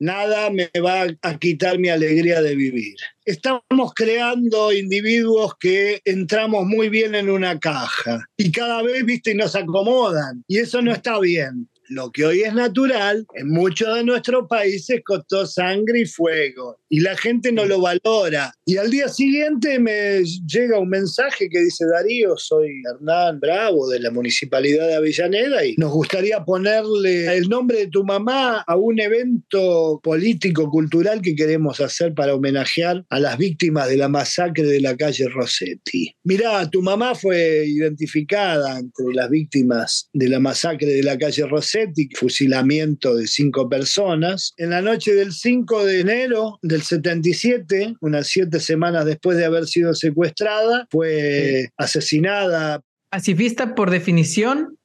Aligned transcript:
Nada 0.00 0.48
me 0.48 0.70
va 0.80 1.08
a 1.20 1.38
quitar 1.38 1.78
mi 1.78 1.90
alegría 1.90 2.40
de 2.40 2.56
vivir. 2.56 2.96
Estamos 3.26 3.92
creando 3.94 4.72
individuos 4.72 5.52
que 5.60 6.00
entramos 6.06 6.64
muy 6.64 6.88
bien 6.88 7.14
en 7.14 7.28
una 7.28 7.60
caja 7.60 8.24
y 8.38 8.50
cada 8.50 8.82
vez, 8.82 9.04
viste, 9.04 9.34
nos 9.34 9.54
acomodan. 9.54 10.42
Y 10.48 10.56
eso 10.56 10.80
no 10.80 10.92
está 10.92 11.20
bien. 11.20 11.68
Lo 11.90 12.12
que 12.12 12.24
hoy 12.24 12.42
es 12.42 12.54
natural, 12.54 13.26
en 13.34 13.48
muchos 13.48 13.92
de 13.96 14.04
nuestros 14.04 14.46
países 14.48 15.00
costó 15.04 15.44
sangre 15.44 16.02
y 16.02 16.04
fuego 16.06 16.78
y 16.88 17.00
la 17.00 17.16
gente 17.16 17.50
no 17.50 17.64
lo 17.64 17.80
valora. 17.80 18.54
Y 18.64 18.76
al 18.76 18.92
día 18.92 19.08
siguiente 19.08 19.80
me 19.80 20.22
llega 20.46 20.78
un 20.78 20.88
mensaje 20.88 21.48
que 21.48 21.58
dice, 21.58 21.84
Darío, 21.92 22.36
soy 22.36 22.80
Hernán 22.88 23.40
Bravo 23.40 23.88
de 23.88 23.98
la 23.98 24.12
Municipalidad 24.12 24.86
de 24.86 24.94
Avellaneda 24.94 25.66
y 25.66 25.74
nos 25.78 25.90
gustaría 25.90 26.44
ponerle 26.44 27.36
el 27.36 27.48
nombre 27.48 27.78
de 27.78 27.86
tu 27.88 28.04
mamá 28.04 28.60
a 28.64 28.76
un 28.76 29.00
evento 29.00 29.98
político, 30.00 30.70
cultural 30.70 31.20
que 31.20 31.34
queremos 31.34 31.80
hacer 31.80 32.14
para 32.14 32.36
homenajear 32.36 33.04
a 33.08 33.18
las 33.18 33.36
víctimas 33.36 33.88
de 33.88 33.96
la 33.96 34.08
masacre 34.08 34.62
de 34.62 34.80
la 34.80 34.96
calle 34.96 35.28
Rossetti. 35.28 36.14
Mirá, 36.22 36.70
tu 36.70 36.82
mamá 36.82 37.16
fue 37.16 37.64
identificada 37.66 38.78
entre 38.78 39.12
las 39.12 39.28
víctimas 39.28 40.08
de 40.12 40.28
la 40.28 40.38
masacre 40.38 40.86
de 40.86 41.02
la 41.02 41.18
calle 41.18 41.46
Rossetti 41.46 41.79
fusilamiento 42.14 43.14
de 43.14 43.26
cinco 43.26 43.68
personas. 43.68 44.54
En 44.56 44.70
la 44.70 44.82
noche 44.82 45.14
del 45.14 45.32
5 45.32 45.84
de 45.84 46.00
enero 46.00 46.58
del 46.62 46.82
77, 46.82 47.96
unas 48.00 48.26
siete 48.26 48.60
semanas 48.60 49.04
después 49.04 49.36
de 49.36 49.44
haber 49.44 49.66
sido 49.66 49.94
secuestrada, 49.94 50.86
fue 50.90 51.70
asesinada. 51.76 52.80
Pacifista 53.08 53.74
por 53.74 53.90
definición, 53.90 54.76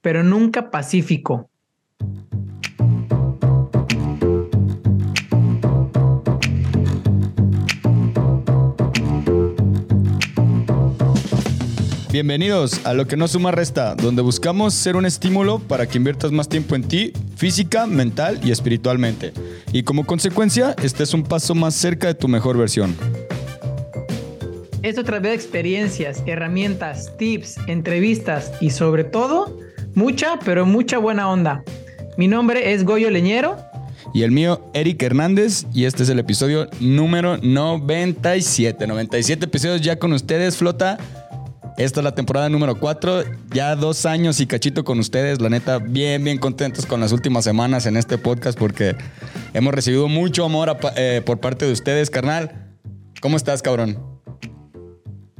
pero 0.00 0.22
nunca 0.22 0.70
pacífico. 0.70 1.50
Bienvenidos 12.14 12.86
a 12.86 12.94
Lo 12.94 13.08
que 13.08 13.16
no 13.16 13.26
suma 13.26 13.50
resta, 13.50 13.96
donde 13.96 14.22
buscamos 14.22 14.72
ser 14.72 14.94
un 14.94 15.04
estímulo 15.04 15.58
para 15.58 15.88
que 15.88 15.98
inviertas 15.98 16.30
más 16.30 16.48
tiempo 16.48 16.76
en 16.76 16.84
ti, 16.84 17.12
física, 17.34 17.86
mental 17.86 18.38
y 18.44 18.52
espiritualmente. 18.52 19.32
Y 19.72 19.82
como 19.82 20.06
consecuencia, 20.06 20.76
estés 20.80 21.12
un 21.12 21.24
paso 21.24 21.56
más 21.56 21.74
cerca 21.74 22.06
de 22.06 22.14
tu 22.14 22.28
mejor 22.28 22.56
versión. 22.56 22.94
Esto 24.82 25.02
de 25.02 25.34
experiencias, 25.34 26.22
herramientas, 26.24 27.16
tips, 27.18 27.56
entrevistas 27.66 28.52
y 28.60 28.70
sobre 28.70 29.02
todo, 29.02 29.58
mucha, 29.96 30.38
pero 30.44 30.66
mucha 30.66 30.98
buena 30.98 31.28
onda. 31.28 31.64
Mi 32.16 32.28
nombre 32.28 32.74
es 32.74 32.84
Goyo 32.84 33.10
Leñero. 33.10 33.56
Y 34.12 34.22
el 34.22 34.30
mío, 34.30 34.70
Eric 34.72 35.02
Hernández, 35.02 35.66
y 35.74 35.86
este 35.86 36.04
es 36.04 36.08
el 36.10 36.20
episodio 36.20 36.68
número 36.78 37.38
97. 37.38 38.86
97 38.86 39.46
episodios 39.46 39.80
ya 39.80 39.98
con 39.98 40.12
ustedes, 40.12 40.56
Flota. 40.56 40.96
Esta 41.76 42.00
es 42.00 42.04
la 42.04 42.14
temporada 42.14 42.48
número 42.48 42.78
4, 42.78 43.24
ya 43.52 43.74
dos 43.74 44.06
años 44.06 44.38
y 44.38 44.46
cachito 44.46 44.84
con 44.84 45.00
ustedes. 45.00 45.40
La 45.40 45.48
neta, 45.48 45.78
bien, 45.78 46.22
bien 46.22 46.38
contentos 46.38 46.86
con 46.86 47.00
las 47.00 47.10
últimas 47.10 47.42
semanas 47.42 47.86
en 47.86 47.96
este 47.96 48.16
podcast 48.16 48.56
porque 48.56 48.94
hemos 49.54 49.74
recibido 49.74 50.06
mucho 50.06 50.44
amor 50.44 50.76
eh, 50.94 51.20
por 51.26 51.40
parte 51.40 51.66
de 51.66 51.72
ustedes, 51.72 52.10
carnal. 52.10 52.70
¿Cómo 53.20 53.36
estás, 53.36 53.60
cabrón? 53.60 53.98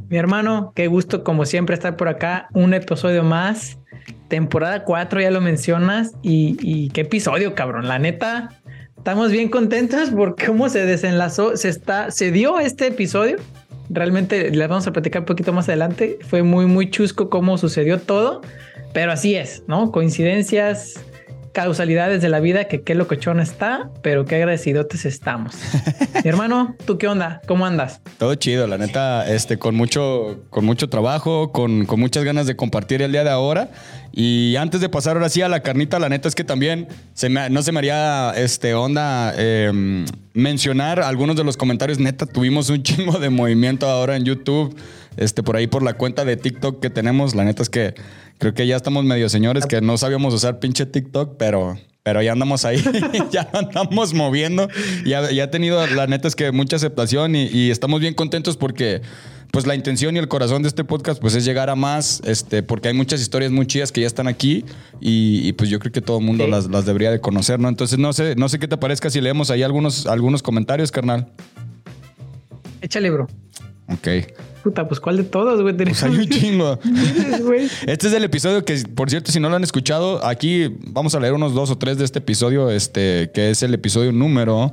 Mi 0.09 0.17
hermano, 0.17 0.73
qué 0.75 0.89
gusto 0.89 1.23
como 1.23 1.47
siempre 1.47 1.75
estar 1.75 1.97
por 1.97 2.09
acá. 2.09 2.49
Un 2.53 2.75
episodio 2.75 3.23
más. 3.23 3.78
Temporada 4.27 4.83
4, 4.83 5.21
ya 5.21 5.31
lo 5.31 5.41
mencionas. 5.41 6.15
Y, 6.21 6.89
qué 6.91 7.03
episodio, 7.03 7.55
cabrón. 7.55 7.87
La 7.87 8.00
neta, 8.00 8.61
estamos 8.97 9.31
bien 9.31 9.50
contentos 9.50 10.11
por 10.11 10.34
cómo 10.34 10.69
se 10.69 10.84
desenlazó, 10.84 11.56
se, 11.56 11.69
está, 11.69 12.11
se 12.11 12.33
dio 12.33 12.59
este 12.59 12.89
episodio 12.89 13.37
realmente 13.91 14.50
les 14.50 14.69
vamos 14.69 14.87
a 14.87 14.93
platicar 14.93 15.22
un 15.22 15.27
poquito 15.27 15.53
más 15.53 15.69
adelante. 15.69 16.19
Fue 16.22 16.43
muy, 16.43 16.67
muy 16.67 16.91
chusco 16.91 17.31
cómo 17.31 17.59
sucedió 17.59 17.99
todo, 18.00 18.43
pero 18.93 19.12
así 19.12 19.34
es, 19.34 19.62
¿no? 19.67 19.91
Coincidencias, 19.93 21.05
causalidades 21.55 22.21
de 22.21 22.29
la 22.29 22.41
vida, 22.41 22.65
que 22.65 22.83
qué 22.83 22.97
locochón 22.97 23.39
está, 23.39 23.89
pero 24.03 24.27
qué 24.27 24.35
agradecidotes 24.35 25.07
estamos. 25.07 25.55
Mi 26.25 26.29
hermano, 26.29 26.75
¿tú 26.85 26.99
qué 26.99 27.07
onda? 27.07 27.41
¿Cómo 27.47 27.65
andas? 27.65 28.01
Todo 28.19 28.35
chido, 28.35 28.67
la 28.67 28.77
neta, 28.77 29.27
este, 29.33 29.57
con 29.57 29.77
mucho, 29.77 30.43
con 30.51 30.65
mucho 30.65 30.89
trabajo, 30.89 31.53
con, 31.53 31.87
con 31.87 32.01
muchas 32.01 32.25
ganas 32.25 32.49
de 32.49 32.57
compartir 32.57 33.03
el 33.03 33.13
día 33.13 33.23
de 33.23 33.31
ahora. 33.31 33.71
Y 34.13 34.57
antes 34.57 34.81
de 34.81 34.89
pasar 34.89 35.17
ahora 35.17 35.29
sí 35.29 35.43
a 35.43 35.49
la 35.49 35.61
carnita, 35.61 35.99
la 35.99 36.09
neta 36.09 36.29
es 36.29 36.35
que 36.35 36.45
también 36.45 36.89
se 37.15 37.29
no 37.29 37.63
se 37.63 37.73
me 37.73 37.79
haría 37.79 38.33
este, 38.37 38.75
onda 38.75 39.33
em, 39.37 40.07
mencionar 40.35 41.01
algunos 41.01 41.37
de 41.37 41.45
los 41.45 41.57
comentarios. 41.57 41.99
Neta, 41.99 42.27
tuvimos 42.27 42.69
un 42.71 42.83
chingo 42.85 43.19
de 43.19 43.31
movimiento 43.31 43.89
ahora 43.89 44.17
en 44.17 44.25
YouTube, 44.25 44.77
este, 45.17 45.43
por 45.43 45.57
ahí 45.57 45.67
por 45.67 45.83
la 45.83 45.95
cuenta 45.95 46.25
de 46.25 46.37
TikTok 46.37 46.81
que 46.81 46.91
tenemos. 46.91 47.35
La 47.35 47.45
neta 47.45 47.63
es 47.63 47.71
que 47.71 47.95
creo 48.39 48.55
que 48.55 48.67
ya 48.67 48.77
estamos 48.77 49.05
medio 49.05 49.29
señores 49.29 49.67
que 49.67 49.81
no 49.81 49.97
sabíamos 49.99 50.35
usar 50.35 50.59
pinche 50.59 50.87
TikTok, 50.87 51.37
pero, 51.39 51.79
pero 52.03 52.23
ya 52.23 52.33
andamos 52.33 52.65
ahí, 52.65 52.83
ya 53.31 53.49
andamos 53.53 54.15
moviendo. 54.15 54.69
Ya, 55.05 55.31
ya 55.31 55.45
ha 55.45 55.51
tenido, 55.51 55.87
la 55.87 56.07
neta 56.07 56.29
es 56.29 56.37
que 56.37 56.53
mucha 56.53 56.77
aceptación 56.77 57.37
y, 57.37 57.45
y, 57.47 57.71
estamos 57.71 58.01
bien 58.01 58.15
contentos 58.15 58.57
porque 58.57 59.03
pues 59.51 59.69
la 59.69 59.77
intención 59.77 60.17
y 60.17 60.19
el 60.19 60.27
corazón 60.27 60.63
de 60.63 60.69
este 60.69 60.83
podcast 60.83 61.21
pues 61.21 61.37
es 61.37 61.45
llegar 61.45 61.71
a 61.71 61.77
más, 61.77 62.21
este, 62.25 62.65
porque 62.65 62.89
hay 62.89 62.95
muchas 62.95 63.21
historias 63.21 63.53
muy 63.53 63.67
chidas 63.69 63.93
que 63.93 64.01
ya 64.01 64.09
están 64.09 64.27
aquí 64.27 64.65
y, 65.01 65.47
y 65.47 65.53
pues 65.53 65.71
yo 65.71 65.79
creo 65.79 65.93
que 65.93 66.01
todo 66.01 66.19
el 66.19 66.25
mundo 66.25 66.45
sí. 66.45 66.51
las, 66.51 66.67
las, 66.67 66.85
debería 66.87 67.13
de 67.13 67.21
conocer, 67.21 67.61
¿no? 67.61 67.69
Entonces 67.69 67.99
no 67.99 68.13
sé, 68.13 68.35
no 68.35 68.49
sé 68.49 68.59
qué 68.59 68.67
te 68.67 68.77
parezca 68.77 69.11
si 69.11 69.21
leemos 69.21 69.53
ahí 69.53 69.63
algunos, 69.63 70.07
algunos 70.07 70.43
comentarios, 70.43 70.91
carnal. 70.91 71.29
Échale, 72.81 73.11
bro. 73.11 73.29
Ok. 73.89 74.09
Puta, 74.65 74.89
pues 74.89 74.99
¿cuál 74.99 75.19
de 75.19 75.25
todos, 75.25 75.61
güey? 75.61 75.77
Pues 75.77 76.03
hay 76.03 76.17
un 76.17 76.27
chingo. 76.27 76.79
este 77.87 78.07
es 78.07 78.13
el 78.15 78.25
episodio 78.25 78.65
que, 78.65 78.83
por 78.95 79.11
cierto, 79.11 79.31
si 79.31 79.39
no 79.39 79.51
lo 79.51 79.57
han 79.57 79.63
escuchado, 79.63 80.25
aquí 80.25 80.75
vamos 80.87 81.15
a 81.15 81.21
leer 81.21 81.35
unos 81.35 81.53
dos 81.53 81.71
o 81.71 81.77
tres 81.77 81.99
de 81.99 82.07
este 82.07 82.21
episodio, 82.21 82.71
este, 82.71 83.31
que 83.35 83.51
es 83.51 83.63
el 83.63 83.75
episodio 83.75 84.11
número 84.11 84.73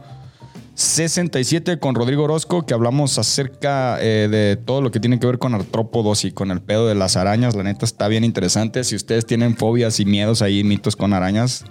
67 0.76 1.78
con 1.80 1.94
Rodrigo 1.94 2.24
Orozco, 2.24 2.66
que 2.66 2.74
hablamos 2.74 3.20
acerca 3.20 4.02
eh, 4.02 4.30
de 4.32 4.56
todo 4.56 4.82
lo 4.82 4.92
que 4.92 5.02
tiene 5.02 5.20
que 5.20 5.28
ver 5.28 5.40
con 5.40 5.54
artrópodos 5.54 6.24
y 6.24 6.32
con 6.32 6.52
el 6.52 6.62
pedo 6.62 6.88
de 6.88 6.96
las 6.96 7.18
arañas. 7.18 7.54
La 7.54 7.64
neta 7.64 7.84
está 7.84 8.08
bien 8.08 8.24
interesante. 8.24 8.86
Si 8.86 8.96
ustedes 8.96 9.26
tienen 9.26 9.58
fobias 9.58 10.00
y 10.00 10.06
miedos 10.06 10.42
ahí, 10.42 10.64
mitos 10.64 10.96
con 10.96 11.12
arañas, 11.12 11.66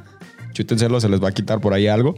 chútenselo, 0.53 1.01
se 1.01 1.09
les 1.09 1.23
va 1.23 1.29
a 1.29 1.33
quitar 1.33 1.61
por 1.61 1.75
ahí 1.75 1.87
algo. 1.87 2.15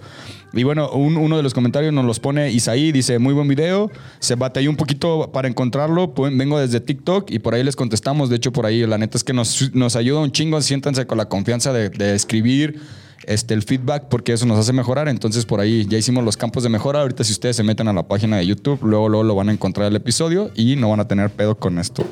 Y 0.53 0.65
bueno, 0.65 0.91
un, 0.91 1.17
uno 1.17 1.37
de 1.37 1.43
los 1.43 1.55
comentarios 1.55 1.93
nos 1.93 2.05
los 2.05 2.21
pone 2.21 2.51
Isaí, 2.51 2.93
dice, 2.93 3.19
muy 3.19 3.33
buen 3.33 3.49
video, 3.49 3.91
se 4.19 4.35
batalló 4.35 4.71
un 4.71 4.77
poquito 4.77 5.31
para 5.33 5.49
encontrarlo, 5.49 6.15
pues, 6.15 6.37
vengo 6.37 6.59
desde 6.59 6.81
TikTok 6.81 7.31
y 7.31 7.39
por 7.39 7.55
ahí 7.55 7.65
les 7.65 7.77
contestamos, 7.77 8.29
de 8.29 8.37
hecho 8.37 8.53
por 8.53 8.67
ahí 8.67 8.87
la 8.87 8.99
neta 8.99 9.17
es 9.17 9.25
que 9.25 9.33
nos, 9.33 9.75
nos 9.75 9.97
ayuda 9.97 10.21
un 10.21 10.33
chingo, 10.33 10.61
siéntanse 10.61 11.07
con 11.07 11.19
la 11.19 11.27
confianza 11.29 11.73
de, 11.73 11.89
de 11.89 12.15
escribir 12.15 12.81
este, 13.27 13.55
el 13.55 13.63
feedback 13.63 14.09
porque 14.09 14.33
eso 14.33 14.47
nos 14.47 14.59
hace 14.59 14.73
mejorar, 14.73 15.09
entonces 15.09 15.47
por 15.47 15.61
ahí 15.61 15.87
ya 15.89 15.99
hicimos 15.99 16.25
los 16.25 16.37
campos 16.37 16.63
de 16.63 16.69
mejora, 16.69 17.01
ahorita 17.01 17.25
si 17.25 17.33
ustedes 17.33 17.57
se 17.57 17.63
meten 17.63 17.89
a 17.89 17.93
la 17.93 18.03
página 18.03 18.37
de 18.39 18.47
YouTube, 18.47 18.81
luego, 18.83 19.09
luego 19.09 19.25
lo 19.25 19.35
van 19.35 19.49
a 19.49 19.53
encontrar 19.53 19.89
el 19.89 19.97
episodio 19.97 20.51
y 20.55 20.77
no 20.77 20.91
van 20.91 21.01
a 21.01 21.09
tener 21.09 21.31
pedo 21.31 21.57
con 21.57 21.79
esto. 21.79 22.05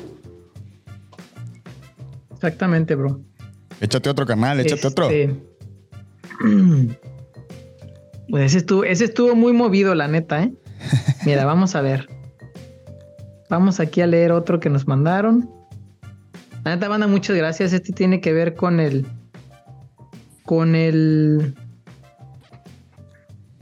Exactamente, 2.33 2.95
bro. 2.95 3.21
Échate 3.81 4.09
otro 4.09 4.25
canal, 4.25 4.59
échate 4.59 4.87
este... 4.87 4.87
otro. 4.87 5.50
Pues 8.31 8.45
ese 8.45 8.59
estuvo, 8.59 8.85
ese 8.85 9.05
estuvo 9.05 9.35
muy 9.35 9.51
movido, 9.51 9.93
la 9.93 10.07
neta, 10.07 10.41
¿eh? 10.41 10.53
Mira, 11.25 11.43
vamos 11.45 11.75
a 11.75 11.81
ver. 11.81 12.07
Vamos 13.49 13.81
aquí 13.81 13.99
a 13.99 14.07
leer 14.07 14.31
otro 14.31 14.61
que 14.61 14.69
nos 14.69 14.87
mandaron. 14.87 15.49
La 16.63 16.75
neta, 16.75 16.87
banda, 16.87 17.07
muchas 17.07 17.35
gracias. 17.35 17.73
Este 17.73 17.91
tiene 17.91 18.21
que 18.21 18.31
ver 18.31 18.55
con 18.55 18.79
el. 18.79 19.05
Con 20.45 20.75
el. 20.75 21.55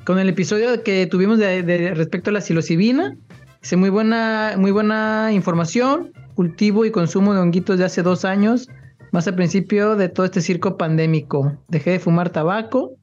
Con 0.05 0.19
el 0.19 0.29
episodio 0.29 0.83
que 0.83 1.07
tuvimos 1.07 1.39
de, 1.39 1.93
respecto 1.95 2.29
a 2.29 2.33
la 2.33 2.41
psilocibina. 2.41 3.17
Dice 3.63 3.75
muy 3.75 3.89
buena, 3.89 4.53
muy 4.55 4.69
buena 4.69 5.31
información. 5.33 6.11
Cultivo 6.35 6.85
y 6.85 6.91
consumo 6.91 7.33
de 7.33 7.39
honguitos 7.39 7.79
de 7.79 7.85
hace 7.85 8.03
dos 8.03 8.23
años. 8.23 8.69
Más 9.11 9.27
al 9.27 9.35
principio 9.35 9.95
de 9.95 10.09
todo 10.09 10.25
este 10.25 10.41
circo 10.41 10.77
pandémico. 10.77 11.57
Dejé 11.67 11.91
de 11.91 11.99
fumar 11.99 12.29
tabaco. 12.29 12.95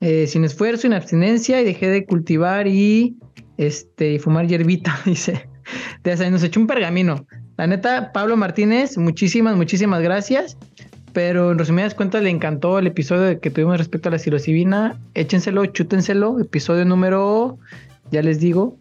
Eh, 0.00 0.26
sin 0.26 0.44
esfuerzo, 0.44 0.82
sin 0.82 0.92
abstinencia. 0.92 1.60
Y 1.60 1.64
dejé 1.64 1.88
de 1.88 2.06
cultivar 2.06 2.66
y. 2.66 3.16
Este. 3.56 4.12
Y 4.12 4.18
fumar 4.18 4.46
hierbita. 4.46 4.98
Dice. 5.04 5.48
Nos 6.30 6.42
echó 6.42 6.60
un 6.60 6.66
pergamino. 6.66 7.26
La 7.56 7.66
neta, 7.66 8.12
Pablo 8.12 8.36
Martínez, 8.36 8.98
muchísimas, 8.98 9.56
muchísimas 9.56 10.02
gracias. 10.02 10.58
Pero 11.12 11.52
en 11.52 11.58
resumidas 11.58 11.94
cuentas, 11.94 12.22
le 12.22 12.30
encantó 12.30 12.80
el 12.80 12.88
episodio 12.88 13.40
que 13.40 13.50
tuvimos 13.50 13.78
respecto 13.78 14.08
a 14.08 14.12
la 14.12 14.18
psilocibina. 14.18 15.00
Échenselo, 15.14 15.64
chútenselo. 15.66 16.40
Episodio 16.40 16.84
número, 16.84 17.58
ya 18.10 18.22
les 18.22 18.40
digo, 18.40 18.76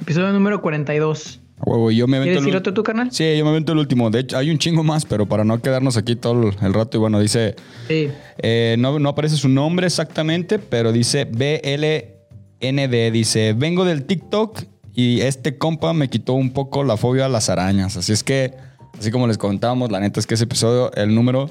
episodio 0.00 0.32
número 0.32 0.62
42. 0.62 1.42
Yo 1.64 2.06
me 2.06 2.20
¿Quieres 2.20 2.40
decir 2.40 2.56
otro 2.56 2.74
tu 2.74 2.82
canal? 2.82 3.10
Sí, 3.10 3.36
yo 3.36 3.44
me 3.44 3.50
avento 3.50 3.72
el 3.72 3.78
último. 3.78 4.10
De 4.10 4.20
hecho, 4.20 4.36
hay 4.36 4.50
un 4.50 4.58
chingo 4.58 4.84
más, 4.84 5.06
pero 5.06 5.26
para 5.26 5.44
no 5.44 5.60
quedarnos 5.60 5.96
aquí 5.96 6.16
todo 6.16 6.50
el 6.50 6.74
rato. 6.74 6.98
Y 6.98 7.00
bueno, 7.00 7.20
dice. 7.20 7.56
Sí. 7.88 8.08
Eh, 8.38 8.76
no, 8.78 8.98
no 8.98 9.08
aparece 9.08 9.36
su 9.36 9.48
nombre 9.48 9.86
exactamente, 9.86 10.58
pero 10.58 10.92
dice 10.92 11.24
BLND. 11.24 13.12
Dice: 13.12 13.54
Vengo 13.54 13.84
del 13.84 14.04
TikTok 14.04 14.62
y 14.94 15.20
este 15.20 15.58
compa 15.58 15.92
me 15.92 16.08
quitó 16.08 16.34
un 16.34 16.50
poco 16.52 16.84
la 16.84 16.96
fobia 16.96 17.26
a 17.26 17.28
las 17.28 17.48
arañas. 17.48 17.96
Así 17.96 18.12
es 18.12 18.22
que, 18.22 18.54
así 18.98 19.10
como 19.10 19.26
les 19.26 19.38
contábamos, 19.38 19.90
la 19.90 20.00
neta 20.00 20.20
es 20.20 20.26
que 20.26 20.34
ese 20.34 20.44
episodio, 20.44 20.92
el 20.94 21.14
número 21.14 21.50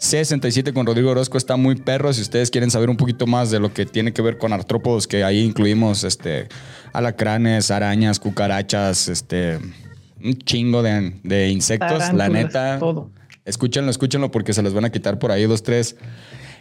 67 0.00 0.72
con 0.72 0.86
Rodrigo 0.86 1.10
Orozco 1.10 1.36
está 1.36 1.56
muy 1.56 1.74
perro. 1.74 2.12
Si 2.14 2.22
ustedes 2.22 2.50
quieren 2.50 2.70
saber 2.70 2.88
un 2.88 2.96
poquito 2.96 3.26
más 3.26 3.50
de 3.50 3.60
lo 3.60 3.74
que 3.74 3.84
tiene 3.84 4.14
que 4.14 4.22
ver 4.22 4.38
con 4.38 4.52
artrópodos, 4.54 5.06
que 5.06 5.24
ahí 5.24 5.40
incluimos 5.40 6.04
este, 6.04 6.48
alacranes, 6.92 7.70
arañas, 7.70 8.18
cucarachas, 8.18 9.08
este, 9.08 9.58
un 10.22 10.36
chingo 10.38 10.82
de, 10.82 11.48
insectos, 11.50 12.12
la 12.12 12.28
neta. 12.28 12.78
Todo. 12.78 13.10
Escúchenlo, 13.44 13.90
escúchenlo 13.90 14.30
porque 14.30 14.52
se 14.52 14.62
les 14.62 14.74
van 14.74 14.84
a 14.84 14.90
quitar 14.90 15.18
por 15.18 15.32
ahí 15.32 15.44
dos, 15.44 15.62
tres 15.62 15.96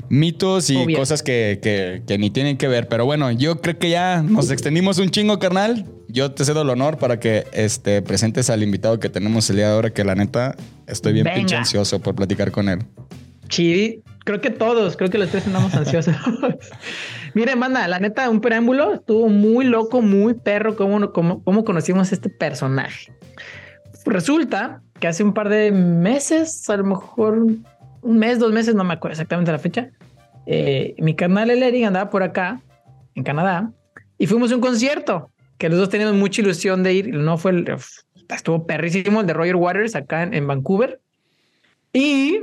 mitos 0.07 0.69
y 0.69 0.93
cosas 0.93 1.21
que, 1.23 2.01
ni 2.17 2.29
tienen 2.29 2.57
que 2.57 2.67
ver. 2.67 2.87
Pero 2.87 3.05
bueno, 3.05 3.31
yo 3.31 3.61
creo 3.61 3.77
que 3.77 3.89
ya 3.89 4.21
nos 4.21 4.49
extendimos 4.51 4.97
un 4.97 5.09
chingo, 5.09 5.39
carnal. 5.39 5.85
Yo 6.07 6.31
te 6.31 6.45
cedo 6.45 6.63
el 6.63 6.69
honor 6.69 6.97
para 6.97 7.19
que 7.19 7.45
este, 7.53 8.01
presentes 8.01 8.49
al 8.49 8.63
invitado 8.63 8.99
que 8.99 9.09
tenemos 9.09 9.49
el 9.49 9.57
día 9.57 9.67
de 9.67 9.73
ahora, 9.73 9.89
que 9.91 10.03
la 10.03 10.15
neta 10.15 10.55
estoy 10.87 11.13
bien 11.13 11.27
pinche 11.33 11.55
ansioso 11.55 11.99
por 11.99 12.15
platicar 12.15 12.51
con 12.51 12.69
él. 12.69 12.79
Chidi, 13.47 14.03
creo 14.29 14.41
que 14.41 14.51
todos, 14.51 14.95
creo 14.95 15.09
que 15.09 15.17
los 15.17 15.31
tres 15.31 15.47
andamos 15.47 15.73
ansiosos. 15.73 16.15
Miren, 17.33 17.57
manda, 17.57 17.87
la 17.87 17.97
neta, 17.97 18.29
un 18.29 18.41
preámbulo, 18.41 18.93
estuvo 18.93 19.27
muy 19.27 19.65
loco, 19.65 20.03
muy 20.03 20.35
perro, 20.35 20.75
cómo, 20.75 21.11
cómo, 21.11 21.43
cómo 21.43 21.65
conocimos 21.65 22.11
este 22.11 22.29
personaje. 22.29 23.11
Resulta 24.05 24.83
que 24.99 25.07
hace 25.07 25.23
un 25.23 25.33
par 25.33 25.49
de 25.49 25.71
meses, 25.71 26.69
a 26.69 26.77
lo 26.77 26.83
mejor 26.83 27.39
un 27.39 28.17
mes, 28.19 28.37
dos 28.37 28.53
meses, 28.53 28.75
no 28.75 28.83
me 28.83 28.93
acuerdo 28.93 29.13
exactamente 29.13 29.51
la 29.51 29.57
fecha. 29.57 29.89
Eh, 30.45 30.93
mi 30.99 31.15
canal 31.15 31.49
el 31.49 31.63
Eric 31.63 31.85
andaba 31.85 32.11
por 32.11 32.21
acá, 32.21 32.61
en 33.15 33.23
Canadá, 33.23 33.71
y 34.19 34.27
fuimos 34.27 34.51
a 34.51 34.55
un 34.55 34.61
concierto 34.61 35.31
que 35.57 35.69
los 35.69 35.79
dos 35.79 35.89
teníamos 35.89 36.15
mucha 36.15 36.43
ilusión 36.43 36.83
de 36.83 36.93
ir. 36.93 37.15
No 37.15 37.39
fue 37.39 37.49
el, 37.49 37.75
estuvo 38.29 38.67
perrísimo 38.67 39.21
el 39.21 39.25
de 39.25 39.33
Roger 39.33 39.55
Waters 39.55 39.95
acá 39.95 40.21
en, 40.21 40.45
Vancouver. 40.45 41.01
Y 41.93 42.41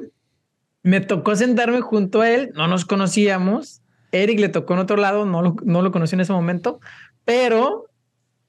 me 0.86 1.00
tocó 1.00 1.34
sentarme 1.34 1.80
junto 1.80 2.20
a 2.20 2.30
él, 2.30 2.52
no 2.54 2.68
nos 2.68 2.84
conocíamos. 2.84 3.82
Eric 4.12 4.38
le 4.38 4.48
tocó 4.48 4.74
en 4.74 4.78
otro 4.78 4.96
lado, 4.96 5.26
no 5.26 5.42
lo, 5.42 5.56
no 5.64 5.82
lo 5.82 5.90
conocí 5.90 6.14
en 6.14 6.20
ese 6.20 6.32
momento, 6.32 6.78
pero 7.24 7.86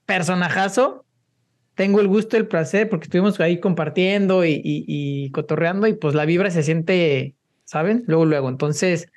personajazo, 0.06 1.04
tengo 1.74 2.00
el 2.00 2.06
gusto, 2.06 2.36
el 2.36 2.46
placer, 2.46 2.88
porque 2.88 3.06
estuvimos 3.06 3.40
ahí 3.40 3.58
compartiendo 3.58 4.44
y, 4.44 5.30
cotorreando 5.32 5.88
y 5.88 5.94
pues 5.94 6.14
la 6.14 6.26
vibra 6.26 6.52
se 6.52 6.62
siente, 6.62 7.34
¿saben? 7.64 8.04
Luego, 8.06 8.24
luego. 8.24 8.48
Entonces, 8.48 9.10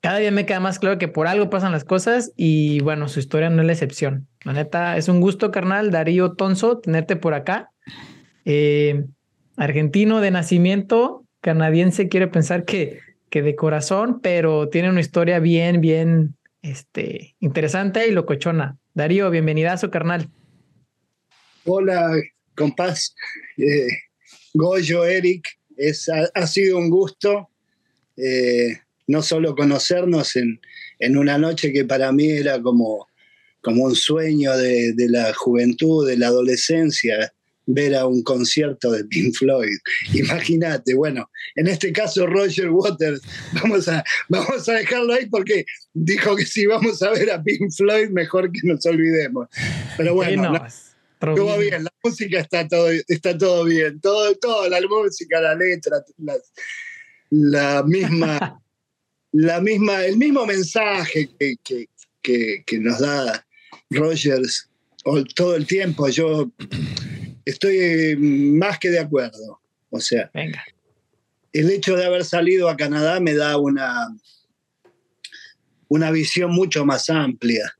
cada 0.00 0.18
día 0.18 0.32
me 0.32 0.46
queda 0.46 0.58
más 0.58 0.80
claro 0.80 0.98
que 0.98 1.06
por 1.06 1.28
algo 1.28 1.48
pasan 1.48 1.70
las 1.70 1.84
cosas 1.84 2.32
y 2.36 2.80
bueno, 2.80 3.06
su 3.06 3.20
historia 3.20 3.50
no 3.50 3.62
es 3.62 3.66
la 3.66 3.72
excepción. 3.74 4.26
La 4.44 4.52
neta, 4.52 4.96
es 4.96 5.08
un 5.08 5.20
gusto, 5.20 5.52
carnal, 5.52 5.92
Darío 5.92 6.32
Tonso, 6.32 6.78
tenerte 6.78 7.14
por 7.14 7.34
acá. 7.34 7.70
Eh, 8.44 9.04
argentino 9.56 10.20
de 10.20 10.32
nacimiento, 10.32 11.24
canadiense, 11.40 12.08
quiere 12.08 12.28
pensar 12.28 12.64
que, 12.64 13.00
que 13.30 13.42
de 13.42 13.56
corazón, 13.56 14.20
pero 14.20 14.68
tiene 14.68 14.90
una 14.90 15.00
historia 15.00 15.38
bien, 15.38 15.80
bien 15.80 16.36
este, 16.62 17.36
interesante 17.40 18.06
y 18.08 18.12
locochona. 18.12 18.78
Darío, 18.94 19.30
bienvenidazo, 19.30 19.90
carnal. 19.90 20.28
Hola, 21.64 22.10
compás. 22.56 23.14
Eh, 23.56 23.88
Goyo, 24.54 25.04
Eric, 25.04 25.48
es, 25.76 26.08
ha, 26.08 26.46
sido 26.46 26.78
un 26.78 26.90
gusto 26.90 27.50
eh, 28.16 28.78
no 29.06 29.22
solo 29.22 29.54
conocernos 29.54 30.36
en, 30.36 30.60
una 31.16 31.38
noche 31.38 31.72
que 31.72 31.84
para 31.84 32.10
mí 32.10 32.28
era 32.28 32.60
como, 32.60 33.06
como 33.60 33.84
un 33.84 33.94
sueño 33.94 34.56
de, 34.56 34.94
la 35.08 35.32
juventud, 35.32 36.06
de 36.06 36.18
la 36.18 36.26
adolescencia, 36.26 37.32
ver 37.68 37.94
a 37.94 38.06
un 38.06 38.22
concierto 38.22 38.90
de 38.90 39.04
Pink 39.04 39.34
Floyd. 39.34 39.76
Imagínate, 40.14 40.94
bueno, 40.94 41.30
en 41.54 41.68
este 41.68 41.92
caso 41.92 42.26
Roger 42.26 42.70
Waters, 42.70 43.20
vamos 43.52 43.88
a, 43.88 44.02
vamos 44.28 44.68
a 44.68 44.72
dejarlo 44.72 45.12
ahí 45.12 45.26
porque 45.26 45.64
dijo 45.92 46.34
que 46.34 46.46
si 46.46 46.66
vamos 46.66 47.02
a 47.02 47.10
ver 47.10 47.30
a 47.30 47.42
Pink 47.42 47.70
Floyd, 47.72 48.08
mejor 48.08 48.50
que 48.50 48.60
nos 48.64 48.84
olvidemos. 48.86 49.48
Pero 49.96 50.14
bueno. 50.14 50.66
Todo 51.20 51.58
bien, 51.58 51.82
la 51.82 51.92
música 52.04 52.38
está 52.38 52.68
todo, 52.68 52.90
está 53.08 53.36
todo 53.36 53.64
bien, 53.64 54.00
todo, 54.00 54.36
todo, 54.36 54.68
la 54.68 54.80
música, 54.82 55.40
la 55.40 55.56
letra, 55.56 55.96
la, 57.30 57.82
misma, 57.82 58.62
la 59.32 59.60
misma, 59.60 60.04
el 60.04 60.16
mismo 60.16 60.46
mensaje 60.46 61.28
que, 61.36 62.78
nos 62.78 63.00
da 63.00 63.44
Rogers 63.90 64.70
todo 65.34 65.56
el 65.56 65.66
tiempo. 65.66 66.08
Yo 66.08 66.52
estoy 67.48 68.16
más 68.16 68.78
que 68.78 68.90
de 68.90 69.00
acuerdo. 69.00 69.60
O 69.90 70.00
sea, 70.00 70.30
el 71.52 71.70
hecho 71.70 71.96
de 71.96 72.04
haber 72.04 72.24
salido 72.24 72.68
a 72.68 72.76
Canadá 72.76 73.20
me 73.20 73.34
da 73.34 73.56
una, 73.56 74.08
una 75.88 76.10
visión 76.10 76.50
mucho 76.52 76.84
más 76.84 77.08
amplia. 77.10 77.74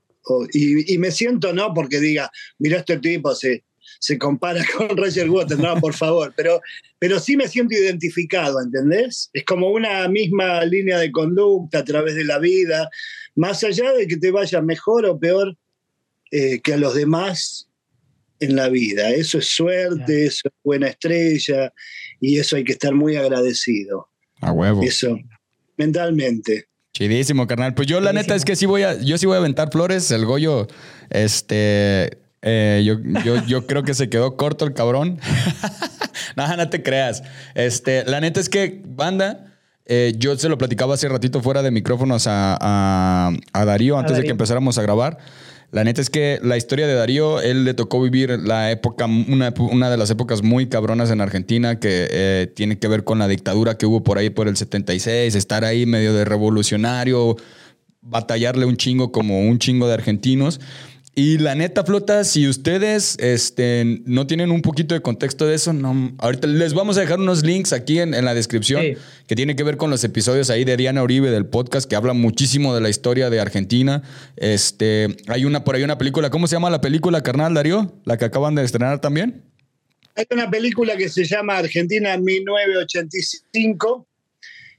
Y, 0.53 0.97
me 0.99 1.11
siento, 1.11 1.53
no 1.53 1.73
porque 1.73 1.99
diga, 1.99 2.31
mira, 2.59 2.79
este 2.79 2.97
tipo 2.97 3.33
se, 3.33 3.63
se 3.99 4.17
compara 4.17 4.63
con 4.77 4.95
Roger 4.95 5.29
Waters, 5.29 5.59
no, 5.59 5.75
por 5.79 5.95
favor, 5.95 6.33
pero, 6.35 6.61
pero 6.99 7.19
sí 7.19 7.35
me 7.35 7.47
siento 7.47 7.73
identificado, 7.75 8.61
¿entendés? 8.61 9.31
Es 9.33 9.43
como 9.43 9.69
una 9.69 10.07
misma 10.07 10.63
línea 10.65 10.99
de 10.99 11.11
conducta 11.11 11.79
a 11.79 11.83
través 11.83 12.13
de 12.13 12.25
la 12.25 12.37
vida, 12.37 12.89
más 13.35 13.63
allá 13.63 13.91
de 13.93 14.07
que 14.07 14.17
te 14.17 14.29
vaya 14.29 14.61
mejor 14.61 15.05
o 15.05 15.19
peor 15.19 15.57
eh, 16.29 16.61
que 16.61 16.73
a 16.73 16.77
los 16.77 16.93
demás 16.93 17.68
en 18.39 18.55
la 18.55 18.69
vida. 18.69 19.09
Eso 19.09 19.37
es 19.39 19.47
suerte, 19.47 20.25
eso 20.25 20.41
es 20.45 20.53
buena 20.63 20.87
estrella 20.87 21.73
y 22.19 22.39
eso 22.39 22.55
hay 22.55 22.63
que 22.63 22.73
estar 22.73 22.93
muy 22.93 23.15
agradecido. 23.15 24.09
A 24.41 24.51
huevo. 24.51 24.83
Eso, 24.83 25.17
mentalmente. 25.77 26.67
Chidísimo, 26.93 27.47
carnal. 27.47 27.73
Pues 27.75 27.87
yo 27.87 27.99
la 28.01 28.13
neta 28.13 28.35
es 28.35 28.43
que 28.43 28.55
sí 28.55 28.65
voy 28.65 28.83
a, 28.83 28.99
yo 28.99 29.17
sí 29.17 29.25
voy 29.25 29.35
a 29.35 29.39
aventar 29.39 29.71
flores. 29.71 30.11
El 30.11 30.25
Goyo, 30.25 30.67
este, 31.09 32.17
eh, 32.41 32.83
yo, 32.85 33.45
yo, 33.45 33.67
creo 33.67 33.83
que 33.83 33.93
se 33.93 34.09
quedó 34.09 34.35
corto 34.35 34.65
el 34.65 34.73
cabrón. 34.73 35.19
Nada, 36.35 36.57
no 36.57 36.69
te 36.69 36.83
creas. 36.83 37.23
Este, 37.55 38.03
la 38.05 38.21
neta 38.21 38.39
es 38.39 38.49
que, 38.49 38.81
banda, 38.85 39.49
eh, 39.85 40.13
yo 40.17 40.37
se 40.37 40.49
lo 40.49 40.57
platicaba 40.57 40.93
hace 40.93 41.09
ratito 41.09 41.41
fuera 41.41 41.61
de 41.61 41.71
micrófonos 41.71 42.25
a, 42.27 43.31
Darío 43.53 43.97
antes 43.97 44.17
de 44.17 44.23
que 44.23 44.29
empezáramos 44.31 44.77
a 44.77 44.81
grabar. 44.81 45.17
La 45.71 45.83
neta 45.83 46.01
es 46.01 46.09
que 46.09 46.39
la 46.41 46.57
historia 46.57 46.87
de 46.87 46.95
Darío, 46.95 47.41
él 47.41 47.63
le 47.63 47.75
tocó 47.75 48.01
vivir 48.01 48.39
la 48.39 48.71
época, 48.71 49.05
una, 49.05 49.53
una 49.57 49.89
de 49.91 49.97
las 49.97 50.09
épocas 50.09 50.41
muy 50.41 50.67
cabronas 50.67 51.11
en 51.11 51.21
Argentina 51.21 51.79
que 51.79 52.07
eh, 52.09 52.51
tiene 52.55 52.79
que 52.79 52.87
ver 52.87 53.03
con 53.03 53.19
la 53.19 53.27
dictadura 53.27 53.77
que 53.77 53.85
hubo 53.85 54.01
por 54.03 54.17
ahí 54.17 54.31
por 54.31 54.47
el 54.47 54.57
76, 54.57 55.35
estar 55.35 55.63
ahí 55.63 55.85
medio 55.85 56.13
de 56.13 56.25
revolucionario, 56.25 57.35
batallarle 58.01 58.65
un 58.65 58.77
chingo 58.77 59.11
como 59.11 59.41
un 59.41 59.59
chingo 59.59 59.87
de 59.87 59.93
argentinos. 59.93 60.59
Y 61.19 61.37
la 61.37 61.53
neta, 61.53 61.83
flota, 61.83 62.23
si 62.23 62.47
ustedes 62.47 63.17
este, 63.19 64.01
no 64.05 64.25
tienen 64.25 64.51
un 64.51 64.61
poquito 64.61 64.95
de 64.95 65.01
contexto 65.01 65.45
de 65.45 65.55
eso, 65.55 65.73
no, 65.73 66.13
ahorita 66.17 66.47
les 66.47 66.73
vamos 66.73 66.95
a 66.97 67.01
dejar 67.01 67.19
unos 67.19 67.43
links 67.43 67.73
aquí 67.73 67.99
en, 67.99 68.13
en 68.13 68.23
la 68.23 68.33
descripción 68.33 68.81
Sí. 68.81 68.95
que 69.27 69.35
tiene 69.35 69.57
que 69.57 69.63
ver 69.63 69.75
con 69.75 69.89
los 69.89 70.01
episodios 70.05 70.49
ahí 70.49 70.63
de 70.63 70.77
Diana 70.77 71.03
Uribe 71.03 71.29
del 71.29 71.45
podcast 71.45 71.89
que 71.89 71.97
habla 71.97 72.13
muchísimo 72.13 72.73
de 72.73 72.79
la 72.79 72.87
historia 72.87 73.29
de 73.29 73.41
Argentina. 73.41 74.01
Este, 74.37 75.17
hay 75.27 75.43
una 75.43 75.65
por 75.65 75.75
ahí 75.75 75.83
una 75.83 75.97
película, 75.97 76.29
¿cómo 76.29 76.47
se 76.47 76.55
llama 76.55 76.69
la 76.69 76.79
película, 76.79 77.21
carnal 77.21 77.53
Darío? 77.53 77.93
La 78.05 78.15
que 78.17 78.23
acaban 78.23 78.55
de 78.55 78.63
estrenar 78.63 79.01
también. 79.01 79.43
Hay 80.15 80.25
una 80.31 80.49
película 80.49 80.95
que 80.95 81.09
se 81.09 81.25
llama 81.25 81.57
Argentina 81.57 82.17
1985, 82.17 84.07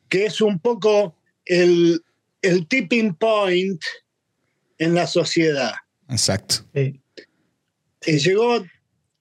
que 0.08 0.24
es 0.24 0.40
un 0.40 0.58
poco 0.58 1.14
el, 1.44 2.00
el 2.40 2.66
tipping 2.66 3.12
point 3.14 3.82
en 4.78 4.94
la 4.94 5.06
sociedad. 5.06 5.72
Exacto. 6.10 6.56
Sí. 6.74 7.00
Eh, 8.06 8.18
llegó, 8.18 8.64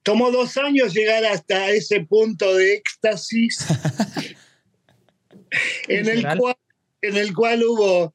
tomó 0.03 0.31
dos 0.31 0.55
años 0.57 0.93
llegar 0.93 1.23
hasta 1.25 1.69
ese 1.69 2.01
punto 2.05 2.55
de 2.55 2.75
éxtasis 2.75 3.65
en, 5.87 6.07
el 6.07 6.25
cual, 6.37 6.55
en 7.01 7.17
el 7.17 7.33
cual 7.33 7.63
hubo 7.63 8.13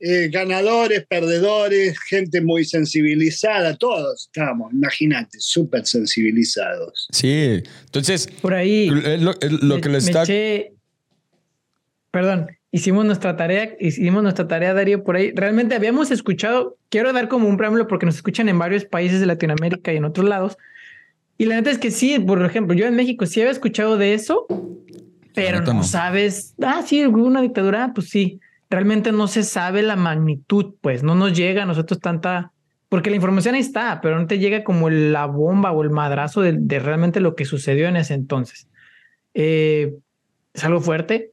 eh, 0.00 0.28
ganadores, 0.30 1.04
perdedores, 1.06 1.98
gente 2.08 2.40
muy 2.40 2.64
sensibilizada, 2.64 3.76
todos 3.76 4.26
estábamos, 4.32 4.72
imagínate, 4.72 5.38
súper 5.40 5.86
sensibilizados. 5.86 7.08
Sí. 7.12 7.62
Entonces, 7.84 8.26
Por 8.40 8.54
ahí. 8.54 8.88
es 9.04 9.20
lo, 9.20 9.34
me- 9.74 9.80
que 9.80 9.88
les 9.88 10.04
me 10.04 10.10
está 10.10 10.22
eché- 10.24 10.72
Perdón, 12.10 12.46
hicimos 12.70 13.04
nuestra 13.04 13.36
tarea, 13.36 13.70
hicimos 13.80 14.22
nuestra 14.22 14.46
tarea, 14.46 14.74
Darío, 14.74 15.02
por 15.04 15.16
ahí. 15.16 15.32
Realmente 15.34 15.74
habíamos 15.74 16.10
escuchado, 16.10 16.76
quiero 16.88 17.12
dar 17.12 17.28
como 17.28 17.48
un 17.48 17.56
preámbulo 17.56 17.86
porque 17.86 18.06
nos 18.06 18.16
escuchan 18.16 18.48
en 18.48 18.58
varios 18.58 18.84
países 18.84 19.20
de 19.20 19.26
Latinoamérica 19.26 19.92
y 19.92 19.96
en 19.96 20.04
otros 20.04 20.28
lados. 20.28 20.58
Y 21.38 21.46
la 21.46 21.54
neta 21.54 21.70
es 21.70 21.78
que 21.78 21.90
sí, 21.90 22.18
por 22.18 22.44
ejemplo, 22.44 22.74
yo 22.74 22.86
en 22.86 22.96
México 22.96 23.24
sí 23.26 23.40
había 23.40 23.52
escuchado 23.52 23.96
de 23.96 24.14
eso, 24.14 24.46
pero 25.34 25.60
no, 25.60 25.72
no. 25.72 25.82
sabes. 25.84 26.54
Ah, 26.60 26.82
sí, 26.84 27.04
una 27.06 27.40
dictadura, 27.40 27.92
pues 27.94 28.08
sí. 28.08 28.40
Realmente 28.70 29.12
no 29.12 29.28
se 29.28 29.44
sabe 29.44 29.82
la 29.82 29.96
magnitud, 29.96 30.74
pues 30.80 31.02
no 31.02 31.14
nos 31.14 31.32
llega 31.36 31.62
a 31.62 31.66
nosotros 31.66 32.00
tanta. 32.00 32.52
Porque 32.88 33.10
la 33.10 33.16
información 33.16 33.54
ahí 33.54 33.60
está, 33.60 34.00
pero 34.00 34.18
no 34.18 34.26
te 34.26 34.38
llega 34.38 34.64
como 34.64 34.90
la 34.90 35.26
bomba 35.26 35.72
o 35.72 35.82
el 35.82 35.90
madrazo 35.90 36.40
de, 36.40 36.54
de 36.58 36.78
realmente 36.78 37.20
lo 37.20 37.36
que 37.36 37.44
sucedió 37.44 37.86
en 37.86 37.96
ese 37.96 38.14
entonces. 38.14 38.66
Eh, 39.34 39.94
es 40.54 40.64
algo 40.64 40.80
fuerte, 40.80 41.32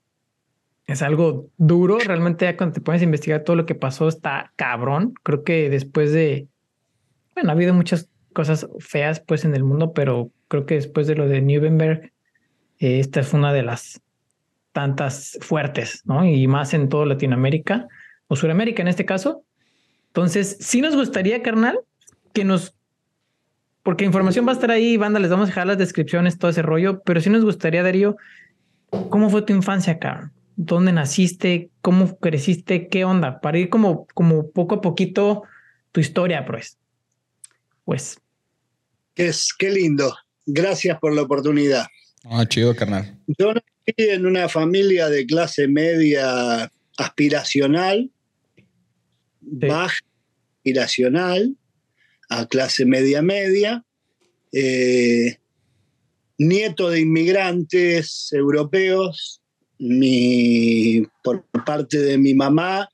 es 0.87 1.01
algo 1.01 1.49
duro. 1.57 1.97
Realmente, 1.99 2.45
ya 2.45 2.57
cuando 2.57 2.73
te 2.75 2.81
pones 2.81 3.01
a 3.01 3.05
investigar 3.05 3.43
todo 3.43 3.55
lo 3.55 3.65
que 3.65 3.75
pasó, 3.75 4.07
está 4.07 4.53
cabrón. 4.55 5.13
Creo 5.23 5.43
que 5.43 5.69
después 5.69 6.11
de. 6.11 6.47
Bueno, 7.33 7.49
ha 7.49 7.53
habido 7.53 7.73
muchas 7.73 8.09
cosas 8.33 8.67
feas 8.79 9.19
pues 9.19 9.45
en 9.45 9.55
el 9.55 9.63
mundo, 9.63 9.93
pero 9.93 10.31
creo 10.47 10.65
que 10.65 10.75
después 10.75 11.07
de 11.07 11.15
lo 11.15 11.27
de 11.27 11.41
Nuremberg, 11.41 12.11
eh, 12.79 12.99
esta 12.99 13.21
es 13.21 13.33
una 13.33 13.53
de 13.53 13.63
las 13.63 14.01
tantas 14.71 15.37
fuertes, 15.41 16.01
¿no? 16.05 16.25
Y 16.25 16.47
más 16.47 16.73
en 16.73 16.89
toda 16.89 17.05
Latinoamérica 17.05 17.87
o 18.27 18.35
Sudamérica 18.35 18.81
en 18.81 18.89
este 18.89 19.05
caso. 19.05 19.43
Entonces, 20.07 20.57
sí 20.59 20.81
nos 20.81 20.95
gustaría, 20.95 21.41
carnal, 21.41 21.79
que 22.33 22.43
nos 22.45 22.75
porque 23.85 24.03
información 24.03 24.47
va 24.47 24.49
a 24.49 24.55
estar 24.55 24.71
ahí, 24.71 24.97
banda, 24.97 25.19
les 25.19 25.29
vamos 25.29 25.45
a 25.45 25.51
dejar 25.51 25.67
las 25.67 25.77
descripciones, 25.77 26.39
todo 26.39 26.49
ese 26.49 26.63
rollo, 26.63 27.03
pero 27.03 27.21
sí 27.21 27.29
nos 27.29 27.45
gustaría, 27.45 27.83
Darío, 27.83 28.17
¿cómo 29.09 29.29
fue 29.29 29.43
tu 29.43 29.53
infancia, 29.53 29.99
cabrón? 29.99 30.31
¿Dónde 30.55 30.93
naciste? 30.93 31.69
¿Cómo 31.81 32.17
creciste? 32.17 32.87
¿Qué 32.87 33.03
onda? 33.03 33.41
Para 33.41 33.57
ir 33.57 33.69
como, 33.69 34.07
como 34.13 34.49
poco 34.51 34.75
a 34.75 34.81
poquito 34.81 35.43
tu 35.91 35.99
historia, 35.99 36.45
pues. 36.45 36.77
Pues, 37.83 38.17
Que 39.13 39.27
es, 39.27 39.53
qué 39.57 39.69
lindo. 39.69 40.15
Gracias 40.45 40.97
por 40.99 41.13
la 41.13 41.23
oportunidad. 41.23 41.85
Ah, 42.23 42.45
chido, 42.47 42.75
carnal. 42.75 43.17
Yo 43.37 43.53
nací 43.53 43.63
en 43.97 44.25
una 44.25 44.49
familia 44.49 45.09
de 45.09 45.25
clase 45.25 45.67
media 45.67 46.71
aspiracional, 46.97 48.09
baja 49.41 49.99
aspiracional, 50.57 51.55
a 52.29 52.47
clase 52.47 52.85
media 52.85 53.21
media, 53.21 53.83
eh, 54.51 55.37
nieto 56.37 56.89
de 56.89 57.01
inmigrantes 57.01 58.31
europeos, 58.33 59.41
mi, 59.79 61.03
por 61.23 61.45
parte 61.65 61.97
de 61.97 62.17
mi 62.17 62.33
mamá, 62.33 62.89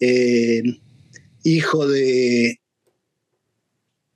eh, 0.00 0.62
hijo 1.42 1.86
de, 1.86 2.60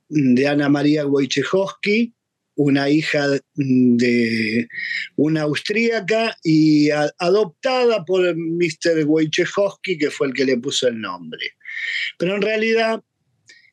de 0.09 0.47
Ana 0.47 0.69
María 0.69 1.05
Wojciechowski, 1.05 2.13
una 2.55 2.89
hija 2.89 3.25
de 3.55 4.67
una 5.15 5.43
austríaca 5.43 6.37
y 6.43 6.89
adoptada 6.89 8.03
por 8.03 8.35
Mr. 8.35 9.05
Wojciechowski, 9.05 9.97
que 9.97 10.11
fue 10.11 10.27
el 10.27 10.33
que 10.33 10.43
le 10.45 10.57
puso 10.57 10.89
el 10.89 10.99
nombre. 10.99 11.53
Pero 12.17 12.35
en 12.35 12.41
realidad 12.41 13.01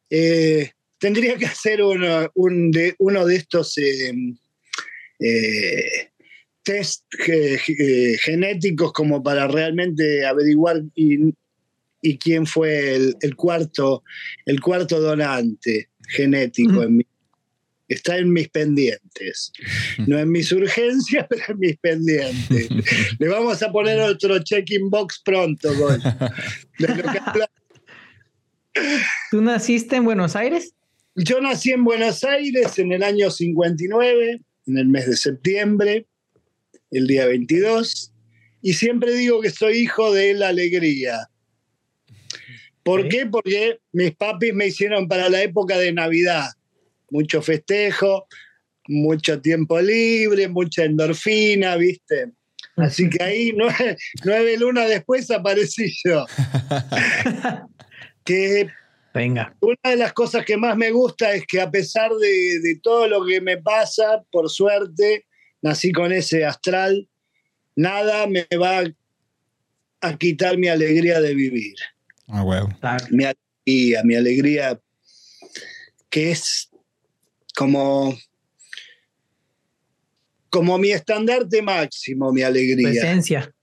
eh, 0.09 0.71
tendría 0.99 1.37
que 1.37 1.47
hacer 1.47 1.83
uno, 1.83 2.31
un 2.35 2.71
de, 2.71 2.95
uno 2.99 3.27
de 3.27 3.37
estos 3.37 3.77
eh, 3.79 4.13
test 6.67 7.05
ge- 7.25 8.19
genéticos 8.21 8.93
como 8.93 9.23
para 9.23 9.47
realmente 9.47 10.27
averiguar 10.27 10.83
y, 10.97 11.33
y 12.03 12.19
quién 12.19 12.45
fue 12.45 12.97
el, 12.97 13.17
el 13.21 13.37
cuarto, 13.37 14.03
el 14.47 14.61
cuarto 14.61 15.01
donante 15.01 15.89
genético 16.09 16.83
en 16.83 16.97
mi 16.99 17.07
está 17.89 18.19
en 18.19 18.33
mis 18.33 18.49
pendientes. 18.49 19.53
No 20.09 20.19
en 20.19 20.29
mis 20.33 20.51
urgencias, 20.51 21.25
pero 21.31 21.43
en 21.51 21.59
mis 21.61 21.77
pendientes. 21.77 22.69
Le 23.21 23.29
vamos 23.29 23.63
a 23.63 23.71
poner 23.71 24.01
otro 24.01 24.41
check-in 24.43 24.91
box 24.91 25.23
pronto, 25.25 25.73
Gol. 25.79 26.03
¿tú 29.31 29.41
naciste 29.41 29.95
en 29.95 30.05
Buenos 30.05 30.35
Aires? 30.35 30.75
Yo 31.15 31.41
nací 31.41 31.71
en 31.71 31.85
Buenos 31.85 32.25
Aires 32.25 32.77
en 32.81 32.91
el 32.93 33.05
año 33.05 33.31
59, 33.31 34.41
en 34.67 34.79
el 34.79 34.89
mes 34.89 35.07
de 35.07 35.17
septiembre, 35.17 36.07
el 36.91 37.07
día 37.07 37.27
22, 37.27 38.13
y 38.63 38.73
siempre 38.75 39.13
digo 39.13 39.41
que 39.41 39.51
soy 39.51 39.79
hijo 39.79 40.13
de 40.13 40.35
la 40.35 40.49
alegría. 40.49 41.29
¿Por 42.83 43.09
qué? 43.09 43.27
Porque 43.27 43.81
mis 43.93 44.15
papis 44.15 44.55
me 44.55 44.69
hicieron 44.69 45.09
para 45.09 45.29
la 45.29 45.43
época 45.43 45.77
de 45.77 45.93
Navidad 45.93 46.51
mucho 47.11 47.43
festejo, 47.43 48.27
mucho 48.89 49.41
tiempo 49.41 49.81
libre, 49.81 50.49
mucha 50.49 50.85
endorfina, 50.85 51.77
¿viste? 51.77 52.33
Así 52.77 53.09
que 53.09 53.23
ahí 53.23 53.53
nueve, 53.57 53.97
nueve 54.25 54.57
lunas 54.59 54.89
después 54.89 55.31
aparecí 55.31 55.93
yo. 56.05 56.25
que 58.25 58.69
Venga. 59.15 59.57
una 59.61 59.91
de 59.91 59.97
las 59.97 60.13
cosas 60.13 60.45
que 60.45 60.57
más 60.57 60.77
me 60.77 60.91
gusta 60.91 61.33
es 61.33 61.47
que 61.47 61.61
a 61.61 61.71
pesar 61.71 62.13
de, 62.13 62.61
de 62.61 62.79
todo 62.83 63.09
lo 63.09 63.25
que 63.25 63.41
me 63.41 63.57
pasa, 63.57 64.23
por 64.31 64.51
suerte, 64.51 65.25
nací 65.63 65.93
con 65.93 66.13
ese 66.13 66.45
astral, 66.45 67.09
nada 67.75 68.27
me 68.27 68.47
va 68.61 68.85
a 70.01 70.19
quitar 70.19 70.59
mi 70.59 70.69
alegría 70.69 71.21
de 71.21 71.35
vivir. 71.35 71.75
Ah, 72.29 72.43
huevo. 72.43 72.69
Claro. 72.81 73.07
Mi 73.11 73.25
alegría, 73.25 74.03
mi 74.05 74.15
alegría 74.15 74.81
que 76.11 76.31
es 76.31 76.71
como, 77.55 78.17
como 80.51 80.79
mi 80.79 80.93
estandarte 80.93 81.63
máximo, 81.63 82.33
mi 82.33 82.43
alegría 82.43 82.91
esencia. 82.91 83.55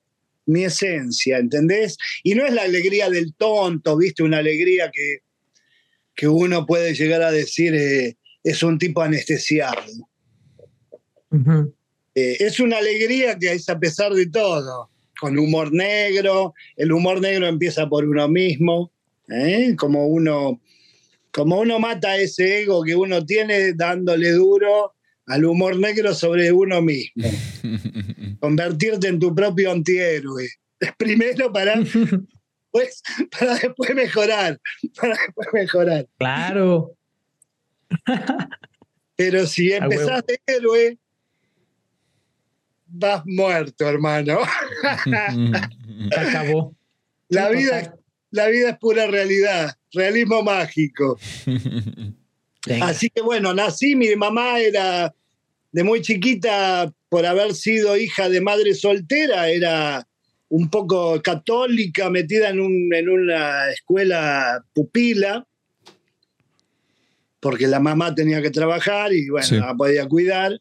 mi 0.45 0.65
esencia, 0.65 1.37
¿entendés? 1.37 1.97
Y 2.23 2.35
no 2.35 2.45
es 2.45 2.53
la 2.53 2.63
alegría 2.63 3.09
del 3.09 3.33
tonto, 3.35 3.97
¿viste? 3.97 4.23
Una 4.23 4.39
alegría 4.39 4.91
que, 4.91 5.19
que 6.15 6.27
uno 6.27 6.65
puede 6.65 6.93
llegar 6.93 7.21
a 7.21 7.31
decir 7.31 7.73
eh, 7.75 8.17
es 8.43 8.61
un 8.63 8.77
tipo 8.77 9.01
anestesiado. 9.01 9.81
Ujú. 11.31 11.75
Eh, 12.15 12.37
es 12.39 12.59
una 12.59 12.77
alegría 12.77 13.37
que 13.37 13.53
es 13.53 13.67
a 13.69 13.79
pesar 13.79 14.13
de 14.13 14.27
todo, 14.27 14.89
con 15.19 15.37
humor 15.37 15.71
negro, 15.71 16.53
el 16.75 16.91
humor 16.91 17.21
negro 17.21 17.47
empieza 17.47 17.87
por 17.87 18.05
uno 18.05 18.27
mismo, 18.27 18.91
¿eh? 19.29 19.75
como, 19.77 20.07
uno, 20.07 20.61
como 21.31 21.59
uno 21.59 21.79
mata 21.79 22.17
ese 22.17 22.61
ego 22.61 22.83
que 22.83 22.95
uno 22.95 23.25
tiene 23.25 23.73
dándole 23.73 24.31
duro 24.31 24.93
al 25.25 25.45
humor 25.45 25.79
negro 25.79 26.13
sobre 26.13 26.51
uno 26.51 26.81
mismo 26.81 27.27
convertirte 28.39 29.07
en 29.07 29.19
tu 29.19 29.33
propio 29.33 29.71
antihéroe. 29.71 30.47
Primero 30.97 31.51
para, 31.51 31.75
pues, 32.71 33.01
para 33.37 33.55
después 33.55 33.95
mejorar, 33.95 34.59
para 34.99 35.17
después 35.17 35.47
mejorar. 35.53 36.07
Claro. 36.17 36.95
Pero 39.15 39.45
si 39.47 39.71
A 39.73 39.77
empezás 39.77 40.25
de 40.25 40.39
héroe, 40.45 40.97
vas 42.93 43.23
muerto, 43.25 43.89
hermano. 43.89 44.39
Se 46.11 46.19
acabó. 46.19 46.75
la, 47.29 47.49
vida, 47.49 47.95
la 48.31 48.47
vida 48.47 48.69
es 48.69 48.77
pura 48.77 49.07
realidad, 49.07 49.75
realismo 49.91 50.43
mágico. 50.43 51.17
Así 52.81 53.09
que 53.09 53.21
bueno, 53.21 53.53
nací, 53.53 53.95
mi 53.95 54.15
mamá 54.15 54.59
era 54.59 55.13
de 55.71 55.83
muy 55.83 56.01
chiquita, 56.01 56.93
por 57.09 57.25
haber 57.25 57.53
sido 57.55 57.97
hija 57.97 58.29
de 58.29 58.41
madre 58.41 58.73
soltera, 58.75 59.49
era 59.49 60.07
un 60.49 60.69
poco 60.69 61.21
católica, 61.21 62.09
metida 62.11 62.49
en, 62.49 62.59
en 62.93 63.09
una 63.09 63.71
escuela 63.71 64.63
pupila, 64.73 65.45
porque 67.39 67.67
la 67.67 67.79
mamá 67.79 68.13
tenía 68.13 68.41
que 68.41 68.51
trabajar 68.51 69.11
y 69.13 69.29
bueno, 69.29 69.57
la 69.57 69.73
podía 69.73 70.07
cuidar. 70.07 70.59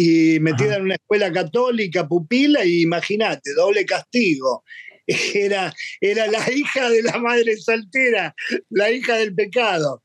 Y 0.00 0.38
metida 0.38 0.76
en 0.76 0.82
una 0.82 0.94
escuela 0.94 1.32
católica, 1.32 2.06
pupila, 2.06 2.64
y 2.64 2.82
imagínate, 2.82 3.52
doble 3.54 3.84
castigo. 3.84 4.62
Era, 5.34 5.74
era 6.02 6.26
la 6.26 6.52
hija 6.52 6.90
de 6.90 7.02
la 7.02 7.16
madre 7.16 7.56
soltera, 7.56 8.34
la 8.68 8.90
hija 8.90 9.16
del 9.16 9.34
pecado. 9.34 10.04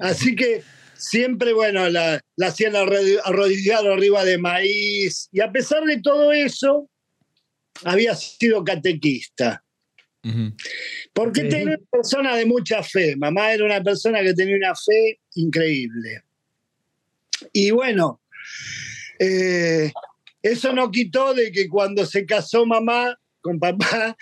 Así 0.00 0.34
que 0.34 0.60
siempre, 0.94 1.52
bueno, 1.52 1.88
la, 1.88 2.20
la 2.34 2.46
hacían 2.48 2.74
arrodillar 2.74 3.86
arriba 3.86 4.24
de 4.24 4.36
maíz. 4.36 5.28
Y 5.30 5.40
a 5.40 5.52
pesar 5.52 5.84
de 5.84 6.00
todo 6.00 6.32
eso, 6.32 6.90
había 7.84 8.14
sido 8.16 8.64
catequista. 8.64 9.62
Porque 11.12 11.44
tenía 11.44 11.76
una 11.76 11.78
persona 11.90 12.34
de 12.34 12.44
mucha 12.44 12.82
fe. 12.82 13.14
Mamá 13.16 13.52
era 13.52 13.64
una 13.64 13.82
persona 13.82 14.20
que 14.20 14.34
tenía 14.34 14.56
una 14.56 14.74
fe 14.74 15.20
increíble. 15.36 16.24
Y 17.52 17.70
bueno, 17.70 18.20
eh, 19.18 19.92
eso 20.42 20.72
no 20.72 20.90
quitó 20.90 21.34
de 21.34 21.50
que 21.50 21.68
cuando 21.68 22.06
se 22.06 22.24
casó 22.24 22.64
mamá 22.64 23.18
con 23.40 23.58
papá, 23.58 24.16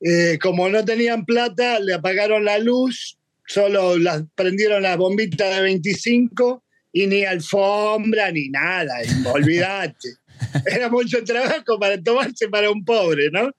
eh, 0.00 0.38
como 0.40 0.68
no 0.68 0.84
tenían 0.84 1.24
plata, 1.24 1.78
le 1.80 1.94
apagaron 1.94 2.44
la 2.44 2.58
luz, 2.58 3.18
solo 3.46 3.98
las 3.98 4.22
prendieron 4.34 4.82
las 4.82 4.96
bombitas 4.96 5.54
de 5.54 5.62
25 5.62 6.64
y 6.92 7.06
ni 7.06 7.24
alfombra 7.24 8.30
ni 8.30 8.48
nada, 8.48 8.94
olvídate. 9.32 10.16
Era 10.66 10.88
mucho 10.88 11.22
trabajo 11.22 11.78
para 11.78 12.02
tomarse 12.02 12.48
para 12.48 12.70
un 12.70 12.84
pobre, 12.84 13.30
¿no? 13.30 13.50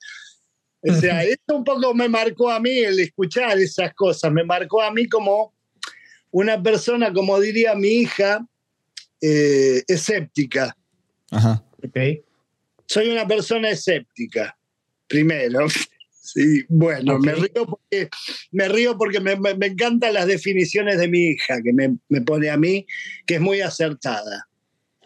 O 0.81 0.93
sea, 0.95 1.23
esto 1.23 1.57
un 1.57 1.63
poco 1.63 1.93
me 1.93 2.09
marcó 2.09 2.49
a 2.49 2.59
mí 2.59 2.79
el 2.79 2.99
escuchar 2.99 3.57
esas 3.59 3.93
cosas, 3.93 4.31
me 4.31 4.43
marcó 4.43 4.81
a 4.81 4.91
mí 4.91 5.07
como 5.07 5.53
una 6.31 6.61
persona, 6.61 7.13
como 7.13 7.39
diría 7.39 7.75
mi 7.75 7.89
hija, 7.89 8.45
eh, 9.21 9.83
escéptica. 9.87 10.75
Ajá. 11.29 11.63
Ok. 11.83 11.97
Soy 12.85 13.09
una 13.09 13.27
persona 13.27 13.69
escéptica, 13.69 14.57
primero. 15.07 15.67
Sí, 16.23 16.63
bueno, 16.69 17.19
me 17.19 17.33
río 17.33 17.65
porque, 17.65 18.09
me, 18.51 18.69
río 18.69 18.97
porque 18.97 19.19
me, 19.19 19.33
encantan 19.65 20.13
las 20.13 20.27
definiciones 20.27 20.97
de 20.97 21.09
mi 21.09 21.31
hija, 21.31 21.61
que 21.61 21.73
me, 21.73 21.97
me, 22.07 22.21
pone 22.21 22.49
a 22.49 22.55
mí, 22.55 22.85
que 23.25 23.35
es 23.35 23.41
muy 23.41 23.59
acertada. 23.59 24.47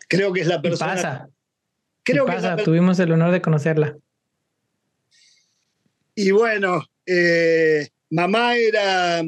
Creo 0.07 0.33
que 0.33 0.41
es 0.41 0.47
la 0.47 0.61
persona. 0.61 0.93
pasa? 0.93 1.29
Creo 2.03 2.25
pasa? 2.25 2.57
Tuvimos 2.57 2.99
el 2.99 3.11
honor 3.13 3.31
de 3.31 3.41
conocerla. 3.41 3.97
Y 6.13 6.31
bueno, 6.31 6.83
eh, 7.05 7.89
mamá 8.09 8.55
era 8.55 9.23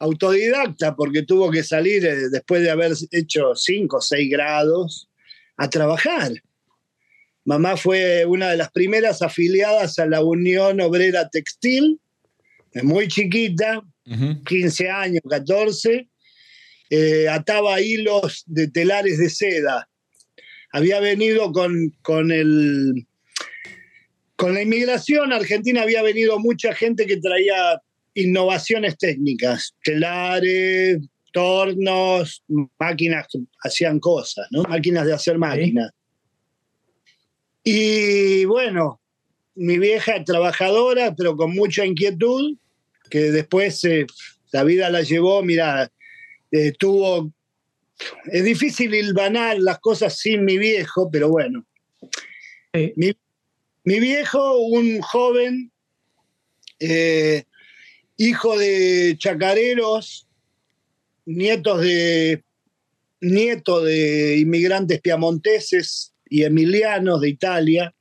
autodidacta 0.00 0.96
porque 0.96 1.22
tuvo 1.22 1.50
que 1.50 1.62
salir 1.62 2.04
eh, 2.04 2.28
después 2.30 2.62
de 2.62 2.70
haber 2.70 2.92
hecho 3.12 3.54
cinco 3.54 3.98
o 3.98 4.00
seis 4.00 4.28
grados 4.30 5.08
a 5.56 5.70
trabajar. 5.70 6.32
Mamá 7.44 7.76
fue 7.76 8.24
una 8.26 8.50
de 8.50 8.56
las 8.56 8.70
primeras 8.70 9.22
afiliadas 9.22 9.98
a 9.98 10.06
la 10.06 10.22
Unión 10.22 10.80
Obrera 10.80 11.28
Textil, 11.28 12.00
muy 12.82 13.08
chiquita, 13.08 13.82
15 14.46 14.90
años, 14.90 15.22
14, 15.28 16.08
eh, 16.90 17.28
ataba 17.28 17.80
hilos 17.80 18.44
de 18.46 18.68
telares 18.68 19.18
de 19.18 19.30
seda. 19.30 19.88
Había 20.72 21.00
venido 21.00 21.52
con, 21.52 21.90
con 22.02 22.30
el 22.30 23.06
con 24.36 24.54
la 24.54 24.62
inmigración 24.62 25.34
argentina 25.34 25.82
había 25.82 26.00
venido 26.00 26.38
mucha 26.38 26.74
gente 26.74 27.06
que 27.06 27.18
traía 27.18 27.78
innovaciones 28.20 28.96
técnicas, 28.98 29.74
telares, 29.82 30.98
tornos, 31.32 32.42
máquinas 32.78 33.26
que 33.30 33.40
hacían 33.62 34.00
cosas, 34.00 34.46
¿no? 34.50 34.62
Máquinas 34.62 35.06
de 35.06 35.12
hacer 35.12 35.38
máquinas. 35.38 35.90
Y 37.62 38.44
bueno, 38.46 39.00
mi 39.54 39.78
vieja 39.78 40.24
trabajadora, 40.24 41.14
pero 41.14 41.36
con 41.36 41.54
mucha 41.54 41.84
inquietud, 41.84 42.56
que 43.10 43.30
después 43.30 43.84
eh, 43.84 44.06
la 44.52 44.64
vida 44.64 44.90
la 44.90 45.02
llevó, 45.02 45.42
mira, 45.42 45.90
eh, 46.50 46.72
tuvo... 46.78 47.32
Es 48.32 48.44
difícil 48.44 48.94
hilvanar 48.94 49.58
las 49.58 49.78
cosas 49.78 50.16
sin 50.16 50.44
mi 50.46 50.56
viejo, 50.56 51.10
pero 51.10 51.28
bueno. 51.28 51.66
Mi, 52.72 53.12
mi 53.84 54.00
viejo, 54.00 54.58
un 54.58 55.02
joven, 55.02 55.70
eh, 56.78 57.44
hijo 58.20 58.58
de 58.58 59.16
chacareros, 59.18 60.28
nietos 61.24 61.80
de, 61.80 62.44
nieto 63.22 63.82
de 63.82 64.36
inmigrantes 64.36 65.00
piamonteses 65.00 66.12
y 66.28 66.44
emilianos 66.44 67.22
de 67.22 67.30
Italia, 67.30 67.94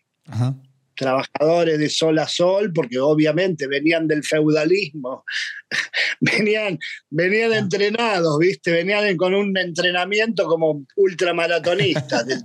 trabajadores 0.93 1.79
de 1.79 1.89
sol 1.89 2.19
a 2.19 2.27
sol, 2.27 2.73
porque 2.73 2.99
obviamente 2.99 3.65
venían 3.67 4.09
del 4.09 4.25
feudalismo, 4.25 5.23
venían, 6.19 6.77
venían 7.09 7.53
entrenados, 7.53 8.37
¿viste? 8.39 8.73
Venían 8.73 9.15
con 9.15 9.33
un 9.33 9.57
entrenamiento 9.57 10.47
como 10.47 10.85
ultramaratonistas 10.97 12.27
del 12.27 12.43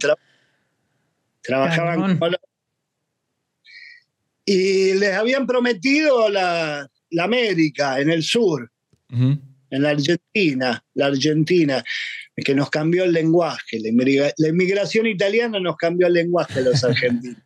Trabajaban 1.43 2.19
con 2.19 2.37
y 4.47 4.93
les 4.95 5.15
habían 5.15 5.47
prometido 5.47 6.29
la, 6.29 6.89
América 7.23 8.01
en 8.01 8.11
el 8.11 8.23
sur, 8.23 8.71
en 9.09 9.83
la 9.83 9.91
Argentina, 9.91 10.85
la 10.95 11.07
Argentina, 11.07 11.85
que 12.37 12.55
nos 12.55 12.71
cambió 12.71 13.05
el 13.05 13.13
lenguaje. 13.13 13.81
La, 13.81 14.49
inmigración 14.49 15.07
italiana 15.07 15.61
nos 15.61 15.77
cambió 15.77 16.07
el 16.09 16.15
lenguaje 16.15 16.59
a 16.59 16.63
los 16.63 16.83
argentinos. 16.85 17.39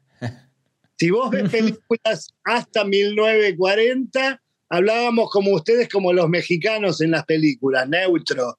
si 0.97 1.11
vos 1.11 1.31
ves 1.31 1.51
películas 1.51 2.35
hasta 2.45 2.85
1940, 2.85 4.41
hablábamos 4.71 5.31
como 5.31 5.53
ustedes, 5.53 5.89
como 5.89 6.13
los 6.13 6.29
mexicanos 6.29 7.01
en 7.01 7.13
las 7.13 7.25
películas, 7.25 7.89
neutro. 7.89 8.59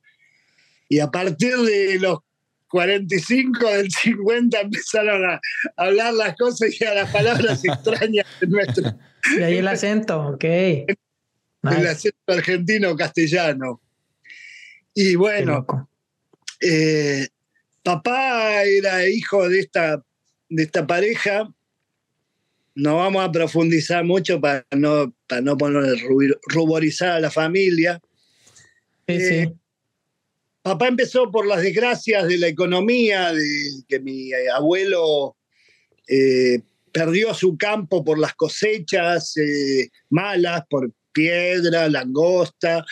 Y 0.87 0.99
a 0.99 1.07
partir 1.07 1.55
de 1.57 1.99
los 1.99 2.19
45 2.69 3.67
del 3.67 3.91
50 3.91 4.61
empezaron 4.61 5.25
a 5.25 5.41
hablar 5.75 6.13
las 6.13 6.35
cosas 6.35 6.69
y 6.79 6.83
a 6.85 6.93
las 6.93 7.11
palabras 7.11 7.61
extrañas 7.65 8.25
de 8.39 8.47
nuestro. 8.47 8.91
Y 9.37 9.43
ahí 9.43 9.57
el 9.57 9.67
acento, 9.67 10.27
ok. 10.27 10.43
El 10.43 11.87
acento 11.87 12.17
argentino-castellano. 12.27 13.81
Y 14.93 15.15
bueno, 15.15 15.65
eh, 16.61 17.27
papá 17.83 18.63
era 18.63 19.07
hijo 19.07 19.47
de 19.47 19.59
esta, 19.59 20.03
de 20.49 20.63
esta 20.63 20.85
pareja. 20.87 21.53
No 22.75 22.97
vamos 22.97 23.23
a 23.23 23.31
profundizar 23.31 24.03
mucho 24.03 24.39
para 24.39 24.65
no, 24.71 25.13
para 25.27 25.41
no 25.41 25.57
poner, 25.57 25.97
ruborizar 26.47 27.11
a 27.11 27.19
la 27.19 27.31
familia. 27.31 28.01
Sí, 29.07 29.19
sí. 29.19 29.35
Eh, 29.35 29.53
Papá 30.61 30.87
empezó 30.87 31.31
por 31.31 31.47
las 31.47 31.61
desgracias 31.61 32.27
de 32.27 32.37
la 32.37 32.47
economía, 32.47 33.31
de 33.33 33.43
que 33.87 33.99
mi 33.99 34.31
abuelo 34.53 35.37
eh, 36.07 36.61
perdió 36.91 37.33
su 37.33 37.57
campo 37.57 38.03
por 38.03 38.19
las 38.19 38.35
cosechas 38.35 39.35
eh, 39.37 39.89
malas, 40.09 40.63
por 40.69 40.91
piedra, 41.11 41.89
langosta. 41.89 42.85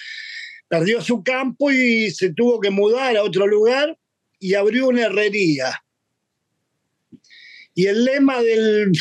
Perdió 0.68 1.02
su 1.02 1.24
campo 1.24 1.72
y 1.72 2.12
se 2.12 2.34
tuvo 2.34 2.60
que 2.60 2.70
mudar 2.70 3.16
a 3.18 3.24
otro 3.24 3.48
lugar 3.48 3.98
y 4.40 4.54
abrió 4.54 4.88
una 4.88 5.06
herrería. 5.06 5.84
Y 7.74 7.86
el 7.86 8.06
lema 8.06 8.42
del 8.42 8.92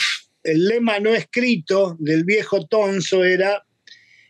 el 0.47 0.67
lema 0.67 0.99
no 1.01 1.13
escrito 1.13 1.97
del 1.99 2.23
viejo 2.25 2.67
Tonso 2.67 3.25
era 3.25 3.67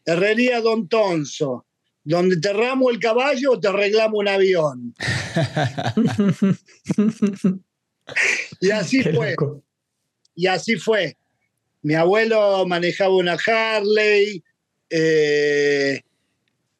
Herrería 0.05 0.63
Don 0.63 0.89
Tonso, 0.89 1.67
donde 2.05 2.39
te 2.39 2.55
ramo 2.55 2.91
el 2.91 2.99
caballo 2.99 3.53
o 3.53 3.61
te 3.61 3.69
arreglamos 3.69 4.19
un 4.21 4.29
avión. 4.29 4.95
y 8.61 8.71
así 8.71 9.03
fue. 9.03 9.37
Y 10.37 10.47
así 10.47 10.77
fue. 10.77 11.17
Mi 11.83 11.95
abuelo 11.95 12.65
manejaba 12.67 13.17
una 13.17 13.37
Harley, 13.45 14.43
eh, 14.91 16.01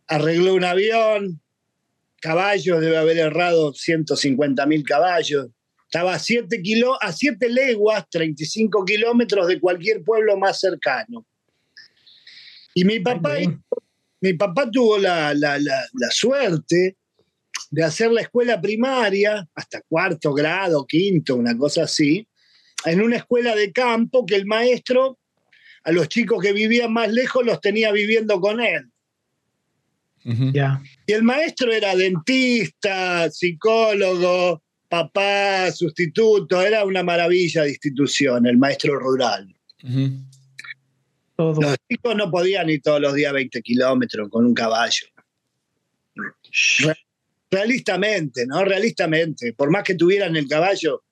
arregló 0.07 0.55
un 0.55 0.65
avión, 0.65 1.41
caballos, 2.21 2.81
debe 2.81 2.97
haber 2.97 3.19
errado 3.19 3.73
150 3.73 4.67
mil 4.67 4.85
caballos. 4.85 5.49
Estaba 5.85 6.15
a 6.15 6.19
7 6.19 6.61
a 7.01 7.49
leguas, 7.49 8.05
35 8.11 8.85
kilómetros 8.85 9.47
de 9.47 9.61
cualquier 9.61 10.03
pueblo 10.03 10.37
más 10.37 10.61
cercano. 10.61 11.25
Y 12.75 12.85
mi 12.85 13.01
papá, 13.01 13.37
mi 14.21 14.35
papá 14.35 14.71
tuvo 14.71 14.99
la, 14.99 15.33
la, 15.33 15.59
la, 15.59 16.11
suerte 16.11 16.97
de 17.71 17.85
hacer 17.85 18.11
la 18.13 18.23
escuela 18.23 18.61
primaria 18.61 19.49
hasta 19.55 19.81
cuarto 19.89 20.35
grado, 20.35 20.85
quinto, 20.85 21.37
una 21.37 21.57
cosa 21.57 21.85
así, 21.85 22.27
en 22.87 23.03
una 23.03 23.17
escuela 23.17 23.55
de 23.55 23.73
campo 23.73 24.25
que 24.25 24.37
el 24.37 24.47
maestro 24.47 25.19
a 25.85 25.93
los 25.93 26.09
chicos 26.09 26.43
que 26.43 26.53
vivían 26.53 26.93
más 26.93 27.13
lejos 27.13 27.45
los 27.45 27.61
tenía 27.61 27.93
viviendo 27.93 28.41
con 28.41 28.61
él. 28.61 28.91
Y 30.25 31.13
el 31.13 31.23
maestro 31.23 31.73
era 31.73 31.95
dentista, 31.95 33.31
psicólogo, 33.31 34.61
papá, 34.89 35.71
sustituto, 35.71 36.61
era 36.61 36.85
una 36.85 37.05
maravilla 37.05 37.63
de 37.63 37.71
institución, 37.71 38.47
el 38.47 38.59
maestro 38.59 38.99
rural. 38.99 39.55
Los 41.39 41.77
chicos 41.89 42.17
no 42.17 42.31
podían 42.31 42.69
ir 42.71 42.83
todos 42.83 43.01
los 43.01 43.15
días 43.15 43.33
20 43.33 43.63
kilómetros 43.63 44.29
con 44.29 44.45
un 44.45 44.55
caballo. 44.55 45.07
Realistamente, 47.49 48.47
¿no? 48.47 48.65
Realistamente. 48.65 49.53
Por 49.53 49.71
más 49.71 49.85
que 49.85 49.95
tuvieran 49.95 50.35
el 50.35 50.49
caballo, 50.49 51.05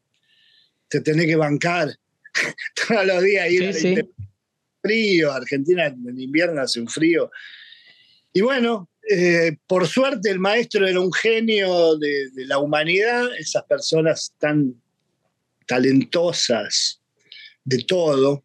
te 0.89 1.01
tenés 1.01 1.27
que 1.27 1.37
bancar 1.37 1.95
todos 2.89 3.07
los 3.07 3.23
días. 3.23 3.51
Ir 3.51 4.09
frío, 4.83 5.33
Argentina 5.33 5.87
en 5.87 6.21
invierno 6.21 6.61
hace 6.61 6.81
un 6.81 6.89
frío. 6.89 7.31
Y 8.33 8.43
bueno, 8.43 8.91
eh, 9.11 9.57
por 9.67 9.87
suerte 9.87 10.31
el 10.31 10.39
maestro 10.39 10.87
era 10.87 11.01
un 11.01 11.13
genio 11.13 11.97
de, 11.97 12.31
la 12.47 12.59
humanidad, 12.59 13.35
esas 13.39 13.65
personas 13.65 14.35
tan 14.39 14.75
talentosas 15.67 17.01
de 17.65 17.79
todo, 17.85 18.45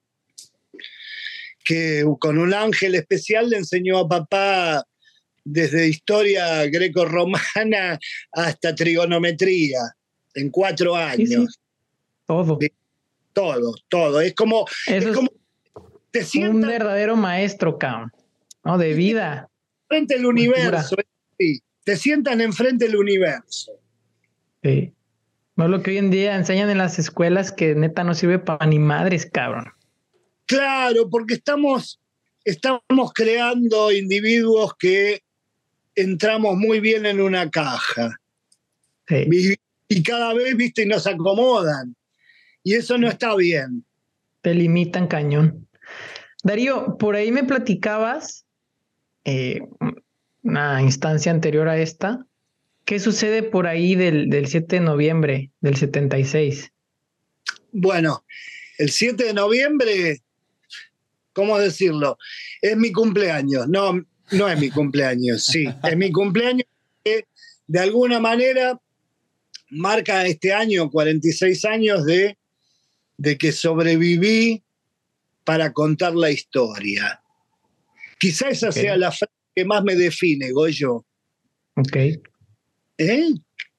que 1.63 2.06
con 2.19 2.38
un 2.38 2.54
ángel 2.54 2.95
especial 2.95 3.49
le 3.49 3.58
enseñó 3.58 3.99
a 3.99 4.08
papá 4.08 4.86
desde 5.43 5.88
historia 5.88 6.65
greco-romana 6.67 7.99
hasta 8.32 8.75
trigonometría 8.75 9.80
en 10.36 10.49
cuatro 10.49 10.95
años. 10.95 11.60
Todo. 12.30 12.60
todo, 13.34 13.74
todo. 13.88 14.22
Es 14.22 14.36
como, 14.36 14.68
es 14.86 15.08
como 15.08 15.32
un 16.48 16.62
verdadero 16.62 17.15
maestro, 17.15 17.80
Cam, 17.80 18.12
¿no? 18.63 18.78
De 18.78 18.94
vida. 18.94 19.50
Frente 19.88 20.13
al 20.13 20.28
universo, 20.28 20.96
sí. 21.39 21.60
Te 21.84 21.98
sientan 21.98 22.39
enfrente 22.42 22.86
del 22.86 22.98
universo. 22.98 23.72
Sí. 24.62 24.94
No 25.56 25.65
es 25.65 25.72
lo 25.72 25.82
que 25.82 25.89
hoy 25.89 25.98
en 25.98 26.12
día 26.12 26.36
enseñan 26.36 26.70
en 26.70 26.78
las 26.78 27.00
escuelas 27.00 27.52
que 27.52 27.74
neta 27.74 28.04
no 28.04 28.13
sirve 28.13 28.38
para 28.38 28.68
ni 28.68 28.78
madres, 28.78 29.26
cabrón. 29.26 29.74
Claro, 30.46 31.10
porque 31.10 31.34
estamos, 31.34 32.00
estamos 32.46 33.12
creando 33.15 33.92
individuos 33.92 34.76
que 34.78 35.24
entramos 35.96 36.58
muy 36.58 36.80
bien 36.80 37.08
en 37.08 37.22
una 37.22 37.50
caja. 37.50 38.20
Sí. 39.08 39.26
Y, 39.32 39.96
y 39.96 40.04
cada 40.04 40.36
vez, 40.36 40.56
viste, 40.56 40.84
y 40.84 40.86
nos 40.86 41.08
acomodan. 41.08 41.96
Y 42.63 42.76
eso 42.76 42.98
no 42.98 43.08
está 43.08 43.36
bien. 43.36 43.86
Te 44.41 44.54
limitan 44.54 45.08
cañón. 45.08 45.67
Darío, 46.43 46.98
por 46.98 47.15
ahí 47.15 47.32
me 47.32 47.43
platicabas 47.43 48.45
eh, 49.26 49.62
una 50.43 50.82
instancia 50.82 51.32
anterior 51.32 51.67
a 51.67 51.78
esta. 51.78 52.26
¿Qué 52.86 53.00
sucede 53.00 53.43
por 53.43 53.67
ahí 53.67 53.95
del, 53.95 54.48
7 54.48 54.78
de 54.78 54.82
noviembre 54.82 55.52
del 55.62 55.76
76? 55.76 56.72
Bueno, 57.72 58.26
el 58.78 58.89
7 58.89 59.26
de 59.26 59.34
noviembre, 59.34 60.22
¿cómo 61.34 61.60
decirlo? 61.60 62.17
Es 62.62 62.76
mi 62.78 62.91
cumpleaños. 62.91 63.67
No, 63.67 64.04
no 64.32 64.50
es 64.50 64.60
mi 64.60 64.69
cumpleaños, 64.69 65.45
sí. 65.45 65.67
es 65.84 65.98
mi 65.98 66.12
cumpleaños 66.12 66.65
que 67.04 67.26
de 67.67 67.80
alguna 67.80 68.19
manera 68.19 68.80
marca 69.69 70.26
este 70.26 70.54
año, 70.54 70.89
46 70.89 71.65
años 71.65 72.06
de, 72.06 72.38
de 73.19 73.38
que 73.38 73.51
sobreviví 73.51 74.63
para 75.43 75.73
contar 75.73 76.15
la 76.15 76.32
historia. 76.32 77.21
Quizá 78.17 78.49
esa 78.49 78.71
sea 78.71 78.95
la 78.95 79.12
frase 79.12 79.34
que 79.53 79.65
más 79.65 79.84
me 79.84 79.95
define, 79.95 80.51
Goyo. 80.51 81.05
Ok. 81.75 81.95
¿Eh? 82.97 83.29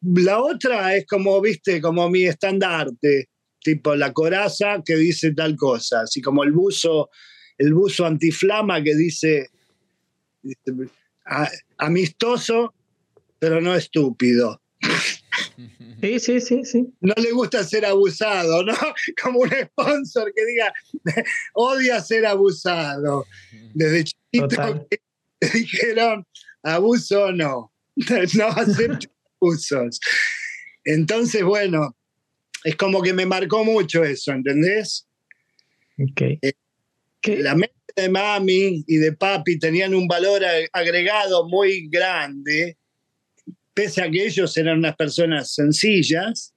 La 0.03 0.43
otra 0.43 0.95
es 0.95 1.07
como, 1.07 1.41
viste, 1.41 1.81
como 1.81 2.11
mi 2.11 2.25
estandarte, 2.25 3.31
tipo 3.63 3.95
la 3.97 4.13
coraza 4.13 4.83
que 4.85 4.97
dice 4.97 5.33
tal 5.33 5.57
cosa, 5.57 6.03
así 6.03 6.21
como 6.21 6.45
el 6.45 6.53
buzo, 6.53 7.09
el 7.57 7.73
buzo 7.73 8.05
antiflama 8.05 8.83
que 8.83 8.95
dice, 8.95 9.49
amistoso, 11.79 12.75
pero 13.39 13.61
no 13.63 13.75
estúpido. 13.75 14.60
Sí, 16.01 16.19
sí, 16.19 16.41
sí, 16.41 16.65
sí. 16.65 16.95
No 17.01 17.15
le 17.17 17.33
gusta 17.33 17.63
ser 17.65 17.85
abusado, 17.85 18.63
¿no? 18.65 18.75
Como 19.23 19.41
un 19.41 19.51
sponsor 19.51 20.33
que 20.35 20.45
diga, 20.47 20.73
odia 21.55 22.01
ser 22.01 22.27
abusado. 22.27 23.27
Desde 23.75 24.05
chiquito 24.05 24.87
dijeron, 25.55 26.27
abuso 26.63 27.33
no, 27.33 27.73
no 28.35 28.47
acepto 28.47 29.09
abusos. 29.41 30.01
Entonces, 30.85 31.43
bueno, 31.43 31.97
es 32.65 32.77
como 32.77 33.03
que 33.03 33.13
me 33.13 33.27
marcó 33.27 33.65
mucho 33.65 34.05
eso, 34.05 34.33
¿entendés? 34.33 35.07
Ok. 35.99 36.21
Eh, 36.43 36.53
la 37.43 37.55
mente 37.55 37.75
de 37.97 38.09
mami 38.09 38.85
y 38.87 38.97
de 38.97 39.13
papi 39.13 39.59
tenían 39.59 39.95
un 39.95 40.07
valor 40.09 40.43
agregado 40.73 41.49
muy 41.49 41.89
grande 41.89 42.79
pese 43.81 44.03
a 44.03 44.11
que 44.11 44.27
ellos 44.27 44.55
eran 44.59 44.79
unas 44.79 44.95
personas 44.95 45.55
sencillas, 45.55 46.53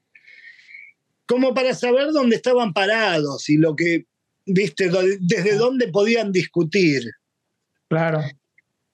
como 1.26 1.54
para 1.54 1.74
saber 1.74 2.12
dónde 2.12 2.36
estaban 2.36 2.74
parados 2.74 3.48
y 3.48 3.56
lo 3.56 3.78
que, 3.78 4.08
viste, 4.46 4.92
desde 5.22 5.56
dónde 5.56 5.88
podían 5.88 6.34
discutir. 6.34 7.02
Claro. 7.88 8.20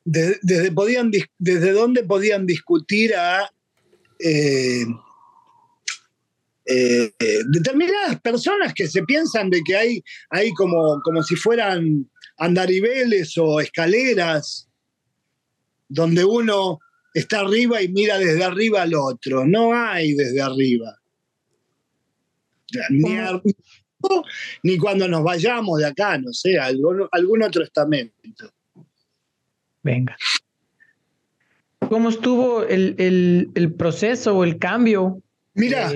desde, 0.06 0.72
podían, 0.72 1.10
desde 1.40 1.72
dónde 1.72 2.04
podían 2.04 2.46
discutir 2.46 3.16
a 3.16 3.50
eh, 4.20 4.86
eh, 6.66 7.12
determinadas 7.50 8.20
personas 8.22 8.76
que 8.76 8.88
se 8.88 9.02
piensan 9.04 9.50
de 9.50 9.62
que 9.66 9.76
hay, 9.76 10.04
hay 10.30 10.54
como, 10.54 11.02
como 11.04 11.24
si 11.24 11.36
fueran 11.36 12.08
andariveles 12.38 13.36
o 13.40 13.60
escaleras 13.60 14.68
donde 15.88 16.24
uno 16.24 16.80
está 17.14 17.42
arriba 17.42 17.82
y 17.82 17.90
mira 17.90 18.18
desde 18.18 18.44
arriba 18.44 18.84
al 18.84 18.94
otro. 18.94 19.46
No 19.46 19.74
hay 19.74 20.14
desde 20.14 20.42
arriba. 20.42 20.98
Ni, 24.64 24.78
cuando 24.78 25.08
nos 25.08 25.24
vayamos 25.24 25.80
de 25.80 25.88
acá, 25.88 26.18
no 26.18 26.32
sé, 26.32 26.58
algún, 26.58 27.08
algún 27.12 27.44
otro 27.44 27.64
estamento. 27.64 28.52
Venga. 29.84 30.16
¿Cómo 31.80 32.10
estuvo 32.10 32.64
el, 32.64 33.74
proceso 33.78 34.38
o 34.38 34.44
el 34.44 34.60
cambio? 34.60 35.22
Mira, 35.54 35.92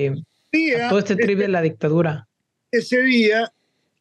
todo 0.89 0.99
este 0.99 1.15
trip 1.15 1.37
de 1.39 1.47
la 1.47 1.61
dictadura. 1.61 2.27
Ese 2.71 3.01
día, 3.03 3.51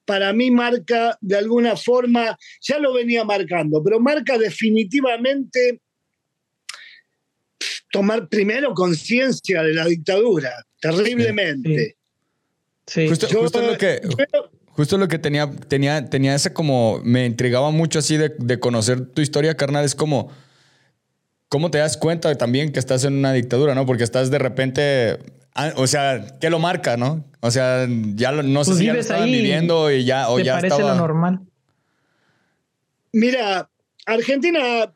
para 0.07 0.33
mí, 0.33 0.51
marca 0.51 1.19
de 1.21 1.37
alguna 1.37 1.77
forma, 1.77 2.37
ya 2.63 2.79
lo 2.79 2.95
venía 2.95 3.25
marcando, 3.25 3.83
pero 3.85 4.01
marca 4.01 4.39
definitivamente 4.39 5.81
tomar 7.93 8.27
primero 8.29 8.75
conciencia 8.75 9.63
de 9.63 9.75
la 9.75 9.85
dictadura, 9.85 10.51
terriblemente. 10.81 11.97
Sí. 12.87 13.07
Justo, 13.07 13.63
lo 13.63 13.79
que... 13.79 14.01
Justo 14.71 14.97
lo 14.97 15.07
que 15.07 15.19
tenía, 15.19 15.49
tenía, 15.69 16.07
tenía 16.07 16.35
ese 16.35 16.55
como, 16.55 17.01
me 17.05 17.27
intrigaba 17.27 17.71
mucho 17.71 17.99
así 17.99 18.17
de, 18.17 18.35
de, 18.39 18.59
conocer 18.59 19.05
tu 19.05 19.21
historia, 19.21 19.55
carnal, 19.55 19.85
es 19.85 19.95
como, 19.95 20.33
¿cómo 21.51 21.71
te 21.71 21.77
das 21.77 21.99
cuenta 21.99 22.35
también 22.37 22.73
que 22.73 22.79
estás 22.79 23.05
en 23.05 23.13
una 23.13 23.35
dictadura, 23.35 23.75
no? 23.75 23.85
Porque 23.85 24.03
estás 24.03 24.31
de 24.31 24.39
repente, 24.39 25.19
ah, 25.55 25.75
o 25.77 25.87
sea, 25.87 26.39
¿qué 26.41 26.49
lo 26.49 26.59
marca, 26.59 26.97
no? 26.97 27.23
O 27.41 27.51
sea, 27.51 27.87
ya 28.15 28.33
no 28.33 28.65
sé 28.65 28.71
pues 28.71 28.79
si 28.79 28.87
ya 28.87 28.95
lo 28.95 29.01
estaban 29.01 29.31
viviendo 29.31 29.93
y 29.93 30.07
ya, 30.07 30.31
o 30.31 30.41
ya 30.41 30.55
parece 30.55 30.81
lo 30.81 30.95
normal? 30.95 31.41
Mira, 33.13 33.69
Argentina 34.07 34.91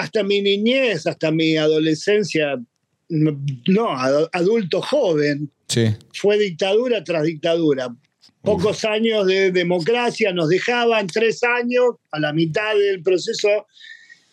hasta 0.00 0.22
mi 0.22 0.40
niñez, 0.40 1.06
hasta 1.06 1.30
mi 1.30 1.56
adolescencia, 1.56 2.58
no, 3.08 3.88
adulto 4.32 4.80
joven, 4.80 5.50
fue 6.14 6.38
dictadura 6.38 7.04
tras 7.04 7.24
dictadura. 7.24 7.94
Pocos 8.42 8.84
años 8.84 9.26
de 9.26 9.52
democracia 9.52 10.32
nos 10.32 10.48
dejaban, 10.48 11.06
tres 11.06 11.42
años, 11.42 11.96
a 12.10 12.18
la 12.18 12.32
mitad 12.32 12.74
del 12.74 13.02
proceso 13.02 13.66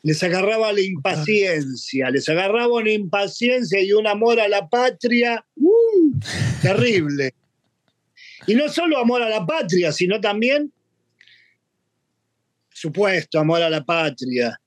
les 0.04 0.24
agarraba 0.24 0.72
la 0.72 0.82
impaciencia, 0.82 2.10
les 2.10 2.30
agarraba 2.30 2.76
una 2.76 2.92
impaciencia 2.92 3.82
y 3.82 3.92
un 3.92 4.08
amor 4.08 4.40
a 4.40 4.48
la 4.48 4.70
patria 4.70 5.44
uh, 5.56 6.20
terrible. 6.62 7.34
Y 8.46 8.56
no 8.56 8.70
solo 8.70 8.98
amor 8.98 9.22
a 9.22 9.30
la 9.30 9.46
patria, 9.46 9.92
sino 9.92 10.22
también 10.22 10.72
supuesto 12.70 13.40
amor 13.40 13.62
a 13.62 13.70
la 13.70 13.84
patria, 13.84 14.58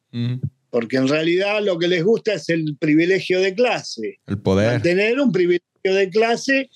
porque 0.70 0.96
en 0.96 1.08
realidad 1.08 1.62
lo 1.62 1.78
que 1.78 1.88
les 1.88 2.02
gusta 2.04 2.34
es 2.34 2.48
el 2.48 2.76
privilegio 2.78 3.40
de 3.40 3.54
clase. 3.54 4.20
El 4.26 4.40
poder. 4.40 4.80
Tener 4.82 5.20
un 5.20 5.32
privilegio 5.32 5.94
de 5.94 6.08
clase 6.08 6.70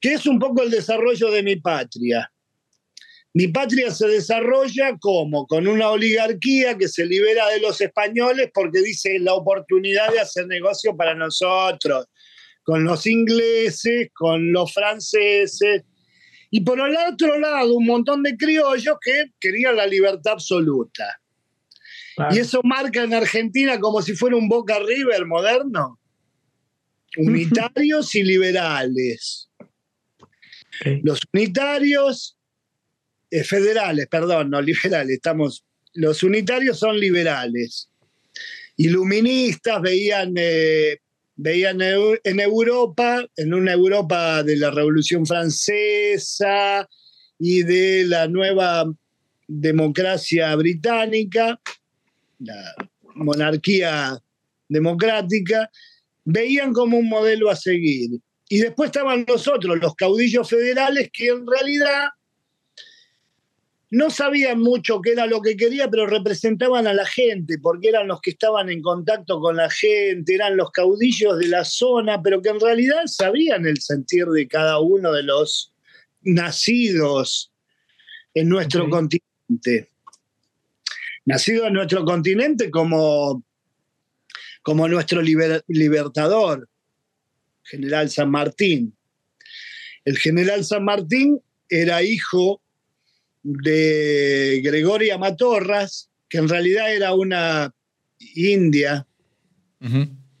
que 0.00 0.14
es 0.14 0.26
un 0.26 0.38
poco 0.38 0.62
el 0.62 0.70
desarrollo 0.70 1.30
de 1.30 1.42
mi 1.42 1.56
patria. 1.56 2.30
Mi 3.34 3.48
patria 3.48 3.90
se 3.90 4.08
desarrolla 4.08 4.96
como 4.98 5.46
con 5.46 5.68
una 5.68 5.90
oligarquía 5.90 6.78
que 6.78 6.88
se 6.88 7.04
libera 7.04 7.48
de 7.48 7.60
los 7.60 7.80
españoles 7.80 8.50
porque 8.54 8.80
dice 8.80 9.18
la 9.18 9.34
oportunidad 9.34 10.10
de 10.12 10.20
hacer 10.20 10.46
negocio 10.46 10.96
para 10.96 11.14
nosotros, 11.14 12.06
con 12.62 12.84
los 12.84 13.06
ingleses, 13.06 14.08
con 14.14 14.52
los 14.52 14.72
franceses, 14.72 15.82
y 16.50 16.60
por 16.60 16.80
el 16.80 16.96
otro 17.12 17.38
lado 17.38 17.74
un 17.74 17.86
montón 17.86 18.22
de 18.22 18.36
criollos 18.36 18.96
que 19.00 19.26
querían 19.38 19.76
la 19.76 19.86
libertad 19.86 20.32
absoluta. 20.32 21.20
Y 22.30 22.38
eso 22.38 22.60
marca 22.64 23.02
en 23.02 23.14
Argentina 23.14 23.78
como 23.78 24.02
si 24.02 24.14
fuera 24.14 24.36
un 24.36 24.48
Boca 24.48 24.78
River 24.78 25.26
moderno. 25.26 25.98
Unitarios 27.16 28.14
y 28.14 28.22
liberales. 28.22 29.48
Los 31.02 31.20
unitarios, 31.32 32.36
eh, 33.30 33.42
federales, 33.42 34.06
perdón, 34.08 34.50
no 34.50 34.60
liberales, 34.60 35.16
estamos, 35.16 35.64
los 35.94 36.22
unitarios 36.22 36.78
son 36.78 36.98
liberales. 37.00 37.88
Iluministas 38.76 39.82
veían, 39.82 40.34
eh, 40.36 40.98
veían 41.34 41.80
en 41.80 42.40
Europa, 42.40 43.26
en 43.36 43.54
una 43.54 43.72
Europa 43.72 44.42
de 44.44 44.56
la 44.56 44.70
Revolución 44.70 45.26
Francesa 45.26 46.88
y 47.38 47.62
de 47.62 48.04
la 48.06 48.28
nueva 48.28 48.84
democracia 49.48 50.54
británica, 50.54 51.60
la 52.38 52.74
monarquía 53.14 54.18
democrática, 54.68 55.70
veían 56.24 56.72
como 56.72 56.98
un 56.98 57.08
modelo 57.08 57.50
a 57.50 57.56
seguir. 57.56 58.10
Y 58.48 58.58
después 58.60 58.88
estaban 58.88 59.24
nosotros, 59.26 59.78
los 59.78 59.94
caudillos 59.94 60.48
federales, 60.48 61.10
que 61.12 61.28
en 61.28 61.46
realidad 61.46 62.08
no 63.90 64.10
sabían 64.10 64.60
mucho 64.60 65.00
qué 65.00 65.12
era 65.12 65.26
lo 65.26 65.40
que 65.40 65.56
quería, 65.56 65.88
pero 65.88 66.06
representaban 66.06 66.86
a 66.86 66.92
la 66.92 67.06
gente, 67.06 67.58
porque 67.58 67.88
eran 67.88 68.08
los 68.08 68.20
que 68.20 68.30
estaban 68.30 68.68
en 68.68 68.82
contacto 68.82 69.40
con 69.40 69.56
la 69.56 69.70
gente, 69.70 70.34
eran 70.34 70.56
los 70.56 70.70
caudillos 70.70 71.38
de 71.38 71.48
la 71.48 71.64
zona, 71.64 72.22
pero 72.22 72.42
que 72.42 72.50
en 72.50 72.60
realidad 72.60 73.02
sabían 73.06 73.66
el 73.66 73.80
sentir 73.80 74.26
de 74.26 74.46
cada 74.46 74.78
uno 74.80 75.12
de 75.12 75.22
los 75.22 75.72
nacidos 76.22 77.50
en 78.34 78.48
nuestro 78.48 78.88
continente. 78.90 79.90
Nacido 81.28 81.66
en 81.66 81.74
nuestro 81.74 82.06
continente 82.06 82.70
como, 82.70 83.44
como 84.62 84.88
nuestro 84.88 85.20
libertador, 85.20 86.66
general 87.64 88.08
San 88.08 88.30
Martín. 88.30 88.96
El 90.06 90.16
general 90.16 90.64
San 90.64 90.86
Martín 90.86 91.38
era 91.68 92.02
hijo 92.02 92.62
de 93.42 94.62
Gregoria 94.64 95.18
Matorras, 95.18 96.08
que 96.30 96.38
en 96.38 96.48
realidad 96.48 96.94
era 96.94 97.12
una 97.12 97.74
india, 98.34 99.06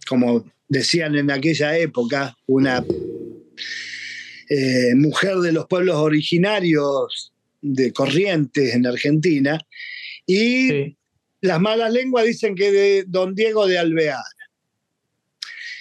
como 0.08 0.50
decían 0.68 1.16
en 1.16 1.30
aquella 1.30 1.76
época, 1.76 2.34
una 2.46 2.82
eh, 4.48 4.94
mujer 4.94 5.36
de 5.36 5.52
los 5.52 5.66
pueblos 5.66 5.96
originarios 5.96 7.34
de 7.60 7.92
Corrientes 7.92 8.74
en 8.74 8.86
Argentina, 8.86 9.58
y 10.28 10.96
las 11.40 11.60
malas 11.60 11.92
lenguas 11.92 12.26
dicen 12.26 12.54
que 12.54 12.70
de 12.70 13.04
don 13.08 13.34
Diego 13.34 13.66
de 13.66 13.78
Alvear 13.78 14.22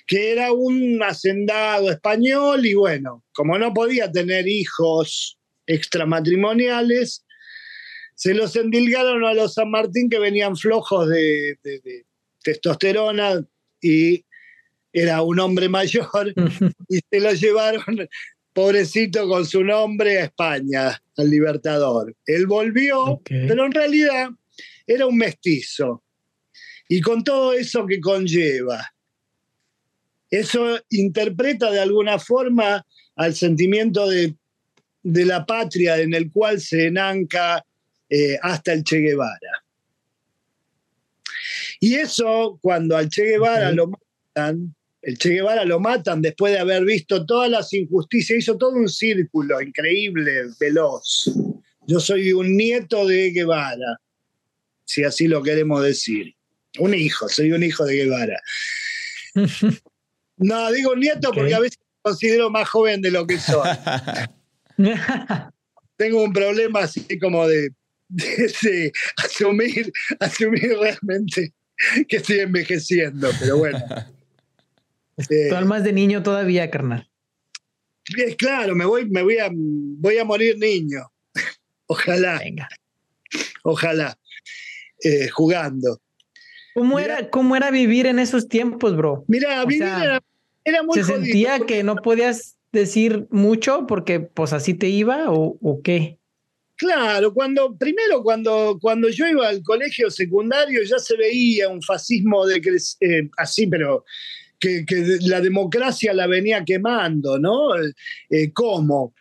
que 0.08 0.32
era 0.32 0.54
un 0.54 1.04
hacendado 1.04 1.92
español 1.92 2.66
y 2.66 2.74
bueno, 2.74 3.26
como 3.34 3.60
no 3.60 3.74
podía 3.74 4.10
tener 4.10 4.48
hijos 4.48 5.38
extramatrimoniales, 5.68 7.26
se 8.16 8.34
los 8.34 8.56
endilgaron 8.56 9.26
a 9.26 9.34
los 9.34 9.54
San 9.54 9.70
Martín 9.70 10.10
que 10.10 10.18
venían 10.18 10.56
flojos 10.56 11.10
de, 11.10 11.60
testosterona 12.42 13.46
y 13.82 14.24
era 14.94 15.22
un 15.22 15.40
hombre 15.42 15.68
mayor 15.68 16.34
y 16.88 17.00
se 17.10 17.20
lo 17.20 17.34
llevaron, 17.34 18.10
pobrecito, 18.54 19.28
con 19.28 19.46
su 19.46 19.62
nombre 19.62 20.20
a 20.20 20.24
España, 20.24 21.04
al 21.18 21.30
Libertador. 21.30 22.16
Él 22.26 22.48
volvió, 22.48 23.22
pero 23.26 23.66
en 23.66 23.72
realidad 23.72 24.30
era 24.86 25.06
un 25.06 25.18
mestizo. 25.18 26.04
Y 26.88 27.02
con 27.02 27.24
todo 27.24 27.54
eso 27.54 27.86
que 27.86 28.00
conlleva, 28.00 28.94
eso 30.30 30.80
interpreta 30.90 31.72
de 31.72 31.80
alguna 31.80 32.20
forma 32.20 32.86
al 33.16 33.36
sentimiento 33.36 34.08
de, 34.08 34.36
la 35.04 35.46
patria 35.46 35.98
en 36.00 36.14
el 36.14 36.30
cual 36.32 36.60
se 36.60 36.88
enanca 36.88 37.66
eh, 38.10 38.38
hasta 38.42 38.74
el 38.74 38.84
Che 38.84 39.00
Guevara. 39.00 39.64
Y 41.80 41.96
eso, 41.96 42.60
cuando 42.62 42.98
al 42.98 43.10
Che 43.10 43.24
Guevara 43.24 43.72
lo 43.72 43.88
matan, 43.88 44.76
el 45.08 45.18
Che 45.18 45.30
Guevara 45.30 45.64
lo 45.64 45.80
matan 45.80 46.22
después 46.22 46.52
de 46.52 46.60
haber 46.60 46.84
visto 46.84 47.26
todas 47.26 47.50
las 47.50 47.72
injusticias, 47.72 48.40
hizo 48.40 48.58
todo 48.58 48.72
un 48.72 48.90
círculo 48.90 49.62
increíble, 49.62 50.48
veloz. 50.60 51.32
Yo 51.88 52.02
soy 52.02 52.34
un 52.34 52.58
nieto 52.58 53.08
de 53.08 53.32
Guevara, 53.32 54.02
si 54.84 55.06
así 55.06 55.30
lo 55.30 55.42
queremos 55.42 55.82
decir. 55.82 56.36
Un 56.80 56.94
hijo, 56.94 57.30
soy 57.30 57.54
un 57.54 57.64
hijo 57.64 57.86
de 57.86 57.96
Guevara. 57.96 58.42
No, 60.40 60.72
digo 60.72 60.96
nieto 60.96 61.32
porque 61.32 61.56
a 61.56 61.60
veces 61.60 61.80
me 61.80 62.12
considero 62.12 62.52
más 62.52 62.70
joven 62.70 63.02
de 63.02 63.10
lo 63.10 63.26
que 63.26 63.40
soy. 63.40 63.68
Tengo 65.98 66.22
un 66.22 66.32
problema 66.32 66.82
así 66.82 67.18
como 67.18 67.48
de, 67.48 67.72
asumir, 69.16 69.92
asumir 70.20 70.78
realmente 70.80 71.56
que 72.08 72.18
estoy 72.18 72.42
envejeciendo, 72.42 73.32
pero 73.40 73.58
bueno. 73.58 73.80
Eh, 75.30 75.50
más 75.66 75.84
de 75.84 75.94
niño 75.94 76.22
todavía, 76.24 76.70
carnal. 76.70 77.10
Claro, 78.38 78.76
me 78.76 78.86
voy, 78.86 79.10
me 79.10 79.22
voy 79.22 79.38
a, 79.38 79.50
voy 79.52 80.18
a 80.18 80.26
morir 80.26 80.58
niño. 80.58 81.12
Ojalá. 81.88 82.40
Venga. 82.40 82.70
Ojalá. 83.64 84.18
Eh, 85.04 85.30
jugando. 85.30 86.00
¿Cómo, 86.74 87.00
era, 87.00 87.30
¿Cómo 87.30 87.56
era 87.56 87.72
vivir 87.72 88.06
en 88.06 88.20
esos 88.20 88.48
tiempos, 88.48 88.96
bro? 88.96 89.26
Mira, 89.28 89.66
vivir 89.66 89.88
era, 90.64 90.84
muy 90.84 90.96
¿Se 90.96 91.04
sentía 91.04 91.60
que 91.62 91.84
no 91.84 91.96
podías 91.96 92.58
decir 92.72 93.28
mucho 93.32 93.88
porque 93.88 94.20
pues 94.20 94.54
así 94.54 94.74
te 94.74 94.88
iba 94.88 95.26
o, 95.30 95.82
qué? 95.84 96.18
Claro, 96.76 97.34
cuando, 97.34 97.76
primero 97.76 98.22
cuando, 98.22 98.78
cuando 98.80 99.10
yo 99.10 99.28
iba 99.28 99.48
al 99.48 99.64
colegio 99.64 100.12
secundario 100.12 100.84
ya 100.84 101.00
se 101.00 101.18
veía 101.18 101.70
un 101.70 101.82
fascismo 101.82 102.46
de 102.46 102.62
eh, 103.00 103.30
así, 103.38 103.66
pero 103.66 104.06
que, 104.60 104.86
la 105.22 105.42
democracia 105.42 106.14
la 106.14 106.28
venía 106.28 106.64
quemando, 106.66 107.40
¿no? 107.40 107.76
Eh, 108.30 108.52
¿Cómo? 108.54 109.14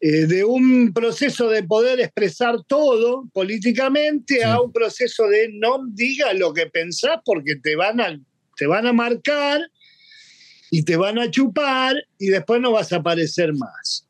Eh, 0.00 0.26
de 0.26 0.44
un 0.44 0.92
proceso 0.92 1.48
de 1.48 1.64
poder 1.64 1.98
expresar 1.98 2.62
todo 2.68 3.24
políticamente 3.32 4.44
a 4.44 4.60
un 4.60 4.70
proceso 4.70 5.26
de 5.26 5.50
no 5.52 5.80
diga 5.88 6.32
lo 6.34 6.52
que 6.52 6.66
pensás 6.66 7.16
porque 7.24 7.56
te 7.56 7.74
van 7.74 8.00
a, 8.00 8.16
te 8.56 8.66
van 8.68 8.86
a 8.86 8.92
marcar 8.92 9.60
y 10.70 10.84
te 10.84 10.96
van 10.96 11.18
a 11.18 11.28
chupar 11.30 11.96
y 12.16 12.28
después 12.28 12.60
no 12.60 12.70
vas 12.70 12.92
a 12.92 12.96
aparecer 12.96 13.52
más. 13.54 14.06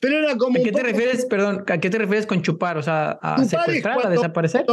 Pero 0.00 0.18
era 0.18 0.36
como. 0.36 0.60
¿A 0.60 0.62
qué 0.62 0.72
te 0.72 0.82
refieres, 0.82 1.24
perdón, 1.24 1.64
a 1.66 1.78
qué 1.78 1.90
te 1.90 1.98
refieres 1.98 2.26
con 2.26 2.42
chupar? 2.42 2.76
O 2.76 2.82
sea, 2.82 3.12
a 3.22 3.42
secuestrar, 3.44 4.06
a 4.06 4.10
desaparecer. 4.10 4.66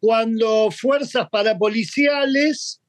cuando 0.00 0.70
fuerzas 0.70 1.28
parapoliciales 1.30 2.81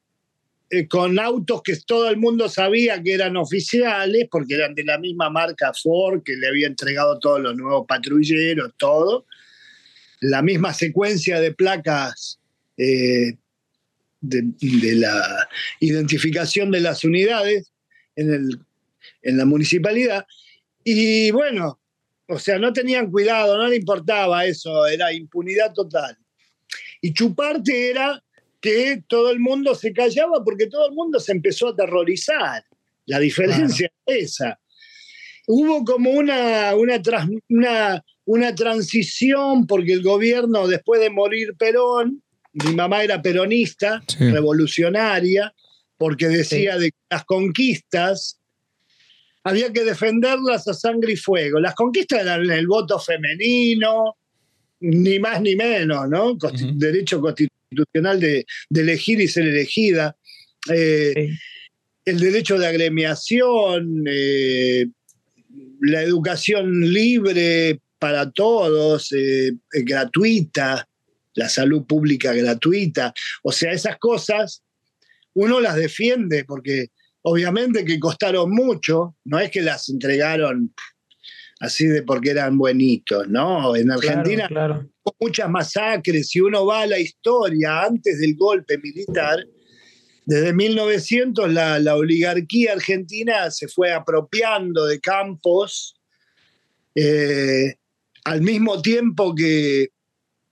eh, 0.73 0.87
con 0.87 1.19
autos 1.19 1.61
que 1.61 1.75
todo 1.85 2.09
el 2.09 2.17
mundo 2.17 2.49
sabía 2.49 2.99
que 3.03 3.13
eran 3.13 3.37
oficiales, 3.37 4.27
porque 4.31 4.55
eran 4.55 4.73
de 4.73 4.83
la 4.83 4.97
misma 4.97 5.29
marca 5.29 5.71
Ford, 5.71 6.23
que 6.23 6.35
le 6.35 6.47
había 6.47 6.65
entregado 6.65 7.19
todos 7.19 7.39
los 7.39 7.55
nuevos 7.55 7.85
patrulleros, 7.87 8.71
todo. 8.77 9.27
La 10.19 10.41
misma 10.41 10.73
secuencia 10.73 11.39
de 11.39 11.53
placas 11.53 12.39
eh, 12.77 13.37
de, 14.19 14.95
la 14.95 15.47
identificación 15.79 16.71
de 16.71 16.79
las 16.79 17.03
unidades 17.03 17.71
en, 18.15 18.33
el, 18.33 18.59
en 19.21 19.37
la 19.37 19.45
municipalidad. 19.45 20.25
Y 20.83 21.29
bueno, 21.29 21.79
o 22.27 22.39
sea, 22.39 22.57
no 22.57 22.73
tenían 22.73 23.11
cuidado, 23.11 23.59
no 23.59 23.67
le 23.67 23.75
importaba 23.75 24.43
eso, 24.47 24.87
era 24.87 25.13
impunidad 25.13 25.71
total. 25.71 26.17
Y 26.99 27.13
chuparte 27.13 27.91
era 27.91 28.22
que 28.63 29.03
todo 29.07 29.29
el 29.29 29.39
mundo 29.39 29.75
se 29.75 29.93
callaba 29.93 30.43
porque 30.43 30.65
todo 30.65 30.87
el 30.87 30.95
mundo 30.95 31.19
se 31.19 31.33
empezó 31.33 31.67
a 31.67 31.71
aterrorizar. 31.71 32.63
La 33.05 33.19
diferencia 33.19 33.91
es 34.07 34.31
esa. 34.31 34.59
Hubo 35.45 35.83
como 35.83 36.09
una, 36.09 36.73
una, 36.73 37.01
una 37.49 38.03
una 38.25 38.55
transición 38.55 39.67
porque 39.67 39.93
el 39.93 40.01
gobierno, 40.01 40.67
después 40.67 41.01
de 41.01 41.09
morir 41.09 41.55
Perón, 41.57 42.21
mi 42.53 42.73
mamá 42.73 43.03
era 43.03 43.21
peronista, 43.21 44.03
revolucionaria, 44.19 45.53
porque 45.97 46.27
decía 46.27 46.77
de 46.77 46.91
las 47.09 47.25
conquistas 47.25 48.39
había 49.43 49.73
que 49.73 49.83
defenderlas 49.83 50.67
a 50.67 50.73
sangre 50.73 51.13
y 51.13 51.17
fuego. 51.17 51.59
Las 51.59 51.75
conquistas 51.75 52.21
eran 52.21 52.49
el 52.49 52.67
voto 52.67 52.97
femenino, 52.97 54.15
ni 54.83 55.17
más 55.17 55.41
ni 55.41 55.55
menos, 55.55 56.09
¿no? 56.09 56.37
Derecho 56.73 57.21
constitucional 57.21 58.19
de, 58.19 58.45
elegir 58.69 59.21
y 59.21 59.27
ser 59.27 59.47
elegida. 59.47 60.15
Eh, 60.69 61.29
el 62.05 62.19
derecho 62.19 62.59
de 62.59 62.67
agremiación, 62.67 64.03
eh, 64.05 64.87
la 65.81 66.03
educación 66.03 66.81
libre 66.81 67.79
para 67.97 68.29
todos, 68.31 69.13
eh, 69.13 69.53
gratuita, 69.71 70.87
la 71.35 71.47
salud 71.47 71.85
pública 71.85 72.33
gratuita. 72.33 73.13
O 73.43 73.53
sea, 73.53 73.71
esas 73.71 73.97
cosas 73.99 74.63
uno 75.33 75.61
las 75.61 75.77
defiende 75.77 76.43
porque 76.43 76.87
obviamente 77.21 77.85
que 77.85 77.99
costaron 77.99 78.51
mucho, 78.51 79.15
no 79.23 79.39
es 79.39 79.49
que 79.49 79.61
las 79.61 79.87
entregaron 79.87 80.73
así 81.63 81.87
de 81.87 82.03
porque 82.03 82.31
eran 82.31 82.57
buenitos, 82.57 83.29
¿no? 83.29 83.73
En 83.77 83.89
Argentina 83.89 84.49
claro, 84.49 84.85
muchas 85.17 85.49
masacres, 85.49 86.27
si 86.27 86.41
uno 86.41 86.65
va 86.65 86.81
a 86.81 86.87
la 86.87 86.99
historia 86.99 87.83
antes 87.83 88.19
del 88.19 88.35
golpe 88.35 88.77
militar, 88.79 89.47
desde 90.25 90.51
1900 90.51 91.53
la, 91.53 91.95
oligarquía 91.95 92.73
argentina 92.73 93.49
se 93.49 93.69
fue 93.69 93.93
apropiando 93.93 94.85
de 94.85 94.99
campos 94.99 95.95
eh, 96.95 97.75
al 98.25 98.41
mismo 98.41 98.81
tiempo 98.81 99.33
que, 99.33 99.87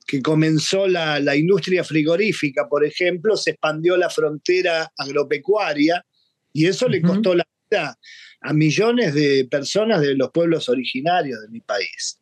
que 0.08 0.22
comenzó 0.22 0.88
la, 0.88 1.20
la, 1.20 1.36
industria 1.36 1.84
frigorífica, 1.84 2.70
por 2.70 2.86
ejemplo, 2.86 3.36
se 3.36 3.52
expandió 3.52 3.98
la 3.98 4.10
frontera 4.10 4.90
agropecuaria 4.98 6.06
y 6.54 6.68
eso 6.68 6.88
le 6.88 7.02
costó 7.02 7.36
la 7.36 7.46
a 7.78 8.54
millones 8.54 9.14
de 9.14 9.48
personas 9.50 10.02
de 10.02 10.16
los 10.16 10.32
pueblos 10.32 10.70
originarios 10.70 11.42
de 11.42 11.50
mi 11.50 11.62
país. 11.62 12.20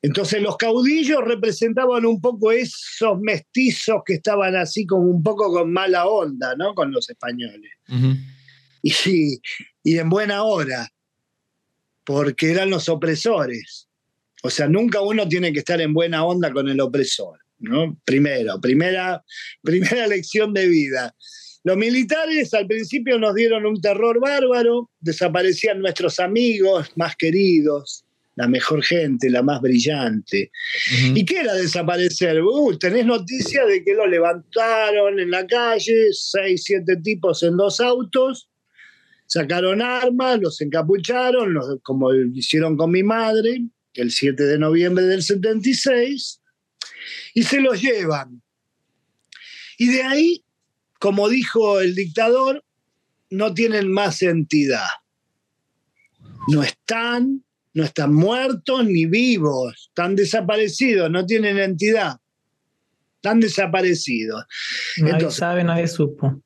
Entonces 0.00 0.40
los 0.40 0.56
caudillos 0.56 1.24
representaban 1.24 2.06
un 2.06 2.20
poco 2.20 2.52
esos 2.52 3.18
mestizos 3.20 4.02
que 4.06 4.14
estaban 4.14 4.54
así 4.54 4.86
como 4.86 5.02
un 5.02 5.22
poco 5.22 5.52
con 5.52 5.72
mala 5.72 6.06
onda, 6.06 6.54
¿no? 6.56 6.74
Con 6.74 6.92
los 6.92 7.10
españoles. 7.10 7.72
y, 8.82 9.40
y 9.82 9.98
en 9.98 10.08
buena 10.08 10.44
hora, 10.44 10.88
porque 12.04 12.50
eran 12.52 12.70
los 12.70 12.88
opresores. 12.88 13.88
O 14.42 14.50
sea, 14.50 14.68
nunca 14.68 15.00
uno 15.00 15.28
tiene 15.28 15.52
que 15.52 15.58
estar 15.58 15.80
en 15.80 15.92
buena 15.92 16.24
onda 16.24 16.52
con 16.52 16.68
el 16.68 16.80
opresor, 16.80 17.40
¿no? 17.58 17.98
Primero, 18.04 18.60
primera, 18.60 19.24
primera 19.62 20.06
lección 20.06 20.54
de 20.54 20.68
vida. 20.68 21.14
Los 21.64 21.76
militares 21.76 22.54
al 22.54 22.66
principio 22.66 23.18
nos 23.18 23.34
dieron 23.34 23.66
un 23.66 23.80
terror 23.80 24.20
bárbaro, 24.20 24.90
desaparecían 25.00 25.80
nuestros 25.80 26.20
amigos 26.20 26.90
más 26.96 27.16
queridos, 27.16 28.04
la 28.36 28.46
mejor 28.46 28.84
gente, 28.84 29.28
la 29.28 29.42
más 29.42 29.60
brillante. 29.60 30.52
¿Y 31.14 31.24
qué 31.24 31.40
era 31.40 31.54
desaparecer? 31.54 32.40
Uh, 32.40 32.78
tenés 32.78 33.04
noticia 33.04 33.66
de 33.66 33.82
que 33.82 33.94
lo 33.94 34.06
levantaron 34.06 35.18
en 35.18 35.30
la 35.30 35.46
calle, 35.46 36.08
seis, 36.12 36.62
siete 36.64 36.96
tipos 36.96 37.42
en 37.42 37.56
dos 37.56 37.80
autos, 37.80 38.48
sacaron 39.26 39.82
armas, 39.82 40.40
los 40.40 40.60
encapucharon, 40.60 41.54
como 41.82 42.14
hicieron 42.14 42.76
con 42.76 42.92
mi 42.92 43.02
madre, 43.02 43.62
el 43.94 44.10
7 44.10 44.42
de 44.42 44.58
noviembre 44.58 45.04
del 45.04 45.22
76, 45.22 46.40
y 47.34 47.42
se 47.42 47.60
los 47.60 47.80
llevan. 47.80 48.40
Y 49.76 49.88
de 49.88 50.02
ahí 50.02 50.44
como 50.98 51.28
dijo 51.28 51.80
el 51.80 51.94
dictador, 51.94 52.64
no 53.30 53.54
tienen 53.54 53.90
más 53.90 54.22
entidad. 54.22 54.86
No 56.48 56.62
están, 56.62 57.44
no 57.74 57.84
están 57.84 58.14
muertos 58.14 58.84
ni 58.86 59.06
vivos, 59.06 59.88
están 59.88 60.16
desaparecidos, 60.16 61.10
no 61.10 61.26
tienen 61.26 61.58
entidad. 61.58 62.16
Están 63.16 63.40
desaparecidos. 63.40 64.44
Nadie 64.98 65.30
sabe, 65.30 65.64
nadie 65.64 65.88
supo. 65.88 66.42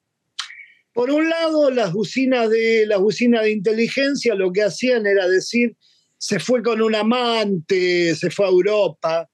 Por 0.93 1.11
un 1.11 1.29
lado, 1.29 1.71
las 1.71 1.93
bucinas 1.93 2.51
de 2.51 2.87
las 2.87 3.01
de 3.01 3.51
inteligencia 3.51 4.35
lo 4.35 4.53
que 4.53 4.63
hacían 4.63 5.07
era 5.07 5.29
decir, 5.29 5.77
se 6.19 6.39
fue 6.39 6.63
con 6.63 6.83
un 6.83 6.95
amante, 6.95 8.15
se 8.15 8.31
fue 8.31 8.47
a 8.47 8.51
Europa, 8.51 9.29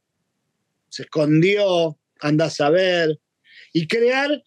se 0.88 1.02
escondió, 1.02 1.98
anda 2.20 2.46
a 2.46 2.50
saber, 2.50 3.18
y 3.72 3.86
crear 3.86 4.42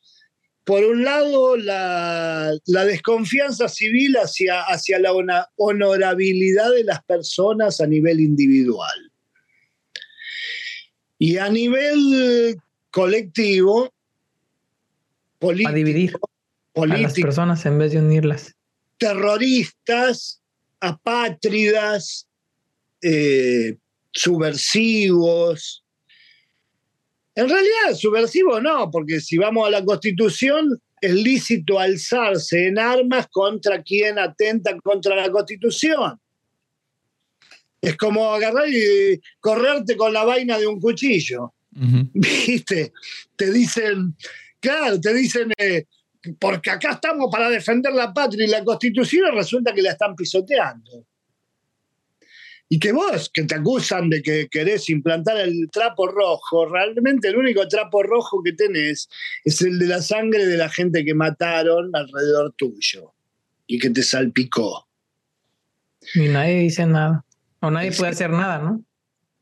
por 0.64 0.84
un 0.84 1.04
lado, 1.04 1.58
la, 1.58 2.54
desconfianza 2.66 3.68
civil 3.68 4.16
hacia, 4.18 4.62
hacia 4.62 5.00
la 5.00 5.12
honorabilidad 5.56 6.72
de 6.72 6.84
las 6.84 7.04
personas 7.04 7.82
a 7.82 7.88
nivel 7.88 8.20
individual. 8.20 9.12
Y 11.18 11.38
a 11.38 11.50
nivel 11.50 12.58
colectivo, 12.92 13.92
político, 15.40 15.70
a 15.70 15.74
dividir 15.74 16.14
a 16.76 16.86
las 16.86 17.14
personas 17.14 17.66
en 17.66 17.78
vez 17.78 17.92
de 17.92 18.00
unirlas. 18.00 18.56
Terroristas, 18.98 20.42
apátridas, 20.80 22.28
eh, 23.02 23.78
subversivos, 24.12 25.84
en 27.36 27.50
realidad, 27.50 27.96
subversivo 27.96 28.60
no, 28.60 28.92
porque 28.92 29.22
si 29.22 29.38
vamos 29.38 29.68
a 29.68 29.72
la 29.72 29.86
Constitución, 29.86 30.82
es 31.00 31.14
lícito 31.14 31.80
alzarse 31.80 32.68
en 32.68 32.78
armas 32.78 33.28
contra 33.32 33.82
quien 33.82 34.20
atenta 34.20 34.78
contra 34.84 35.16
la 35.16 35.32
Constitución. 35.32 36.20
Es 37.82 37.98
como 37.98 38.34
agarrar 38.34 38.68
y 38.70 39.20
correrte 39.40 39.98
con 39.98 40.14
la 40.14 40.24
vaina 40.24 40.60
de 40.60 40.68
un 40.68 40.80
cuchillo. 40.80 41.54
¿Viste? 41.72 42.92
Te 43.36 43.52
dicen, 43.52 44.16
claro, 44.60 45.00
te 45.00 45.14
dicen, 45.14 45.52
eh, 45.58 45.86
porque 46.38 46.70
acá 46.70 46.92
estamos 46.92 47.30
para 47.32 47.50
defender 47.50 47.94
la 47.94 48.14
patria 48.14 48.46
y 48.46 48.50
la 48.50 48.64
Constitución, 48.64 49.34
resulta 49.34 49.74
que 49.74 49.82
la 49.82 49.92
están 49.92 50.16
pisoteando. 50.16 51.08
Y 52.74 52.80
que 52.80 52.94
vos, 52.94 53.30
que 53.34 53.44
te 53.44 53.56
acusan 53.56 54.10
de 54.10 54.22
que 54.22 54.48
querés 54.48 54.90
implantar 54.90 55.36
el 55.36 55.70
trapo 55.70 56.08
rojo, 56.08 56.66
realmente 56.68 57.28
el 57.28 57.36
único 57.36 57.68
trapo 57.68 58.02
rojo 58.02 58.42
que 58.42 58.54
tenés 58.54 59.10
es 59.44 59.62
el 59.62 59.78
de 59.78 59.88
la 59.88 60.02
sangre 60.02 60.46
de 60.46 60.56
la 60.56 60.70
gente 60.70 61.04
que 61.04 61.14
mataron 61.14 61.94
alrededor 61.94 62.54
tuyo 62.56 63.14
y 63.68 63.78
que 63.78 63.90
te 63.90 64.02
salpicó. 64.02 64.88
Y 66.16 66.30
nadie 66.30 66.60
dice 66.60 66.86
nada. 66.86 67.26
O 67.60 67.70
nadie 67.70 67.92
puede 67.92 68.12
hacer 68.12 68.30
nada, 68.30 68.60
¿no? 68.60 68.82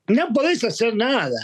No 0.08 0.34
podés 0.34 0.64
hacer 0.64 0.96
nada. 0.96 1.40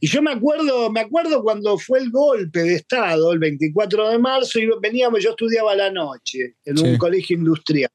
Y 0.00 0.06
yo 0.06 0.22
me 0.22 0.32
acuerdo, 0.32 0.90
me 0.90 1.00
acuerdo 1.00 1.42
cuando 1.42 1.76
fue 1.76 1.98
el 1.98 2.10
golpe 2.10 2.60
de 2.60 2.76
Estado, 2.76 3.30
el 3.30 3.40
24 3.40 4.08
de 4.08 4.18
marzo, 4.18 4.58
y 4.58 4.70
veníamos, 4.80 5.22
yo 5.22 5.32
estudiaba 5.32 5.76
la 5.76 5.90
noche 5.90 6.56
en 6.64 6.78
un 6.78 6.96
colegio 6.96 7.36
industrial. 7.36 7.90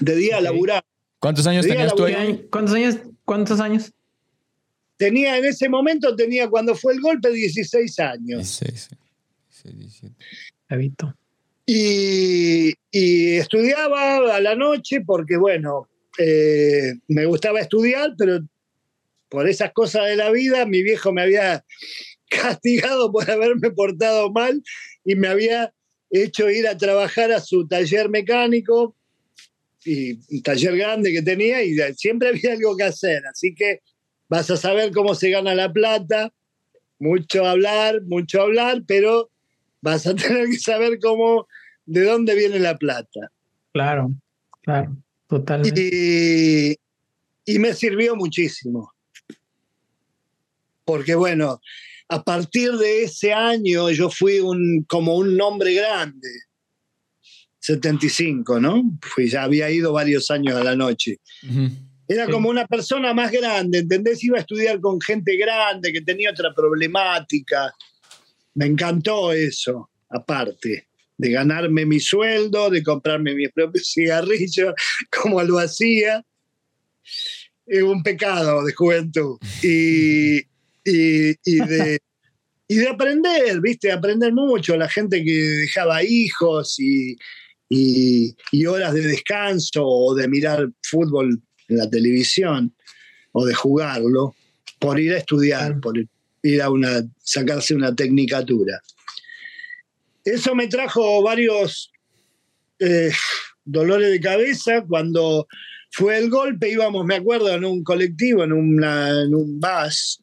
De 0.00 0.14
día 0.14 0.42
laburaba 0.42 0.84
¿Cuántos 1.18 1.46
años 1.46 1.66
tenías 1.66 1.94
tú 1.94 2.04
ahí? 2.04 2.46
¿Cuántos 2.50 2.74
años? 2.74 2.96
¿Cuántos 3.24 3.60
años? 3.60 3.92
Tenía 4.96 5.36
en 5.36 5.44
ese 5.44 5.68
momento, 5.68 6.14
tenía 6.16 6.48
cuando 6.48 6.74
fue 6.74 6.94
el 6.94 7.00
golpe 7.00 7.30
16 7.30 7.98
años. 8.00 8.60
16, 8.60 8.88
17. 9.74 10.14
Y, 11.66 12.72
y, 12.90 13.36
estudiaba 13.36 14.36
a 14.36 14.40
la 14.40 14.54
noche 14.54 15.00
porque, 15.00 15.36
bueno, 15.36 15.88
eh, 16.18 16.94
me 17.08 17.26
gustaba 17.26 17.60
estudiar, 17.60 18.14
pero 18.16 18.40
por 19.28 19.48
esas 19.48 19.72
cosas 19.72 20.06
de 20.06 20.16
la 20.16 20.30
vida, 20.30 20.64
mi 20.64 20.82
viejo 20.82 21.12
me 21.12 21.22
había 21.22 21.64
castigado 22.30 23.10
por 23.10 23.30
haberme 23.30 23.70
portado 23.70 24.30
mal 24.30 24.62
y 25.04 25.16
me 25.16 25.28
había 25.28 25.72
hecho 26.10 26.48
ir 26.50 26.68
a 26.68 26.76
trabajar 26.76 27.32
a 27.32 27.40
su 27.40 27.66
taller 27.66 28.08
mecánico 28.08 28.94
y 29.86 30.18
un 30.34 30.42
taller 30.42 30.76
grande 30.76 31.12
que 31.12 31.22
tenía 31.22 31.62
y 31.62 31.76
siempre 31.94 32.28
había 32.30 32.52
algo 32.52 32.76
que 32.76 32.84
hacer. 32.84 33.24
Así 33.26 33.54
que 33.54 33.80
vas 34.28 34.50
a 34.50 34.56
saber 34.56 34.90
cómo 34.92 35.14
se 35.14 35.30
gana 35.30 35.54
la 35.54 35.72
plata, 35.72 36.32
mucho 36.98 37.46
hablar, 37.46 38.02
mucho 38.02 38.42
hablar, 38.42 38.82
pero 38.86 39.30
vas 39.80 40.06
a 40.06 40.14
tener 40.16 40.48
que 40.48 40.58
saber 40.58 40.98
cómo, 41.00 41.46
de 41.86 42.04
dónde 42.04 42.34
viene 42.34 42.58
la 42.58 42.76
plata. 42.76 43.30
Claro, 43.72 44.10
claro, 44.62 44.96
totalmente. 45.28 45.80
Y, 45.80 46.76
y 47.54 47.58
me 47.58 47.72
sirvió 47.74 48.16
muchísimo. 48.16 48.92
Porque 50.84 51.14
bueno, 51.14 51.60
a 52.08 52.22
partir 52.22 52.72
de 52.72 53.04
ese 53.04 53.32
año 53.32 53.90
yo 53.90 54.10
fui 54.10 54.40
un, 54.40 54.84
como 54.88 55.16
un 55.16 55.36
nombre 55.36 55.74
grande 55.74 56.28
75, 57.66 58.60
¿no? 58.60 58.96
Fui, 59.02 59.28
ya 59.28 59.42
había 59.42 59.68
ido 59.68 59.92
varios 59.92 60.30
años 60.30 60.54
a 60.54 60.62
la 60.62 60.76
noche. 60.76 61.18
Era 62.06 62.28
como 62.28 62.48
una 62.48 62.64
persona 62.64 63.12
más 63.12 63.32
grande, 63.32 63.78
¿entendés? 63.78 64.22
Iba 64.22 64.36
a 64.36 64.40
estudiar 64.40 64.80
con 64.80 65.00
gente 65.00 65.36
grande 65.36 65.92
que 65.92 66.00
tenía 66.00 66.30
otra 66.30 66.54
problemática. 66.54 67.74
Me 68.54 68.66
encantó 68.66 69.32
eso, 69.32 69.90
aparte 70.08 70.86
de 71.18 71.30
ganarme 71.30 71.86
mi 71.86 71.98
sueldo, 71.98 72.70
de 72.70 72.84
comprarme 72.84 73.34
mis 73.34 73.50
propios 73.50 73.90
cigarrillos, 73.92 74.74
como 75.10 75.42
lo 75.42 75.58
hacía. 75.58 76.24
Es 77.66 77.82
un 77.82 78.00
pecado 78.04 78.64
de 78.64 78.72
juventud. 78.74 79.38
Y, 79.60 80.38
y, 80.84 81.34
de, 81.44 81.98
y 82.68 82.76
de 82.76 82.88
aprender, 82.88 83.60
¿viste? 83.60 83.90
Aprender 83.90 84.32
mucho. 84.32 84.76
La 84.76 84.88
gente 84.88 85.24
que 85.24 85.32
dejaba 85.32 86.04
hijos 86.04 86.78
y, 86.78 87.16
y, 87.68 88.66
horas 88.66 88.94
de 88.94 89.02
descanso 89.02 89.84
o 89.84 90.14
de 90.14 90.28
mirar 90.28 90.68
fútbol 90.82 91.40
en 91.68 91.76
la 91.76 91.90
televisión 91.90 92.74
o 93.32 93.44
de 93.44 93.54
jugarlo 93.54 94.34
por 94.78 95.00
ir 95.00 95.12
a 95.12 95.18
estudiar, 95.18 95.80
por 95.80 95.94
ir 96.42 96.62
a 96.62 96.70
una, 96.70 97.02
sacarse 97.22 97.74
una 97.74 97.94
tecnicatura. 97.94 98.80
Eso 100.24 100.54
me 100.54 100.68
trajo 100.68 101.22
varios 101.22 101.92
eh, 102.78 103.12
dolores 103.64 104.10
de 104.10 104.20
cabeza. 104.20 104.84
Cuando 104.86 105.46
fue 105.90 106.18
el 106.18 106.30
golpe, 106.30 106.70
íbamos, 106.70 107.04
me 107.04 107.16
acuerdo, 107.16 107.52
en 107.52 107.64
un 107.64 107.82
colectivo, 107.82 108.44
en, 108.44 108.52
en 108.52 109.34
un 109.34 109.60
bus, 109.60 110.20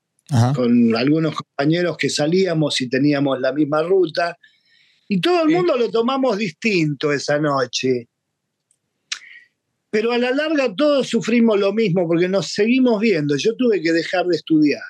con 0.55 0.95
algunos 0.95 1.35
compañeros 1.35 1.95
que 1.97 2.09
salíamos 2.09 2.81
y 2.81 2.89
teníamos 2.89 3.39
la 3.39 3.53
misma 3.53 3.83
ruta, 3.83 4.37
y 5.13 5.21
todo 5.21 5.43
el 5.43 5.49
mundo 5.49 5.77
lo 5.77 5.91
tomamos 5.91 6.39
distinto 6.39 7.11
esa 7.11 7.37
noche. 7.37 8.07
Pero 9.91 10.11
a 10.11 10.17
la 10.17 10.31
larga 10.31 10.73
todos 10.75 11.07
sufrimos 11.07 11.59
lo 11.59 11.71
mismo 11.71 12.07
porque 12.07 12.27
nos 12.27 12.51
seguimos 12.51 12.99
viendo. 12.99 13.37
Yo 13.37 13.55
tuve 13.55 13.79
que 13.79 13.91
dejar 13.91 14.25
de 14.25 14.37
estudiar. 14.37 14.81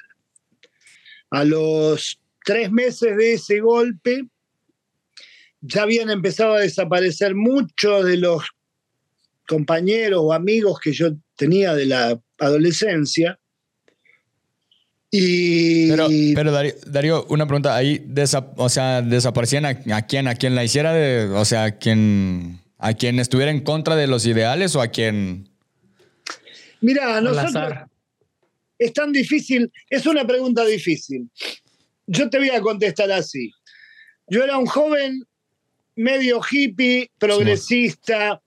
A 1.32 1.43
los 1.43 2.21
tres 2.45 2.71
meses 2.71 3.17
de 3.17 3.34
ese 3.34 3.59
golpe 3.59 4.26
ya 5.59 5.82
habían 5.82 6.09
empezado 6.09 6.53
a 6.53 6.61
desaparecer 6.61 7.36
muchos 7.36 8.05
de 8.05 8.15
los 8.15 8.45
compañeros 9.45 10.21
o 10.24 10.32
amigos 10.32 10.80
que 10.80 10.93
yo 10.93 11.09
tenía 11.36 11.76
de 11.76 11.88
la 11.88 12.17
adolescencia. 12.38 13.38
Y... 15.16 15.89
Pero, 16.34 16.51
Darío, 16.88 17.26
una 17.30 17.45
pregunta, 17.45 17.76
ahí, 17.76 18.03
o 18.55 18.68
sea, 18.70 19.03
desaparecían 19.03 19.66
a, 19.66 20.01
quien, 20.07 20.28
a 20.28 20.34
quien 20.34 20.55
la 20.55 20.64
hiciera, 20.64 20.91
de, 20.91 21.30
o 21.30 21.45
sea, 21.45 21.66
a 21.66 21.72
quien 21.78 22.64
¿A 22.84 22.93
quien 22.95 23.18
estuviera 23.18 23.49
en 23.49 23.61
contra 23.61 23.95
de 23.95 24.07
los 24.07 24.26
ideales 24.26 24.76
o 24.76 24.82
a 24.82 24.89
quien... 24.89 25.47
Mira, 26.82 27.22
nosotros... 27.22 27.78
Es 28.78 28.91
tan 28.91 29.14
difícil, 29.14 29.72
es 29.89 30.05
una 30.05 30.28
pregunta 30.28 30.66
difícil. 30.66 31.30
Yo 32.07 32.30
te 32.30 32.39
voy 32.39 32.49
a 32.49 32.59
contestar 32.59 33.09
así. 33.14 33.53
Yo 34.28 34.43
era 34.43 34.57
un 34.57 34.66
joven 34.66 35.24
medio 35.95 36.41
hippie, 36.41 37.09
progresista, 37.18 38.41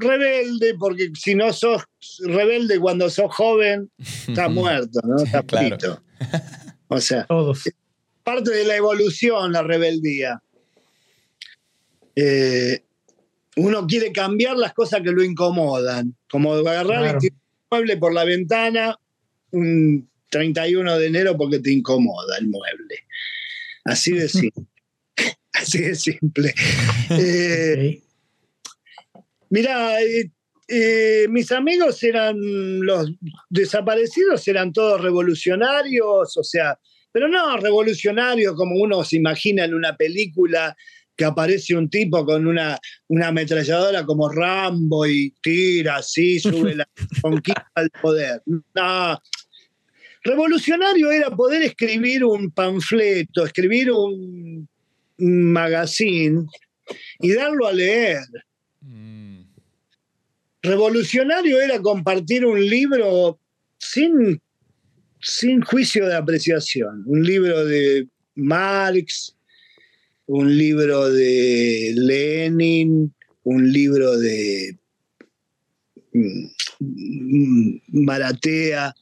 rebelde, 0.00 0.74
porque 0.78 1.10
si 1.14 1.34
no 1.34 1.52
sos 1.52 1.82
rebelde 2.20 2.78
cuando 2.78 3.10
sos 3.10 3.34
joven, 3.34 3.90
estás 3.98 4.50
muerto, 4.50 5.00
¿no? 5.04 5.22
Estás 5.22 5.44
claro. 5.44 6.02
O 6.88 7.00
sea, 7.00 7.26
parte 8.24 8.50
de 8.50 8.64
la 8.64 8.76
evolución, 8.76 9.52
la 9.52 9.62
rebeldía. 9.62 10.42
Eh, 12.16 12.82
uno 13.56 13.86
quiere 13.86 14.12
cambiar 14.12 14.56
las 14.56 14.72
cosas 14.72 15.02
que 15.02 15.12
lo 15.12 15.22
incomodan, 15.22 16.16
como 16.30 16.54
agarrar 16.54 17.18
el 17.22 17.32
mueble 17.70 17.96
por 17.96 18.12
la 18.12 18.24
ventana 18.24 18.96
un 19.52 20.08
31 20.30 20.98
de 20.98 21.06
enero 21.06 21.36
porque 21.36 21.58
te 21.58 21.72
incomoda 21.72 22.38
el 22.38 22.48
mueble. 22.48 23.06
Así 23.84 24.12
de 24.12 24.28
simple. 24.28 24.66
Así 25.52 25.78
de 25.78 25.94
simple. 25.94 26.54
Eh, 27.10 28.02
mira, 29.50 30.00
eh, 30.02 30.30
eh, 30.68 31.26
mis 31.28 31.52
amigos 31.52 32.02
eran 32.02 32.36
los 32.80 33.12
desaparecidos, 33.48 34.46
eran 34.48 34.72
todos 34.72 35.00
revolucionarios, 35.00 36.36
o 36.36 36.42
sea, 36.42 36.78
pero 37.12 37.28
no 37.28 37.56
revolucionarios 37.56 38.54
como 38.54 38.76
uno 38.76 39.04
se 39.04 39.16
imagina 39.16 39.64
en 39.64 39.74
una 39.74 39.96
película 39.96 40.76
que 41.16 41.24
aparece 41.26 41.76
un 41.76 41.90
tipo 41.90 42.24
con 42.24 42.46
una, 42.46 42.78
una 43.08 43.28
ametralladora 43.28 44.06
como 44.06 44.30
Rambo 44.30 45.06
y 45.06 45.34
tira 45.42 45.96
así, 45.96 46.40
sube 46.40 46.74
la 46.74 46.88
conquista 47.20 47.70
al 47.74 47.90
poder. 47.90 48.40
No. 48.46 49.20
Revolucionario 50.22 51.10
era 51.10 51.30
poder 51.30 51.62
escribir 51.62 52.24
un 52.24 52.50
panfleto, 52.50 53.44
escribir 53.44 53.90
un, 53.90 54.68
magazine 55.18 56.46
y 57.18 57.32
darlo 57.32 57.66
a 57.66 57.72
leer. 57.72 58.22
Revolucionario 60.62 61.60
era 61.60 61.80
compartir 61.80 62.44
un 62.44 62.60
libro 62.64 63.38
sin, 63.78 64.40
sin 65.20 65.62
juicio 65.62 66.06
de 66.06 66.16
apreciación, 66.16 67.02
un 67.06 67.22
libro 67.22 67.64
de 67.64 68.06
Marx, 68.34 69.36
un 70.26 70.56
libro 70.56 71.10
de 71.10 71.92
Lenin, 71.96 73.12
un 73.44 73.72
libro 73.72 74.18
de 74.18 74.78
mm, 76.12 77.76
Maratea, 78.04 78.94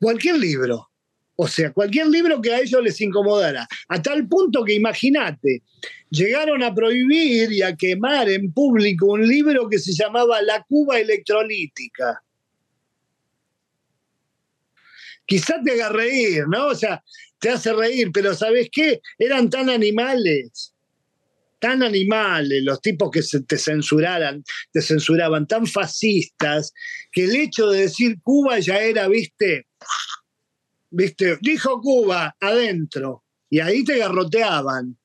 cualquier 0.00 0.38
libro. 0.38 0.88
O 1.36 1.48
sea, 1.48 1.72
cualquier 1.72 2.06
libro 2.08 2.40
que 2.40 2.52
a 2.52 2.60
ellos 2.60 2.82
les 2.82 3.00
incomodara. 3.00 3.66
A 3.88 4.02
tal 4.02 4.28
punto 4.28 4.62
que 4.62 4.74
imagínate, 4.74 5.62
llegaron 6.10 6.62
a 6.62 6.74
prohibir 6.74 7.52
y 7.52 7.62
a 7.62 7.74
quemar 7.76 8.28
en 8.28 8.52
público 8.52 9.06
un 9.06 9.26
libro 9.26 9.68
que 9.68 9.78
se 9.78 9.92
llamaba 9.92 10.42
La 10.42 10.62
Cuba 10.64 10.98
Electrolítica. 10.98 12.22
Quizás 15.24 15.62
te 15.64 15.72
haga 15.72 15.90
reír, 15.90 16.48
¿no? 16.48 16.66
O 16.66 16.74
sea, 16.74 17.02
te 17.38 17.50
hace 17.50 17.72
reír, 17.72 18.10
pero 18.12 18.34
¿sabes 18.34 18.68
qué? 18.70 19.00
Eran 19.16 19.48
tan 19.48 19.70
animales, 19.70 20.74
tan 21.60 21.82
animales, 21.84 22.62
los 22.64 22.80
tipos 22.80 23.10
que 23.12 23.22
te 23.46 23.56
censuraran, 23.56 24.42
te 24.72 24.82
censuraban, 24.82 25.46
tan 25.46 25.66
fascistas, 25.66 26.72
que 27.12 27.24
el 27.24 27.36
hecho 27.36 27.70
de 27.70 27.82
decir 27.82 28.16
Cuba 28.22 28.58
ya 28.58 28.78
era, 28.78 29.06
viste, 29.06 29.68
viste, 30.90 31.38
dijo 31.40 31.80
Cuba 31.80 32.36
adentro, 32.40 33.24
y 33.48 33.60
ahí 33.60 33.84
te 33.84 33.98
garroteaban. 33.98 34.98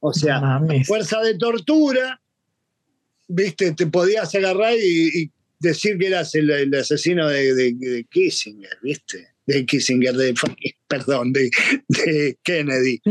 O 0.00 0.12
sea, 0.12 0.60
fuerza 0.86 1.20
de 1.20 1.36
tortura, 1.36 2.20
viste, 3.28 3.72
te 3.72 3.86
podías 3.86 4.34
agarrar 4.34 4.74
y, 4.74 5.30
decir 5.58 5.98
que 5.98 6.06
eras 6.06 6.34
el, 6.34 6.74
asesino 6.74 7.28
de 7.28 8.06
Kissinger, 8.10 8.78
viste 8.82 9.30
de 9.50 9.66
Kissinger, 9.66 10.14
de, 10.14 10.34
perdón, 10.88 11.32
de, 11.32 11.50
Kennedy. 12.42 13.00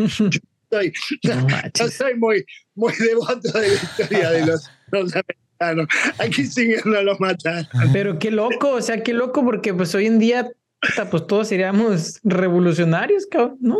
Yo 0.72 1.90
soy, 1.90 2.16
muy, 2.16 2.46
muy 2.76 2.94
devoto 2.94 3.52
de 3.60 3.70
la 3.70 3.74
historia 3.74 4.30
de 4.30 4.46
los 4.46 4.70
norteamericanos. 4.92 5.88
A 6.20 6.28
Kissinger 6.28 6.86
no 6.86 7.02
lo 7.02 7.18
mataron. 7.18 7.68
Pero 7.92 8.20
qué 8.20 8.30
loco, 8.30 8.74
o 8.74 8.82
sea, 8.82 9.02
qué 9.02 9.14
loco, 9.14 9.44
porque 9.44 9.74
pues 9.74 9.96
hoy 9.96 10.06
en 10.06 10.20
día, 10.20 10.48
pues 11.10 11.26
todos 11.26 11.48
seríamos 11.48 12.20
revolucionarios, 12.24 13.28
¿no? 13.60 13.80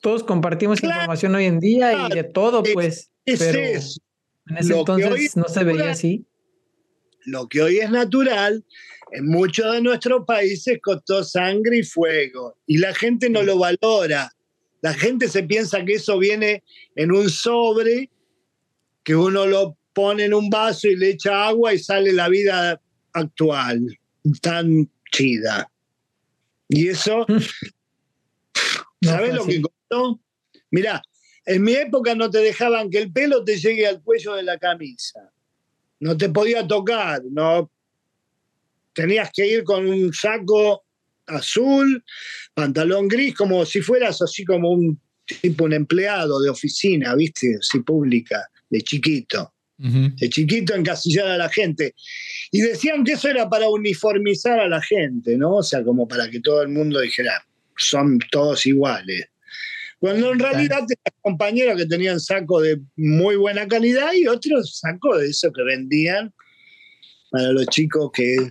Todos 0.00 0.22
compartimos 0.22 0.82
información 0.82 1.34
hoy 1.34 1.46
en 1.46 1.60
día 1.60 2.06
y 2.06 2.14
de 2.14 2.24
todo, 2.24 2.62
pues. 2.62 3.10
pero 3.24 3.58
en 3.58 4.56
ese 4.56 4.78
entonces 4.78 5.36
no 5.36 5.48
se 5.48 5.64
veía 5.64 5.90
así. 5.90 6.24
Lo 7.24 7.48
que 7.48 7.62
hoy 7.62 7.78
es 7.78 7.90
natural 7.90 8.64
en 9.12 9.26
muchos 9.26 9.72
de 9.72 9.80
nuestros 9.80 10.24
países 10.26 10.78
costó 10.82 11.24
sangre 11.24 11.78
y 11.78 11.82
fuego 11.82 12.56
y 12.66 12.78
la 12.78 12.94
gente 12.94 13.30
no 13.30 13.42
lo 13.42 13.58
valora. 13.58 14.32
La 14.80 14.94
gente 14.94 15.28
se 15.28 15.42
piensa 15.42 15.84
que 15.84 15.94
eso 15.94 16.18
viene 16.18 16.62
en 16.94 17.12
un 17.12 17.28
sobre, 17.28 18.10
que 19.02 19.16
uno 19.16 19.46
lo 19.46 19.76
pone 19.92 20.26
en 20.26 20.34
un 20.34 20.48
vaso 20.50 20.88
y 20.88 20.96
le 20.96 21.10
echa 21.10 21.48
agua 21.48 21.74
y 21.74 21.78
sale 21.78 22.12
la 22.12 22.28
vida 22.28 22.80
actual, 23.12 23.98
tan 24.40 24.88
chida. 25.10 25.70
Y 26.68 26.88
eso, 26.88 27.26
¿sabes 29.02 29.34
lo 29.34 29.46
que 29.46 29.62
costó? 29.88 30.20
Mira, 30.70 31.02
en 31.44 31.62
mi 31.62 31.74
época 31.74 32.14
no 32.14 32.30
te 32.30 32.38
dejaban 32.38 32.90
que 32.90 32.98
el 32.98 33.12
pelo 33.12 33.44
te 33.44 33.56
llegue 33.56 33.86
al 33.86 34.02
cuello 34.02 34.34
de 34.34 34.42
la 34.42 34.58
camisa. 34.58 35.32
No 36.00 36.16
te 36.16 36.28
podía 36.28 36.66
tocar, 36.66 37.22
no 37.30 37.70
tenías 38.92 39.30
que 39.32 39.46
ir 39.46 39.64
con 39.64 39.86
un 39.86 40.12
saco 40.12 40.84
azul, 41.26 42.04
pantalón 42.54 43.08
gris, 43.08 43.34
como 43.34 43.64
si 43.64 43.80
fueras 43.80 44.20
así 44.22 44.44
como 44.44 44.70
un 44.70 45.00
tipo, 45.40 45.64
un 45.64 45.72
empleado 45.72 46.40
de 46.40 46.50
oficina, 46.50 47.14
¿viste? 47.14 47.56
Así 47.60 47.80
pública, 47.80 48.48
de 48.70 48.80
chiquito. 48.82 49.52
De 49.80 50.28
chiquito 50.28 50.74
encasillar 50.74 51.28
a 51.28 51.36
la 51.36 51.48
gente. 51.48 51.94
Y 52.50 52.60
decían 52.60 53.04
que 53.04 53.12
eso 53.12 53.28
era 53.28 53.48
para 53.48 53.68
uniformizar 53.68 54.58
a 54.58 54.68
la 54.68 54.82
gente, 54.82 55.36
¿no? 55.36 55.56
O 55.56 55.62
sea, 55.62 55.84
como 55.84 56.08
para 56.08 56.28
que 56.28 56.40
todo 56.40 56.62
el 56.62 56.68
mundo 56.68 57.00
dijera, 57.00 57.46
son 57.76 58.18
todos 58.32 58.66
iguales. 58.66 59.28
Cuando 59.98 60.32
en 60.32 60.38
realidad 60.38 60.78
tenía 60.86 61.20
compañeros 61.22 61.76
que 61.76 61.86
tenían 61.86 62.20
saco 62.20 62.60
de 62.60 62.80
muy 62.96 63.36
buena 63.36 63.66
calidad 63.66 64.12
y 64.12 64.26
otros 64.26 64.78
sacos 64.78 65.20
de 65.20 65.28
eso 65.28 65.52
que 65.52 65.62
vendían 65.62 66.32
para 67.30 67.52
los 67.52 67.66
chicos 67.66 68.10
que... 68.12 68.50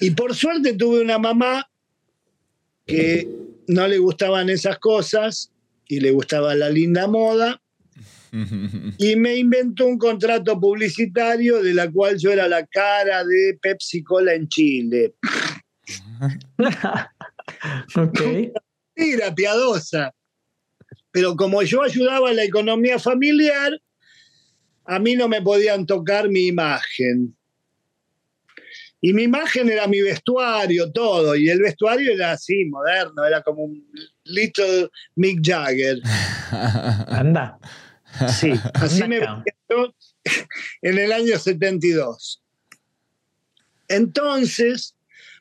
Y 0.00 0.10
por 0.10 0.34
suerte 0.34 0.74
tuve 0.74 1.00
una 1.00 1.18
mamá 1.18 1.70
que 2.86 3.28
no 3.68 3.86
le 3.86 3.98
gustaban 3.98 4.50
esas 4.50 4.78
cosas 4.78 5.50
y 5.86 6.00
le 6.00 6.10
gustaba 6.10 6.54
la 6.54 6.68
linda 6.68 7.06
moda 7.06 7.60
y 8.98 9.16
me 9.16 9.36
inventó 9.36 9.86
un 9.86 9.98
contrato 9.98 10.60
publicitario 10.60 11.62
de 11.62 11.72
la 11.72 11.90
cual 11.90 12.18
yo 12.18 12.30
era 12.30 12.48
la 12.48 12.66
cara 12.66 13.24
de 13.24 13.58
Pepsi 13.60 14.02
Cola 14.02 14.34
en 14.34 14.48
Chile. 14.48 15.14
ok. 17.96 18.20
Era 18.94 19.34
piadosa. 19.34 20.12
Pero 21.18 21.34
como 21.34 21.60
yo 21.64 21.82
ayudaba 21.82 22.30
en 22.30 22.36
la 22.36 22.44
economía 22.44 22.96
familiar, 22.96 23.72
a 24.84 25.00
mí 25.00 25.16
no 25.16 25.26
me 25.26 25.42
podían 25.42 25.84
tocar 25.84 26.28
mi 26.28 26.46
imagen. 26.46 27.36
Y 29.00 29.12
mi 29.12 29.24
imagen 29.24 29.68
era 29.68 29.88
mi 29.88 30.00
vestuario, 30.00 30.92
todo. 30.92 31.34
Y 31.34 31.48
el 31.48 31.60
vestuario 31.60 32.12
era 32.12 32.30
así, 32.30 32.66
moderno, 32.66 33.24
era 33.26 33.42
como 33.42 33.64
un 33.64 33.84
little 34.26 34.90
Mick 35.16 35.40
Jagger. 35.42 35.98
Anda. 37.08 37.58
Sí, 38.38 38.52
así 38.74 39.02
me 39.08 39.18
vestieron 39.18 39.92
en 40.82 40.98
el 40.98 41.10
año 41.10 41.36
72. 41.36 42.44
Entonces, 43.88 44.94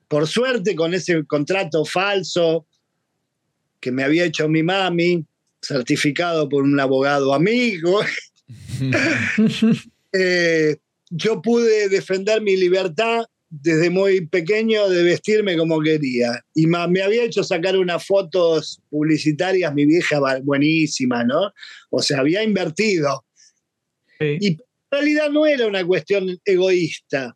por 0.08 0.26
suerte, 0.26 0.76
con 0.76 0.96
ese 0.96 1.24
contrato 1.26 1.86
falso 1.86 2.66
que 3.80 3.92
me 3.92 4.04
había 4.04 4.26
hecho 4.26 4.50
mi 4.50 4.64
mami, 4.64 5.24
certificado 5.62 6.48
por 6.48 6.64
un 6.64 6.80
abogado 6.80 7.34
amigo, 7.34 8.02
eh, 10.14 10.78
yo 11.10 11.42
pude 11.42 11.90
defender 11.90 12.42
mi 12.42 12.56
libertad 12.56 13.26
desde 13.50 13.90
muy 13.90 14.28
pequeño 14.28 14.90
de 14.90 15.04
vestirme 15.04 15.58
como 15.58 15.80
quería. 15.82 16.44
Y 16.54 16.68
me 16.68 17.02
había 17.02 17.24
hecho 17.24 17.44
sacar 17.44 17.78
unas 17.78 18.06
fotos 18.06 18.82
publicitarias, 18.90 19.74
mi 19.74 19.86
vieja 19.86 20.20
buenísima, 20.44 21.24
¿no? 21.24 21.54
O 21.90 22.02
sea, 22.02 22.20
había 22.20 22.44
invertido. 22.44 23.26
Y 24.20 24.48
en 24.48 24.58
realidad 24.92 25.30
no 25.30 25.46
era 25.46 25.68
una 25.68 25.86
cuestión 25.86 26.38
egoísta. 26.44 27.36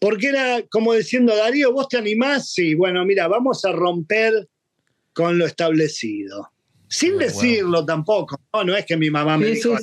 Porque 0.00 0.28
era 0.28 0.62
como 0.70 0.92
diciendo, 0.92 1.34
Darío, 1.34 1.72
¿vos 1.72 1.88
te 1.88 1.96
animás? 1.96 2.52
Sí, 2.52 2.74
bueno, 2.74 3.04
mira, 3.06 3.26
vamos 3.28 3.64
a 3.64 3.72
romper 3.72 4.48
con 5.14 5.38
lo 5.38 5.46
establecido. 5.46 6.50
Sin 6.94 7.18
decirlo 7.18 7.84
tampoco, 7.84 8.40
¿no? 8.52 8.62
no 8.62 8.76
es 8.76 8.86
que 8.86 8.96
mi 8.96 9.10
mamá 9.10 9.36
me 9.36 9.46
dijo, 9.46 9.76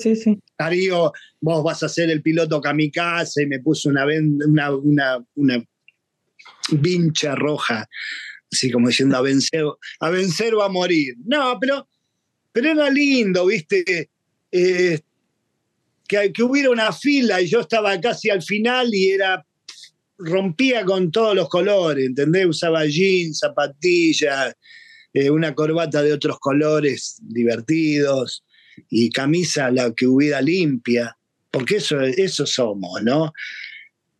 Darío, 0.57 1.12
vos 1.41 1.62
vas 1.62 1.84
a 1.84 1.89
ser 1.89 2.09
el 2.09 2.22
piloto 2.22 2.62
kamikaze 2.62 3.43
y 3.43 3.47
me 3.47 3.59
puso 3.59 3.89
una, 3.89 4.05
una, 4.05 4.72
una, 4.76 5.26
una 5.36 5.64
vincha 6.72 7.36
roja, 7.36 7.86
así 8.49 8.72
como 8.72 8.88
diciendo 8.88 9.18
a 9.18 9.22
vencer, 9.22 9.66
a 9.99 10.09
vencer 10.09 10.55
o 10.55 10.62
a 10.62 10.70
morir. 10.70 11.16
No, 11.26 11.57
pero, 11.59 11.86
pero 12.53 12.72
era 12.72 12.89
lindo, 12.89 13.45
viste, 13.45 14.09
eh, 14.49 14.99
que, 16.07 16.32
que 16.32 16.43
hubiera 16.43 16.70
una 16.70 16.93
fila 16.93 17.41
y 17.41 17.47
yo 17.47 17.59
estaba 17.59 17.99
casi 17.99 18.30
al 18.30 18.41
final 18.41 18.88
y 18.93 19.09
era 19.09 19.45
rompía 20.18 20.86
con 20.86 21.12
todos 21.12 21.36
los 21.36 21.49
colores, 21.49 22.05
¿entendés? 22.05 22.45
Usaba 22.45 22.86
jeans, 22.86 23.39
zapatillas, 23.39 24.55
eh, 25.14 25.30
una 25.30 25.53
corbata 25.53 26.01
de 26.01 26.14
otros 26.14 26.39
colores 26.39 27.18
divertidos 27.22 28.43
y 28.89 29.09
camisa 29.09 29.70
la 29.70 29.93
que 29.93 30.07
hubiera 30.07 30.41
limpia, 30.41 31.18
porque 31.51 31.78
eso, 31.78 31.99
eso 32.01 32.45
somos, 32.45 33.03
¿no? 33.03 33.34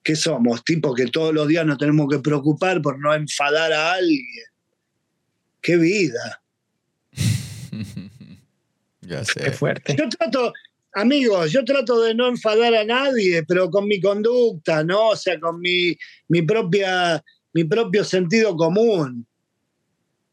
¿Qué 0.04 0.16
somos? 0.16 0.64
Tipos 0.64 0.96
que 0.96 1.08
todos 1.08 1.34
los 1.34 1.48
días 1.48 1.66
nos 1.66 1.78
tenemos 1.78 2.08
que 2.10 2.20
preocupar 2.20 2.82
por 2.82 3.00
no 3.00 3.14
enfadar 3.14 3.72
a 3.72 3.94
alguien. 3.94 4.46
¡Qué 5.62 5.78
vida! 5.78 6.42
ya 9.02 9.24
sé. 9.24 9.39
Qué 9.39 9.52
fuerte. 9.52 9.96
Yo 9.98 10.10
trato, 10.10 10.52
amigos, 10.94 11.52
yo 11.52 11.64
trato 11.64 12.02
de 12.02 12.16
no 12.16 12.28
enfadar 12.28 12.74
a 12.76 12.84
nadie, 12.84 13.44
pero 13.44 13.70
con 13.70 13.88
mi 13.88 14.02
conducta, 14.02 14.84
¿no? 14.84 15.10
O 15.10 15.16
sea, 15.16 15.39
con 15.39 15.62
mi, 15.62 15.96
mi, 16.28 16.42
propia, 16.42 17.24
mi 17.54 17.64
propio 17.64 18.04
sentido 18.04 18.58
común 18.58 19.26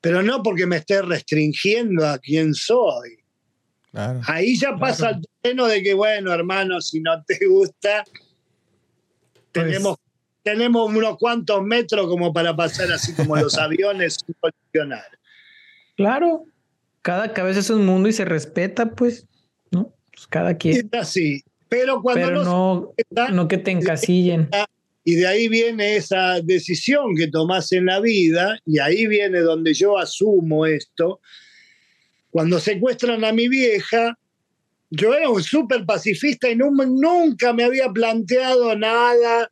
pero 0.01 0.23
no 0.23 0.43
porque 0.43 0.67
me 0.67 0.77
esté 0.77 1.03
restringiendo 1.03 2.07
a 2.07 2.19
quién 2.19 2.55
soy. 2.55 3.19
Ahí 4.27 4.57
ya 4.57 4.77
pasa 4.77 5.11
el 5.11 5.27
terreno 5.43 5.67
de 5.67 5.83
que, 5.83 5.95
bueno, 5.95 6.33
hermano, 6.33 6.81
si 6.81 7.01
no 7.01 7.23
te 7.25 7.39
gusta, 7.47 8.05
pues 9.33 9.47
tenemos, 9.51 9.97
tenemos 10.43 10.89
unos 10.89 11.17
cuantos 11.17 11.63
metros 11.65 12.07
como 12.07 12.33
para 12.33 12.55
pasar 12.55 12.93
así 12.93 13.15
como 13.15 13.37
los 13.37 13.57
aviones 13.59 14.19
sin 14.25 14.37
colisionar. 14.39 15.19
Claro, 15.97 16.45
cada 17.03 17.33
cabeza 17.33 17.61
es 17.61 17.71
un 17.71 17.87
mundo 17.87 18.09
y 18.09 18.13
se 18.13 18.25
respeta, 18.25 18.91
pues, 18.91 19.27
¿no? 19.73 19.93
Pues 20.13 20.27
cada 20.29 20.57
quien. 20.57 20.77
Es 20.77 21.01
así, 21.01 21.43
pero 21.69 22.01
cuando 22.01 22.31
no, 22.45 22.93
no 23.33 23.49
que 23.49 23.59
te 23.59 23.73
encasillen. 23.73 24.49
Y 25.09 25.15
de 25.15 25.27
ahí 25.27 25.49
viene 25.49 25.97
esa 25.97 26.39
decisión 26.43 27.17
que 27.17 27.29
tomás 27.29 27.73
en 27.73 27.87
la 27.87 27.99
vida, 27.99 28.61
y 28.67 28.79
ahí 28.79 29.07
viene 29.07 29.41
donde 29.41 29.73
yo 29.73 29.97
asumo 29.97 30.67
esto. 30.67 31.21
Cuando 32.29 32.61
secuestran 32.61 33.25
a 33.25 33.33
mi 33.33 33.49
vieja, 33.49 34.19
yo 34.91 35.15
era 35.15 35.31
un 35.31 35.43
súper 35.43 35.87
pacifista 35.87 36.51
y 36.51 36.57
nunca 36.57 37.55
me 37.55 37.65
había 37.65 37.89
planteado 37.89 38.77
nada 38.77 39.51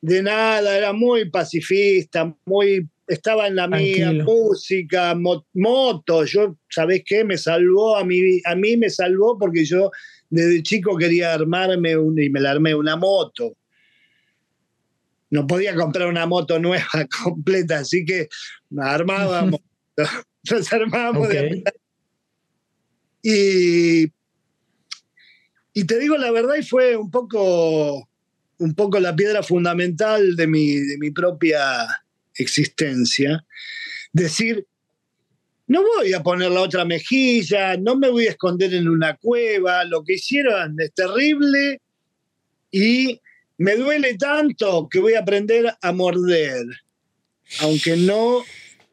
de 0.00 0.24
nada, 0.24 0.76
era 0.76 0.92
muy 0.92 1.30
pacifista, 1.30 2.34
muy 2.44 2.84
estaba 3.06 3.46
en 3.46 3.54
la 3.54 3.68
mía, 3.68 4.12
música, 4.12 5.16
moto, 5.54 6.24
yo, 6.24 6.56
¿sabés 6.68 7.02
qué? 7.06 7.22
Me 7.22 7.38
salvó, 7.38 7.96
a 7.96 8.04
mí, 8.04 8.40
a 8.44 8.56
mí 8.56 8.76
me 8.76 8.90
salvó 8.90 9.38
porque 9.38 9.64
yo 9.64 9.92
desde 10.30 10.64
chico 10.64 10.96
quería 10.96 11.32
armarme 11.32 11.96
un, 11.96 12.20
y 12.20 12.28
me 12.28 12.40
la 12.40 12.50
armé 12.50 12.74
una 12.74 12.96
moto 12.96 13.54
no 15.30 15.46
podía 15.46 15.74
comprar 15.74 16.08
una 16.08 16.26
moto 16.26 16.58
nueva 16.58 16.86
completa, 17.24 17.78
así 17.78 18.04
que 18.04 18.28
nos 18.70 18.86
armábamos, 18.86 19.60
nos 20.50 20.72
armábamos 20.72 21.28
y, 23.22 24.04
y 25.74 25.84
te 25.84 25.98
digo 25.98 26.16
la 26.16 26.30
verdad, 26.30 26.56
y 26.56 26.62
fue 26.62 26.96
un 26.96 27.10
poco, 27.10 28.08
un 28.58 28.74
poco 28.74 28.98
la 28.98 29.14
piedra 29.14 29.42
fundamental 29.42 30.36
de 30.36 30.46
mi, 30.46 30.74
de 30.74 30.98
mi 30.98 31.10
propia 31.10 31.86
existencia. 32.34 33.44
Decir, 34.12 34.66
no 35.66 35.82
voy 35.82 36.14
a 36.14 36.22
poner 36.22 36.50
la 36.50 36.62
otra 36.62 36.84
mejilla, 36.84 37.76
no 37.76 37.94
me 37.94 38.08
voy 38.08 38.26
a 38.26 38.30
esconder 38.30 38.74
en 38.74 38.88
una 38.88 39.16
cueva, 39.16 39.84
lo 39.84 40.02
que 40.02 40.14
hicieron 40.14 40.74
es 40.80 40.92
terrible 40.94 41.80
y 42.72 43.20
me 43.60 43.76
duele 43.76 44.16
tanto 44.16 44.88
que 44.90 45.00
voy 45.00 45.12
a 45.14 45.20
aprender 45.20 45.70
a 45.82 45.92
morder, 45.92 46.64
aunque 47.60 47.94
no 47.94 48.42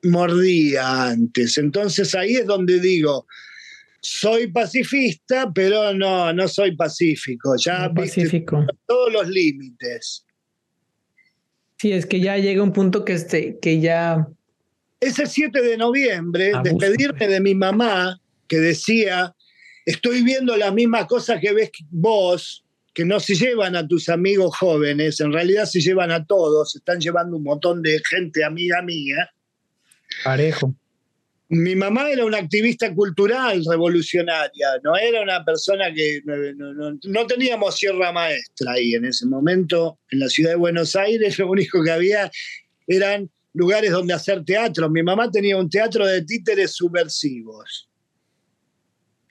mordía 0.03 1.03
antes. 1.03 1.57
Entonces 1.57 2.13
ahí 2.13 2.35
es 2.35 2.45
donde 2.45 2.81
digo, 2.81 3.25
soy 4.01 4.47
pacifista, 4.47 5.49
pero 5.55 5.93
no, 5.93 6.33
no 6.33 6.49
soy 6.49 6.75
pacífico. 6.75 7.55
Ya 7.55 7.89
pacífico. 7.93 8.65
todos 8.85 9.13
los 9.13 9.29
límites. 9.29 10.25
Sí, 11.77 11.93
es 11.93 12.05
que 12.05 12.19
ya 12.19 12.35
llega 12.37 12.61
un 12.61 12.73
punto 12.73 13.05
que, 13.05 13.13
este, 13.13 13.57
que 13.61 13.79
ya... 13.79 14.27
Ese 14.99 15.27
7 15.27 15.61
de 15.61 15.77
noviembre, 15.77 16.51
despedirme 16.61 17.29
de 17.29 17.39
mi 17.39 17.55
mamá, 17.55 18.19
que 18.49 18.59
decía, 18.59 19.33
estoy 19.85 20.23
viendo 20.23 20.57
las 20.57 20.73
mismas 20.73 21.05
cosas 21.05 21.39
que 21.39 21.53
ves 21.53 21.69
vos, 21.89 22.65
que 22.97 23.05
no 23.05 23.19
se 23.19 23.35
llevan 23.35 23.75
a 23.75 23.87
tus 23.87 24.09
amigos 24.09 24.57
jóvenes, 24.57 25.19
en 25.19 25.31
realidad 25.31 25.65
se 25.65 25.79
llevan 25.79 26.09
a 26.09 26.25
todos, 26.25 26.75
están 26.75 26.99
llevando 26.99 27.37
un 27.37 27.43
montón 27.43 27.83
de 27.83 28.01
gente 28.09 28.43
amiga 28.43 28.81
mía. 28.81 29.29
Parejo. 30.23 30.73
Mi 31.49 31.75
mamá 31.75 32.09
era 32.09 32.25
una 32.25 32.39
activista 32.39 32.91
cultural 32.95 33.63
revolucionaria, 33.69 34.79
no 34.83 34.97
era 34.97 35.21
una 35.21 35.45
persona 35.45 35.93
que 35.93 36.23
no, 37.03 37.27
teníamos 37.27 37.77
sierra 37.77 38.11
maestra 38.11 38.71
ahí 38.71 38.95
en 38.95 39.05
ese 39.05 39.27
momento. 39.27 39.99
En 40.09 40.17
la 40.21 40.27
ciudad 40.27 40.49
de 40.49 40.55
Buenos 40.55 40.95
Aires 40.95 41.37
lo 41.37 41.51
único 41.51 41.83
que 41.83 41.91
había 41.91 42.31
eran 42.87 43.29
lugares 43.53 43.91
donde 43.91 44.15
hacer 44.15 44.43
teatro. 44.43 44.89
Mi 44.89 45.03
mamá 45.03 45.29
tenía 45.29 45.55
un 45.55 45.69
teatro 45.69 46.03
de 46.03 46.23
títeres 46.23 46.71
subversivos. 46.71 47.91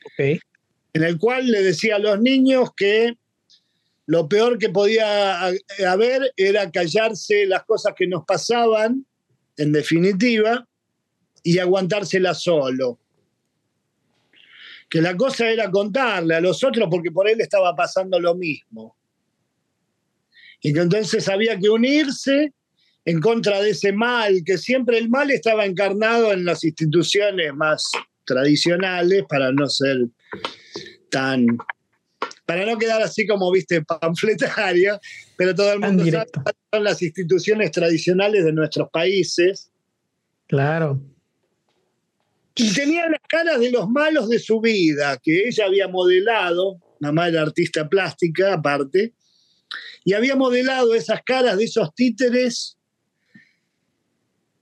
Ok 0.05 0.39
en 0.97 1.05
el 1.05 1.19
cual 1.19 1.51
le 1.51 1.62
decía 1.62 1.97
a 1.97 1.99
los 1.99 2.19
niños 2.23 2.71
que 2.75 3.19
lo 4.07 4.29
peor 4.29 4.59
que 4.59 4.71
podía 4.71 5.47
haber 5.87 6.33
era 6.37 6.71
callarse 6.71 7.45
las 7.47 7.65
cosas 7.65 7.93
que 7.97 8.07
nos 8.07 8.25
pasaban, 8.25 9.05
en 9.57 9.73
definitiva, 9.73 10.67
y 11.43 11.59
aguantárselas 11.59 12.43
solo. 12.43 13.01
Que 14.89 15.01
la 15.01 15.17
cosa 15.17 15.51
era 15.51 15.71
contarle 15.71 16.37
a 16.37 16.41
los 16.41 16.63
otros 16.63 16.89
porque 16.89 17.11
por 17.11 17.29
él 17.29 17.41
estaba 17.41 17.75
pasando 17.75 18.21
lo 18.21 18.37
mismo. 18.37 18.97
Y 20.61 20.73
que 20.73 20.81
entonces 20.81 21.29
había 21.29 21.59
que 21.59 21.69
unirse 21.69 22.53
en 23.05 23.21
contra 23.21 23.61
de 23.61 23.71
ese 23.71 23.93
mal, 23.93 24.43
que 24.45 24.57
siempre 24.57 24.99
el 24.99 25.09
mal 25.09 25.31
estaba 25.31 25.65
encarnado 25.65 26.33
en 26.33 26.45
las 26.45 26.63
instituciones 26.63 27.53
más 27.55 27.91
tradicionales 28.25 29.25
para 29.29 29.53
no 29.53 29.69
ser 29.69 30.07
tan 31.11 31.59
para 32.47 32.65
no 32.65 32.79
quedar 32.79 33.03
así 33.03 33.27
como, 33.27 33.51
viste, 33.53 33.83
panfletario, 34.01 34.99
pero 35.37 35.55
todo 35.55 35.73
el 35.73 35.81
mundo 35.81 36.05
sabe 36.07 36.31
son 36.73 36.85
las 36.85 37.03
instituciones 37.03 37.71
tradicionales 37.73 38.45
de 38.45 38.53
nuestros 38.53 38.89
países. 38.91 39.71
Claro. 40.47 41.01
Y 42.55 42.73
tenía 42.73 43.09
las 43.09 43.21
caras 43.29 43.61
de 43.61 43.71
los 43.71 43.89
malos 43.89 44.29
de 44.31 44.39
su 44.39 44.61
vida, 44.61 45.19
que 45.23 45.49
ella 45.49 45.67
había 45.67 45.89
modelado, 45.89 46.81
mamá 47.01 47.29
era 47.29 47.43
artista 47.43 47.87
plástica 47.89 48.55
aparte, 48.55 49.13
y 50.05 50.15
había 50.15 50.37
modelado 50.37 50.95
esas 50.95 51.21
caras 51.25 51.59
de 51.59 51.65
esos 51.65 51.95
títeres 51.95 52.79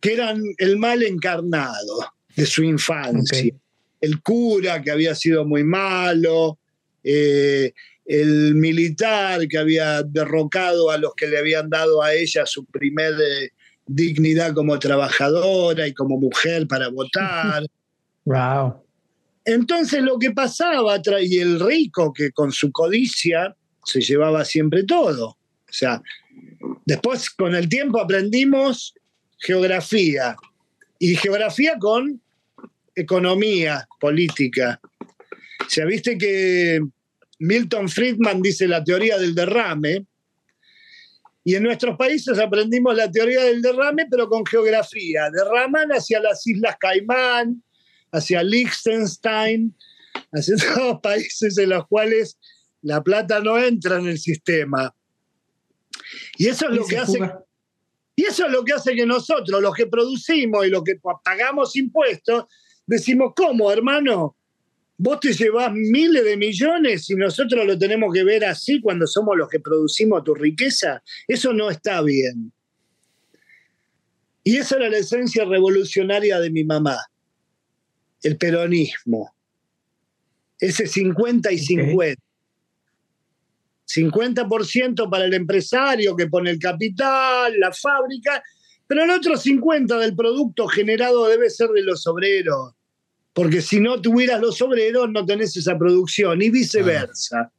que 0.01 0.15
eran 0.15 0.43
el 0.59 0.77
mal 0.79 1.03
encarnado 1.03 2.13
de 2.35 2.47
su 2.47 2.65
infancia. 2.65 3.55
El 4.01 4.21
cura 4.23 4.83
que 4.83 4.91
había 4.91 5.15
sido 5.15 5.45
muy 5.45 5.65
malo, 5.65 6.59
eh, 7.05 7.73
el 8.07 8.55
militar 8.55 9.47
que 9.49 9.59
había 9.59 10.03
derrocado 10.03 10.91
a 10.91 10.99
los 10.99 11.15
que 11.15 11.27
le 11.27 11.39
habían 11.39 11.71
dado 11.71 12.03
a 12.03 12.13
ella 12.13 12.45
su 12.47 12.65
primer 12.67 13.13
eh, 13.13 13.51
dignidad 13.87 14.55
como 14.55 14.79
trabajadora 14.79 15.87
y 15.87 15.95
como 15.95 16.19
mujer 16.19 16.67
para 16.67 16.89
votar. 16.89 17.65
Wow. 18.27 18.83
Entonces 19.45 20.03
lo 20.03 20.19
que 20.19 20.31
pasaba, 20.31 20.99
y 21.21 21.39
el 21.39 21.61
rico 21.61 22.11
que 22.15 22.33
con 22.33 22.53
su 22.53 22.73
codicia 22.73 23.55
se 23.85 24.01
llevaba 24.01 24.47
siempre 24.47 24.85
todo. 24.85 25.27
O 25.29 25.73
sea, 25.73 26.01
después 26.87 27.29
con 27.29 27.55
el 27.55 27.69
tiempo 27.69 28.01
aprendimos 28.01 28.95
geografía 29.39 30.37
y 30.99 31.17
geografía 31.17 31.77
con 31.79 32.23
economía 32.95 33.87
política. 34.01 34.81
Sea, 35.69 35.85
viste 35.87 36.19
que 36.19 36.81
Milton 37.39 37.89
Friedman 37.89 38.43
dice 38.43 38.69
la 38.69 38.83
teoría 38.83 39.19
del 39.19 39.35
derrame, 39.35 40.07
y 41.47 41.55
en 41.57 41.63
nuestros 41.63 41.97
países 41.99 42.39
aprendimos 42.39 42.97
la 42.97 43.11
teoría 43.11 43.45
del 43.45 43.61
derrame, 43.61 44.07
pero 44.11 44.29
con 44.29 44.47
geografía. 44.47 45.29
Derraman 45.31 45.91
hacia 45.91 46.19
las 46.19 46.47
Islas 46.47 46.77
Caimán, 46.81 47.63
hacia 48.13 48.43
Liechtenstein, 48.43 49.77
hacia 50.33 50.57
todos 50.75 51.01
países 51.03 51.59
en 51.59 51.69
los 51.69 51.87
cuales 51.87 52.39
la 52.81 53.03
plata 53.03 53.41
no 53.41 53.59
entra 53.59 53.99
en 53.99 54.07
el 54.07 54.19
sistema. 54.19 54.95
Y 56.39 56.49
eso 56.49 56.69
es 56.71 56.77
lo 56.77 56.87
que 56.87 56.97
hace. 56.97 57.19
Y 58.17 58.25
eso 58.25 58.47
es 58.47 58.53
lo 58.53 58.65
que 58.65 58.73
hace 58.73 58.95
que 58.95 59.05
nosotros, 59.05 59.61
los 59.61 59.75
que 59.75 59.87
producimos 59.87 60.67
y 60.67 60.71
los 60.71 60.83
que 60.83 60.95
pagamos 61.23 61.77
impuestos, 61.77 62.45
decimos, 62.87 63.33
¿cómo, 63.37 63.71
hermano? 63.71 64.37
Vos 64.97 65.19
te 65.21 65.33
llevas 65.33 65.73
miles 65.73 66.25
de 66.25 66.37
millones 66.37 67.11
y 67.11 67.15
nosotros 67.17 67.67
lo 67.67 67.77
tenemos 67.77 68.13
que 68.15 68.23
ver 68.23 68.45
así 68.45 68.81
cuando 68.81 69.07
somos 69.07 69.37
los 69.37 69.49
que 69.49 69.59
producimos 69.59 70.23
tu 70.23 70.35
riqueza. 70.35 71.03
Eso 71.27 71.53
no 71.53 71.69
está 71.71 72.01
bien. 72.03 72.53
Y 74.45 74.57
esa 74.59 74.77
era 74.77 74.91
la 74.91 74.99
esencia 74.99 75.45
revolucionaria 75.45 76.39
de 76.39 76.51
mi 76.51 76.65
mamá, 76.65 76.99
el 78.23 78.37
peronismo. 78.37 79.35
Ese 80.61 80.87
50 80.87 81.51
y 81.51 81.59
50. 81.59 82.23
50% 83.87 85.11
para 85.11 85.25
el 85.25 85.35
empresario 85.35 86.17
que 86.17 86.29
pone 86.29 86.51
el 86.51 86.59
capital, 86.59 87.59
la 87.59 87.73
fábrica, 87.73 88.43
pero 88.87 89.05
el 89.05 89.11
otro 89.11 89.35
50% 89.35 89.99
del 89.99 90.15
producto 90.15 90.67
generado 90.69 91.27
debe 91.27 91.51
ser 91.51 91.69
de 91.71 91.83
los 91.83 92.07
obreros 92.07 92.75
porque 93.35 93.61
si 93.61 93.81
no 93.81 94.01
tuvieras 94.01 94.41
los 94.41 94.63
obreros 94.63 95.11
no 95.11 95.27
tenés 95.27 95.57
esa 95.57 95.77
producción 95.77 96.41
y 96.41 96.51
viceversa. 96.51 97.51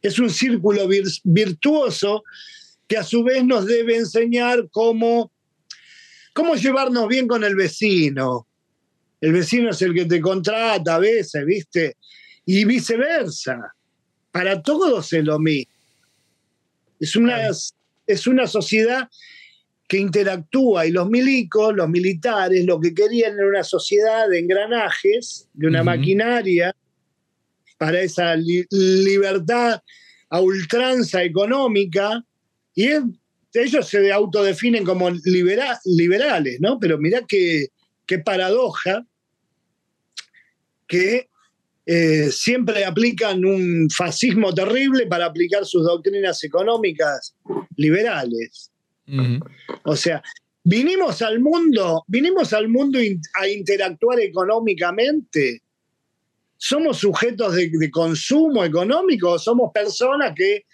Es 0.00 0.18
un 0.18 0.30
círculo 0.30 0.88
virtuoso 1.22 2.24
que 2.88 2.96
a 2.96 3.04
su 3.04 3.22
vez 3.22 3.44
nos 3.44 3.66
debe 3.66 3.96
enseñar 3.96 4.68
cómo, 4.70 5.30
cómo 6.32 6.54
llevarnos 6.56 7.06
bien 7.06 7.28
con 7.28 7.44
el 7.44 7.54
vecino. 7.54 8.46
El 9.20 9.32
vecino 9.32 9.70
es 9.70 9.80
el 9.82 9.94
que 9.94 10.06
te 10.06 10.20
contrata 10.20 10.96
a 10.96 10.98
veces, 10.98 11.44
¿viste? 11.44 11.96
Y 12.46 12.64
viceversa. 12.64 13.74
Para 14.30 14.60
todos 14.62 15.12
es 15.12 15.24
lo 15.24 15.38
mismo. 15.38 15.72
Es 16.98 17.14
una, 17.14 17.48
es 18.06 18.26
una 18.26 18.46
sociedad 18.46 19.08
que 19.88 19.98
interactúa 19.98 20.86
y 20.86 20.90
los 20.90 21.08
milicos, 21.08 21.74
los 21.74 21.88
militares, 21.88 22.64
lo 22.64 22.80
que 22.80 22.94
querían 22.94 23.34
era 23.34 23.46
una 23.46 23.64
sociedad 23.64 24.28
de 24.28 24.38
engranajes, 24.38 25.48
de 25.52 25.66
una 25.66 25.84
maquinaria 25.84 26.74
para 27.76 28.00
esa 28.00 28.34
libertad 28.36 29.82
a 30.30 30.40
ultranza 30.40 31.22
económica 31.22 32.24
y 32.74 32.88
ellos 33.52 33.88
se 33.88 34.10
autodefinen 34.10 34.84
como 34.84 35.10
liberales, 35.84 36.60
¿no? 36.60 36.78
Pero 36.80 36.98
mirá 36.98 37.22
qué, 37.26 37.68
qué 38.06 38.18
paradoja 38.18 39.06
que 40.88 41.28
eh, 41.86 42.30
siempre 42.30 42.84
aplican 42.84 43.44
un 43.44 43.88
fascismo 43.90 44.54
terrible 44.54 45.06
para 45.06 45.26
aplicar 45.26 45.66
sus 45.66 45.84
doctrinas 45.84 46.42
económicas 46.42 47.36
liberales. 47.76 48.70
O 49.84 49.96
sea, 49.96 50.22
vinimos 50.64 51.20
al 51.22 51.40
mundo, 51.40 52.04
vinimos 52.06 52.52
al 52.52 52.68
mundo 52.68 52.98
a 53.34 53.48
interactuar 53.48 54.20
económicamente. 54.20 55.62
Somos 56.56 56.98
sujetos 56.98 57.54
de, 57.54 57.90
consumo 57.90 58.64
económico, 58.64 59.38
somos 59.38 59.70
personas 59.72 60.32
que 60.34 60.64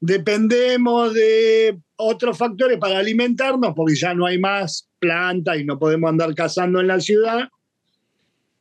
dependemos 0.00 1.12
de 1.12 1.78
otros 1.96 2.36
factores 2.36 2.78
para 2.78 2.98
alimentarnos 2.98 3.74
porque 3.74 3.94
ya 3.94 4.14
no 4.14 4.26
hay 4.26 4.38
más 4.38 4.88
planta 4.98 5.56
y 5.56 5.64
no 5.64 5.78
podemos 5.78 6.08
andar 6.08 6.34
cazando 6.34 6.80
en 6.80 6.86
la 6.86 7.00
ciudad. 7.00 7.48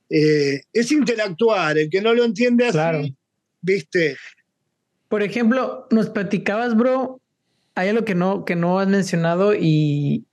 Eh, 0.09 0.61
es 0.73 0.91
interactuar, 0.91 1.77
el 1.77 1.89
que 1.89 2.01
no 2.01 2.13
lo 2.13 2.25
entiende 2.25 2.67
así, 2.67 3.15
viste. 3.61 4.17
Por 5.07 5.23
ejemplo, 5.23 5.87
nos 5.91 6.09
platicabas, 6.09 6.75
bro, 6.75 7.21
hay 7.75 7.89
algo 7.89 8.05
que 8.05 8.15
no, 8.15 8.45
que 8.45 8.55
no 8.55 8.79
has 8.79 8.87
mencionado 8.87 9.53
y, 9.55 10.25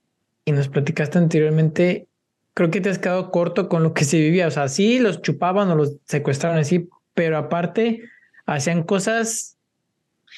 nos 0.46 0.68
platicaste 0.68 1.16
anteriormente. 1.16 2.08
Creo 2.54 2.72
que 2.72 2.80
te 2.80 2.90
has 2.90 2.98
quedado 2.98 3.30
corto 3.30 3.68
con 3.68 3.84
lo 3.84 3.94
que 3.94 4.04
se 4.04 4.18
vivía. 4.18 4.48
O 4.48 4.50
sea, 4.50 4.66
sí 4.66 4.98
los 4.98 5.22
chupaban 5.22 5.70
o 5.70 5.76
los 5.76 5.96
secuestraban 6.06 6.58
así, 6.58 6.88
pero 7.14 7.38
aparte 7.38 8.00
hacían 8.46 8.82
cosas 8.82 9.56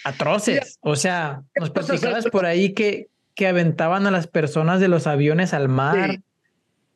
atroces. 0.04 0.76
O 0.80 0.96
sea, 0.96 1.44
nos 1.58 1.70
platicabas 1.70 2.26
por 2.26 2.44
ahí 2.44 2.74
que, 2.74 3.08
que 3.34 3.46
aventaban 3.46 4.06
a 4.06 4.10
las 4.10 4.26
personas 4.26 4.80
de 4.80 4.88
los 4.88 5.06
aviones 5.06 5.54
al 5.54 5.70
mar, 5.70 6.20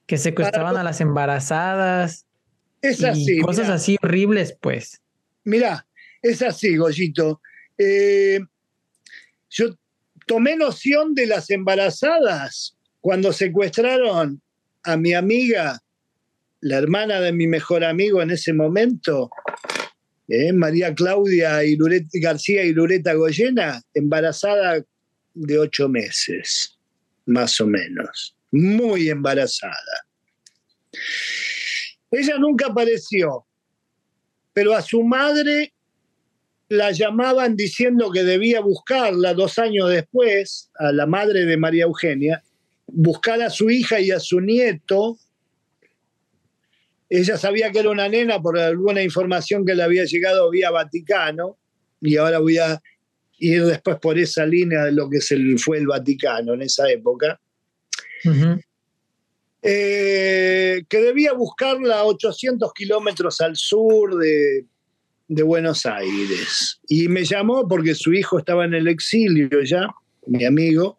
que 0.05 0.19
secuestraban 0.19 0.77
a 0.77 0.83
las 0.83 1.01
embarazadas. 1.01 2.27
Es 2.83 3.03
así. 3.03 3.41
cosas 3.41 3.71
así 3.71 3.97
horribles, 4.03 4.55
pues. 4.61 5.01
Mira, 5.43 5.87
es 6.21 6.43
así, 6.43 6.77
Goyito. 6.77 7.41
Eh, 7.79 8.41
yo 9.49 9.75
tomé 10.27 10.57
noción 10.57 11.15
de 11.15 11.27
las 11.27 11.51
embarazadas 11.51 12.77
cuando 13.01 13.33
secuestraron 13.33 14.43
a 14.83 14.97
mi 14.97 15.15
amiga, 15.15 15.81
la 16.61 16.79
hermana 16.79 17.21
de 17.21 17.33
mi 17.33 17.47
mejor 17.47 17.85
amigo 17.85 18.21
en 18.21 18.31
ese 18.31 18.53
momento, 18.53 19.31
eh, 20.29 20.53
María 20.53 20.93
Claudia 20.95 21.61
García 22.15 22.65
y 22.65 22.73
Lureta 22.73 23.15
Goyena, 23.15 23.81
embarazada 23.95 24.85
de 25.35 25.59
ocho 25.59 25.89
meses, 25.89 26.77
más 27.27 27.61
o 27.61 27.67
menos, 27.67 28.37
muy 28.51 29.09
embarazada. 29.09 30.07
Ella 32.11 32.39
nunca 32.39 32.67
apareció, 32.67 33.47
pero 34.53 34.75
a 34.75 34.83
su 34.83 35.05
madre 35.05 35.73
la 36.69 36.93
llamaban 36.93 37.57
diciendo 37.57 38.11
que 38.11 38.25
debía 38.25 38.61
buscarla 38.61 39.35
dos 39.35 39.59
años 39.59 39.89
después, 39.91 40.71
a 40.79 40.93
la 40.93 41.07
madre 41.07 41.45
de 41.45 41.57
María 41.57 41.85
Eugenia, 41.85 42.43
buscar 42.87 43.41
a 43.43 43.51
su 43.51 43.71
hija 43.71 44.01
y 44.01 44.11
a 44.11 44.21
su 44.21 44.41
nieto 44.41 45.19
ella 47.09 47.37
sabía 47.37 47.71
que 47.71 47.79
era 47.79 47.91
una 47.91 48.09
nena 48.09 48.41
por 48.41 48.59
alguna 48.59 49.03
información 49.03 49.65
que 49.65 49.75
le 49.75 49.83
había 49.83 50.05
llegado 50.05 50.51
vía 50.51 50.71
Vaticano, 50.71 51.57
y 52.01 52.17
ahora 52.17 52.39
voy 52.39 52.59
a 52.59 52.83
ir 53.39 53.65
después 53.65 53.99
por 53.99 54.19
esa 54.19 54.45
línea 54.45 54.85
de 54.85 54.93
lo 54.93 55.09
que 55.09 55.21
fue 55.59 55.79
el 55.79 55.87
Vaticano 55.87 56.55
en 56.55 56.63
esa 56.63 56.91
época. 56.91 57.41
Eh, 59.63 60.83
que 60.89 61.01
debía 61.01 61.33
buscarla 61.33 62.01
a 62.01 62.05
800 62.05 62.73
kilómetros 62.73 63.41
al 63.41 63.57
sur 63.57 64.17
de, 64.17 64.65
de 65.29 65.43
Buenos 65.43 65.87
Aires. 65.87 66.81
Y 66.89 67.09
me 67.09 67.25
llamó 67.25 67.67
porque 67.69 67.95
su 67.95 68.13
hijo 68.13 68.39
estaba 68.39 68.65
en 68.65 68.75
el 68.75 68.89
exilio 68.89 69.63
ya, 69.63 69.89
mi 70.27 70.45
amigo, 70.45 70.99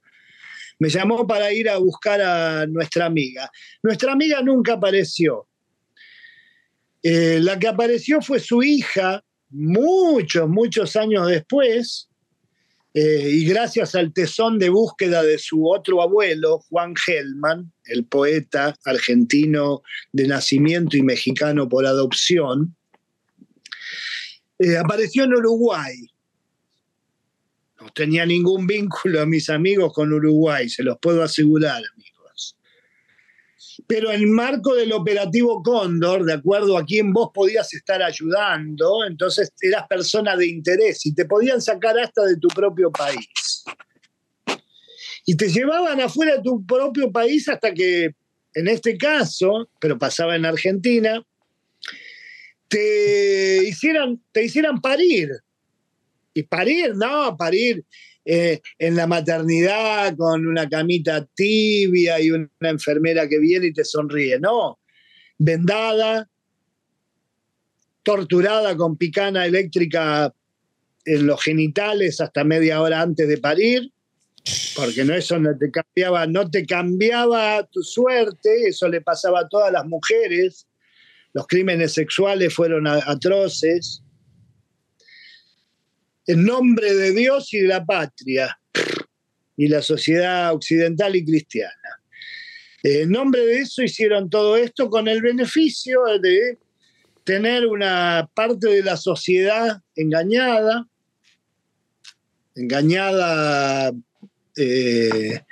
me 0.80 0.90
llamó 0.90 1.26
para 1.26 1.52
ir 1.52 1.70
a 1.70 1.78
buscar 1.78 2.22
a 2.22 2.68
nuestra 2.68 3.06
amiga. 3.06 3.50
Nuestra 3.82 4.12
amiga 4.14 4.42
nunca 4.42 4.74
apareció. 4.74 5.48
Eh, 7.02 7.40
la 7.42 7.58
que 7.58 7.68
apareció 7.68 8.22
fue 8.22 8.40
su 8.40 8.62
hija 8.62 9.24
muchos, 9.50 10.48
muchos 10.50 10.96
años 10.96 11.28
después, 11.28 12.10
eh, 12.94 13.30
y 13.32 13.46
gracias 13.46 13.96
al 13.96 14.12
tesón 14.12 14.58
de 14.58 14.70
búsqueda 14.70 15.22
de 15.24 15.38
su 15.38 15.68
otro 15.68 16.02
abuelo, 16.02 16.60
Juan 16.70 16.96
Gelman, 16.96 17.72
el 17.86 18.06
poeta 18.06 18.76
argentino 18.86 19.84
de 20.14 20.28
nacimiento 20.28 20.98
y 20.98 21.04
mexicano 21.04 21.70
por 21.70 21.86
adopción, 21.86 22.76
eh, 24.60 24.78
apareció 24.78 25.24
en 25.24 25.34
Uruguay. 25.34 25.96
No 27.80 27.90
tenía 27.94 28.26
ningún 28.26 28.66
vínculo 28.66 29.22
a 29.22 29.26
mis 29.26 29.50
amigos 29.50 29.94
con 29.94 30.12
Uruguay, 30.12 30.68
se 30.70 30.84
los 30.84 30.98
puedo 31.00 31.22
asegurar, 31.22 31.84
amigos. 31.94 32.58
Pero 33.86 34.12
en 34.12 34.32
marco 34.32 34.74
del 34.74 34.92
operativo 34.94 35.62
Cóndor, 35.62 36.26
de 36.26 36.34
acuerdo 36.34 36.78
a 36.78 36.84
quién 36.84 37.14
vos 37.14 37.30
podías 37.34 37.72
estar 37.74 38.02
ayudando, 38.02 39.06
entonces 39.08 39.52
eras 39.62 39.88
persona 39.88 40.36
de 40.36 40.48
interés 40.48 41.06
y 41.06 41.14
te 41.14 41.26
podían 41.26 41.62
sacar 41.62 41.98
hasta 42.00 42.24
de 42.26 42.38
tu 42.38 42.48
propio 42.48 42.92
país. 42.92 43.64
Y 45.26 45.36
te 45.36 45.50
llevaban 45.50 46.02
afuera 46.02 46.38
de 46.38 46.42
tu 46.42 46.66
propio 46.66 47.12
país 47.12 47.48
hasta 47.48 47.74
que, 47.74 48.16
en 48.56 48.68
este 48.68 48.98
caso, 48.98 49.70
pero 49.80 50.00
pasaba 50.00 50.36
en 50.36 50.46
Argentina, 50.46 51.22
te 52.68 53.68
hicieran, 53.68 54.22
te 54.32 54.44
hicieran 54.44 54.82
parir. 54.82 55.30
Y 56.34 56.44
parir, 56.44 56.96
no, 56.96 57.36
parir 57.36 57.84
eh, 58.24 58.62
en 58.78 58.96
la 58.96 59.08
maternidad 59.08 60.16
con 60.16 60.46
una 60.46 60.68
camita 60.68 61.26
tibia 61.34 62.20
y 62.20 62.30
una 62.30 62.50
enfermera 62.62 63.28
que 63.28 63.40
viene 63.40 63.68
y 63.68 63.74
te 63.74 63.86
sonríe, 63.86 64.40
no. 64.40 64.80
Vendada, 65.38 66.30
torturada 68.04 68.76
con 68.76 68.98
picana 68.98 69.46
eléctrica 69.46 70.34
en 71.06 71.26
los 71.26 71.42
genitales 71.42 72.20
hasta 72.20 72.44
media 72.44 72.82
hora 72.82 73.02
antes 73.02 73.28
de 73.28 73.38
parir, 73.38 73.92
porque 74.76 75.06
no 75.06 75.14
eso 75.14 75.40
no 75.40 75.58
te 75.58 75.72
cambiaba, 75.72 76.28
no 76.28 76.50
te 76.50 76.66
cambiaba 76.66 77.64
tu 77.72 77.82
suerte, 77.82 78.68
eso 78.68 78.90
le 78.90 79.02
pasaba 79.02 79.42
a 79.42 79.48
todas 79.48 79.72
las 79.72 79.86
mujeres 79.86 80.67
los 81.38 81.46
crímenes 81.46 81.94
sexuales 81.94 82.52
fueron 82.52 82.88
atroces. 82.88 84.02
En 86.26 86.44
nombre 86.44 86.96
de 86.96 87.12
Dios 87.12 87.54
y 87.54 87.60
de 87.60 87.68
la 87.68 87.86
patria 87.86 88.60
y 89.56 89.68
la 89.68 89.84
sociedad 89.84 90.52
occidental 90.52 91.16
y 91.16 91.24
cristiana. 91.24 92.02
En 92.82 93.12
nombre 93.12 93.46
de 93.46 93.60
eso 93.60 93.84
hicieron 93.84 94.32
todo 94.32 94.58
esto 94.58 94.90
con 94.90 95.08
el 95.08 95.22
beneficio 95.22 96.00
de 96.20 96.58
tener 97.24 97.68
una 97.68 98.28
parte 98.34 98.70
de 98.70 98.82
la 98.82 98.98
sociedad 98.98 99.80
engañada, 99.96 100.88
engañada 102.56 103.92
eh, 104.56 105.44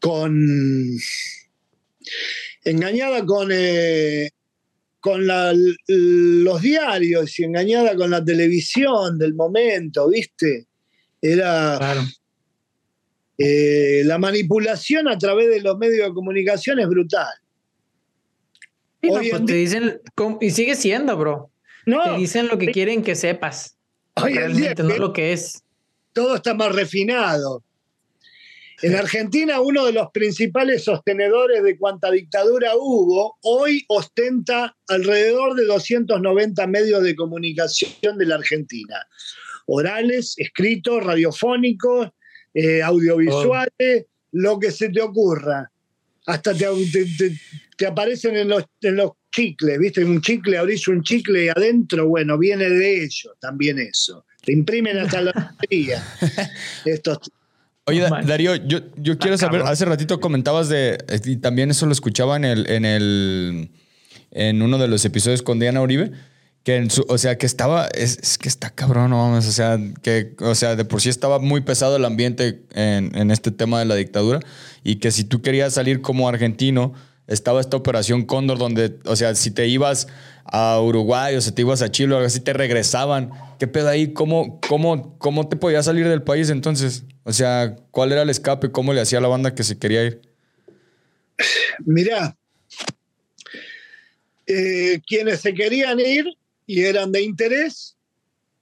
con 0.00 0.96
engañada 2.64 3.26
con 3.26 3.50
eh, 3.52 4.30
con 5.04 5.26
los 5.26 6.62
diarios 6.62 7.38
y 7.38 7.44
engañada 7.44 7.94
con 7.94 8.10
la 8.10 8.24
televisión 8.24 9.18
del 9.18 9.34
momento, 9.34 10.08
¿viste? 10.08 10.66
Era. 11.20 11.78
Eh, 13.36 14.00
la 14.06 14.16
manipulación 14.16 15.06
a 15.08 15.18
través 15.18 15.50
de 15.50 15.60
los 15.60 15.76
medios 15.76 16.08
de 16.08 16.14
comunicación 16.14 16.80
es 16.80 16.88
brutal. 16.88 17.34
Pues 19.02 19.44
te 19.44 19.52
dicen, 19.52 20.00
y 20.40 20.50
sigue 20.50 20.74
siendo, 20.74 21.18
bro. 21.18 21.50
No, 21.84 22.02
te 22.02 22.16
dicen 22.20 22.48
lo 22.48 22.56
que 22.56 22.68
quieren 22.68 23.02
que 23.02 23.14
sepas. 23.14 23.76
Hoy 24.14 24.32
Realmente, 24.32 24.82
no 24.84 24.96
lo 24.96 25.12
que 25.12 25.34
es. 25.34 25.64
Todo 26.14 26.36
está 26.36 26.54
más 26.54 26.74
refinado. 26.74 27.62
En 28.84 28.94
Argentina, 28.96 29.62
uno 29.62 29.86
de 29.86 29.92
los 29.92 30.10
principales 30.12 30.84
sostenedores 30.84 31.62
de 31.62 31.78
cuanta 31.78 32.10
dictadura 32.10 32.72
hubo, 32.76 33.38
hoy 33.40 33.82
ostenta 33.88 34.76
alrededor 34.88 35.54
de 35.54 35.64
290 35.64 36.66
medios 36.66 37.02
de 37.02 37.16
comunicación 37.16 38.18
de 38.18 38.26
la 38.26 38.34
Argentina. 38.34 39.06
Orales, 39.64 40.34
escritos, 40.36 41.02
radiofónicos, 41.02 42.10
eh, 42.52 42.82
audiovisuales, 42.82 44.04
lo 44.32 44.58
que 44.58 44.70
se 44.70 44.90
te 44.90 45.00
ocurra. 45.00 45.72
Hasta 46.26 46.52
te, 46.52 47.86
aparecen 47.86 48.36
en 48.36 48.48
los, 48.50 48.64
en 48.82 48.96
los 48.96 49.12
chicles, 49.34 49.78
¿viste? 49.78 50.04
Un 50.04 50.20
chicle, 50.20 50.58
abrís 50.58 50.86
un 50.88 51.02
chicle 51.02 51.46
y 51.46 51.48
adentro, 51.48 52.06
bueno, 52.06 52.36
viene 52.36 52.68
de 52.68 53.04
ellos 53.04 53.32
también 53.40 53.78
eso. 53.78 54.26
Te 54.42 54.52
imprimen 54.52 54.98
hasta 54.98 55.22
la 55.22 55.32
batería. 55.32 56.04
Estos 56.84 57.20
Oye, 57.86 58.00
Darío, 58.00 58.54
yo, 58.54 58.80
yo 58.96 59.18
quiero 59.18 59.36
saber, 59.36 59.62
hace 59.62 59.84
ratito 59.84 60.18
comentabas 60.18 60.70
de, 60.70 60.98
y 61.24 61.36
también 61.36 61.70
eso 61.70 61.84
lo 61.84 61.92
escuchaba 61.92 62.36
en 62.36 62.44
el, 62.46 62.70
en 62.70 62.86
el, 62.86 63.70
en 64.30 64.62
uno 64.62 64.78
de 64.78 64.88
los 64.88 65.04
episodios 65.04 65.42
con 65.42 65.58
Diana 65.58 65.82
Uribe, 65.82 66.12
que 66.62 66.76
en 66.76 66.90
su, 66.90 67.04
o 67.08 67.18
sea, 67.18 67.36
que 67.36 67.44
estaba, 67.44 67.86
es, 67.88 68.38
que 68.38 68.48
está 68.48 68.70
cabrón, 68.70 69.10
no 69.10 69.18
vamos, 69.18 69.46
o 69.46 69.52
sea, 69.52 69.78
que, 70.02 70.34
o 70.40 70.54
sea, 70.54 70.76
de 70.76 70.86
por 70.86 71.02
sí 71.02 71.10
estaba 71.10 71.38
muy 71.40 71.60
pesado 71.60 71.96
el 71.96 72.06
ambiente 72.06 72.62
en, 72.72 73.14
en 73.14 73.30
este 73.30 73.50
tema 73.50 73.80
de 73.80 73.84
la 73.84 73.96
dictadura 73.96 74.40
y 74.82 74.96
que 74.96 75.10
si 75.10 75.24
tú 75.24 75.42
querías 75.42 75.74
salir 75.74 76.00
como 76.00 76.26
argentino, 76.26 76.94
estaba 77.26 77.60
esta 77.60 77.76
operación 77.76 78.24
Cóndor 78.24 78.58
donde, 78.58 78.98
o 79.04 79.16
sea, 79.16 79.34
si 79.34 79.50
te 79.50 79.66
ibas 79.66 80.08
a 80.44 80.80
Uruguay 80.80 81.36
o 81.36 81.40
si 81.40 81.52
te 81.52 81.62
ibas 81.62 81.82
a 81.82 81.90
Chile 81.90 82.14
o 82.14 82.16
algo 82.16 82.26
así, 82.26 82.40
te 82.40 82.52
regresaban. 82.52 83.30
¿Qué 83.58 83.66
pedo 83.66 83.88
ahí? 83.88 84.12
¿Cómo, 84.12 84.60
cómo, 84.68 85.18
cómo 85.18 85.48
te 85.48 85.56
podías 85.56 85.84
salir 85.84 86.08
del 86.08 86.22
país 86.22 86.50
entonces? 86.50 87.04
O 87.24 87.32
sea, 87.32 87.76
¿cuál 87.90 88.12
era 88.12 88.22
el 88.22 88.30
escape? 88.30 88.70
¿Cómo 88.70 88.92
le 88.92 89.00
hacía 89.00 89.18
a 89.18 89.22
la 89.22 89.28
banda 89.28 89.54
que 89.54 89.62
se 89.62 89.78
quería 89.78 90.04
ir? 90.04 90.20
Mirá, 91.84 92.36
eh, 94.46 95.00
quienes 95.06 95.40
se 95.40 95.54
querían 95.54 95.98
ir 96.00 96.26
y 96.66 96.82
eran 96.82 97.12
de 97.12 97.22
interés, 97.22 97.96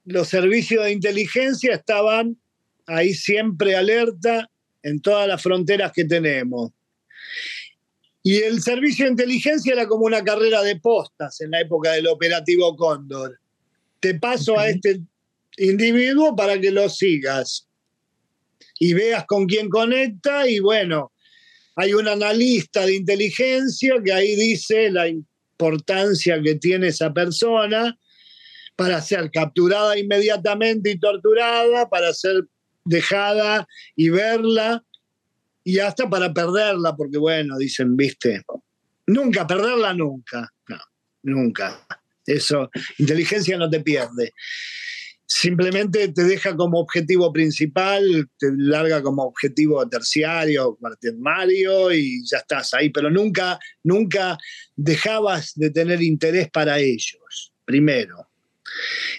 los 0.05 0.27
servicios 0.27 0.83
de 0.85 0.91
inteligencia 0.91 1.73
estaban 1.73 2.37
ahí 2.85 3.13
siempre 3.13 3.75
alerta 3.75 4.49
en 4.81 5.01
todas 5.01 5.27
las 5.27 5.41
fronteras 5.41 5.91
que 5.93 6.05
tenemos. 6.05 6.71
Y 8.21 8.37
el 8.37 8.61
servicio 8.61 9.05
de 9.05 9.11
inteligencia 9.11 9.73
era 9.73 9.87
como 9.87 10.05
una 10.05 10.23
carrera 10.23 10.61
de 10.61 10.77
postas 10.77 11.41
en 11.41 11.51
la 11.51 11.61
época 11.61 11.91
del 11.91 12.07
operativo 12.07 12.75
Cóndor. 12.75 13.39
Te 14.03 14.15
paso 14.15 14.59
a 14.59 14.67
este 14.67 14.99
individuo 15.55 16.35
para 16.35 16.59
que 16.59 16.71
lo 16.71 16.89
sigas 16.89 17.69
y 18.77 18.93
veas 18.93 19.23
con 19.25 19.45
quién 19.45 19.69
conecta 19.69 20.45
y 20.45 20.59
bueno, 20.59 21.13
hay 21.77 21.93
un 21.93 22.09
analista 22.09 22.85
de 22.85 22.97
inteligencia 22.97 23.95
que 24.03 24.11
ahí 24.11 24.35
dice 24.35 24.91
la 24.91 25.07
importancia 25.07 26.41
que 26.43 26.55
tiene 26.55 26.89
esa 26.89 27.13
persona 27.13 27.97
para 28.75 29.01
ser 29.01 29.31
capturada 29.31 29.97
inmediatamente 29.97 30.91
y 30.91 30.99
torturada, 30.99 31.87
para 31.89 32.13
ser 32.13 32.43
dejada 32.83 33.65
y 33.95 34.09
verla 34.09 34.83
y 35.63 35.79
hasta 35.79 36.09
para 36.09 36.33
perderla, 36.33 36.93
porque 36.93 37.19
bueno, 37.19 37.57
dicen, 37.57 37.95
viste, 37.95 38.41
nunca, 39.07 39.47
perderla 39.47 39.93
nunca, 39.93 40.51
no, 40.67 40.77
nunca. 41.21 41.87
Eso, 42.25 42.69
inteligencia 42.97 43.57
no 43.57 43.69
te 43.69 43.81
pierde. 43.81 44.33
Simplemente 45.25 46.09
te 46.09 46.23
deja 46.23 46.55
como 46.55 46.79
objetivo 46.79 47.31
principal, 47.31 48.29
te 48.37 48.47
larga 48.55 49.01
como 49.01 49.23
objetivo 49.23 49.87
terciario, 49.87 50.75
cuartelmario 50.75 51.91
y 51.91 52.21
ya 52.29 52.37
estás 52.37 52.73
ahí, 52.73 52.89
pero 52.89 53.09
nunca, 53.09 53.57
nunca 53.83 54.37
dejabas 54.75 55.53
de 55.55 55.71
tener 55.71 56.01
interés 56.03 56.49
para 56.51 56.77
ellos, 56.79 57.53
primero. 57.65 58.27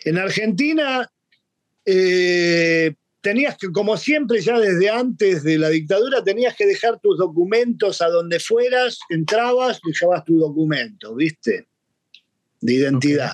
En 0.05 0.19
Argentina, 0.19 1.11
eh, 1.85 2.95
tenías 3.21 3.57
que, 3.57 3.73
como 3.73 3.97
siempre, 3.97 4.41
ya 4.41 4.59
desde 4.61 4.91
antes 4.91 5.43
de 5.43 5.59
la 5.59 5.71
dictadura, 5.71 6.23
tenías 6.23 6.55
que 6.55 6.67
dejar 6.67 7.01
tus 7.01 7.19
documentos 7.19 8.03
a 8.03 8.09
donde 8.09 8.39
fueras, 8.39 8.99
entrabas, 9.09 9.81
dejabas 9.85 10.25
tu 10.25 10.39
documento, 10.39 11.15
¿viste? 11.15 11.67
De 12.65 12.73
identidad. 12.73 13.33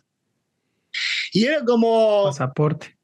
Y 1.32 1.44
era 1.44 1.64
como... 1.64 2.24
Pasaporte. 2.24 2.98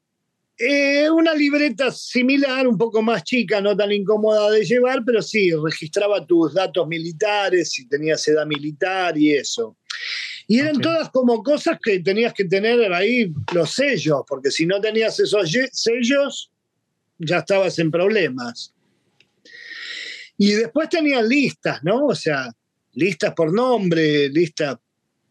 Eh, 0.57 1.09
una 1.09 1.33
libreta 1.33 1.89
similar, 1.89 2.67
un 2.67 2.77
poco 2.77 3.01
más 3.01 3.23
chica, 3.23 3.61
no 3.61 3.77
tan 3.77 3.93
incómoda 3.93 4.51
de 4.51 4.65
llevar, 4.65 5.03
pero 5.05 5.21
sí, 5.21 5.51
registraba 5.51 6.25
tus 6.25 6.53
datos 6.53 6.85
militares, 6.85 7.71
si 7.71 7.87
tenías 7.87 8.27
edad 8.27 8.45
militar 8.45 9.17
y 9.17 9.35
eso. 9.35 9.77
Y 10.47 10.59
eran 10.59 10.81
todas 10.81 11.09
como 11.11 11.41
cosas 11.41 11.77
que 11.81 11.99
tenías 11.99 12.33
que 12.33 12.43
tener 12.43 12.91
ahí 12.91 13.31
los 13.53 13.71
sellos, 13.71 14.23
porque 14.27 14.51
si 14.51 14.65
no 14.65 14.81
tenías 14.81 15.17
esos 15.19 15.49
sellos, 15.71 16.51
ya 17.19 17.37
estabas 17.37 17.79
en 17.79 17.89
problemas. 17.89 18.73
Y 20.37 20.51
después 20.51 20.89
tenían 20.89 21.29
listas, 21.29 21.81
¿no? 21.83 22.07
O 22.07 22.15
sea, 22.15 22.51
listas 22.93 23.33
por 23.33 23.53
nombre, 23.53 24.27
listas. 24.27 24.75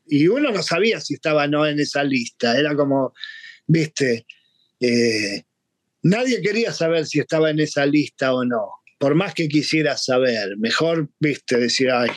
Y 0.06 0.28
uno 0.28 0.50
no 0.50 0.62
sabía 0.62 1.00
si 1.00 1.14
estaba 1.14 1.44
o 1.44 1.48
no 1.48 1.66
en 1.66 1.80
esa 1.80 2.04
lista. 2.04 2.58
Era 2.58 2.74
como, 2.76 3.12
viste, 3.66 4.26
eh, 4.80 5.42
nadie 6.02 6.40
quería 6.40 6.72
saber 6.72 7.06
si 7.06 7.18
estaba 7.18 7.50
en 7.50 7.60
esa 7.60 7.86
lista 7.86 8.32
o 8.32 8.44
no. 8.44 8.70
Por 8.98 9.14
más 9.14 9.34
que 9.34 9.48
quisiera 9.48 9.96
saber, 9.96 10.56
mejor, 10.58 11.10
viste, 11.18 11.58
decir, 11.58 11.90
ay. 11.90 12.10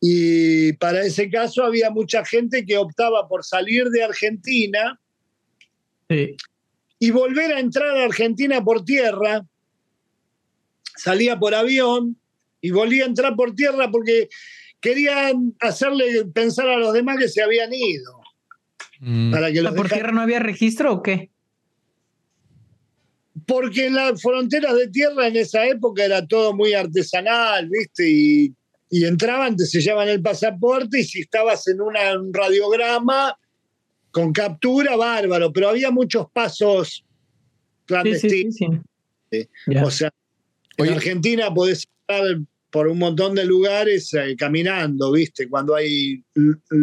Y 0.00 0.72
para 0.74 1.02
ese 1.02 1.30
caso 1.30 1.62
había 1.62 1.90
mucha 1.90 2.24
gente 2.24 2.64
que 2.64 2.78
optaba 2.78 3.28
por 3.28 3.44
salir 3.44 3.84
de 3.90 4.02
Argentina 4.02 4.98
Sí. 6.08 6.36
y 6.98 7.10
volver 7.12 7.52
a 7.52 7.60
entrar 7.60 7.96
a 7.96 8.04
Argentina 8.04 8.64
por 8.64 8.84
tierra. 8.84 9.46
Salía 10.96 11.38
por 11.38 11.54
avión 11.54 12.18
y 12.60 12.70
volvía 12.72 13.04
a 13.04 13.08
entrar 13.08 13.36
por 13.36 13.54
tierra 13.54 13.90
porque 13.90 14.28
querían 14.80 15.54
hacerle 15.60 16.24
pensar 16.32 16.68
a 16.68 16.76
los 16.78 16.92
demás 16.92 17.18
que 17.18 17.28
se 17.28 17.42
habían 17.42 17.72
ido. 17.72 18.20
Mm. 19.00 19.30
Para 19.32 19.50
que 19.52 19.62
los 19.62 19.74
¿Por 19.74 19.84
dejaran- 19.86 19.94
tierra 19.98 20.12
no 20.12 20.20
había 20.22 20.38
registro 20.40 20.92
o 20.94 21.02
qué? 21.02 21.30
Porque 23.46 23.86
en 23.86 23.94
las 23.94 24.20
fronteras 24.20 24.74
de 24.76 24.88
tierra 24.88 25.26
en 25.26 25.36
esa 25.36 25.64
época 25.66 26.04
era 26.04 26.26
todo 26.26 26.54
muy 26.54 26.72
artesanal, 26.74 27.68
¿viste? 27.68 28.08
Y, 28.08 28.54
y 28.90 29.04
entraban, 29.04 29.56
te 29.56 29.64
sellaban 29.66 30.08
el 30.08 30.20
pasaporte 30.20 31.00
y 31.00 31.04
si 31.04 31.20
estabas 31.20 31.66
en 31.68 31.80
una- 31.80 32.18
un 32.18 32.32
radiograma 32.34 33.36
con 34.10 34.32
captura, 34.32 34.96
bárbaro, 34.96 35.52
pero 35.52 35.68
había 35.68 35.90
muchos 35.90 36.26
pasos 36.32 36.88
Sí, 36.88 37.02
sí, 37.02 37.84
clandestinos. 37.86 38.54
sí. 38.54 38.66
sí. 39.30 39.48
Sí. 39.66 39.76
O 39.82 39.90
sea, 39.90 40.10
en 40.76 40.82
Oye. 40.86 40.94
Argentina 40.94 41.52
podés 41.54 41.86
estar 42.08 42.24
por 42.70 42.88
un 42.88 42.98
montón 42.98 43.34
de 43.34 43.44
lugares 43.44 44.12
eh, 44.14 44.36
caminando, 44.36 45.12
¿viste? 45.12 45.48
Cuando 45.48 45.74
hay 45.74 46.22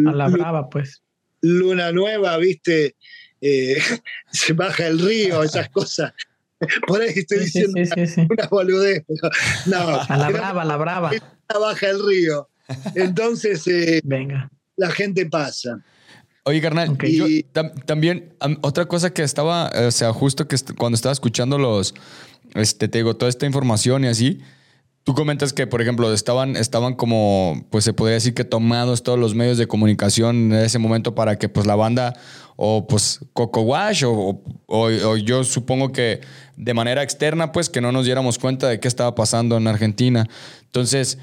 A 0.06 0.12
la 0.12 0.28
brava, 0.28 0.68
pues. 0.68 1.02
luna 1.40 1.92
nueva, 1.92 2.36
¿viste? 2.38 2.96
Eh, 3.40 3.76
se 4.32 4.52
baja 4.52 4.86
el 4.86 4.98
río, 4.98 5.42
esas 5.42 5.68
cosas. 5.70 6.12
Por 6.86 7.00
ahí 7.00 7.12
estoy 7.14 7.38
Sí, 7.38 7.44
diciendo 7.64 7.78
sí, 7.84 8.06
sí, 8.06 8.14
sí. 8.14 8.26
una 8.28 8.46
boludez, 8.48 9.04
pero 9.06 9.30
no, 9.66 9.78
A 10.00 10.16
la 10.16 10.28
era 10.28 10.38
brava, 10.38 10.62
a 10.62 10.64
la 10.64 10.76
brava. 10.76 11.10
baja 11.60 11.88
el 11.90 12.04
río. 12.06 12.48
Entonces 12.94 13.66
eh, 13.68 14.00
Venga. 14.04 14.50
la 14.76 14.90
gente 14.90 15.24
pasa. 15.26 15.82
Oye, 16.44 16.60
carnal, 16.60 16.90
Ok. 16.90 17.04
yo 17.04 17.28
Y- 17.28 17.44
tam- 17.54 17.72
también, 17.84 18.34
am- 18.40 18.58
otra 18.62 18.86
cosa 18.86 19.12
que 19.14 19.22
estaba, 19.22 19.70
o 19.86 19.90
sea, 19.90 20.12
justo 20.12 20.48
que 20.48 20.56
est- 20.56 20.72
cuando 20.76 20.96
estaba 20.96 21.12
escuchando 21.12 21.58
los, 21.58 21.94
este, 22.54 22.88
te 22.88 22.98
digo, 22.98 23.14
toda 23.16 23.28
esta 23.28 23.46
información 23.46 24.04
y 24.04 24.08
así, 24.08 24.40
tú 25.08 25.14
comentas 25.14 25.54
que, 25.54 25.66
por 25.66 25.80
ejemplo, 25.80 26.12
estaban, 26.12 26.54
estaban 26.54 26.92
como, 26.92 27.66
pues 27.70 27.82
se 27.82 27.94
podría 27.94 28.16
decir 28.16 28.34
que 28.34 28.44
tomados 28.44 29.02
todos 29.02 29.18
los 29.18 29.34
medios 29.34 29.56
de 29.56 29.66
comunicación 29.66 30.52
en 30.52 30.58
ese 30.58 30.78
momento 30.78 31.14
para 31.14 31.38
que, 31.38 31.48
pues, 31.48 31.66
la 31.66 31.76
banda, 31.76 32.12
o 32.56 32.86
pues, 32.86 33.20
Coco 33.32 33.62
Wash, 33.62 34.04
o, 34.06 35.16
yo 35.16 35.44
supongo 35.44 35.92
que 35.92 36.20
de 36.58 36.74
manera 36.74 37.02
externa, 37.02 37.52
pues, 37.52 37.70
que 37.70 37.80
no 37.80 37.90
nos 37.90 38.04
diéramos 38.04 38.38
cuenta 38.38 38.68
de 38.68 38.80
qué 38.80 38.86
estaba 38.86 39.14
pasando 39.14 39.56
en 39.56 39.66
Argentina. 39.66 40.28
Entonces, 40.66 41.16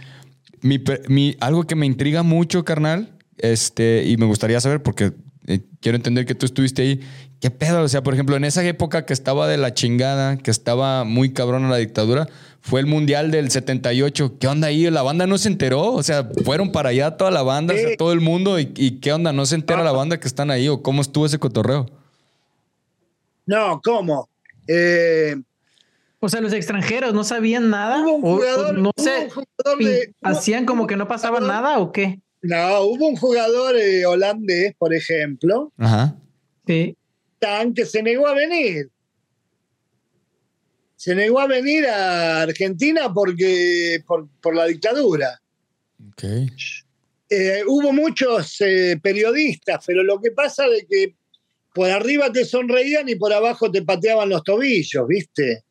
mi, 0.61 0.79
mi- 1.07 1.37
algo 1.39 1.65
que 1.65 1.75
me 1.75 1.85
intriga 1.85 2.23
mucho, 2.23 2.65
carnal, 2.65 3.13
este, 3.37 4.03
y 4.07 4.17
me 4.17 4.25
gustaría 4.25 4.59
saber, 4.61 4.81
porque 4.81 5.11
eh, 5.45 5.59
quiero 5.79 5.95
entender 5.95 6.25
que 6.25 6.33
tú 6.33 6.47
estuviste 6.47 6.81
ahí, 6.81 7.01
¿qué 7.39 7.51
pedo? 7.51 7.81
O 7.83 7.87
sea, 7.87 8.01
por 8.03 8.13
ejemplo, 8.13 8.35
en 8.35 8.43
esa 8.45 8.63
época 8.65 9.05
que 9.05 9.13
estaba 9.13 9.47
de 9.47 9.57
la 9.57 9.73
chingada, 9.73 10.37
que 10.37 10.51
estaba 10.51 11.03
muy 11.03 11.31
cabrón 11.33 11.69
la 11.69 11.77
dictadura, 11.77 12.27
fue 12.61 12.79
el 12.79 12.87
Mundial 12.87 13.29
del 13.31 13.51
78. 13.51 14.37
¿Qué 14.39 14.47
onda 14.47 14.67
ahí? 14.67 14.89
¿La 14.89 15.03
banda 15.03 15.27
no 15.27 15.37
se 15.37 15.49
enteró? 15.49 15.93
O 15.93 16.01
sea, 16.03 16.27
fueron 16.43 16.71
para 16.71 16.89
allá 16.89 17.11
toda 17.17 17.29
la 17.31 17.43
banda, 17.43 17.73
o 17.73 17.77
sea, 17.77 17.89
Sí. 17.89 17.97
todo 17.97 18.11
el 18.13 18.21
mundo, 18.21 18.59
y, 18.59 18.71
y 18.75 18.99
¿qué 18.99 19.13
onda? 19.13 19.31
¿No 19.33 19.45
se 19.45 19.55
entera 19.55 19.83
la 19.83 19.91
banda 19.91 20.19
que 20.19 20.27
están 20.27 20.49
ahí? 20.49 20.67
¿O 20.67 20.81
cómo 20.81 21.01
estuvo 21.01 21.25
ese 21.27 21.37
cotorreo? 21.37 21.85
No, 23.45 23.79
¿cómo? 23.83 24.29
Eh, 24.67 25.35
O 26.21 26.29
sea, 26.29 26.41
los 26.41 26.53
extranjeros 26.53 27.13
no 27.13 27.23
sabían 27.23 27.69
nada. 27.69 28.01
Hubo 28.01 28.15
un 28.15 28.23
o- 28.23 28.27
o 28.27 28.35
jugador- 28.37 28.77
no 28.79 28.89
hubo 28.95 29.03
sé. 29.03 29.25
un 29.25 29.29
jugador 29.29 29.79
pin- 29.79 29.85
de- 29.87 30.13
¿Hacían 30.23 30.65
como 30.65 30.87
que 30.87 30.95
no 30.95 31.07
pasaba 31.07 31.39
nada 31.39 31.77
o 31.77 31.91
qué? 31.91 32.19
no, 32.41 32.81
hubo 32.81 33.07
un 33.07 33.15
jugador 33.15 33.75
eh, 33.75 34.05
holandés, 34.07 34.73
por 34.77 34.93
ejemplo, 34.93 35.71
Ajá. 35.77 36.15
Sí. 36.65 36.95
Tan 37.45 37.75
que 37.75 37.85
se 37.85 38.01
negó 38.01 38.27
a 38.27 38.33
venir. 38.33 38.89
Se 40.95 41.13
negó 41.13 41.39
a 41.39 41.47
venir 41.47 41.85
a 41.85 42.41
Argentina 42.41 43.13
porque 43.13 44.01
por, 44.07 44.27
por 44.41 44.55
la 44.55 44.65
dictadura. 44.65 45.39
Eh, 47.29 47.61
hubo 47.67 47.93
muchos 47.93 48.59
eh, 48.61 48.99
periodistas, 49.01 49.83
pero 49.85 50.01
lo 50.01 50.19
que 50.19 50.31
pasa 50.31 50.67
de 50.67 50.87
que 50.87 51.15
por 51.71 51.91
arriba 51.91 52.31
te 52.31 52.45
sonreían 52.45 53.09
y 53.09 53.15
por 53.15 53.31
abajo 53.31 53.71
te 53.71 53.83
pateaban 53.83 54.29
los 54.29 54.43
tobillos, 54.43 55.07
¿viste? 55.07 55.65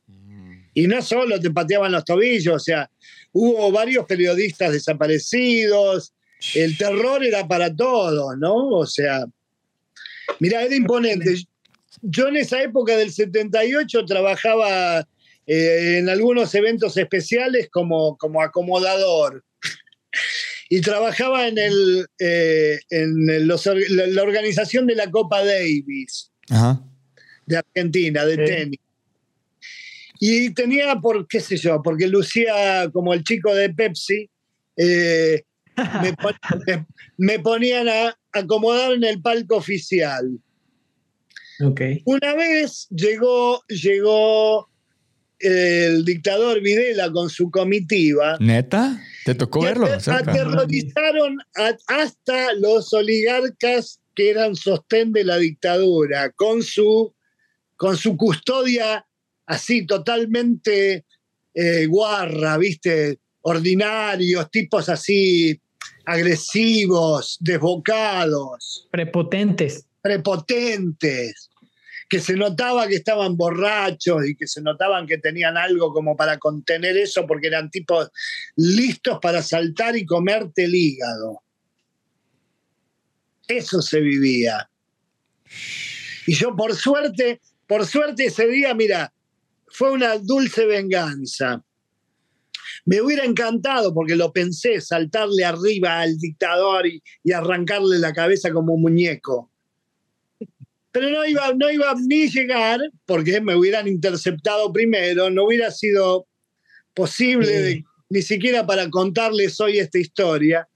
Y 0.74 0.86
no 0.86 1.00
solo 1.02 1.40
te 1.40 1.50
pateaban 1.50 1.92
los 1.92 2.04
tobillos, 2.04 2.54
o 2.54 2.58
sea, 2.58 2.90
hubo 3.32 3.70
varios 3.72 4.04
periodistas 4.06 4.72
desaparecidos, 4.72 6.12
el 6.54 6.76
terror 6.76 7.24
era 7.24 7.46
para 7.46 7.74
todos, 7.74 8.36
¿no? 8.38 8.68
O 8.68 8.86
sea, 8.86 9.24
mira, 10.40 10.62
era 10.62 10.74
imponente. 10.74 11.34
Yo 12.06 12.28
en 12.28 12.36
esa 12.36 12.62
época 12.62 12.96
del 12.96 13.10
78 13.12 14.04
trabajaba 14.04 15.08
eh, 15.46 15.96
en 15.98 16.08
algunos 16.08 16.54
eventos 16.54 16.96
especiales 16.96 17.68
como, 17.70 18.16
como 18.18 18.42
acomodador 18.42 19.42
y 20.68 20.80
trabajaba 20.80 21.48
en, 21.48 21.58
el, 21.58 22.06
eh, 22.18 22.78
en 22.90 23.46
los 23.48 23.64
la, 23.66 24.06
la 24.06 24.22
organización 24.22 24.86
de 24.86 24.94
la 24.96 25.10
Copa 25.10 25.44
Davis 25.44 26.30
Ajá. 26.50 26.82
de 27.46 27.56
Argentina, 27.58 28.24
de 28.26 28.34
Sí. 28.36 28.44
tenis. 28.52 28.80
Y 30.20 30.54
tenía, 30.54 30.96
por 30.96 31.26
qué 31.26 31.40
sé 31.40 31.56
yo, 31.56 31.82
porque 31.82 32.06
lucía 32.06 32.88
como 32.92 33.12
el 33.14 33.24
chico 33.24 33.54
de 33.54 33.70
Pepsi, 33.70 34.30
eh, 34.76 35.42
me, 36.02 36.12
pon- 36.22 36.38
me- 36.66 36.86
me 37.18 37.38
ponían 37.40 37.88
a 37.88 38.16
acomodar 38.32 38.92
en 38.92 39.04
el 39.04 39.20
palco 39.20 39.56
oficial. 39.56 40.38
Ok. 41.62 41.80
Una 42.04 42.34
vez 42.34 42.86
llegó, 42.90 43.62
llegó 43.68 44.68
el 45.38 46.04
dictador 46.04 46.60
Videla 46.60 47.10
con 47.12 47.28
su 47.30 47.50
comitiva. 47.50 48.36
¿Neta? 48.40 49.00
¿Te 49.24 49.34
tocó 49.34 49.62
verlo? 49.62 49.86
cerca? 50.00 50.30
aterrorizaron 50.32 51.38
a- 51.56 51.76
hasta 51.88 52.52
los 52.54 52.92
oligarcas 52.92 54.00
que 54.14 54.30
eran 54.30 54.54
sostén 54.56 55.12
de 55.12 55.24
la 55.24 55.36
dictadura, 55.38 56.30
con 56.32 56.62
su, 56.62 57.14
con 57.76 57.96
su 57.96 58.16
custodia 58.16 59.06
así 59.46 59.86
totalmente 59.86 61.04
eh, 61.54 61.86
guarra, 61.86 62.56
¿viste? 62.58 63.18
Ordinarios, 63.42 64.50
tipos 64.50 64.88
así 64.88 65.60
agresivos, 66.06 67.36
desbocados, 67.40 68.88
Prepotentes. 68.90 69.86
Prepotentes, 70.04 71.48
que 72.10 72.20
se 72.20 72.36
notaba 72.36 72.86
que 72.86 72.96
estaban 72.96 73.38
borrachos 73.38 74.28
y 74.28 74.36
que 74.36 74.46
se 74.46 74.60
notaban 74.60 75.06
que 75.06 75.16
tenían 75.16 75.56
algo 75.56 75.94
como 75.94 76.14
para 76.14 76.38
contener 76.38 76.98
eso 76.98 77.26
porque 77.26 77.46
eran 77.46 77.70
tipos 77.70 78.10
listos 78.54 79.18
para 79.22 79.40
saltar 79.42 79.96
y 79.96 80.04
comerte 80.04 80.64
el 80.64 80.74
hígado. 80.74 81.40
Eso 83.48 83.80
se 83.80 84.00
vivía. 84.00 84.68
Y 86.26 86.34
yo 86.34 86.54
por 86.54 86.76
suerte, 86.76 87.40
por 87.66 87.86
suerte 87.86 88.26
ese 88.26 88.46
día, 88.46 88.74
mira, 88.74 89.10
fue 89.68 89.90
una 89.90 90.18
dulce 90.18 90.66
venganza. 90.66 91.64
Me 92.84 93.00
hubiera 93.00 93.24
encantado, 93.24 93.94
porque 93.94 94.16
lo 94.16 94.34
pensé, 94.34 94.82
saltarle 94.82 95.46
arriba 95.46 96.00
al 96.00 96.18
dictador 96.18 96.86
y, 96.86 97.02
y 97.22 97.32
arrancarle 97.32 97.98
la 97.98 98.12
cabeza 98.12 98.52
como 98.52 98.74
un 98.74 98.82
muñeco. 98.82 99.50
Pero 100.94 101.10
no 101.10 101.26
iba, 101.26 101.52
no 101.54 101.68
iba 101.72 101.92
ni 102.06 102.28
llegar, 102.28 102.78
porque 103.04 103.40
me 103.40 103.56
hubieran 103.56 103.88
interceptado 103.88 104.72
primero, 104.72 105.28
no 105.28 105.46
hubiera 105.46 105.72
sido 105.72 106.28
posible 106.94 107.82
ni 108.08 108.22
siquiera 108.22 108.64
para 108.64 108.88
contarles 108.90 109.60
hoy 109.60 109.80
esta 109.80 109.98
historia. 109.98 110.68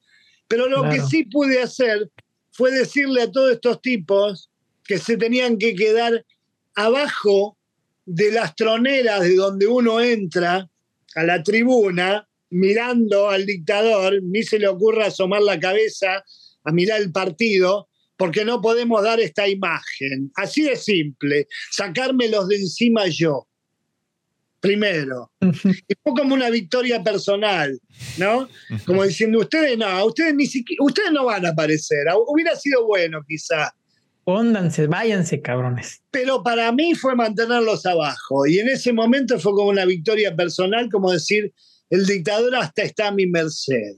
Pero 0.48 0.68
lo 0.68 0.90
que 0.90 1.00
sí 1.02 1.22
pude 1.22 1.62
hacer 1.62 2.10
fue 2.50 2.72
decirle 2.72 3.22
a 3.22 3.30
todos 3.30 3.52
estos 3.52 3.80
tipos 3.80 4.50
que 4.82 4.98
se 4.98 5.16
tenían 5.16 5.56
que 5.56 5.76
quedar 5.76 6.26
abajo 6.74 7.56
de 8.04 8.32
las 8.32 8.56
troneras 8.56 9.20
de 9.20 9.36
donde 9.36 9.68
uno 9.68 10.00
entra 10.00 10.68
a 11.14 11.22
la 11.22 11.44
tribuna, 11.44 12.28
mirando 12.50 13.30
al 13.30 13.46
dictador, 13.46 14.20
ni 14.24 14.42
se 14.42 14.58
le 14.58 14.66
ocurra 14.66 15.06
asomar 15.06 15.42
la 15.42 15.60
cabeza 15.60 16.24
a 16.64 16.72
mirar 16.72 17.00
el 17.00 17.12
partido, 17.12 17.87
porque 18.18 18.44
no 18.44 18.60
podemos 18.60 19.02
dar 19.02 19.20
esta 19.20 19.48
imagen. 19.48 20.30
Así 20.34 20.64
de 20.64 20.76
simple, 20.76 21.46
sacármelos 21.70 22.48
de 22.48 22.56
encima 22.56 23.06
yo 23.06 23.48
primero. 24.60 25.30
Y 25.40 25.94
fue 26.02 26.12
como 26.16 26.34
una 26.34 26.50
victoria 26.50 27.02
personal, 27.02 27.78
¿no? 28.18 28.48
Como 28.84 29.04
diciendo, 29.04 29.38
ustedes 29.38 29.78
no, 29.78 30.04
ustedes 30.04 30.34
ni 30.34 30.46
siquiera, 30.46 30.84
ustedes 30.84 31.12
no 31.12 31.24
van 31.24 31.46
a 31.46 31.50
aparecer. 31.50 31.98
Hubiera 32.26 32.56
sido 32.56 32.86
bueno 32.86 33.22
quizá. 33.26 33.72
Póndanse, 34.24 34.88
váyanse, 34.88 35.40
cabrones. 35.40 36.02
Pero 36.10 36.42
para 36.42 36.70
mí 36.72 36.94
fue 36.94 37.14
mantenerlos 37.14 37.86
abajo. 37.86 38.46
Y 38.46 38.58
en 38.58 38.68
ese 38.68 38.92
momento 38.92 39.38
fue 39.38 39.52
como 39.52 39.70
una 39.70 39.86
victoria 39.86 40.34
personal, 40.36 40.90
como 40.90 41.12
decir, 41.12 41.52
el 41.88 42.04
dictador 42.04 42.54
hasta 42.56 42.82
está 42.82 43.08
a 43.08 43.12
mi 43.12 43.26
merced. 43.26 43.96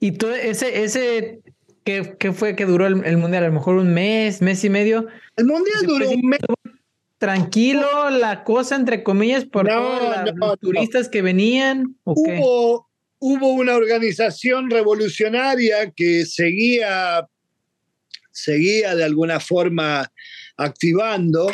Y 0.00 0.12
todo 0.12 0.34
ese, 0.34 0.82
ese 0.82 1.40
¿qué, 2.18 2.32
fue 2.32 2.56
que 2.56 2.66
duró 2.66 2.86
el, 2.86 3.04
el, 3.04 3.16
mundial? 3.16 3.44
A 3.44 3.48
lo 3.48 3.54
mejor 3.54 3.76
un 3.76 3.92
mes, 3.92 4.40
mes 4.42 4.64
y 4.64 4.70
medio. 4.70 5.06
El 5.36 5.46
mundial 5.46 5.86
duró 5.86 6.10
un 6.10 6.28
mes 6.28 6.40
tranquilo 7.20 8.08
la 8.08 8.44
cosa, 8.44 8.76
entre 8.76 9.02
comillas, 9.02 9.44
por 9.44 9.68
todos 9.68 10.32
los 10.34 10.58
turistas 10.58 11.08
que 11.08 11.20
venían? 11.20 11.94
hubo, 12.04 12.88
hubo 13.18 13.52
una 13.52 13.76
organización 13.76 14.70
revolucionaria 14.70 15.90
que 15.90 16.24
seguía, 16.24 17.28
seguía 18.30 18.96
de 18.96 19.04
alguna 19.04 19.38
forma 19.38 20.10
activando. 20.56 21.50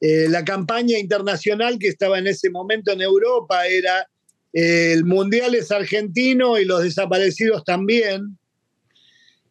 Eh, 0.00 0.28
la 0.28 0.44
campaña 0.44 0.96
internacional 0.96 1.76
que 1.80 1.88
estaba 1.88 2.20
en 2.20 2.28
ese 2.28 2.48
momento 2.48 2.92
en 2.92 3.02
Europa 3.02 3.66
era 3.66 4.06
eh, 4.52 4.92
el 4.92 5.04
Mundial 5.04 5.56
es 5.56 5.72
argentino 5.72 6.56
y 6.56 6.64
los 6.64 6.84
desaparecidos 6.84 7.64
también. 7.64 8.37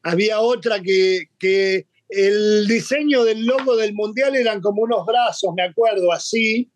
Había 0.07 0.39
otra 0.39 0.81
que, 0.81 1.25
que 1.37 1.85
el 2.07 2.65
diseño 2.65 3.25
del 3.25 3.45
logo 3.45 3.75
del 3.75 3.93
mundial 3.93 4.37
eran 4.37 4.61
como 4.61 4.83
unos 4.83 5.05
brazos, 5.05 5.53
me 5.53 5.63
acuerdo, 5.63 6.13
así, 6.13 6.71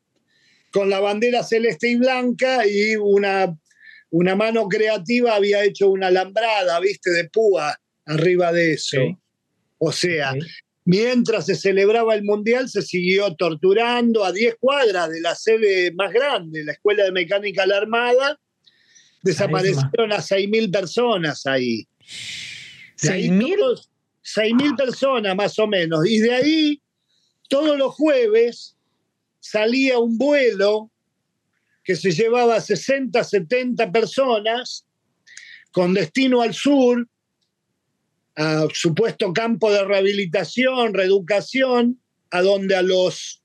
con 0.74 0.90
la 0.90 1.00
bandera 1.00 1.42
celeste 1.42 1.92
y 1.92 1.96
blanca 1.96 2.68
y 2.68 2.98
una, 2.98 3.58
una 4.10 4.36
mano 4.36 4.68
creativa 4.68 5.34
había 5.34 5.64
hecho 5.64 5.90
una 5.90 6.08
alambrada, 6.08 6.78
viste, 6.82 7.12
de 7.12 7.30
púa 7.30 7.80
arriba 8.06 8.52
de 8.52 8.74
eso. 8.74 8.98
O 9.78 9.94
sea, 9.94 10.34
mientras 10.84 11.46
se 11.46 11.56
celebraba 11.56 12.16
el 12.16 12.24
mundial, 12.24 12.68
se 12.68 12.82
siguió 12.82 13.34
torturando 13.38 14.26
a 14.26 14.34
10 14.34 14.56
cuadras 14.60 15.10
de 15.10 15.22
la 15.22 15.36
sede 15.36 15.94
más 15.94 16.12
grande, 16.12 16.66
la 16.66 16.74
Escuela 16.74 17.06
de 17.06 17.14
Mecánica 17.14 17.66
la 17.66 17.78
Armada. 17.78 18.38
Desaparecieron 19.24 20.12
a 20.12 20.18
6.000 20.18 20.70
personas 20.70 21.46
ahí. 21.46 21.88
¿6.000? 23.02 23.88
6.000 24.24 24.78
personas 24.78 25.36
más 25.36 25.58
o 25.60 25.68
menos. 25.68 26.08
Y 26.08 26.20
de 26.20 26.34
ahí, 26.34 26.82
todos 27.50 27.78
los 27.78 27.94
jueves, 27.94 28.76
salía 29.40 29.98
un 30.00 30.18
vuelo 30.18 30.92
que 31.84 31.96
se 31.96 32.12
llevaba 32.12 32.62
60, 32.62 33.24
70 33.24 33.92
personas 33.92 34.86
con 35.72 35.94
destino 35.94 36.42
al 36.42 36.54
sur, 36.54 37.08
a 38.36 38.68
supuesto 38.74 39.34
campo 39.34 39.72
de 39.72 39.84
rehabilitación, 39.84 40.94
reeducación, 40.94 42.00
a 42.30 42.42
donde 42.42 42.76
a 42.76 42.82
los, 42.82 43.44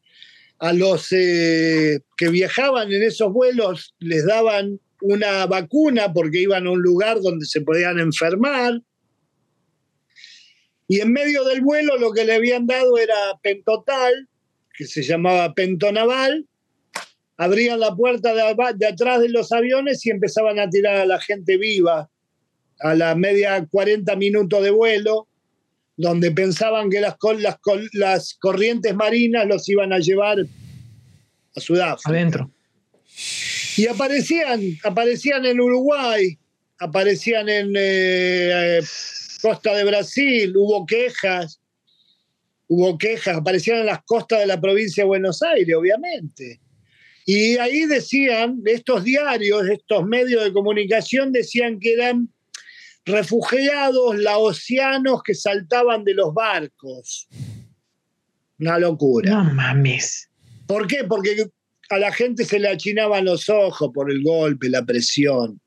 a 0.58 0.72
los 0.72 1.10
eh, 1.12 2.00
que 2.16 2.28
viajaban 2.28 2.92
en 2.92 3.02
esos 3.02 3.32
vuelos 3.32 3.94
les 3.98 4.26
daban 4.26 4.80
una 5.00 5.46
vacuna 5.46 6.12
porque 6.12 6.40
iban 6.40 6.66
a 6.66 6.70
un 6.70 6.82
lugar 6.82 7.20
donde 7.20 7.46
se 7.46 7.62
podían 7.62 7.98
enfermar 7.98 8.80
y 10.88 11.00
en 11.00 11.12
medio 11.12 11.44
del 11.44 11.62
vuelo 11.62 11.96
lo 11.96 12.12
que 12.12 12.24
le 12.24 12.34
habían 12.34 12.66
dado 12.66 12.98
era 12.98 13.16
pentotal, 13.42 14.28
que 14.76 14.86
se 14.86 15.02
llamaba 15.02 15.54
pentonaval. 15.54 16.46
Abrían 17.38 17.80
la 17.80 17.94
puerta 17.94 18.34
de, 18.34 18.86
atrás 18.86 19.20
de 19.20 19.28
los 19.28 19.52
aviones 19.52 20.04
y 20.06 20.10
empezaban 20.10 20.58
a 20.58 20.70
tirar 20.70 20.96
a 20.96 21.06
la 21.06 21.20
gente 21.20 21.56
viva 21.58 22.08
a 22.80 22.94
la 22.94 23.14
media 23.14 23.66
40 23.70 24.14
minutos 24.16 24.62
de 24.62 24.70
vuelo, 24.70 25.28
donde 25.96 26.30
pensaban 26.30 26.90
que 26.90 27.00
las, 27.00 27.16
las, 27.38 27.56
las 27.92 28.34
corrientes 28.34 28.94
marinas 28.94 29.46
los 29.46 29.68
iban 29.68 29.92
a 29.92 29.98
llevar 29.98 30.38
a 31.54 31.60
Sudáfrica. 31.60 32.10
Adentro. 32.10 32.50
Y 33.76 33.86
aparecían, 33.86 34.60
aparecían 34.84 35.44
en 35.46 35.60
Uruguay, 35.60 36.38
aparecían 36.78 37.48
en 37.48 37.72
eh, 37.76 38.80
costa 39.46 39.76
de 39.76 39.84
Brasil, 39.84 40.52
hubo 40.56 40.84
quejas, 40.86 41.60
hubo 42.66 42.98
quejas, 42.98 43.36
aparecían 43.36 43.78
en 43.78 43.86
las 43.86 44.02
costas 44.04 44.40
de 44.40 44.46
la 44.46 44.60
provincia 44.60 45.04
de 45.04 45.06
Buenos 45.06 45.40
Aires, 45.40 45.72
obviamente. 45.76 46.60
Y 47.24 47.56
ahí 47.58 47.86
decían, 47.86 48.60
estos 48.64 49.04
diarios, 49.04 49.68
estos 49.68 50.04
medios 50.04 50.42
de 50.42 50.52
comunicación 50.52 51.30
decían 51.30 51.78
que 51.78 51.92
eran 51.92 52.28
refugiados 53.04 54.18
laosianos 54.18 55.22
que 55.22 55.34
saltaban 55.34 56.02
de 56.02 56.14
los 56.14 56.34
barcos. 56.34 57.28
Una 58.58 58.80
locura. 58.80 59.30
No 59.30 59.54
mames. 59.54 60.28
¿Por 60.66 60.88
qué? 60.88 61.04
Porque 61.04 61.50
a 61.90 61.98
la 61.98 62.12
gente 62.12 62.44
se 62.44 62.58
le 62.58 62.68
achinaban 62.68 63.24
los 63.24 63.48
ojos 63.48 63.92
por 63.94 64.10
el 64.10 64.24
golpe, 64.24 64.68
la 64.68 64.84
presión. 64.84 65.60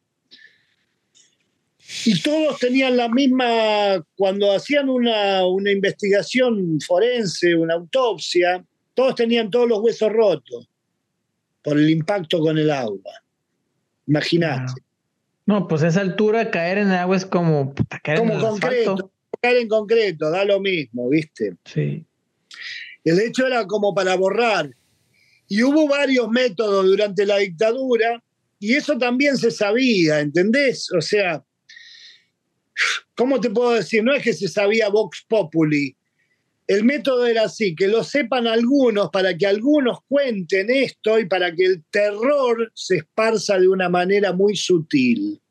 Y 2.06 2.22
todos 2.22 2.60
tenían 2.60 2.98
la 2.98 3.10
misma, 3.10 4.06
cuando 4.16 4.52
hacían 4.52 4.90
una, 4.90 5.42
investigación 5.72 6.80
forense, 6.82 7.56
una 7.56 7.74
autopsia, 7.74 8.64
todos 8.94 9.16
tenían 9.16 9.50
todos 9.50 9.68
los 9.68 9.80
huesos 9.80 10.12
rotos 10.12 10.70
por 11.64 11.80
el 11.80 11.90
impacto 11.90 12.40
con 12.40 12.58
el 12.60 12.70
agua. 12.70 13.12
Imagínate. 14.08 14.74
No, 15.48 15.68
pues 15.68 15.82
a 15.82 15.88
esa 15.88 16.02
altura 16.02 16.52
caer 16.52 16.78
en 16.78 16.90
el 16.90 16.96
agua 16.96 17.16
es 17.16 17.26
como 17.26 17.74
caer 18.04 18.20
como 18.20 18.40
concreto. 18.40 19.12
Caer 19.42 19.58
en 19.58 19.68
concreto, 19.68 20.30
da 20.30 20.46
lo 20.46 20.60
mismo, 20.60 21.10
¿viste? 21.10 21.56
Sí. 21.66 22.06
El 23.04 23.20
hecho 23.20 23.48
era 23.48 23.66
como 23.66 23.96
para 23.96 24.16
borrar. 24.16 24.70
Y 25.48 25.64
hubo 25.64 25.88
varios 25.88 26.30
métodos 26.30 26.86
durante 26.86 27.26
la 27.26 27.38
dictadura, 27.38 28.22
y 28.60 28.76
eso 28.76 28.98
también 28.98 29.38
se 29.38 29.50
sabía, 29.50 30.20
¿entendés? 30.20 30.92
O 30.92 31.02
sea, 31.02 31.44
¿cómo 33.16 33.40
te 33.40 33.50
puedo 33.50 33.72
decir? 33.72 34.04
No 34.04 34.14
es 34.14 34.24
que 34.24 34.34
se 34.34 34.48
sabía 34.48 34.90
Vox 34.90 35.26
Populi. 35.28 35.96
El 36.68 36.84
método 36.84 37.26
era 37.26 37.46
así, 37.46 37.76
que 37.76 37.88
lo 37.88 38.04
sepan 38.04 38.46
algunos 38.46 39.10
para 39.10 39.36
que 39.36 39.48
algunos 39.48 40.00
cuenten 40.08 40.70
esto 40.70 41.18
y 41.18 41.26
para 41.26 41.54
que 41.56 41.66
el 41.66 41.84
terror 41.90 42.72
se 42.76 42.98
esparza 42.98 43.58
de 43.58 43.68
una 43.68 43.90
manera 43.90 44.34
muy 44.34 44.56
sutil. 44.56 45.42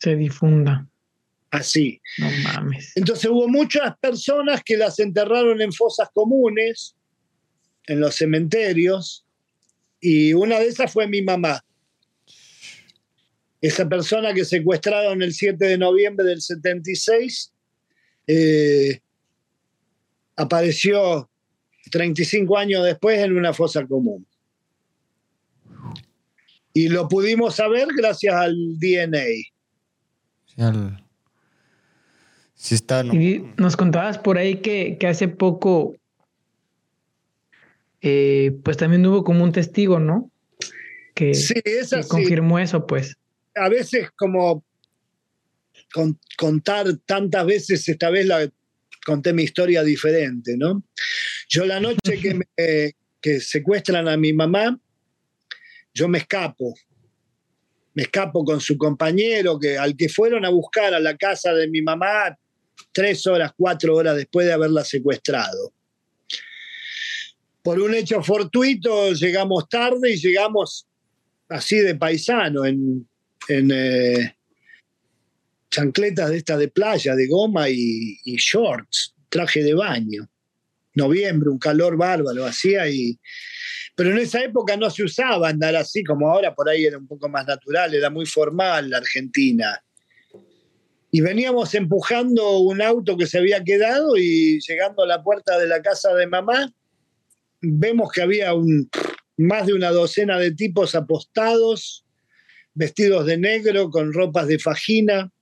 Se 0.00 0.16
difunda. 0.16 0.86
Así. 1.52 2.00
No 2.18 2.28
mames. 2.42 2.92
Entonces 2.96 3.30
hubo 3.30 3.48
muchas 3.48 3.96
personas 3.98 4.60
que 4.64 4.76
las 4.76 4.98
enterraron 4.98 5.62
en 5.62 5.72
fosas 5.72 6.08
comunes, 6.12 6.96
en 7.86 8.00
los 8.00 8.16
cementerios, 8.16 9.24
y 10.00 10.34
una 10.34 10.58
de 10.58 10.66
esas 10.66 10.92
fue 10.92 11.06
mi 11.06 11.22
mamá. 11.22 11.64
Esa 13.60 13.88
persona 13.88 14.34
que 14.34 14.44
secuestraron 14.44 15.22
el 15.22 15.32
7 15.32 15.64
de 15.64 15.78
noviembre 15.78 16.26
del 16.26 16.40
76 16.40 17.52
eh, 18.26 19.00
apareció 20.36 21.30
35 21.90 22.58
años 22.58 22.84
después 22.84 23.18
en 23.18 23.36
una 23.36 23.52
fosa 23.52 23.86
común. 23.86 24.26
Y 26.72 26.88
lo 26.88 27.08
pudimos 27.08 27.54
saber 27.56 27.88
gracias 27.96 28.34
al 28.34 28.54
DNA. 28.78 29.24
está, 32.74 33.04
Y 33.04 33.50
nos 33.56 33.76
contabas 33.76 34.18
por 34.18 34.36
ahí 34.36 34.56
que, 34.56 34.98
hace 35.08 35.28
poco, 35.28 35.96
eh, 38.02 38.58
pues 38.62 38.76
también 38.76 39.06
hubo 39.06 39.24
como 39.24 39.42
un 39.44 39.52
testigo, 39.52 40.00
¿no? 40.00 40.30
Que, 41.14 41.32
sí, 41.32 41.54
que 41.62 41.86
confirmó 42.08 42.58
eso, 42.58 42.86
pues 42.86 43.16
a 43.56 43.68
veces 43.68 44.10
como 44.16 44.64
contar 46.36 46.86
tantas 47.04 47.46
veces, 47.46 47.88
esta 47.88 48.10
vez 48.10 48.26
la 48.26 48.50
conté 49.04 49.32
mi 49.32 49.44
historia 49.44 49.82
diferente, 49.82 50.56
¿no? 50.56 50.82
Yo 51.48 51.64
la 51.64 51.80
noche 51.80 52.18
que, 52.20 52.34
me, 52.34 52.94
que 53.20 53.40
secuestran 53.40 54.08
a 54.08 54.16
mi 54.16 54.32
mamá, 54.32 54.78
yo 55.94 56.08
me 56.08 56.18
escapo. 56.18 56.74
Me 57.94 58.02
escapo 58.02 58.44
con 58.44 58.60
su 58.60 58.76
compañero, 58.76 59.58
que, 59.58 59.78
al 59.78 59.96
que 59.96 60.08
fueron 60.08 60.44
a 60.44 60.50
buscar 60.50 60.92
a 60.92 61.00
la 61.00 61.16
casa 61.16 61.54
de 61.54 61.68
mi 61.68 61.80
mamá 61.80 62.36
tres 62.92 63.26
horas, 63.26 63.52
cuatro 63.56 63.94
horas 63.94 64.16
después 64.16 64.46
de 64.46 64.52
haberla 64.52 64.84
secuestrado. 64.84 65.72
Por 67.62 67.80
un 67.80 67.94
hecho 67.94 68.22
fortuito 68.22 69.12
llegamos 69.12 69.68
tarde 69.68 70.12
y 70.12 70.16
llegamos 70.16 70.86
así 71.48 71.78
de 71.78 71.94
paisano, 71.94 72.66
en, 72.66 73.08
en 73.48 73.70
eh, 73.72 74.36
chancletas 75.70 76.30
de 76.30 76.38
esta 76.38 76.56
de 76.56 76.68
playa, 76.68 77.14
de 77.14 77.26
goma 77.26 77.68
y, 77.68 78.18
y, 78.24 78.36
shorts, 78.36 79.14
traje 79.28 79.62
de 79.62 79.74
baño. 79.74 80.28
Noviembre, 80.94 81.50
un 81.50 81.58
calor 81.58 81.96
bárbaro, 81.96 82.46
hacía 82.46 82.88
y... 82.88 83.18
Pero 83.94 84.10
en 84.10 84.18
esa 84.18 84.42
época 84.42 84.76
no 84.76 84.90
se 84.90 85.04
usaba 85.04 85.48
andar 85.48 85.74
así 85.76 86.04
como 86.04 86.28
ahora, 86.30 86.54
por 86.54 86.68
ahí 86.68 86.84
era 86.84 86.98
un 86.98 87.06
poco 87.06 87.28
más 87.28 87.46
natural, 87.46 87.94
era 87.94 88.10
muy 88.10 88.26
formal 88.26 88.90
la 88.90 88.98
Argentina. 88.98 89.82
Y 91.10 91.20
veníamos 91.22 91.74
empujando 91.74 92.58
un 92.58 92.82
auto 92.82 93.16
que 93.16 93.26
se 93.26 93.38
había 93.38 93.64
quedado 93.64 94.16
y 94.16 94.60
llegando 94.60 95.02
a 95.02 95.06
la 95.06 95.22
puerta 95.22 95.58
de 95.58 95.66
la 95.66 95.80
casa 95.80 96.12
de 96.14 96.26
mamá, 96.26 96.70
vemos 97.60 98.12
que 98.12 98.22
había 98.22 98.52
un, 98.54 98.88
más 99.36 99.66
de 99.66 99.74
una 99.74 99.90
docena 99.90 100.38
de 100.38 100.52
tipos 100.52 100.94
apostados, 100.94 102.05
vestidos 102.76 103.26
de 103.26 103.38
negro, 103.38 103.90
con 103.90 104.12
ropas 104.12 104.46
de 104.46 104.60
fajina, 104.60 105.32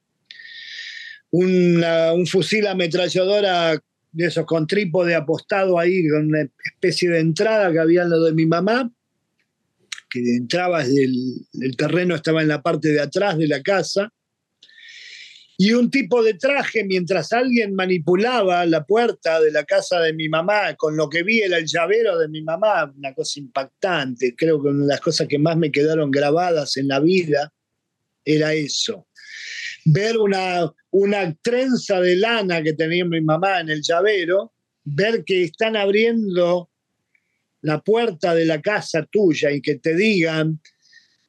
un 1.30 2.26
fusil 2.26 2.66
ametralladora 2.66 3.78
de 4.12 4.26
esos 4.26 4.46
con 4.46 4.66
trípode 4.66 5.16
apostado 5.16 5.78
ahí, 5.78 6.08
con 6.08 6.28
una 6.28 6.48
especie 6.64 7.10
de 7.10 7.18
entrada 7.18 7.72
que 7.72 7.80
había 7.80 8.02
en 8.02 8.10
lo 8.10 8.22
de 8.22 8.32
mi 8.32 8.46
mamá, 8.46 8.90
que 10.08 10.20
entraba 10.36 10.84
desde 10.84 11.04
el, 11.04 11.46
el 11.60 11.76
terreno, 11.76 12.14
estaba 12.14 12.40
en 12.40 12.48
la 12.48 12.62
parte 12.62 12.90
de 12.90 13.00
atrás 13.00 13.36
de 13.36 13.48
la 13.48 13.60
casa 13.62 14.12
y 15.56 15.72
un 15.72 15.90
tipo 15.90 16.22
de 16.22 16.34
traje 16.34 16.84
mientras 16.84 17.32
alguien 17.32 17.74
manipulaba 17.74 18.66
la 18.66 18.84
puerta 18.84 19.40
de 19.40 19.52
la 19.52 19.64
casa 19.64 20.00
de 20.00 20.12
mi 20.12 20.28
mamá, 20.28 20.74
con 20.74 20.96
lo 20.96 21.08
que 21.08 21.22
vi 21.22 21.42
era 21.42 21.58
el 21.58 21.66
llavero 21.66 22.18
de 22.18 22.28
mi 22.28 22.42
mamá, 22.42 22.92
una 22.96 23.14
cosa 23.14 23.38
impactante, 23.38 24.34
creo 24.36 24.60
que 24.60 24.68
una 24.68 24.82
de 24.82 24.88
las 24.88 25.00
cosas 25.00 25.28
que 25.28 25.38
más 25.38 25.56
me 25.56 25.70
quedaron 25.70 26.10
grabadas 26.10 26.76
en 26.76 26.88
la 26.88 26.98
vida 26.98 27.52
era 28.24 28.52
eso. 28.52 29.06
Ver 29.84 30.18
una, 30.18 30.72
una 30.90 31.34
trenza 31.42 32.00
de 32.00 32.16
lana 32.16 32.62
que 32.62 32.72
tenía 32.72 33.04
mi 33.04 33.20
mamá 33.20 33.60
en 33.60 33.68
el 33.68 33.82
llavero, 33.82 34.54
ver 34.82 35.24
que 35.24 35.44
están 35.44 35.76
abriendo 35.76 36.70
la 37.60 37.80
puerta 37.80 38.34
de 38.34 38.44
la 38.44 38.60
casa 38.60 39.06
tuya 39.10 39.50
y 39.52 39.62
que 39.62 39.76
te 39.76 39.94
digan, 39.94 40.60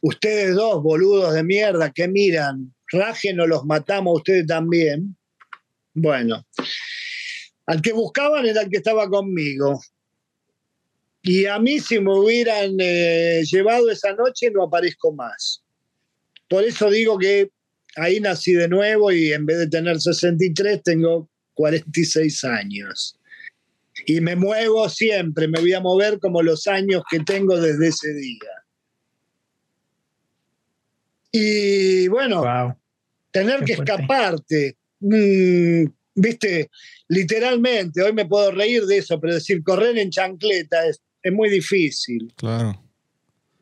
ustedes 0.06 0.54
dos 0.54 0.84
boludos 0.84 1.34
de 1.34 1.44
mierda 1.44 1.92
que 1.92 2.08
miran, 2.08 2.72
rajen 2.92 3.40
o 3.40 3.48
los 3.48 3.66
matamos 3.66 4.18
ustedes 4.18 4.46
también. 4.46 5.18
Bueno, 5.96 6.46
al 7.66 7.82
que 7.82 7.92
buscaban 7.92 8.46
era 8.46 8.62
el 8.62 8.70
que 8.70 8.78
estaba 8.78 9.10
conmigo. 9.10 9.82
Y 11.24 11.48
a 11.48 11.58
mí 11.58 11.80
si 11.80 12.00
me 12.00 12.14
hubieran 12.14 12.76
eh, 12.80 13.42
llevado 13.52 13.90
esa 13.90 14.14
noche 14.14 14.52
no 14.52 14.66
aparezco 14.66 15.12
más. 15.12 15.64
Por 16.48 16.64
eso 16.64 16.92
digo 16.92 17.18
que 17.18 17.50
ahí 17.96 18.20
nací 18.20 18.54
de 18.54 18.68
nuevo 18.68 19.12
y 19.12 19.34
en 19.34 19.48
vez 19.48 19.58
de 19.58 19.70
tener 19.70 20.00
63 20.00 20.84
tengo 20.84 21.28
46 21.56 22.44
años. 22.44 23.20
Y 24.06 24.22
me 24.22 24.36
muevo 24.36 24.88
siempre, 24.88 25.48
me 25.48 25.60
voy 25.60 25.74
a 25.74 25.80
mover 25.80 26.20
como 26.20 26.44
los 26.44 26.68
años 26.68 27.02
que 27.10 27.22
tengo 27.22 27.60
desde 27.60 27.88
ese 27.88 28.14
día. 28.14 28.55
Y 31.38 32.08
bueno, 32.08 32.80
tener 33.30 33.66
que 33.66 33.74
escaparte, 33.74 34.78
mm, 35.02 35.84
viste, 36.16 36.70
literalmente, 37.10 38.02
hoy 38.02 38.14
me 38.14 38.26
puedo 38.26 38.52
reír 38.52 38.86
de 38.86 39.00
eso, 39.00 39.20
pero 39.20 39.34
decir 39.34 39.62
correr 39.62 39.98
en 39.98 40.12
chancleta 40.12 40.88
es, 40.88 41.02
es 41.22 41.34
muy 41.34 41.50
difícil. 41.50 42.34
Claro. 42.38 42.82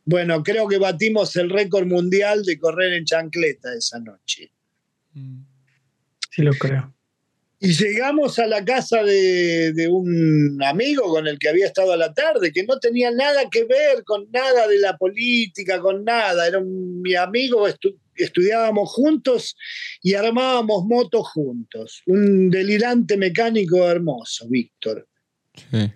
Bueno, 0.06 0.44
creo 0.44 0.68
que 0.68 0.78
batimos 0.78 1.36
el 1.36 1.50
récord 1.50 1.88
mundial 1.88 2.44
de 2.44 2.60
correr 2.60 2.94
en 2.94 3.06
chancleta 3.06 3.74
esa 3.74 3.98
noche. 4.00 4.52
Sí, 6.30 6.44
lo 6.44 6.52
creo. 6.54 6.94
Y 7.64 7.72
llegamos 7.72 8.40
a 8.40 8.46
la 8.46 8.66
casa 8.66 9.04
de, 9.04 9.72
de, 9.72 9.88
un 9.88 10.62
amigo 10.62 11.04
con 11.04 11.28
el 11.28 11.40
que 11.40 11.48
había 11.48 11.68
estado 11.68 11.94
a 11.94 11.98
la 11.98 12.14
tarde, 12.14 12.52
que 12.52 12.66
no 12.66 12.78
tenía 12.78 13.10
nada 13.10 13.50
que 13.50 13.64
ver 13.64 14.04
con 14.04 14.30
nada 14.34 14.68
de 14.68 14.80
la 14.80 14.98
política, 14.98 15.80
con 15.80 16.04
nada. 16.04 16.46
Era 16.46 16.60
un, 16.60 17.02
mi 17.02 17.16
amigo, 17.16 17.66
estu 17.66 17.98
estudiábamos 18.18 18.90
juntos 18.90 19.56
y 20.02 20.14
armábamos 20.14 20.84
motos 20.84 21.26
juntos. 21.30 22.02
Un 22.06 22.50
delirante 22.50 23.16
mecánico 23.16 23.90
hermoso, 23.90 24.46
Víctor. 24.50 25.08
Sí. 25.72 25.90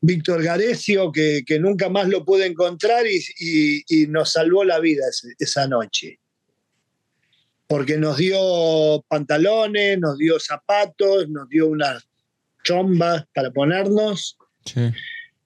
Víctor 0.00 0.42
Garecio, 0.42 1.12
que, 1.12 1.42
que, 1.46 1.58
nunca 1.60 1.90
más 1.90 2.08
lo 2.08 2.24
pude 2.24 2.46
encontrar 2.46 3.06
y, 3.06 3.22
y, 3.38 3.84
y 3.86 4.06
nos 4.06 4.32
salvó 4.32 4.64
la 4.64 4.80
vida 4.80 5.04
ese, 5.10 5.28
esa 5.38 5.68
noche 5.68 6.21
porque 7.72 7.96
nos 7.96 8.18
dio 8.18 9.02
pantalones, 9.08 9.98
nos 9.98 10.18
dio 10.18 10.38
zapatos, 10.38 11.26
nos 11.30 11.48
dio 11.48 11.68
unas 11.68 12.06
chombas 12.62 13.24
para 13.34 13.50
ponernos 13.50 14.36
sí. 14.66 14.90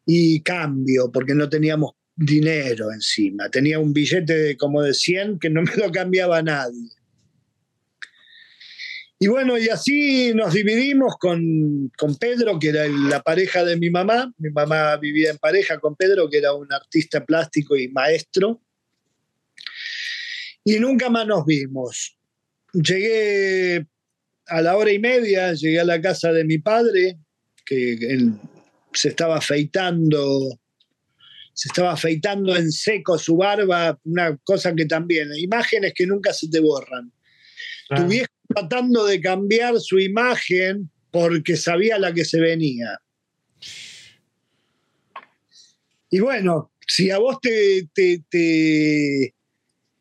y 0.05 0.41
cambio, 0.41 1.09
porque 1.13 1.37
no 1.37 1.49
teníamos 1.49 1.93
dinero 2.17 2.93
encima. 2.93 3.49
Tenía 3.49 3.79
un 3.79 3.93
billete 3.93 4.37
de 4.37 4.57
como 4.57 4.83
de 4.83 4.93
100 4.93 5.39
que 5.39 5.49
no 5.51 5.63
me 5.63 5.77
lo 5.77 5.93
cambiaba 5.93 6.43
nadie. 6.43 6.91
Y 9.21 9.29
bueno, 9.29 9.57
y 9.57 9.69
así 9.69 10.35
nos 10.35 10.53
dividimos 10.53 11.15
con, 11.21 11.93
con 11.97 12.17
Pedro, 12.17 12.59
que 12.59 12.71
era 12.71 12.89
la 12.89 13.23
pareja 13.23 13.65
de 13.65 13.77
mi 13.77 13.89
mamá. 13.89 14.35
Mi 14.39 14.51
mamá 14.51 14.97
vivía 14.97 15.31
en 15.31 15.39
pareja 15.39 15.79
con 15.79 15.95
Pedro, 15.95 16.29
que 16.29 16.39
era 16.39 16.53
un 16.55 16.73
artista 16.73 17.25
plástico 17.25 17.77
y 17.77 17.87
maestro 17.87 18.61
y 20.67 20.81
nunca 20.81 21.09
más 21.09 21.25
nos 21.25 21.47
vimos. 21.47 22.16
Llegué 22.83 23.87
a 24.47 24.61
la 24.61 24.77
hora 24.77 24.93
y 24.93 24.99
media, 24.99 25.53
llegué 25.55 25.81
a 25.81 25.85
la 25.85 26.01
casa 26.01 26.33
de 26.33 26.45
mi 26.45 26.59
padre, 26.59 27.19
que 27.65 27.95
él 27.95 28.35
se 28.93 29.09
estaba 29.09 29.39
afeitando, 29.39 30.61
se 31.53 31.69
estaba 31.69 31.93
afeitando 31.93 32.55
en 32.57 32.71
seco 32.71 33.19
su 33.19 33.37
barba, 33.37 33.99
una 34.05 34.37
cosa 34.45 34.75
que 34.75 34.87
también, 34.87 35.31
imágenes 35.37 35.93
que 35.95 36.07
nunca 36.07 36.33
se 36.33 36.49
te 36.49 36.61
borran. 36.61 37.13
Ah. 37.91 37.97
Tu 37.97 38.09
viejo 38.09 38.33
tratando 38.55 39.07
de 39.07 39.21
cambiar 39.21 39.79
su 39.81 39.99
imagen 39.99 40.91
porque 41.11 41.57
sabía 41.57 41.99
la 41.99 42.13
que 42.13 42.25
se 42.25 42.41
venía. 42.41 43.01
Y 46.11 46.21
bueno, 46.21 46.73
si 46.87 47.11
a 47.11 47.19
vos 47.19 47.39
te, 47.41 47.89
te, 47.93 48.23
te 48.29 49.35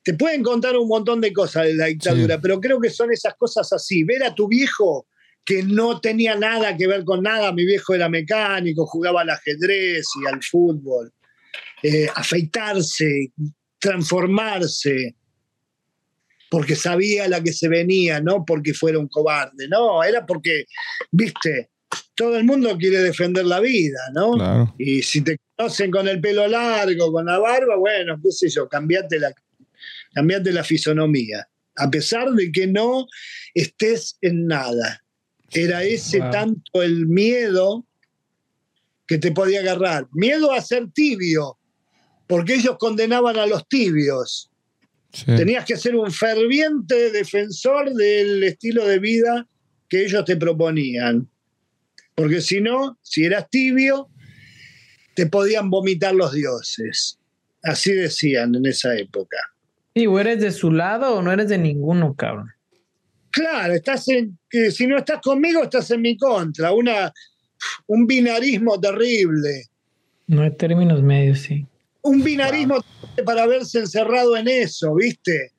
te 0.05 0.13
pueden 0.13 0.43
contar 0.43 0.77
un 0.77 0.87
montón 0.87 1.19
de 1.19 1.33
cosas 1.33 1.65
de 1.65 1.73
la 1.73 1.87
dictadura, 1.87 2.35
sí. 2.35 2.39
pero 2.39 2.61
creo 2.61 2.79
que 2.79 2.91
son 2.91 3.11
esas 3.11 3.33
cosas 3.33 3.73
así. 3.73 4.03
Ver 4.03 4.23
a 4.23 4.35
tu 4.35 4.47
viejo 4.47 5.07
que 5.43 5.63
no 5.63 5.99
tenía 5.99 6.35
nada 6.35 6.77
que 6.77 6.85
ver 6.85 7.03
con 7.03 7.23
nada, 7.23 7.51
mi 7.51 7.65
viejo 7.65 7.95
era 7.95 8.07
mecánico, 8.07 8.85
jugaba 8.85 9.21
al 9.21 9.31
ajedrez 9.31 10.05
y 10.21 10.27
al 10.31 10.43
fútbol, 10.43 11.11
eh, 11.81 12.07
afeitarse, 12.13 13.31
transformarse, 13.79 15.15
porque 16.51 16.75
sabía 16.75 17.27
la 17.27 17.41
que 17.41 17.51
se 17.51 17.67
venía, 17.67 18.21
no 18.21 18.45
porque 18.45 18.75
fuera 18.75 18.99
un 18.99 19.07
cobarde, 19.07 19.67
no, 19.67 20.03
era 20.03 20.23
porque, 20.23 20.65
viste, 21.11 21.71
todo 22.15 22.37
el 22.37 22.43
mundo 22.43 22.77
quiere 22.77 22.99
defender 22.99 23.45
la 23.45 23.59
vida, 23.59 23.99
¿no? 24.13 24.33
Claro. 24.33 24.75
Y 24.77 25.01
si 25.01 25.21
te 25.21 25.37
conocen 25.55 25.89
con 25.89 26.07
el 26.07 26.21
pelo 26.21 26.47
largo, 26.47 27.11
con 27.11 27.25
la 27.25 27.39
barba, 27.39 27.75
bueno, 27.75 28.19
qué 28.21 28.31
sé 28.31 28.49
yo, 28.49 28.69
cambiate 28.69 29.19
la 29.19 29.33
cambiate 30.15 30.53
la 30.53 30.63
fisonomía, 30.63 31.47
a 31.75 31.91
pesar 31.91 32.31
de 32.31 32.51
que 32.51 32.67
no 32.67 33.05
estés 33.53 34.17
en 34.21 34.47
nada. 34.47 35.03
Era 35.51 35.83
ese 35.83 36.19
wow. 36.19 36.31
tanto 36.31 36.81
el 36.81 37.05
miedo 37.05 37.85
que 39.07 39.17
te 39.17 39.31
podía 39.31 39.59
agarrar. 39.59 40.07
Miedo 40.13 40.51
a 40.51 40.61
ser 40.61 40.89
tibio, 40.91 41.59
porque 42.27 42.55
ellos 42.55 42.77
condenaban 42.79 43.37
a 43.37 43.45
los 43.45 43.67
tibios. 43.67 44.49
Sí. 45.11 45.25
Tenías 45.25 45.65
que 45.65 45.77
ser 45.77 45.95
un 45.95 46.11
ferviente 46.11 47.11
defensor 47.11 47.93
del 47.93 48.43
estilo 48.43 48.87
de 48.87 48.99
vida 48.99 49.47
que 49.89 50.05
ellos 50.05 50.25
te 50.25 50.37
proponían. 50.37 51.29
Porque 52.15 52.41
si 52.41 52.61
no, 52.61 52.97
si 53.01 53.25
eras 53.25 53.49
tibio, 53.49 54.09
te 55.13 55.27
podían 55.27 55.69
vomitar 55.69 56.15
los 56.15 56.31
dioses. 56.31 57.19
Así 57.63 57.91
decían 57.91 58.55
en 58.55 58.65
esa 58.65 58.95
época. 58.95 59.37
Sí, 59.95 60.07
o 60.07 60.19
eres 60.19 60.41
de 60.41 60.51
su 60.51 60.71
lado 60.71 61.15
o 61.15 61.21
no 61.21 61.31
eres 61.31 61.47
de 61.47 61.57
ninguno, 61.57 62.13
cabrón. 62.15 62.51
Claro, 63.31 63.73
estás 63.73 64.07
en, 64.09 64.37
si 64.71 64.87
no 64.87 64.97
estás 64.97 65.21
conmigo, 65.21 65.63
estás 65.63 65.89
en 65.91 66.01
mi 66.01 66.17
contra. 66.17 66.73
Una, 66.73 67.13
un 67.87 68.05
binarismo 68.05 68.79
terrible. 68.79 69.67
No 70.27 70.41
hay 70.41 70.51
términos 70.51 71.01
medios, 71.01 71.39
sí. 71.39 71.65
Un 72.01 72.23
binarismo 72.23 72.83
para 73.25 73.47
verse 73.47 73.79
encerrado 73.79 74.35
en 74.35 74.47
eso, 74.47 74.95
¿viste? 74.95 75.51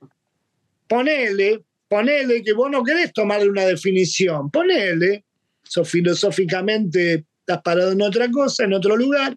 Ponele, 0.86 1.62
ponele 1.88 2.42
que 2.42 2.52
vos 2.52 2.70
no 2.70 2.82
querés 2.82 3.12
tomarle 3.12 3.48
una 3.48 3.64
definición. 3.64 4.50
Ponele, 4.50 5.24
so, 5.62 5.84
filosóficamente 5.84 7.24
estás 7.40 7.62
parado 7.62 7.92
en 7.92 8.02
otra 8.02 8.30
cosa, 8.30 8.64
en 8.64 8.74
otro 8.74 8.96
lugar, 8.96 9.36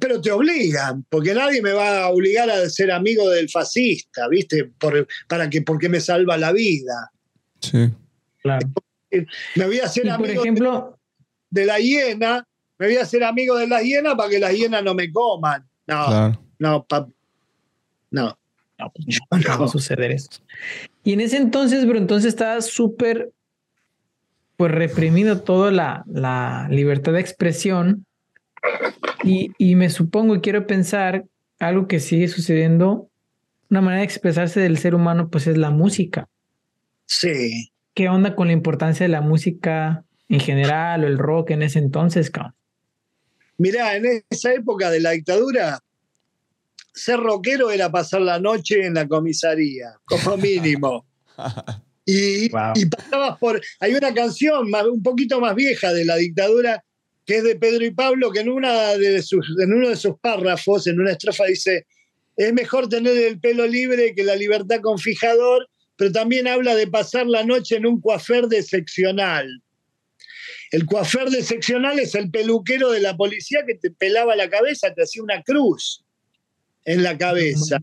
pero 0.00 0.20
te 0.20 0.30
obligan, 0.32 1.04
porque 1.08 1.34
nadie 1.34 1.62
me 1.62 1.72
va 1.72 2.04
a 2.04 2.08
obligar 2.08 2.50
a 2.50 2.68
ser 2.68 2.90
amigo 2.90 3.28
del 3.30 3.48
fascista, 3.48 4.28
¿viste? 4.28 4.64
Por, 4.78 5.06
para 5.28 5.48
que, 5.50 5.62
porque 5.62 5.88
me 5.88 6.00
salva 6.00 6.36
la 6.36 6.52
vida. 6.52 7.10
Sí. 7.60 7.90
Claro. 8.42 8.68
Me 9.54 9.66
voy 9.66 9.78
a 9.78 9.84
hacer 9.84 10.06
Y 10.06 10.08
por 10.08 10.16
amigo 10.26 10.42
ejemplo, 10.42 10.98
de, 11.50 11.60
de 11.60 11.66
la 11.66 11.78
hiena, 11.78 12.46
me 12.78 12.86
voy 12.86 12.96
a 12.96 13.02
hacer 13.02 13.22
amigo 13.24 13.56
de 13.56 13.68
la 13.68 13.80
hiena 13.82 14.16
para 14.16 14.28
que 14.30 14.38
las 14.40 14.52
hienas 14.52 14.82
no 14.82 14.94
me 14.94 15.10
coman. 15.12 15.62
No, 15.86 16.06
Claro. 16.06 16.40
no, 16.58 16.84
pa- 16.84 17.08
no. 18.10 18.36
no, 18.78 18.92
no 19.30 19.58
va 19.60 19.64
a 19.64 19.68
suceder 19.68 20.10
eso. 20.10 20.28
Y 21.04 21.12
en 21.12 21.20
ese 21.20 21.36
entonces, 21.36 21.84
pero 21.86 21.98
entonces 21.98 22.28
estaba 22.30 22.60
súper, 22.62 23.30
pues 24.56 24.72
reprimido 24.72 25.40
toda 25.42 25.70
la, 25.70 26.04
la 26.06 26.66
libertad 26.70 27.12
de 27.12 27.20
expresión. 27.20 28.06
Y, 29.22 29.50
y 29.58 29.74
me 29.74 29.90
supongo 29.90 30.36
y 30.36 30.40
quiero 30.40 30.66
pensar 30.66 31.24
algo 31.58 31.86
que 31.88 32.00
sigue 32.00 32.28
sucediendo, 32.28 33.10
una 33.70 33.80
manera 33.80 34.00
de 34.00 34.04
expresarse 34.06 34.60
del 34.60 34.78
ser 34.78 34.94
humano, 34.94 35.28
pues 35.30 35.46
es 35.46 35.56
la 35.56 35.70
música. 35.70 36.28
Sí. 37.06 37.70
¿Qué 37.94 38.08
onda 38.08 38.34
con 38.34 38.48
la 38.48 38.52
importancia 38.52 39.04
de 39.04 39.08
la 39.10 39.20
música 39.20 40.04
en 40.28 40.40
general 40.40 41.04
o 41.04 41.06
el 41.06 41.18
rock 41.18 41.50
en 41.50 41.62
ese 41.62 41.78
entonces, 41.78 42.30
cabrón? 42.30 42.54
Mirá, 43.56 43.94
en 43.96 44.24
esa 44.30 44.52
época 44.52 44.90
de 44.90 45.00
la 45.00 45.12
dictadura, 45.12 45.80
ser 46.92 47.20
rockero 47.20 47.70
era 47.70 47.90
pasar 47.90 48.20
la 48.22 48.38
noche 48.40 48.84
en 48.86 48.94
la 48.94 49.06
comisaría, 49.06 49.94
como 50.04 50.36
mínimo. 50.36 51.06
Y, 52.04 52.50
Wow. 52.50 52.72
y 52.74 52.86
pasabas 52.86 53.38
por. 53.38 53.60
Hay 53.80 53.94
una 53.94 54.12
canción 54.12 54.68
más- 54.70 54.86
un 54.86 55.02
poquito 55.02 55.40
más 55.40 55.54
vieja 55.54 55.92
de 55.92 56.04
la 56.04 56.16
dictadura 56.16 56.84
que 57.26 57.38
es 57.38 57.44
de 57.44 57.56
Pedro 57.56 57.84
y 57.84 57.90
Pablo, 57.90 58.30
que 58.30 58.40
en, 58.40 58.50
una 58.50 58.96
de 58.96 59.22
sus, 59.22 59.46
en 59.60 59.72
uno 59.72 59.88
de 59.88 59.96
sus 59.96 60.18
párrafos, 60.20 60.86
en 60.86 61.00
una 61.00 61.12
estrofa, 61.12 61.44
dice: 61.44 61.86
Es 62.36 62.52
mejor 62.52 62.88
tener 62.88 63.16
el 63.16 63.40
pelo 63.40 63.66
libre 63.66 64.14
que 64.14 64.24
la 64.24 64.36
libertad 64.36 64.80
con 64.80 64.98
fijador, 64.98 65.68
pero 65.96 66.12
también 66.12 66.48
habla 66.48 66.74
de 66.74 66.86
pasar 66.86 67.26
la 67.26 67.44
noche 67.44 67.76
en 67.76 67.86
un 67.86 68.00
coafer 68.00 68.46
de 68.46 68.62
seccional. 68.62 69.62
El 70.70 70.86
coafer 70.86 71.30
de 71.30 71.42
seccional 71.42 71.98
es 71.98 72.14
el 72.14 72.30
peluquero 72.30 72.90
de 72.90 73.00
la 73.00 73.16
policía 73.16 73.64
que 73.66 73.76
te 73.76 73.90
pelaba 73.90 74.34
la 74.34 74.50
cabeza, 74.50 74.92
te 74.92 75.02
hacía 75.02 75.22
una 75.22 75.42
cruz 75.42 76.04
en 76.84 77.02
la 77.02 77.16
cabeza. 77.16 77.78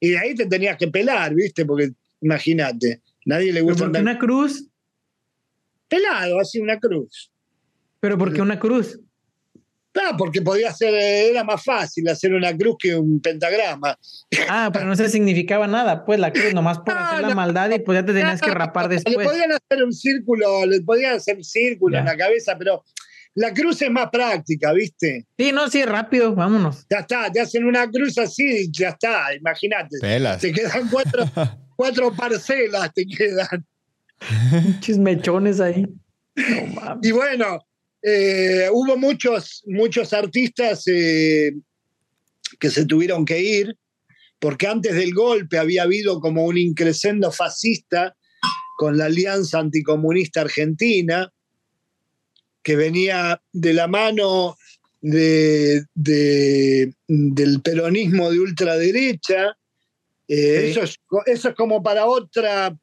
Y 0.00 0.10
de 0.10 0.18
ahí 0.18 0.34
te 0.34 0.46
tenías 0.46 0.76
que 0.78 0.88
pelar, 0.88 1.34
¿viste? 1.34 1.66
Porque 1.66 1.90
imagínate, 2.22 3.02
nadie 3.26 3.52
le 3.52 3.60
¿Pero 3.60 3.66
gusta 3.66 3.84
andar 3.84 4.02
una 4.02 4.18
cruz? 4.18 4.64
pelado, 5.90 6.38
así 6.38 6.60
una 6.60 6.78
cruz. 6.78 7.29
¿Pero 8.00 8.16
por 8.18 8.32
qué 8.32 8.40
una 8.42 8.58
cruz? 8.58 8.98
Ah, 9.94 10.14
porque 10.16 10.40
podía 10.40 10.72
ser, 10.72 10.94
era 10.94 11.42
más 11.42 11.64
fácil 11.64 12.08
hacer 12.08 12.32
una 12.32 12.56
cruz 12.56 12.76
que 12.78 12.94
un 12.94 13.20
pentagrama. 13.20 13.98
Ah, 14.48 14.70
pero 14.72 14.86
no 14.86 14.94
se 14.94 15.08
significaba 15.08 15.66
nada, 15.66 16.04
pues 16.04 16.20
la 16.20 16.32
cruz, 16.32 16.54
nomás 16.54 16.78
por 16.78 16.94
No, 16.94 17.00
hacer 17.00 17.20
la 17.22 17.28
no. 17.30 17.34
maldad 17.34 17.70
y 17.70 17.80
pues 17.80 17.98
ya 17.98 18.04
te 18.06 18.12
tenías 18.12 18.40
que 18.40 18.50
rapar 18.52 18.88
Le 18.88 18.96
después. 18.96 19.26
podían 19.28 19.50
hacer 19.52 19.84
un 19.84 19.92
círculo, 19.92 20.64
le 20.64 20.80
podían 20.82 21.14
hacer 21.16 21.36
un 21.36 21.44
círculo 21.44 21.94
Ya. 21.94 22.00
en 22.00 22.06
la 22.06 22.16
cabeza, 22.16 22.56
pero 22.56 22.84
la 23.34 23.52
cruz 23.52 23.82
es 23.82 23.90
más 23.90 24.10
práctica, 24.10 24.72
¿viste? 24.72 25.26
Sí, 25.36 25.50
no, 25.52 25.68
sí, 25.68 25.84
rápido, 25.84 26.34
vámonos. 26.36 26.86
Ya 26.88 26.98
está, 27.00 27.30
te 27.32 27.40
hacen 27.40 27.64
una 27.64 27.90
cruz 27.90 28.16
así 28.18 28.44
y 28.44 28.70
ya 28.70 28.90
está, 28.90 29.34
imagínate. 29.34 29.98
Pelas. 30.00 30.40
Te 30.40 30.52
quedan 30.52 30.88
cuatro, 30.88 31.24
cuatro 31.76 32.14
parcelas, 32.14 32.92
te 32.94 33.04
quedan. 33.06 33.66
Chismechones 34.80 35.60
ahí. 35.60 35.84
No 36.36 36.66
mames. 36.80 37.08
Y 37.08 37.12
bueno, 37.12 37.58
eh, 38.02 38.68
hubo 38.72 38.96
muchos, 38.96 39.62
muchos 39.66 40.12
artistas 40.12 40.84
eh, 40.86 41.52
que 42.58 42.70
se 42.70 42.84
tuvieron 42.86 43.24
que 43.24 43.40
ir, 43.40 43.76
porque 44.38 44.66
antes 44.66 44.94
del 44.94 45.12
golpe 45.14 45.58
había 45.58 45.82
habido 45.82 46.20
como 46.20 46.44
un 46.44 46.56
increscendo 46.58 47.30
fascista 47.30 48.16
con 48.78 48.96
la 48.96 49.06
Alianza 49.06 49.58
Anticomunista 49.58 50.40
Argentina, 50.40 51.30
que 52.62 52.76
venía 52.76 53.40
de 53.52 53.74
la 53.74 53.86
mano 53.86 54.56
de- 55.02 55.84
de- 55.94 56.92
del 57.08 57.60
peronismo 57.62 58.30
de 58.30 58.40
ultraderecha. 58.40 59.56
Eh, 60.28 60.60
Sí. 60.64 60.70
eso, 60.70 60.82
es, 60.82 60.96
eso 61.26 61.48
es 61.50 61.54
como 61.54 61.82
para 61.82 62.06
otra, 62.06 62.76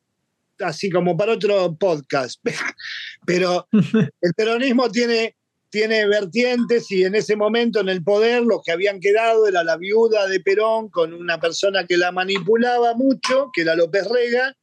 así 0.60 0.90
como 0.90 1.16
para 1.18 1.34
otro 1.34 1.76
podcast. 1.76 2.40
Pero 3.26 3.68
el 4.22 4.34
peronismo 4.36 4.90
tiene, 4.90 5.36
tiene 5.70 6.08
vertientes 6.08 6.90
y 6.92 7.04
en 7.04 7.16
ese 7.16 7.36
momento 7.36 7.80
en 7.80 7.90
el 7.90 8.04
poder 8.04 8.44
los 8.44 8.62
que 8.64 8.72
habían 8.72 9.00
quedado 9.00 9.48
era 9.48 9.64
la 9.64 9.78
viuda 9.78 10.28
de 10.28 10.40
Perón 10.40 10.90
con 10.90 11.14
una 11.14 11.40
persona 11.40 11.86
que 11.86 11.98
la 11.98 12.12
manipulaba 12.12 12.94
mucho, 12.94 13.50
que 13.54 13.62
era 13.62 13.76
López 13.76 14.08
Rega, 14.08 14.56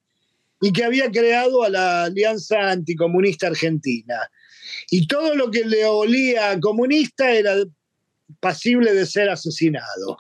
y 0.60 0.72
que 0.72 0.84
había 0.84 1.10
creado 1.10 1.62
a 1.62 1.68
la 1.68 2.04
Alianza 2.04 2.70
Anticomunista 2.70 3.48
Argentina. 3.48 4.30
Y 4.90 5.06
todo 5.06 5.34
lo 5.34 5.50
que 5.50 5.64
le 5.64 5.84
olía 5.84 6.50
a 6.50 6.60
comunista 6.60 7.30
era 7.32 7.54
pasible 8.40 8.94
de 8.94 9.06
ser 9.06 9.28
asesinado. 9.28 10.18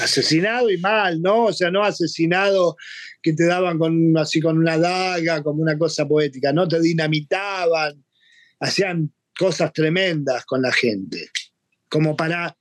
Asesinado 0.00 0.70
y 0.70 0.78
mal, 0.78 1.20
¿no? 1.20 1.46
O 1.46 1.52
sea, 1.52 1.70
no 1.70 1.82
asesinado 1.82 2.76
que 3.24 3.32
te 3.32 3.46
daban 3.46 3.78
con, 3.78 4.16
así 4.18 4.38
con 4.38 4.58
una 4.58 4.76
daga, 4.76 5.42
como 5.42 5.62
una 5.62 5.78
cosa 5.78 6.06
poética, 6.06 6.52
no 6.52 6.68
te 6.68 6.78
dinamitaban, 6.78 8.04
hacían 8.60 9.10
cosas 9.36 9.72
tremendas 9.72 10.44
con 10.44 10.60
la 10.60 10.70
gente, 10.70 11.30
como 11.88 12.14
para, 12.14 12.54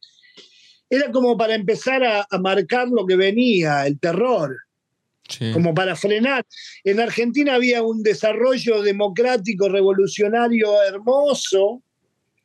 era 0.90 1.12
como 1.12 1.36
para 1.38 1.54
empezar 1.54 2.02
a, 2.06 2.26
a 2.32 2.38
marcar 2.40 2.88
lo 2.88 3.06
que 3.06 3.18
venía, 3.18 3.86
el 3.86 4.00
terror, 4.00 4.58
Sí. 5.30 5.52
como 5.54 5.74
para 5.74 5.96
frenar. 5.96 6.46
En 6.84 7.00
Argentina 7.00 7.56
había 7.56 7.82
un 7.82 8.04
desarrollo 8.04 8.82
democrático, 8.82 9.70
revolucionario 9.70 10.82
hermoso, 10.84 11.82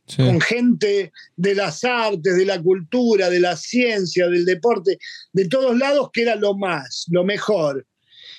Sí. 0.07 0.23
con 0.25 0.41
gente 0.41 1.13
de 1.37 1.55
las 1.55 1.85
artes, 1.85 2.37
de 2.37 2.47
la 2.47 2.63
cultura, 2.63 3.29
de 3.29 3.41
la 3.41 3.57
ciencia, 3.57 4.27
del 4.29 4.45
deporte, 4.47 4.97
de 5.33 5.49
todos 5.49 5.77
lados, 5.77 6.09
que 6.13 6.23
era 6.23 6.35
lo 6.37 6.57
más, 6.57 7.05
lo 7.11 7.25
mejor. 7.25 7.85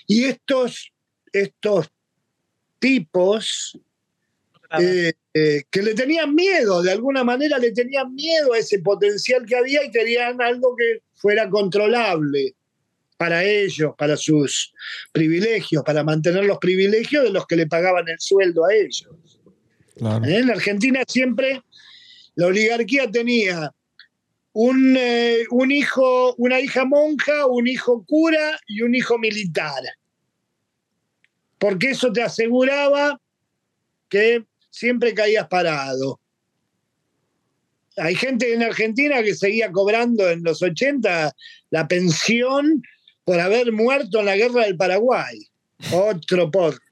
Y 0.08 0.26
estos, 0.26 0.92
estos 1.32 1.90
tipos 2.80 3.78
eh, 4.80 5.14
eh, 5.34 5.64
que 5.70 5.82
le 5.82 5.94
tenían 5.94 6.36
miedo, 6.36 6.82
de 6.82 6.92
alguna 6.92 7.24
manera 7.24 7.58
le 7.58 7.72
tenían 7.72 8.14
miedo 8.14 8.54
a 8.54 8.60
ese 8.60 8.80
potencial 8.80 9.46
que 9.46 9.56
había 9.56 9.84
y 9.84 9.92
querían 9.92 10.42
algo 10.42 10.76
que 10.76 11.02
fuera 11.16 11.50
controlable 11.50 12.56
para 13.18 13.44
ellos, 13.44 13.94
para 13.98 14.16
sus 14.16 14.74
privilegios, 15.12 15.84
para 15.84 16.04
mantener 16.04 16.46
los 16.46 16.60
privilegios 16.60 17.24
de 17.24 17.32
los 17.32 17.46
que 17.48 17.56
le 17.56 17.68
pagaban 17.68 18.08
el 18.08 18.20
sueldo 18.20 18.66
a 18.66 18.74
ellos. 18.74 19.10
Claro. 19.98 20.24
¿Eh? 20.26 20.38
En 20.38 20.48
la 20.48 20.54
Argentina 20.54 21.02
siempre 21.08 21.62
la 22.36 22.48
oligarquía 22.48 23.10
tenía 23.12 23.74
un, 24.62 24.98
eh, 24.98 25.46
un 25.52 25.72
hijo, 25.72 26.36
una 26.36 26.60
hija 26.60 26.84
monja, 26.84 27.46
un 27.46 27.66
hijo 27.66 28.04
cura 28.06 28.60
y 28.68 28.82
un 28.82 28.94
hijo 28.94 29.18
militar. 29.18 29.82
Porque 31.58 31.92
eso 31.92 32.12
te 32.12 32.22
aseguraba 32.22 33.22
que 34.10 34.44
siempre 34.70 35.14
caías 35.14 35.48
parado. 35.48 36.20
Hay 37.96 38.16
gente 38.16 38.54
en 38.54 38.62
Argentina 38.62 39.24
que 39.24 39.34
seguía 39.34 39.72
cobrando 39.72 40.30
en 40.30 40.44
los 40.44 40.62
80 40.62 41.34
la 41.70 41.88
pensión 41.88 42.84
por 43.24 43.40
haber 43.40 43.72
muerto 43.72 44.20
en 44.20 44.26
la 44.26 44.36
guerra 44.36 44.66
del 44.66 44.76
Paraguay. 44.76 45.40
Otro 45.94 46.52
podcast 46.52 46.84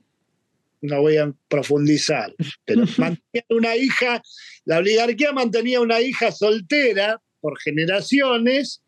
no 0.80 1.02
voy 1.02 1.18
a 1.18 1.34
profundizar, 1.50 2.34
pero 2.64 2.86
mantenía 2.98 3.46
una 3.50 3.76
hija, 3.76 4.24
la 4.64 4.78
oligarquía 4.78 5.34
mantenía 5.34 5.82
una 5.82 6.00
hija 6.00 6.32
soltera 6.32 7.22
por 7.48 7.58
generaciones 7.62 8.82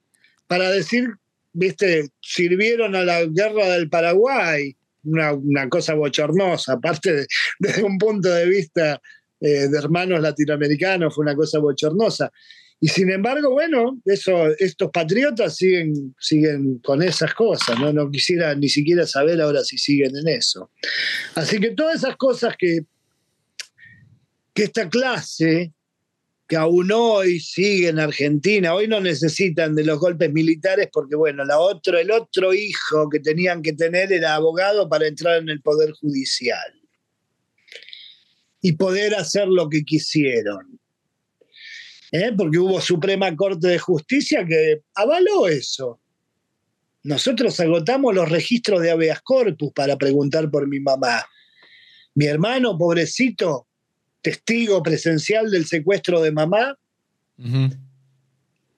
para 0.48 0.70
decir, 0.70 1.08
viste, 1.54 2.10
sirvieron 2.22 2.94
a 2.94 3.04
la 3.06 3.24
guerra 3.24 3.70
del 3.70 3.90
Paraguay, 3.90 4.76
una, 5.06 5.32
una 5.32 5.70
cosa 5.70 5.94
bochornosa, 5.94 6.74
aparte 6.74 7.14
de- 7.14 7.28
desde 7.60 7.84
un 7.84 7.98
punto 7.98 8.28
de 8.30 8.46
vista 8.50 9.02
eh, 9.40 9.70
de 9.70 9.78
hermanos 9.78 10.20
latinoamericanos, 10.20 11.16
fue 11.16 11.24
una 11.24 11.36
cosa 11.36 11.60
bochornosa. 11.60 12.30
Y 12.82 12.90
sin 12.90 13.10
embargo, 13.10 13.50
bueno, 13.52 14.02
eso, 14.04 14.48
estos 14.58 14.92
patriotas 14.92 15.56
siguen, 15.56 16.14
siguen 16.20 16.80
con 16.80 17.02
esas 17.02 17.34
cosas, 17.34 17.80
¿no? 17.80 17.94
No 17.94 18.12
quisiera 18.12 18.54
ni 18.56 18.68
siquiera 18.68 19.06
saber 19.08 19.40
ahora 19.40 19.64
si 19.64 19.78
siguen 19.78 20.18
en 20.18 20.28
eso. 20.28 20.70
Así 21.36 21.60
que 21.62 21.72
todas 21.72 21.96
esas 22.04 22.18
cosas 22.18 22.56
que, 22.60 22.82
que 24.54 24.64
esta 24.64 24.90
clase, 24.90 25.72
que 26.50 26.58
aún 26.58 26.92
hoy 26.92 27.40
sigue 27.40 27.90
en 27.90 28.00
Argentina, 28.00 28.74
hoy 28.74 28.88
no 28.88 29.00
necesitan 29.00 29.76
de 29.76 29.86
los 29.86 30.00
golpes 30.00 30.34
militares 30.34 30.90
porque, 30.92 31.16
bueno, 31.16 31.44
otro, 31.60 32.00
el 32.00 32.10
otro 32.10 32.56
hijo 32.56 33.08
que 33.08 33.20
tenían 33.20 33.62
que 33.62 33.74
tener 33.74 34.12
era 34.12 34.34
abogado 34.34 34.90
para 34.90 35.08
entrar 35.08 35.38
en 35.38 35.50
el 35.50 35.62
Poder 35.62 35.92
Judicial 35.92 36.74
y 38.62 38.72
poder 38.74 39.14
hacer 39.14 39.48
lo 39.48 39.70
que 39.70 39.84
quisieron. 39.84 40.80
¿eh? 42.12 42.32
porque 42.36 42.58
hubo 42.58 42.82
Suprema 42.82 43.36
Corte 43.36 43.68
de 43.68 43.78
Justicia 43.78 44.44
que 44.44 44.82
avaló 44.96 45.48
eso. 45.48 46.02
Nosotros 47.04 47.60
agotamos 47.60 48.16
los 48.16 48.28
registros 48.28 48.82
de 48.82 48.90
habeas 48.90 49.22
corpus 49.22 49.72
para 49.72 49.98
preguntar 50.00 50.50
por 50.50 50.68
mi 50.68 50.80
mamá. 50.80 51.24
Mi 52.16 52.26
hermano, 52.26 52.76
pobrecito, 52.76 53.69
testigo 54.22 54.84
presencial 54.84 55.50
del 55.50 55.66
secuestro 55.66 56.22
de 56.22 56.32
mamá, 56.32 56.78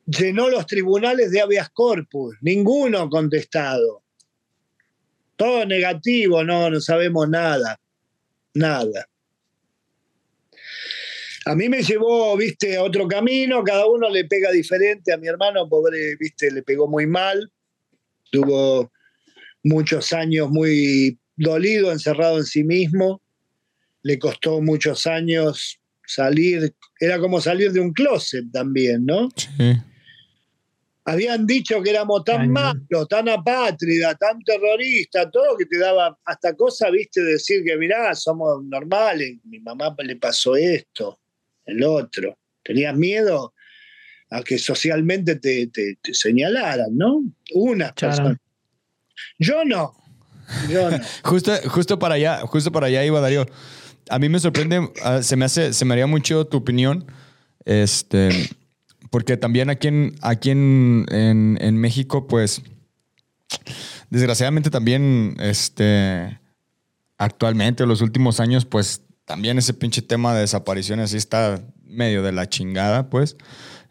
llenó 0.05 0.49
los 0.49 0.65
tribunales 0.65 1.31
de 1.31 1.41
habeas 1.41 1.69
corpus, 1.69 2.35
ninguno 2.41 3.09
contestado. 3.09 4.03
Todo 5.35 5.65
negativo, 5.65 6.43
no, 6.43 6.69
no 6.69 6.79
sabemos 6.79 7.27
nada, 7.27 7.79
nada. 8.53 9.07
A 11.45 11.55
mí 11.55 11.69
me 11.69 11.81
llevó, 11.81 12.37
viste, 12.37 12.77
a 12.77 12.83
otro 12.83 13.07
camino, 13.07 13.63
cada 13.63 13.87
uno 13.87 14.09
le 14.09 14.25
pega 14.25 14.51
diferente. 14.51 15.11
A 15.11 15.17
mi 15.17 15.27
hermano, 15.27 15.67
pobre, 15.67 16.15
viste, 16.17 16.51
le 16.51 16.61
pegó 16.61 16.87
muy 16.87 17.07
mal. 17.07 17.51
Tuvo 18.29 18.91
muchos 19.63 20.13
años 20.13 20.49
muy 20.51 21.17
dolido, 21.35 21.91
encerrado 21.91 22.37
en 22.37 22.45
sí 22.45 22.63
mismo. 22.63 23.21
Le 24.03 24.19
costó 24.19 24.61
muchos 24.61 25.07
años 25.07 25.79
salir. 26.05 26.73
Era 26.99 27.19
como 27.19 27.39
salir 27.41 27.71
de 27.71 27.79
un 27.79 27.93
closet 27.93 28.45
también, 28.51 29.05
¿no? 29.05 29.29
Sí. 29.35 29.77
Habían 31.03 31.47
dicho 31.47 31.81
que 31.81 31.89
éramos 31.89 32.23
tan 32.23 32.51
malos, 32.51 33.07
tan 33.09 33.27
apátridas, 33.27 34.17
tan 34.19 34.39
terroristas, 34.43 35.29
todo 35.31 35.57
que 35.57 35.65
te 35.65 35.79
daba 35.79 36.15
hasta 36.25 36.53
cosa, 36.55 36.91
viste, 36.91 37.23
decir 37.23 37.63
que 37.65 37.75
mirá, 37.75 38.13
somos 38.13 38.63
normales, 38.63 39.37
mi 39.45 39.59
mamá 39.59 39.95
le 40.03 40.15
pasó 40.17 40.55
esto 40.55 41.19
el 41.65 41.83
otro. 41.83 42.37
Tenías 42.63 42.95
miedo 42.95 43.53
a 44.29 44.43
que 44.43 44.59
socialmente 44.59 45.35
te, 45.37 45.69
señalaran, 46.13 46.95
¿no? 46.95 47.23
Una 47.53 47.93
persona. 47.93 48.37
Yo 49.39 49.65
no. 49.65 49.93
Yo 50.69 50.89
no. 50.89 50.99
justo, 51.23 51.51
justo 51.67 51.97
para 51.97 52.15
allá, 52.15 52.41
justo 52.41 52.71
para 52.71 52.87
allá 52.87 53.03
iba 53.03 53.19
Darío. 53.19 53.45
A 54.11 54.19
mí 54.19 54.29
me 54.29 54.39
sorprende, 54.39 54.91
ah, 55.03 55.21
se 55.21 55.35
me 55.35 55.45
hace, 55.45 55.73
se 55.73 55.85
me 55.85 55.93
haría 55.93 56.07
mucho 56.07 56.45
tu 56.45 56.57
opinión. 56.57 57.05
Este, 57.65 58.49
porque 59.09 59.37
también 59.37 59.69
aquí 59.69 59.87
en, 59.87 60.15
aquí 60.21 60.49
en, 60.51 61.05
en, 61.09 61.77
México, 61.77 62.27
pues, 62.27 62.61
desgraciadamente 64.09 64.69
también, 64.69 65.35
este, 65.39 66.39
actualmente, 67.17 67.83
en 67.83 67.89
los 67.89 68.01
últimos 68.01 68.39
años, 68.39 68.65
pues, 68.65 69.01
también 69.25 69.57
ese 69.57 69.73
pinche 69.73 70.01
tema 70.01 70.33
de 70.33 70.41
desapariciones 70.41 71.11
sí 71.11 71.17
está 71.17 71.61
medio 71.83 72.23
de 72.23 72.31
la 72.31 72.49
chingada, 72.49 73.09
pues. 73.09 73.37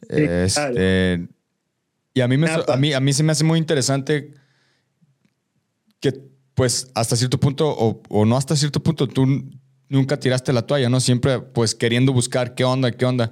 este, 0.08 1.28
Y 2.14 2.20
a 2.20 2.28
mí, 2.28 2.36
me, 2.36 2.48
a, 2.50 2.76
mí, 2.76 2.92
a 2.92 3.00
mí 3.00 3.12
se 3.12 3.22
me 3.22 3.32
hace 3.32 3.44
muy 3.44 3.58
interesante 3.58 4.34
que, 6.00 6.12
pues, 6.54 6.90
hasta 6.94 7.16
cierto 7.16 7.38
punto, 7.38 7.68
o, 7.68 8.24
no 8.24 8.36
hasta 8.36 8.56
cierto 8.56 8.82
punto, 8.82 9.06
tú 9.06 9.50
nunca 9.90 10.18
tiraste 10.18 10.54
la 10.54 10.62
toalla, 10.62 10.88
¿no? 10.88 11.00
Siempre, 11.00 11.40
pues, 11.40 11.74
queriendo 11.74 12.14
buscar 12.14 12.54
qué 12.54 12.64
onda, 12.64 12.90
qué 12.92 13.04
onda. 13.04 13.30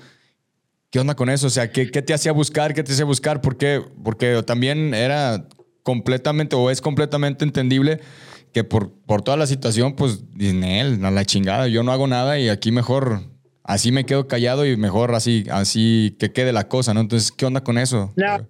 ¿Qué 0.90 0.98
onda 1.00 1.14
con 1.14 1.28
eso? 1.28 1.46
O 1.46 1.50
sea, 1.50 1.70
¿qué, 1.70 1.90
qué 1.90 2.02
te 2.02 2.14
hacía 2.14 2.32
buscar? 2.32 2.74
¿Qué 2.74 2.82
te 2.82 2.92
hacía 2.92 3.04
buscar? 3.04 3.40
¿Por 3.40 3.56
qué? 3.56 3.82
Porque 4.02 4.42
también 4.42 4.94
era 4.94 5.46
completamente, 5.82 6.56
o 6.56 6.70
es 6.70 6.80
completamente 6.80 7.44
entendible 7.44 8.00
que 8.52 8.64
por, 8.64 8.92
por 9.06 9.22
toda 9.22 9.36
la 9.36 9.46
situación, 9.46 9.94
pues, 9.94 10.24
él, 10.38 11.04
a 11.04 11.10
la 11.10 11.24
chingada, 11.24 11.68
yo 11.68 11.82
no 11.82 11.92
hago 11.92 12.06
nada 12.06 12.38
y 12.38 12.48
aquí 12.48 12.72
mejor, 12.72 13.20
así 13.64 13.92
me 13.92 14.06
quedo 14.06 14.28
callado 14.28 14.66
y 14.66 14.76
mejor 14.76 15.14
así, 15.14 15.44
así 15.50 16.16
que 16.18 16.32
quede 16.32 16.52
la 16.52 16.68
cosa, 16.68 16.94
¿no? 16.94 17.00
Entonces, 17.00 17.32
¿qué 17.32 17.46
onda 17.46 17.62
con 17.62 17.78
eso? 17.78 18.12
No. 18.16 18.46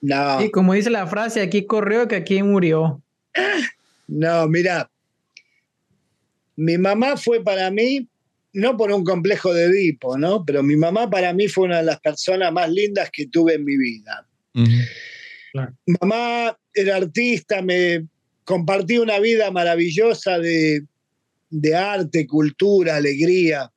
No. 0.00 0.42
Y 0.42 0.50
como 0.50 0.74
dice 0.74 0.90
la 0.90 1.06
frase, 1.06 1.40
aquí 1.40 1.64
corrió 1.64 2.08
que 2.08 2.16
aquí 2.16 2.42
murió. 2.42 3.00
No, 4.08 4.48
mira, 4.48 4.90
mi 6.56 6.78
mamá 6.78 7.16
fue 7.16 7.42
para 7.42 7.70
mí, 7.70 8.08
no 8.52 8.76
por 8.76 8.92
un 8.92 9.04
complejo 9.04 9.52
de 9.54 9.64
Edipo, 9.64 10.18
¿no? 10.18 10.44
Pero 10.44 10.62
mi 10.62 10.76
mamá 10.76 11.08
para 11.08 11.32
mí 11.32 11.48
fue 11.48 11.64
una 11.64 11.78
de 11.78 11.84
las 11.84 12.00
personas 12.00 12.52
más 12.52 12.70
lindas 12.70 13.10
que 13.10 13.26
tuve 13.26 13.54
en 13.54 13.64
mi 13.64 13.76
vida. 13.76 14.26
Mamá 16.00 16.58
era 16.74 16.96
artista, 16.96 17.62
me, 17.62 18.06
compartí 18.44 18.98
una 18.98 19.18
vida 19.18 19.50
maravillosa 19.50 20.38
de, 20.38 20.84
arte, 21.74 22.26
cultura, 22.26 22.96
alegría. 22.96 23.72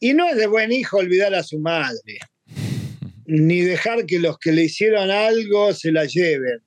Y 0.00 0.14
no 0.14 0.28
es 0.28 0.36
de 0.36 0.46
buen 0.46 0.72
hijo 0.72 0.98
olvidar 0.98 1.34
a 1.34 1.42
su 1.42 1.58
madre, 1.58 2.18
ni 3.24 3.60
dejar 3.60 4.06
que 4.06 4.18
los 4.18 4.38
que 4.38 4.52
le 4.52 4.64
hicieron 4.64 5.10
algo 5.10 5.72
se 5.72 5.92
la 5.92 6.04
lleven. 6.04 6.60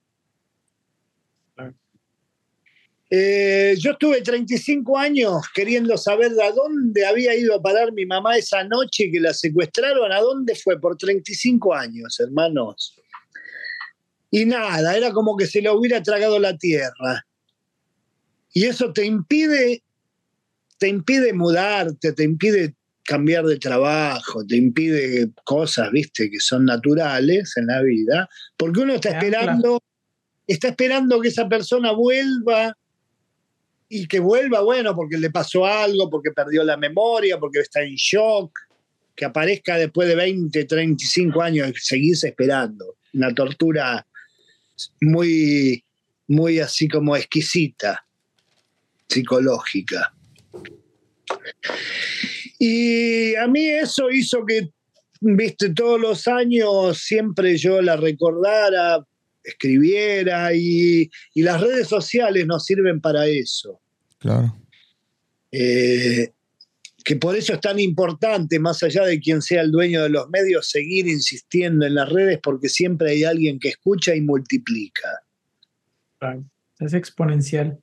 Eh, 3.11 3.76
yo 3.80 3.91
estuve 3.91 4.22
35 4.22 4.95
años 4.95 5.41
queriendo 5.53 5.98
saber 5.98 6.31
a 6.40 6.52
dónde 6.52 7.07
había 7.07 7.36
ido 7.36 7.56
a 7.56 7.61
parar 7.61 7.91
mi 7.91 8.06
mamá 8.06 8.38
esa 8.38 8.64
noche 8.64 9.10
que 9.11 9.19
la 9.19 9.34
secuestraron, 9.34 10.11
a 10.11 10.19
dónde 10.19 10.53
fue 10.56 10.80
por 10.80 10.95
35 10.95 11.73
años, 11.73 12.19
hermanos. 12.19 12.95
Y 14.30 14.45
nada, 14.45 14.95
era 14.95 15.11
como 15.11 15.36
que 15.36 15.48
se 15.48 15.61
le 15.61 15.72
hubiera 15.72 16.03
tragado 16.03 16.38
la 16.38 16.56
tierra. 16.56 17.26
Y 18.53 18.65
eso 18.65 18.94
te 18.94 19.06
impide, 19.06 19.81
te 20.77 20.88
impide 20.88 21.34
mudarte, 21.34 22.14
te 22.14 22.23
impide 22.23 22.76
cambiar 23.06 23.44
de 23.45 23.57
trabajo, 23.57 24.45
te 24.45 24.56
impide 24.56 25.31
cosas, 25.44 25.91
viste, 25.91 26.30
que 26.30 26.40
son 26.40 26.65
naturales 26.65 27.57
en 27.57 27.65
la 27.65 27.81
vida, 27.81 28.30
porque 28.56 28.81
uno 28.81 28.94
está 28.94 29.10
esperando, 29.10 29.81
está 30.45 30.68
esperando 30.68 31.19
que 31.19 31.30
esa 31.30 31.49
persona 31.49 31.91
vuelva 31.91 32.77
y 33.90 34.07
que 34.07 34.20
vuelva, 34.20 34.61
bueno, 34.61 34.95
porque 34.95 35.18
le 35.18 35.32
pasó 35.32 35.66
algo, 35.66 36.10
porque 36.10 36.32
perdió 36.32 36.64
la 36.64 36.78
memoria, 36.78 37.40
porque 37.40 37.60
está 37.60 37.82
en 37.82 37.95
shock, 37.95 38.52
que 39.16 39.26
aparezca 39.26 39.78
después 39.78 40.07
de 40.07 40.16
20, 40.16 40.64
35 40.66 41.41
años 41.41 41.70
y 41.70 41.74
seguirse 41.80 42.30
esperando. 42.30 42.98
Una 43.14 43.34
tortura 43.34 44.06
muy, 45.02 45.84
muy 46.28 46.60
así 46.60 46.88
como 46.88 47.16
exquisita, 47.16 48.06
psicológica. 49.07 50.14
Y 52.60 53.36
a 53.36 53.48
mí 53.48 53.68
eso 53.70 54.11
hizo 54.11 54.45
que, 54.45 54.70
viste, 55.20 55.74
todos 55.74 55.99
los 55.99 56.28
años 56.28 56.99
siempre 56.99 57.57
yo 57.57 57.82
la 57.82 57.95
recordara, 57.95 59.03
escribiera 59.49 60.53
y, 60.53 61.09
las 61.35 61.61
redes 61.61 61.88
sociales 61.88 62.45
nos 62.45 62.65
sirven 62.65 63.01
para 63.01 63.27
eso. 63.27 63.81
Claro. 64.19 64.55
Eh, 65.51 66.31
que 67.03 67.15
por 67.15 67.35
eso 67.35 67.53
es 67.53 67.61
tan 67.61 67.80
importante, 67.80 68.59
más 68.59 68.84
allá 68.84 69.05
de 69.05 69.19
quien 69.19 69.41
sea 69.41 69.61
el 69.61 69.71
dueño 69.71 70.03
de 70.03 70.09
los 70.09 70.30
medios, 70.30 70.69
seguir 70.69 71.07
insistiendo 71.07 71.85
en 71.85 71.95
las 71.95 72.09
redes 72.09 72.39
porque 72.41 72.69
siempre 72.69 73.11
hay 73.11 73.23
alguien 73.23 73.59
que 73.59 73.69
escucha 73.69 74.15
y 74.15 74.21
multiplica. 74.21 75.09
Es 76.80 76.93
exponencial. 76.93 77.80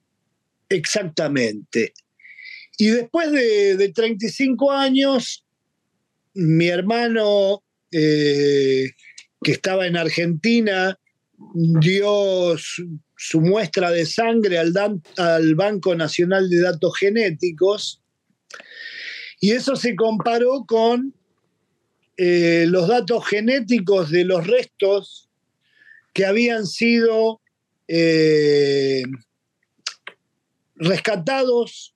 Exactamente. 0.69 1.93
Y 2.79 2.89
después 2.89 3.33
de, 3.33 3.93
35 3.95 4.71
años, 4.71 5.45
mi 6.35 6.69
hermano, 6.69 7.63
eh, 7.91 8.91
que 9.43 9.53
estaba 9.53 9.87
en 9.87 9.97
Argentina, 9.97 10.99
dio 11.55 12.57
su, 12.59 13.41
muestra 13.41 13.91
de 13.91 14.07
sangre 14.07 14.59
al, 14.59 15.55
Banco 15.55 15.95
Nacional 15.95 16.49
de 16.49 16.61
Datos 16.61 16.99
Genéticos 16.99 18.03
y 19.41 19.53
eso 19.53 19.77
se 19.77 19.95
comparó 19.97 20.65
con 20.67 21.15
eh, 22.17 22.65
los 22.69 22.89
datos 22.89 23.27
genéticos 23.27 24.11
de 24.11 24.25
los 24.25 24.47
restos 24.47 25.29
que 26.15 26.25
habían 26.25 26.67
sido 26.67 27.43
eh, 27.89 29.03
rescatados 30.77 31.95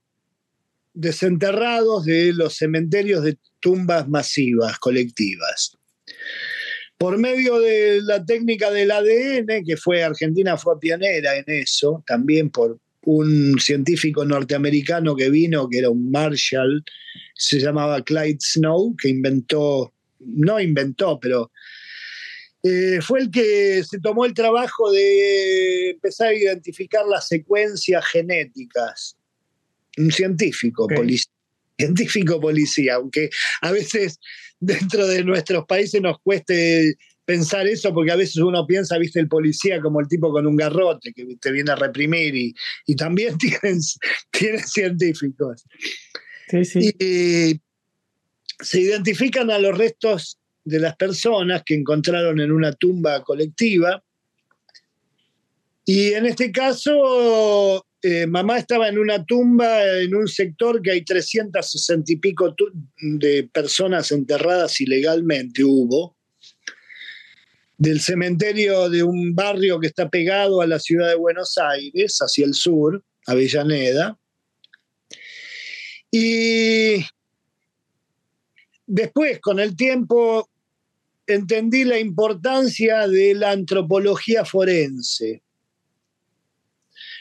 desenterrados 0.92 2.04
de 2.04 2.32
los 2.34 2.56
cementerios 2.56 3.22
de 3.22 3.38
tumbas 3.60 4.08
masivas, 4.08 4.78
colectivas. 4.78 5.79
Por 7.00 7.16
medio 7.16 7.58
de 7.60 8.02
la 8.02 8.22
técnica 8.26 8.70
del 8.70 8.90
ADN, 8.90 9.64
que 9.64 9.78
fue 9.78 10.02
Argentina 10.04 10.58
fue 10.58 10.78
pionera 10.78 11.34
en 11.34 11.44
eso, 11.46 12.04
también 12.06 12.50
por 12.50 12.78
un 13.06 13.58
científico 13.58 14.22
norteamericano 14.26 15.16
que 15.16 15.30
vino, 15.30 15.66
que 15.66 15.78
era 15.78 15.88
un 15.88 16.10
Marshall, 16.10 16.84
se 17.34 17.58
llamaba 17.58 18.04
Clyde 18.04 18.36
Snow, 18.38 18.94
que 19.00 19.08
inventó, 19.08 19.94
no 20.18 20.60
inventó, 20.60 21.18
pero 21.18 21.50
eh, 22.62 22.98
fue 23.00 23.20
el 23.20 23.30
que 23.30 23.82
se 23.82 23.98
tomó 24.00 24.26
el 24.26 24.34
trabajo 24.34 24.92
de 24.92 25.92
empezar 25.92 26.28
a 26.28 26.34
identificar 26.34 27.06
las 27.06 27.28
secuencias 27.28 28.04
genéticas. 28.08 29.16
Un 29.96 30.12
científico, 30.12 30.86
policía, 30.86 31.32
científico 31.78 32.38
policía, 32.38 32.96
aunque 32.96 33.30
a 33.62 33.72
veces 33.72 34.20
dentro 34.60 35.06
de 35.06 35.24
nuestros 35.24 35.66
países 35.66 36.00
nos 36.00 36.20
cueste 36.20 36.94
pensar 37.24 37.66
eso 37.66 37.92
porque 37.94 38.12
a 38.12 38.16
veces 38.16 38.36
uno 38.36 38.66
piensa, 38.66 38.98
viste, 38.98 39.20
el 39.20 39.28
policía 39.28 39.80
como 39.80 40.00
el 40.00 40.08
tipo 40.08 40.30
con 40.30 40.46
un 40.46 40.56
garrote 40.56 41.12
que 41.12 41.24
te 41.40 41.50
viene 41.50 41.72
a 41.72 41.76
reprimir 41.76 42.34
y, 42.34 42.96
también 42.96 43.38
tienen, 43.38 43.80
tienen 44.30 44.66
científicos. 44.66 45.64
Sí, 46.48 46.64
sí. 46.64 46.94
Y, 46.98 47.60
se 48.62 48.80
identifican 48.80 49.50
a 49.50 49.58
los 49.58 49.76
restos 49.76 50.38
de 50.64 50.80
las 50.80 50.96
personas 50.96 51.62
que 51.64 51.74
encontraron 51.74 52.40
en 52.40 52.52
una 52.52 52.72
tumba 52.72 53.22
colectiva. 53.22 54.02
Y 55.84 56.12
en 56.12 56.26
este 56.26 56.52
caso, 56.52 57.86
eh, 58.02 58.26
mamá 58.26 58.58
estaba 58.58 58.88
en 58.88 58.98
una 58.98 59.24
tumba 59.26 60.00
en 60.00 60.14
un 60.14 60.26
sector 60.26 60.80
que 60.80 60.92
hay 60.92 61.04
360 61.04 62.12
y 62.12 62.16
pico 62.16 62.54
de 62.98 63.48
personas 63.52 64.10
enterradas 64.10 64.80
ilegalmente, 64.80 65.62
hubo, 65.64 66.16
del 67.76 68.00
cementerio 68.00 68.88
de 68.88 69.02
un 69.02 69.34
barrio 69.34 69.78
que 69.80 69.88
está 69.88 70.08
pegado 70.08 70.62
a 70.62 70.66
la 70.66 70.78
ciudad 70.78 71.08
de 71.08 71.14
Buenos 71.14 71.58
Aires, 71.58 72.18
hacia 72.20 72.46
el 72.46 72.54
sur, 72.54 73.04
Avellaneda. 73.26 74.18
Y 76.10 77.04
después, 78.86 79.40
con 79.40 79.60
el 79.60 79.76
tiempo, 79.76 80.48
entendí 81.26 81.84
la 81.84 81.98
importancia 81.98 83.06
de 83.06 83.34
la 83.34 83.50
antropología 83.50 84.46
forense 84.46 85.42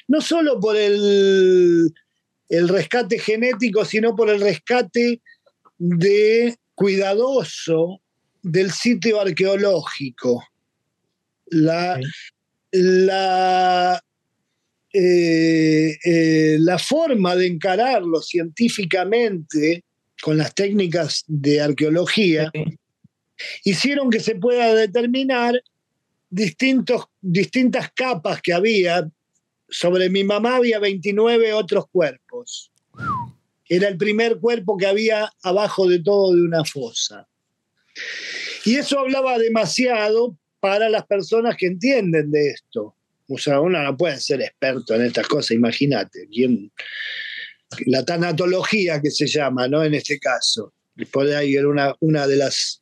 no 0.10 0.22
solo 0.22 0.60
por 0.60 0.76
el, 0.76 1.94
rescate 2.50 3.20
genético, 3.20 3.86
sino 3.86 4.16
por 4.16 4.30
el 4.30 4.42
rescate 4.42 5.22
de 5.78 6.58
cuidadoso 6.74 8.02
del 8.42 8.72
sitio 8.72 9.22
arqueológico. 9.22 10.44
La, 11.46 12.00
la, 12.72 14.04
eh, 14.94 15.96
eh, 16.04 16.58
la 16.60 16.80
forma 16.80 17.36
de 17.36 17.46
encararlo 17.46 18.20
científicamente 18.22 19.84
con 20.22 20.38
las 20.38 20.56
técnicas 20.56 21.24
de 21.28 21.62
arqueología 21.62 22.52
hicieron 23.64 24.10
que 24.10 24.20
se 24.20 24.36
pueda 24.36 24.74
determinar 24.74 25.62
distintos, 26.32 27.06
distintas 27.22 27.92
capas 27.92 28.42
que 28.42 28.54
había 28.54 29.08
sobre 29.70 30.10
mi 30.10 30.24
mamá 30.24 30.58
había 30.58 30.80
29 30.80 31.54
otros 31.54 31.86
cuerpos. 31.92 32.72
Era 33.68 33.88
el 33.88 33.98
primer 33.98 34.40
cuerpo 34.40 34.78
que 34.78 34.88
había 34.88 35.32
abajo 35.44 35.88
de 35.88 36.00
todo 36.00 36.36
de 36.36 36.42
una 36.42 36.66
fosa. 36.66 37.28
Y 38.66 38.76
eso 38.76 39.00
hablaba 39.00 39.38
demasiado 39.38 40.38
para 40.60 40.90
las 40.90 41.06
personas 41.06 41.56
que 41.58 41.68
entienden 41.68 42.32
de 42.32 42.50
esto. 42.50 42.96
O 43.28 43.38
sea, 43.38 43.62
uno 43.62 43.82
no 43.82 43.96
puede 43.96 44.20
ser 44.20 44.42
experto 44.42 44.96
en 44.96 45.04
estas 45.04 45.28
cosas, 45.28 45.52
imagínate. 45.52 46.28
La 47.86 48.04
tanatología 48.04 49.00
que 49.02 49.12
se 49.12 49.28
llama, 49.28 49.68
¿no? 49.68 49.84
En 49.84 49.94
este 49.94 50.20
caso. 50.20 50.74
Por 51.12 51.28
ahí 51.28 51.56
era 51.56 51.68
una, 51.68 51.96
una 52.00 52.28
de 52.28 52.36
las 52.36 52.82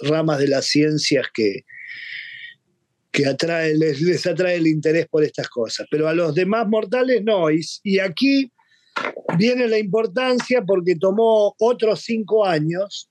ramas 0.00 0.40
de 0.40 0.48
las 0.48 0.66
ciencias 0.66 1.26
que, 1.32 1.64
que 3.12 3.26
atrae, 3.26 3.74
les, 3.76 4.26
atrae 4.26 4.56
el 4.56 4.66
interés 4.66 5.06
por 5.08 5.24
estas 5.24 5.48
cosas, 5.48 5.86
pero 5.90 6.08
a 6.08 6.14
los 6.14 6.34
demás 6.34 6.68
mortales 6.68 7.22
no. 7.24 7.48
Y, 7.50 7.98
aquí 7.98 8.50
viene 9.38 9.66
la 9.68 9.78
importancia 9.78 10.62
porque 10.62 10.96
tomó 10.96 11.54
otros 11.58 12.02
cinco 12.02 12.44
años 12.44 13.08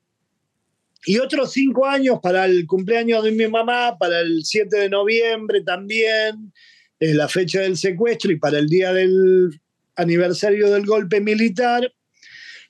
y 1.06 1.18
otros 1.18 1.52
cinco 1.52 1.86
años 1.86 2.20
para 2.22 2.46
el 2.46 2.66
cumpleaños 2.66 3.24
de 3.24 3.32
mi 3.32 3.48
mamá, 3.48 3.98
para 3.98 4.20
el 4.20 4.44
7 4.44 4.78
de 4.78 4.90
noviembre 4.90 5.62
también, 5.64 6.52
es 7.00 7.16
la 7.16 7.30
fecha 7.30 7.62
del 7.62 7.78
secuestro 7.78 8.32
y 8.32 8.38
para 8.38 8.60
el 8.60 8.68
día 8.68 8.92
del 8.92 9.62
aniversario 9.96 10.70
del 10.70 10.86
golpe 10.86 11.22
militar. 11.22 11.90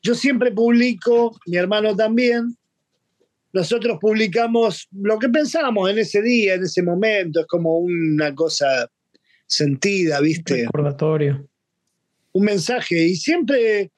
Yo 0.03 0.13
siempre 0.13 0.51
publico, 0.51 1.39
mi 1.47 1.57
hermano 1.57 1.95
también, 1.95 2.55
nosotros 3.51 3.97
publicamos 3.99 4.87
lo 4.91 5.17
que 5.17 5.29
pensábamos 5.29 5.89
en 5.89 5.99
ese 5.99 6.21
día, 6.21 6.55
en 6.55 6.63
ese 6.63 6.83
momento, 6.83 7.41
es 7.41 7.47
como 7.47 7.79
una 7.79 8.33
cosa 8.35 8.89
sentida, 9.47 10.19
¿viste? 10.21 10.53
Un 10.53 10.65
recordatorio. 10.65 11.49
Un 12.33 12.45
mensaje. 12.45 13.07
Y 13.07 13.15
siempre, 13.15 13.91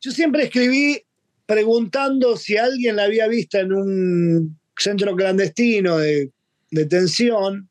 yo 0.00 0.10
siempre 0.10 0.44
escribí 0.44 1.00
preguntando 1.46 2.36
si 2.36 2.56
alguien 2.56 2.96
la 2.96 3.04
había 3.04 3.28
visto 3.28 3.58
en 3.58 3.72
un 3.72 4.58
centro 4.76 5.14
clandestino 5.14 5.98
de 5.98 6.32
detención. 6.70 7.70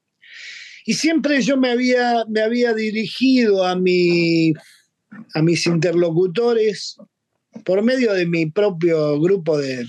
Y 0.85 0.93
siempre 0.93 1.41
yo 1.41 1.57
me 1.57 1.71
había, 1.71 2.23
me 2.29 2.41
había 2.41 2.73
dirigido 2.73 3.65
a, 3.65 3.75
mi, 3.75 4.53
a 5.33 5.41
mis 5.41 5.67
interlocutores 5.67 6.95
por 7.65 7.83
medio 7.83 8.13
de 8.13 8.25
mi 8.25 8.45
propio 8.45 9.19
grupo 9.19 9.57
de, 9.57 9.85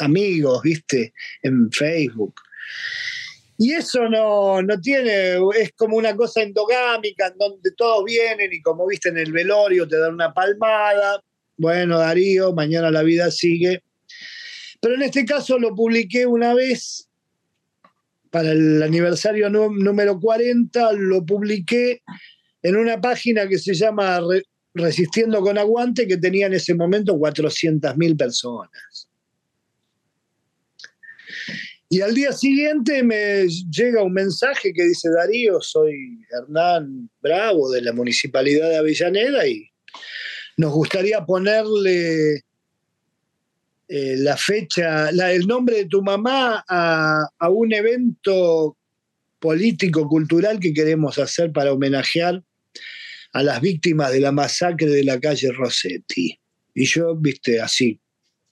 amigos, 0.00 0.62
viste, 0.62 1.12
en 1.42 1.70
Facebook. 1.70 2.34
Y 3.58 3.74
eso 3.74 4.08
no, 4.08 4.62
no 4.62 4.80
tiene, 4.80 5.34
es 5.58 5.72
como 5.76 5.98
una 5.98 6.16
cosa 6.16 6.40
endogámica 6.40 7.26
en 7.26 7.38
donde 7.38 7.70
todos 7.76 8.04
vienen 8.04 8.50
y 8.52 8.62
como 8.62 8.86
viste 8.86 9.10
en 9.10 9.18
el 9.18 9.32
velorio 9.32 9.86
te 9.86 9.98
dan 9.98 10.14
una 10.14 10.32
palmada. 10.32 11.22
Bueno, 11.58 11.98
Darío, 11.98 12.54
mañana 12.54 12.90
la 12.90 13.02
vida 13.02 13.30
sigue. 13.30 13.82
Pero 14.80 14.94
en 14.94 15.02
este 15.02 15.26
caso 15.26 15.58
lo 15.58 15.74
publiqué 15.74 16.24
una 16.24 16.54
vez 16.54 17.10
para 18.30 18.52
el 18.52 18.82
aniversario 18.82 19.50
número 19.50 20.18
40, 20.18 20.92
lo 20.92 21.26
publiqué 21.26 22.02
en 22.62 22.76
una 22.76 23.00
página 23.00 23.46
que 23.48 23.58
se 23.58 23.74
llama 23.74 24.20
Resistiendo 24.72 25.40
con 25.40 25.58
Aguante, 25.58 26.06
que 26.06 26.16
tenía 26.16 26.46
en 26.46 26.54
ese 26.54 26.74
momento 26.74 27.14
400.000 27.16 28.16
personas. 28.16 28.70
Y 31.92 32.02
al 32.02 32.14
día 32.14 32.32
siguiente 32.32 33.02
me 33.02 33.48
llega 33.48 34.04
un 34.04 34.12
mensaje 34.12 34.72
que 34.72 34.84
dice, 34.84 35.10
Darío, 35.10 35.60
soy 35.60 36.20
Hernán 36.30 37.10
Bravo 37.20 37.68
de 37.68 37.82
la 37.82 37.92
Municipalidad 37.92 38.68
de 38.70 38.76
Avellaneda 38.76 39.44
y 39.48 39.68
nos 40.56 40.72
gustaría 40.72 41.26
ponerle 41.26 42.44
eh, 43.88 44.14
la 44.18 44.36
fecha, 44.36 45.08
el 45.08 45.48
nombre 45.48 45.78
de 45.78 45.86
tu 45.86 46.00
mamá 46.00 46.64
a, 46.68 47.26
a 47.36 47.48
un 47.48 47.72
evento 47.72 48.76
político, 49.40 50.06
cultural 50.06 50.60
que 50.60 50.72
queremos 50.72 51.18
hacer 51.18 51.50
para 51.50 51.72
homenajear 51.72 52.40
a 53.32 53.42
las 53.42 53.60
víctimas 53.60 54.12
de 54.12 54.20
la 54.20 54.30
masacre 54.30 54.86
de 54.86 55.02
la 55.02 55.18
calle 55.18 55.50
Rossetti. 55.50 56.38
Y 56.72 56.84
yo, 56.84 57.16
viste, 57.16 57.60
así, 57.60 57.98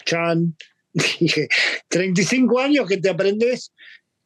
chan, 0.05 0.57
Dije, 1.21 1.49
35 1.89 2.59
años 2.59 2.89
que 2.89 2.97
te 2.97 3.09
aprendes 3.09 3.73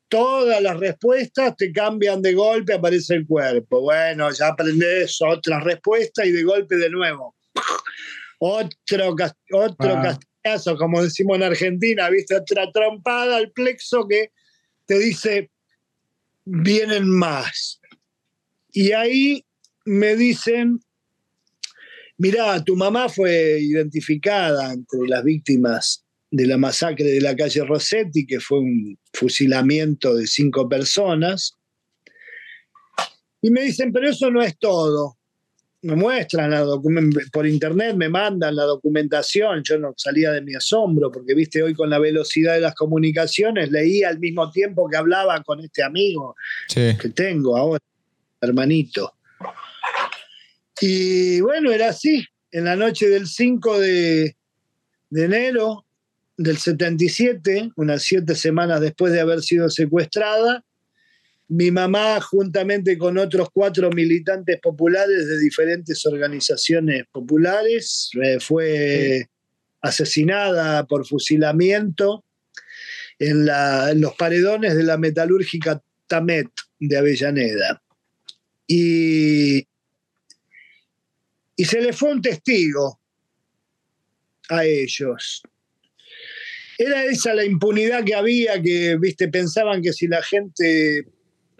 todas 0.08 0.60
las 0.62 0.78
respuestas, 0.78 1.56
te 1.56 1.72
cambian 1.72 2.20
de 2.20 2.34
golpe, 2.34 2.74
aparece 2.74 3.14
el 3.14 3.26
cuerpo. 3.26 3.80
Bueno, 3.80 4.30
ya 4.30 4.48
aprendes 4.48 5.18
otra 5.22 5.60
respuesta 5.60 6.24
y 6.24 6.32
de 6.32 6.42
golpe 6.42 6.76
de 6.76 6.90
nuevo. 6.90 7.34
Otro, 8.44 9.14
otro 9.52 9.94
ah. 9.94 10.18
como 10.76 11.00
decimos 11.00 11.36
en 11.36 11.44
Argentina, 11.44 12.10
¿viste? 12.10 12.34
Otra 12.34 12.68
trompada 12.72 13.36
al 13.36 13.52
plexo 13.52 14.08
que 14.08 14.32
te 14.84 14.98
dice, 14.98 15.48
vienen 16.44 17.08
más. 17.08 17.80
Y 18.72 18.90
ahí 18.90 19.46
me 19.84 20.16
dicen, 20.16 20.80
mira, 22.18 22.64
tu 22.64 22.74
mamá 22.74 23.08
fue 23.08 23.60
identificada 23.60 24.72
entre 24.72 25.06
las 25.06 25.22
víctimas 25.22 26.01
de 26.32 26.46
la 26.46 26.56
masacre 26.56 27.04
de 27.04 27.20
la 27.20 27.36
calle 27.36 27.62
Rossetti, 27.62 28.26
que 28.26 28.40
fue 28.40 28.58
un 28.58 28.98
fusilamiento 29.12 30.14
de 30.14 30.26
cinco 30.26 30.66
personas. 30.66 31.58
Y 33.42 33.50
me 33.50 33.62
dicen, 33.62 33.92
pero 33.92 34.08
eso 34.08 34.30
no 34.30 34.42
es 34.42 34.56
todo. 34.58 35.18
me 35.82 35.94
muestran 35.94 36.50
la 36.50 36.64
por 37.30 37.46
internet, 37.46 37.96
me 37.96 38.08
mandan 38.08 38.56
la 38.56 38.62
documentación, 38.62 39.62
yo 39.62 39.78
no 39.78 39.92
salía 39.94 40.30
de 40.30 40.40
mi 40.40 40.54
asombro, 40.54 41.12
porque 41.12 41.34
viste, 41.34 41.62
hoy 41.62 41.74
con 41.74 41.90
la 41.90 41.98
velocidad 41.98 42.54
de 42.54 42.60
las 42.60 42.74
comunicaciones, 42.74 43.70
leía 43.70 44.08
al 44.08 44.18
mismo 44.18 44.50
tiempo 44.50 44.88
que 44.88 44.96
hablaba 44.96 45.42
con 45.42 45.60
este 45.60 45.82
amigo 45.82 46.34
que 46.74 47.10
tengo 47.14 47.58
ahora, 47.58 47.84
hermanito. 48.40 49.12
Y 50.80 51.42
bueno, 51.42 51.70
era 51.70 51.90
así, 51.90 52.24
en 52.50 52.64
la 52.64 52.74
noche 52.74 53.10
del 53.10 53.26
5 53.26 53.80
de, 53.80 54.36
de 55.10 55.24
enero 55.24 55.84
del 56.42 56.58
77, 56.58 57.70
unas 57.76 58.02
siete 58.02 58.34
semanas 58.34 58.80
después 58.80 59.12
de 59.12 59.20
haber 59.20 59.42
sido 59.42 59.68
secuestrada, 59.70 60.64
mi 61.48 61.70
mamá, 61.70 62.18
juntamente 62.20 62.96
con 62.96 63.18
otros 63.18 63.48
cuatro 63.52 63.90
militantes 63.90 64.58
populares 64.60 65.26
de 65.28 65.38
diferentes 65.38 66.04
organizaciones 66.06 67.04
populares, 67.12 68.10
eh, 68.22 68.40
fue 68.40 69.28
asesinada 69.82 70.86
por 70.86 71.06
fusilamiento 71.06 72.24
en, 73.18 73.46
los 74.00 74.14
paredones 74.14 74.74
de 74.74 74.84
la 74.84 74.96
metalúrgica 74.96 75.82
Tamet 76.06 76.48
de 76.78 76.96
Avellaneda. 76.96 77.82
Y, 78.66 79.66
y 81.56 81.64
se 81.66 81.82
le 81.82 81.92
fue 81.92 82.12
un 82.12 82.22
testigo 82.22 82.98
a 84.48 84.64
ellos. 84.64 85.42
Era 86.78 87.04
esa 87.04 87.34
la 87.34 87.44
impunidad 87.44 88.04
que 88.04 88.14
había, 88.14 88.60
que 88.62 88.96
viste, 88.98 89.28
pensaban 89.28 89.82
que 89.82 89.92
si 89.92 90.06
la 90.08 90.22
gente 90.22 91.06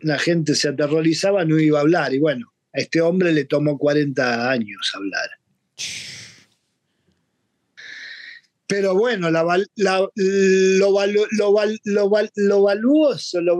la 0.03 0.19
gente 0.19 0.55
se 0.55 0.69
aterrorizaba, 0.69 1.45
no 1.45 1.59
iba 1.59 1.79
a 1.79 1.83
hablar. 1.83 2.13
Y 2.13 2.19
bueno, 2.19 2.53
a 2.73 2.81
este 2.81 3.01
hombre 3.01 3.33
le 3.33 3.45
tomó 3.45 3.79
40 3.79 4.51
años 4.51 4.93
hablar. 4.95 5.31
Pero 8.67 8.95
bueno, 8.95 9.31
la, 9.31 9.43
lo, 9.77 10.13
lo, 10.17 10.91
lo, 12.35 12.63
valuoso, 12.63 13.41
lo 13.41 13.57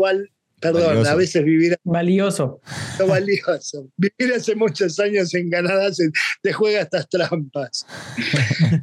perdón, 0.63 1.07
a 1.07 1.15
veces 1.15 1.45
vivir... 1.45 1.77
Valioso. 1.83 2.61
Lo 2.99 3.09
valioso. 3.09 3.91
Vivir 3.97 4.35
hace 4.35 4.55
muchos 4.55 4.99
años 5.01 5.35
en 5.35 5.51
Canadá 5.51 5.93
se, 5.93 6.09
te 6.41 6.53
juega 6.53 6.83
estas 6.83 7.09
trampas. 7.09 7.85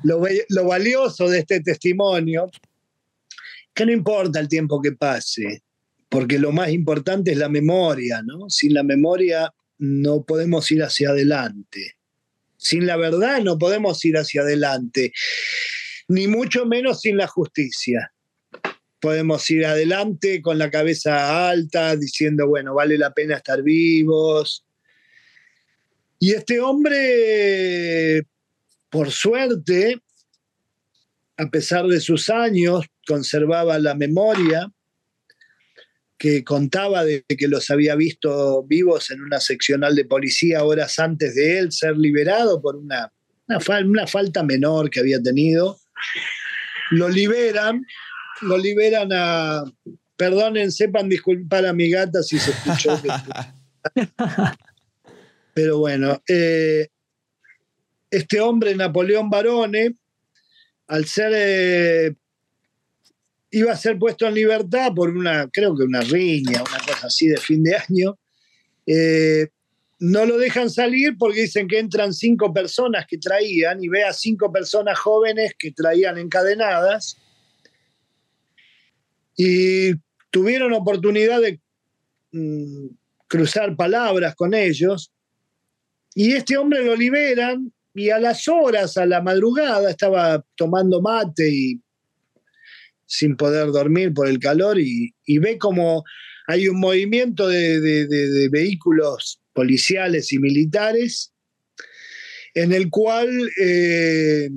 lo, 0.04 0.22
lo 0.50 0.66
valioso 0.66 1.30
de 1.30 1.40
este 1.40 1.62
testimonio, 1.62 2.52
que 3.74 3.86
no 3.86 3.94
importa 3.94 4.42
el 4.42 4.50
tiempo 4.50 4.82
que 4.82 4.92
pase, 4.92 5.64
porque 6.10 6.38
lo 6.38 6.52
más 6.52 6.70
importante 6.70 7.32
es 7.32 7.38
la 7.38 7.50
memoria, 7.50 8.22
¿no? 8.24 8.50
Sin 8.50 8.74
la 8.74 8.84
memoria 8.84 9.54
no 9.78 10.24
podemos 10.24 10.70
ir 10.72 10.84
hacia 10.84 11.12
adelante. 11.12 11.96
Sin 12.58 12.86
la 12.86 12.98
verdad 12.98 13.42
no 13.42 13.58
podemos 13.58 14.04
ir 14.04 14.18
hacia 14.18 14.42
adelante, 14.42 15.14
ni 16.10 16.28
mucho 16.28 16.66
menos 16.66 17.00
sin 17.00 17.16
la 17.16 17.28
justicia. 17.28 18.12
Podemos 19.00 19.50
ir 19.50 19.66
adelante 19.66 20.42
con 20.42 20.58
la 20.58 20.70
cabeza 20.70 21.50
alta, 21.50 21.96
diciendo, 21.96 22.48
bueno, 22.48 22.74
vale 22.74 22.98
la 22.98 23.14
pena 23.14 23.38
estar 23.38 23.64
vivos. 23.64 24.66
Y 26.20 26.34
este 26.34 26.60
hombre, 26.60 28.28
por 28.90 29.10
suerte, 29.12 30.02
a 31.38 31.50
pesar 31.50 31.88
de 31.88 32.02
sus 32.02 32.30
años, 32.30 32.86
conservaba 33.08 33.80
la 33.80 33.96
memoria 33.96 34.70
que 36.20 36.44
contaba 36.44 37.06
de 37.06 37.24
que 37.24 37.48
los 37.48 37.70
había 37.70 37.96
visto 37.96 38.64
vivos 38.64 39.10
en 39.10 39.22
una 39.22 39.40
seccional 39.40 39.96
de 39.96 40.04
policía 40.04 40.66
horas 40.66 41.00
antes 41.00 41.34
de 41.34 41.60
él 41.60 41.72
ser 41.72 41.98
liberado 41.98 42.62
por 42.62 42.76
una, 42.76 43.14
una, 43.48 44.06
falta 44.06 44.44
menor 44.44 44.90
que 44.90 45.00
había 45.00 45.22
tenido. 45.22 45.80
Lo 46.92 47.08
liberan, 47.08 47.86
lo 48.42 48.58
liberan 48.58 49.10
a... 49.14 49.64
Perdonen, 50.16 50.70
sepan 50.70 51.08
disculpar 51.08 51.66
a 51.66 51.72
mi 51.72 51.90
gata 51.90 52.22
si 52.22 52.38
se 52.40 52.52
escuchó. 52.52 53.02
Pero 55.54 55.78
bueno, 55.80 56.22
eh, 56.28 56.90
este 58.12 58.42
hombre, 58.42 58.76
Napoleón 58.76 59.30
Barone, 59.30 59.96
al 60.88 61.06
ser 61.06 61.32
eh, 61.34 62.16
iba 63.52 63.72
a 63.72 63.78
ser 63.78 63.98
puesto 63.98 64.28
en 64.28 64.34
libertad 64.34 64.92
por 64.94 65.10
una, 65.10 65.48
creo 65.52 65.76
que 65.76 65.84
una 65.84 66.02
riña, 66.02 66.64
una 66.64 66.80
cosa 66.86 67.08
así 67.08 67.28
de 67.28 67.38
fin 67.38 67.64
de 67.64 67.76
año. 67.76 68.18
Eh, 68.86 69.48
no 70.00 70.26
lo 70.26 70.38
dejan 70.38 70.70
salir 70.70 71.18
porque 71.18 71.42
dicen 71.42 71.68
que 71.68 71.80
entran 71.80 72.14
cinco 72.14 72.54
personas 72.54 73.06
que 73.08 73.18
traían 73.18 73.84
y 73.84 73.90
ve 73.90 74.04
a 74.04 74.14
cinco 74.14 74.52
personas 74.52 74.98
jóvenes 74.98 75.54
que 75.58 75.72
traían 75.72 76.18
encadenadas 76.18 77.18
y 79.42 79.94
tuvieron 80.32 80.74
oportunidad 80.74 81.40
de 81.40 81.62
mm, 82.34 82.88
cruzar 83.26 83.74
palabras 83.78 84.36
con 84.36 84.54
ellos. 84.54 85.14
Y 86.14 86.34
este 86.34 86.58
hombre 86.58 86.84
lo 86.84 86.94
liberan 86.94 87.72
y 87.94 88.10
a 88.10 88.20
las 88.20 88.50
horas, 88.50 88.98
a 88.98 89.06
la 89.06 89.22
madrugada, 89.22 89.90
estaba 89.90 90.44
tomando 90.58 91.02
mate 91.02 91.50
y 91.50 91.82
sin 93.06 93.38
poder 93.38 93.68
dormir 93.68 94.14
por 94.14 94.28
el 94.28 94.40
calor 94.40 94.78
y, 94.78 95.14
ve 95.26 95.58
como 95.58 96.04
hay 96.48 96.68
un 96.68 96.78
movimiento 96.78 97.48
de, 97.48 98.50
vehículos 98.52 99.40
policiales 99.54 100.34
y 100.34 100.40
militares 100.40 101.32
en 102.56 102.74
el 102.74 102.90
cual 102.90 103.50
eh, 103.62 104.50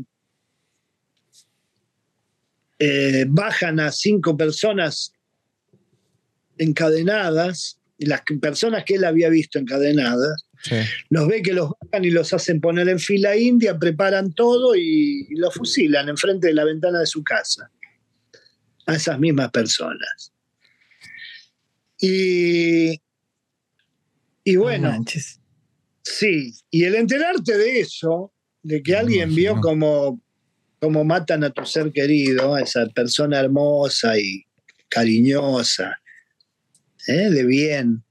eh, 2.84 3.26
bajan 3.28 3.78
a 3.78 3.92
cinco 3.92 4.36
personas 4.36 5.12
encadenadas, 6.58 7.78
y 7.96 8.06
las 8.06 8.22
personas 8.40 8.82
que 8.84 8.96
él 8.96 9.04
había 9.04 9.28
visto 9.28 9.60
encadenadas, 9.60 10.46
los 11.08 11.28
ve 11.28 11.42
que 11.42 11.52
los 11.52 11.70
bajan 11.80 12.04
y 12.04 12.10
los 12.10 12.32
hacen 12.32 12.60
poner 12.60 12.88
en 12.88 12.98
fila 12.98 13.36
india, 13.36 13.78
preparan 13.78 14.32
todo 14.32 14.74
y, 14.74 15.28
y 15.30 15.36
los 15.36 15.54
fusilan 15.54 16.08
enfrente 16.08 16.48
de 16.48 16.54
la 16.54 16.64
ventana 16.64 16.98
de 16.98 17.06
su 17.06 17.22
casa 17.22 17.70
a 18.86 18.96
esas 18.96 19.16
mismas 19.20 19.52
personas. 19.52 20.32
Y, 22.00 23.00
y 24.42 24.56
bueno, 24.56 25.04
sí, 26.02 26.52
y 26.68 26.82
el 26.82 26.96
enterarte 26.96 27.56
de 27.56 27.78
eso, 27.78 28.32
de 28.64 28.82
que 28.82 28.96
alguien 28.96 29.32
vio 29.32 29.60
como, 29.60 30.20
como 30.82 31.04
matan 31.04 31.44
a 31.44 31.50
tu 31.50 31.64
ser 31.64 31.92
querido, 31.92 32.56
a 32.56 32.62
esa 32.62 32.84
persona 32.86 33.38
hermosa 33.38 34.18
y 34.18 34.44
cariñosa, 34.88 35.96
¿eh? 37.06 37.30
de 37.30 37.44
bien, 37.44 38.02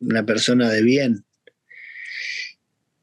una 0.00 0.22
persona 0.26 0.68
de 0.68 0.82
bien. 0.82 1.24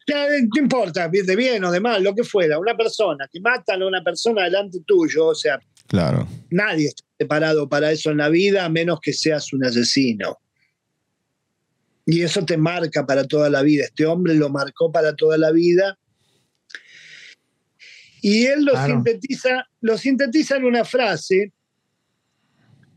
No 0.08 0.60
importa, 0.62 1.10
de 1.10 1.36
bien 1.36 1.64
o 1.64 1.72
de 1.72 1.80
mal, 1.80 2.04
lo 2.04 2.14
que 2.14 2.24
fuera, 2.24 2.60
una 2.60 2.78
persona 2.78 3.28
que 3.32 3.40
matan 3.40 3.82
a 3.82 3.88
una 3.88 4.04
persona 4.04 4.44
delante 4.44 4.80
tuyo, 4.86 5.30
o 5.30 5.36
sea, 5.36 5.60
Claro. 5.88 6.28
Nadie 6.50 6.88
está 6.88 7.04
preparado 7.18 7.70
para 7.70 7.92
eso 7.92 8.12
en 8.12 8.18
la 8.18 8.30
vida 8.30 8.66
a 8.66 8.70
menos 8.70 9.00
que 9.02 9.14
seas 9.14 9.54
un 9.54 9.64
asesino. 9.66 10.38
Y 12.06 12.22
eso 12.22 12.46
te 12.46 12.58
marca 12.58 13.06
para 13.06 13.26
toda 13.26 13.50
la 13.50 13.62
vida. 13.62 13.86
Este 13.86 14.06
hombre 14.06 14.36
lo 14.36 14.50
marcó 14.50 14.92
para 14.92 15.16
toda 15.16 15.38
la 15.38 15.52
vida. 15.52 15.98
Y 18.28 18.48
él 18.48 18.66
lo, 18.66 18.76
sintetiza, 18.84 19.70
lo 19.82 20.00
sintetiza 20.00 20.58
en 20.58 20.66
una 20.66 20.84
frase 20.84 21.54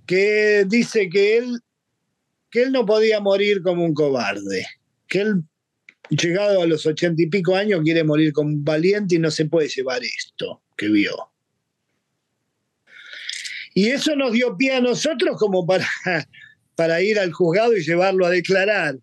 que 0.06 0.64
dice 0.66 1.10
que 1.10 1.36
él, 1.36 1.60
que 2.50 2.62
él 2.62 2.72
no 2.72 2.86
podía 2.86 3.20
morir 3.20 3.60
como 3.60 3.84
un 3.84 3.92
cobarde, 3.92 4.64
que 5.06 5.20
él, 5.20 5.42
llegado 6.09 6.62
a 6.62 6.66
los 6.66 6.86
ochenta 6.86 7.20
y 7.22 7.26
pico 7.26 7.55
años, 7.55 7.82
quiere 7.84 8.05
morir 8.05 8.32
como 8.32 8.48
un 8.48 8.64
valiente 8.64 9.16
y 9.16 9.18
no 9.18 9.30
se 9.30 9.44
puede 9.44 9.68
llevar 9.68 10.00
esto 10.02 10.62
que 10.78 10.88
vio. 10.88 11.14
Y 13.74 13.88
eso 13.88 14.16
nos 14.16 14.32
dio 14.32 14.56
pie 14.56 14.76
a 14.76 14.80
nosotros 14.80 15.36
como 15.38 15.66
para, 15.66 15.86
para 16.74 17.02
ir 17.02 17.18
al 17.18 17.32
juzgado 17.32 17.76
y 17.76 17.82
llevarlo 17.82 18.24
a 18.24 18.30
declarar. 18.30 18.96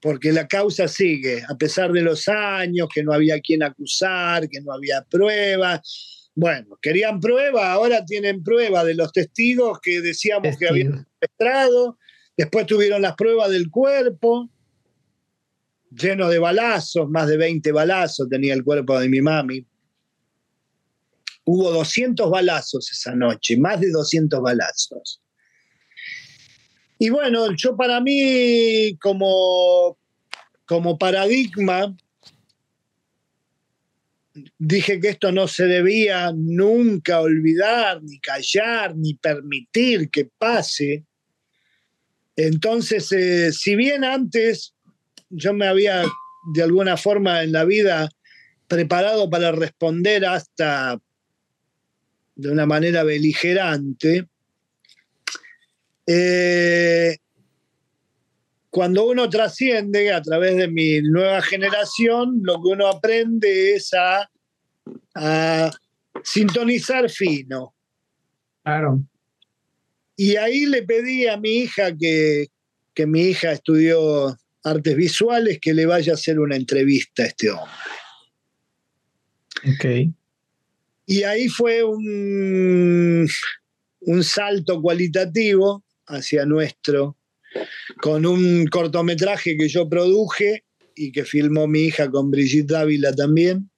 Porque 0.00 0.32
la 0.32 0.46
causa 0.46 0.86
sigue, 0.86 1.42
a 1.48 1.56
pesar 1.56 1.90
de 1.92 2.02
los 2.02 2.28
años, 2.28 2.88
que 2.94 3.02
no 3.02 3.12
había 3.12 3.40
quien 3.40 3.62
acusar, 3.62 4.48
que 4.48 4.60
no 4.60 4.72
había 4.72 5.02
pruebas. 5.02 6.30
Bueno, 6.34 6.78
querían 6.80 7.18
prueba, 7.18 7.72
ahora 7.72 8.04
tienen 8.04 8.44
prueba 8.44 8.84
de 8.84 8.94
los 8.94 9.12
testigos 9.12 9.80
que 9.82 10.00
decíamos 10.00 10.56
que 10.56 10.68
habían 10.68 11.04
secuestrado. 11.20 11.98
Después 12.36 12.66
tuvieron 12.66 13.02
las 13.02 13.16
pruebas 13.16 13.50
del 13.50 13.68
cuerpo, 13.68 14.48
lleno 15.90 16.28
de 16.28 16.38
balazos, 16.38 17.08
más 17.10 17.28
de 17.28 17.36
20 17.36 17.72
balazos 17.72 18.28
tenía 18.28 18.54
el 18.54 18.64
cuerpo 18.64 18.98
de 19.00 19.08
mi 19.08 19.20
mami. 19.20 19.66
Hubo 21.44 21.70
200 21.70 22.30
balazos 22.30 22.90
esa 22.92 23.14
noche, 23.14 23.56
más 23.56 23.80
de 23.80 23.90
200 23.90 24.40
balazos. 24.40 25.20
Y 26.98 27.10
bueno, 27.10 27.52
yo 27.54 27.76
para 27.76 28.00
mí, 28.00 28.96
como 29.00 29.96
como 30.68 30.98
paradigma, 30.98 31.96
dije 34.58 35.00
que 35.00 35.08
esto 35.08 35.32
no 35.32 35.48
se 35.48 35.64
debía 35.64 36.30
nunca 36.36 37.22
olvidar, 37.22 38.02
ni 38.02 38.20
callar, 38.20 38.94
ni 38.94 39.14
permitir 39.14 40.10
que 40.10 40.26
pase. 40.26 41.06
Entonces, 42.36 43.10
eh, 43.12 43.50
si 43.52 43.76
bien 43.76 44.04
antes 44.04 44.74
yo 45.30 45.54
me 45.54 45.66
había 45.66 46.04
de 46.52 46.62
alguna 46.62 46.98
forma 46.98 47.42
en 47.42 47.52
la 47.52 47.64
vida 47.64 48.10
preparado 48.68 49.30
para 49.30 49.50
responder 49.52 50.26
hasta 50.26 51.00
de 52.36 52.50
una 52.50 52.66
manera 52.66 53.04
beligerante, 53.04 54.28
eh, 56.10 57.18
cuando 58.70 59.06
uno 59.06 59.28
trasciende 59.28 60.10
a 60.10 60.22
través 60.22 60.56
de 60.56 60.66
mi 60.68 61.02
nueva 61.02 61.42
generación, 61.42 62.40
lo 62.42 62.54
que 62.54 62.68
uno 62.70 62.86
aprende 62.86 63.74
es 63.74 63.90
a, 63.92 64.28
sintonizar 66.22 67.10
fino. 67.10 67.74
Claro. 68.62 69.02
Y 70.16 70.36
ahí 70.36 70.64
le 70.64 70.82
pedí 70.82 71.26
a 71.26 71.36
mi 71.36 71.58
hija 71.58 71.94
que, 71.94 72.46
que 72.94 73.06
mi 73.06 73.20
hija 73.22 73.52
estudió 73.52 74.36
artes 74.64 74.96
visuales 74.96 75.58
que 75.60 75.74
le 75.74 75.84
vaya 75.84 76.12
a 76.12 76.14
hacer 76.14 76.40
una 76.40 76.56
entrevista 76.56 77.24
a 77.24 77.26
este 77.26 77.50
hombre. 77.50 77.70
Ok. 79.74 80.14
Y 81.06 81.22
ahí 81.24 81.48
fue 81.48 81.82
un, 81.82 83.28
un 84.00 84.24
salto 84.24 84.80
cualitativo 84.80 85.84
hacia 86.08 86.44
nuestro, 86.44 87.16
con 88.00 88.26
un 88.26 88.66
cortometraje 88.66 89.56
que 89.56 89.68
yo 89.68 89.88
produje 89.88 90.64
y 90.94 91.12
que 91.12 91.24
filmó 91.24 91.66
mi 91.66 91.80
hija 91.82 92.10
con 92.10 92.30
Brigitte 92.30 92.72
Dávila 92.72 93.12
también, 93.12 93.70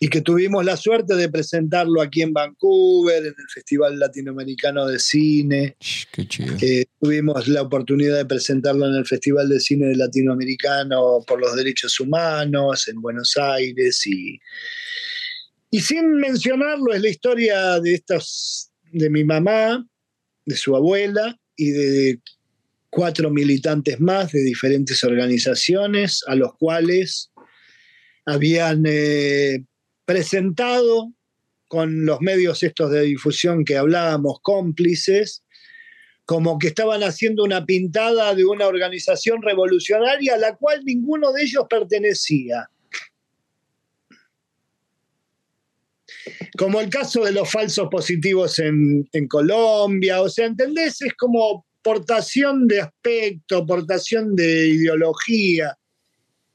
y 0.00 0.08
que 0.08 0.20
tuvimos 0.20 0.64
la 0.64 0.76
suerte 0.76 1.16
de 1.16 1.28
presentarlo 1.28 2.00
aquí 2.00 2.22
en 2.22 2.32
Vancouver, 2.32 3.18
en 3.18 3.34
el 3.36 3.48
Festival 3.52 3.98
Latinoamericano 3.98 4.86
de 4.86 4.98
Cine. 4.98 5.76
Qué 6.12 6.28
chido. 6.28 6.54
Eh, 6.60 6.84
tuvimos 7.00 7.48
la 7.48 7.62
oportunidad 7.62 8.16
de 8.16 8.24
presentarlo 8.24 8.86
en 8.86 8.94
el 8.94 9.06
Festival 9.06 9.48
de 9.48 9.58
Cine 9.58 9.94
Latinoamericano 9.96 11.24
por 11.26 11.40
los 11.40 11.56
Derechos 11.56 11.98
Humanos 11.98 12.86
en 12.86 13.00
Buenos 13.00 13.36
Aires 13.36 14.06
y, 14.06 14.38
y 15.70 15.80
sin 15.80 16.12
mencionarlo 16.12 16.92
es 16.92 17.02
la 17.02 17.08
historia 17.08 17.80
de 17.80 17.94
estos, 17.94 18.70
de 18.92 19.10
mi 19.10 19.24
mamá, 19.24 19.84
de 20.48 20.56
su 20.56 20.74
abuela 20.74 21.38
y 21.56 21.70
de 21.70 22.20
cuatro 22.90 23.30
militantes 23.30 24.00
más 24.00 24.32
de 24.32 24.42
diferentes 24.42 25.04
organizaciones 25.04 26.24
a 26.26 26.34
los 26.34 26.54
cuales 26.56 27.30
habían 28.24 28.84
eh, 28.86 29.64
presentado 30.06 31.12
con 31.68 32.06
los 32.06 32.22
medios 32.22 32.62
estos 32.62 32.90
de 32.90 33.02
difusión 33.02 33.64
que 33.64 33.76
hablábamos, 33.76 34.38
cómplices, 34.40 35.44
como 36.24 36.58
que 36.58 36.68
estaban 36.68 37.02
haciendo 37.02 37.44
una 37.44 37.66
pintada 37.66 38.34
de 38.34 38.46
una 38.46 38.66
organización 38.66 39.42
revolucionaria 39.42 40.34
a 40.34 40.38
la 40.38 40.56
cual 40.56 40.82
ninguno 40.84 41.32
de 41.32 41.42
ellos 41.42 41.64
pertenecía. 41.68 42.70
Como 46.58 46.80
el 46.80 46.90
caso 46.90 47.24
de 47.24 47.30
los 47.30 47.48
falsos 47.48 47.88
positivos 47.88 48.58
en, 48.58 49.08
en 49.12 49.28
Colombia, 49.28 50.20
o 50.20 50.28
sea, 50.28 50.46
¿entendés? 50.46 51.00
Es 51.00 51.14
como 51.14 51.64
portación 51.82 52.66
de 52.66 52.80
aspecto, 52.80 53.64
portación 53.64 54.34
de 54.34 54.66
ideología. 54.66 55.78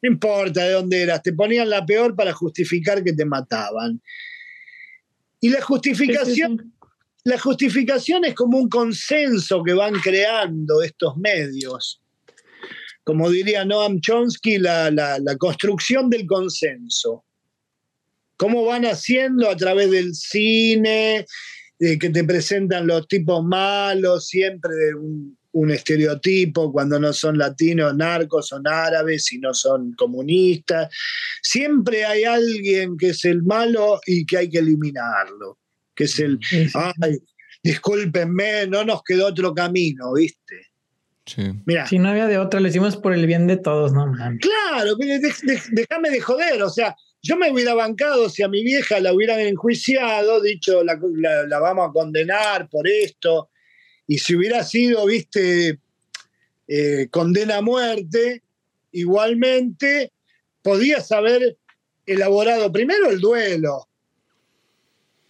No 0.02 0.12
importa 0.12 0.66
de 0.66 0.74
dónde 0.74 1.02
eras, 1.02 1.24
te 1.24 1.32
ponían 1.32 1.70
la 1.70 1.86
peor 1.86 2.18
para 2.18 2.34
justificar 2.34 3.02
que 3.02 3.14
te 3.14 3.24
mataban. 3.24 4.02
Y 5.40 5.50
la 5.50 5.62
justificación, 5.62 6.74
la 7.24 7.40
justificación 7.40 8.26
es 8.26 8.36
como 8.36 8.58
un 8.58 8.68
consenso 8.68 9.64
que 9.64 9.74
van 9.74 9.94
creando 10.02 10.82
estos 10.82 11.16
medios. 11.16 12.02
Como 13.06 13.30
diría 13.30 13.64
Noam 13.64 14.02
Chomsky, 14.02 14.58
la, 14.58 14.92
la, 14.92 15.18
la 15.20 15.38
construcción 15.38 16.10
del 16.10 16.26
consenso. 16.26 17.24
¿Cómo 18.44 18.66
van 18.66 18.84
haciendo 18.86 19.50
a 19.50 19.56
través 19.56 19.90
del 19.90 20.14
cine, 20.14 21.26
que 21.80 22.10
te 22.10 22.26
presentan 22.26 22.86
los 22.88 23.08
tipos 23.08 23.42
malos, 23.42 24.28
siempre 24.28 24.70
de 24.76 24.96
un, 24.96 25.38
un 25.54 25.72
estereotipo 25.72 26.70
cuando 26.70 27.00
no 27.00 27.14
son 27.14 27.38
latinos, 27.38 27.96
narcos, 27.96 28.50
son 28.50 28.68
árabes 28.68 29.32
y 29.32 29.40
no 29.40 29.54
son 29.54 29.94
comunistas. 29.94 30.94
Siempre 31.42 32.04
hay 32.04 32.26
alguien 32.26 32.98
que 32.98 33.12
es 33.12 33.24
el 33.24 33.44
malo 33.44 34.02
y 34.06 34.26
que 34.26 34.40
hay 34.40 34.50
que 34.50 34.60
eliminarlo, 34.60 35.60
que 35.96 36.04
es 36.04 36.20
el, 36.20 36.38
ay, 36.74 37.20
discúlpenme, 37.64 38.68
no 38.68 38.84
nos 38.84 39.04
quedó 39.04 39.28
otro 39.28 39.54
camino, 39.54 40.12
¿viste? 40.16 40.68
Sí. 41.26 41.44
Mira, 41.66 41.88
Si 41.88 41.98
no 41.98 42.10
había 42.10 42.28
de 42.28 42.40
otra, 42.40 42.60
lo 42.60 42.68
hicimos 42.68 42.98
por 42.98 43.14
el 43.14 43.26
bien 43.26 43.48
de 43.48 43.56
todos, 43.56 43.94
no 43.94 44.06
mames. 44.08 44.42
claro, 44.42 44.96
de- 44.96 45.20
de- 45.20 45.34
de- 45.44 45.62
déjame 45.72 46.10
de 46.10 46.20
joder, 46.20 46.62
o 46.62 46.70
sea, 46.70 46.94
yo 47.24 47.38
me 47.38 47.50
hubiera 47.52 47.74
bancado 47.74 48.30
si 48.30 48.44
a 48.44 48.50
mi 48.50 48.64
vieja 48.64 49.00
la 49.00 49.14
hubieran 49.14 49.40
enjuiciado, 49.40 50.42
dicho, 50.42 50.84
la, 50.84 51.00
la- 51.16 51.46
la 51.48 51.60
vamos 51.60 51.90
a 51.90 51.94
condenar 51.94 52.70
por 52.70 52.86
esto, 52.88 53.50
y 54.06 54.18
si 54.20 54.36
hubiera 54.36 54.64
sido, 54.66 55.06
viste, 55.06 55.80
eh, 56.68 57.08
condena 57.10 57.58
a 57.58 57.62
muerte, 57.62 58.44
igualmente 58.92 60.12
podías 60.62 61.12
haber 61.14 61.58
elaborado 62.06 62.72
primero 62.72 63.10
el 63.10 63.20
duelo. 63.22 63.88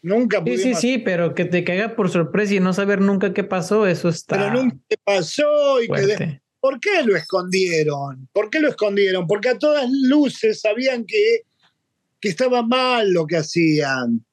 Nunca 0.02 0.42
Sí, 0.46 0.58
sí, 0.58 0.74
sí, 0.76 0.98
pero 0.98 1.34
que 1.34 1.46
te 1.46 1.64
caiga 1.64 1.96
por 1.96 2.10
sorpresa 2.10 2.56
y 2.56 2.60
no 2.60 2.74
saber 2.74 3.00
nunca 3.00 3.34
qué 3.34 3.44
pasó, 3.44 3.88
eso 3.88 4.10
está 4.10 4.36
pero 4.38 4.52
nunca 4.54 4.76
te 4.88 4.98
pasó 4.98 5.82
y 5.82 5.88
que 5.88 6.02
de- 6.02 6.18
fuerte. 6.18 6.42
¿Por 6.60 6.80
qué 6.80 7.04
lo 7.04 7.16
escondieron? 7.16 8.28
¿Por 8.34 8.50
qué 8.50 8.60
lo 8.62 8.70
escondieron? 8.70 9.28
Porque 9.28 9.50
a 9.50 9.60
todas 9.60 9.88
luces 9.92 10.62
sabían 10.62 11.06
que, 11.06 11.42
que 12.24 12.30
estaba 12.30 12.64
mal 12.64 13.12
lo 13.12 13.28
que 13.28 13.36
hacían. 13.36 14.26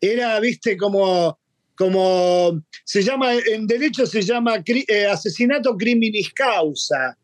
Era, 0.00 0.40
viste, 0.40 0.76
como, 0.76 1.38
como 1.76 2.60
se 2.84 3.00
llama, 3.00 3.32
en 3.32 3.68
derecho 3.68 4.06
se 4.06 4.22
llama 4.22 4.58
cri- 4.64 4.84
eh, 4.88 5.06
asesinato 5.06 5.76
criminis 5.76 6.32
causa, 6.32 7.16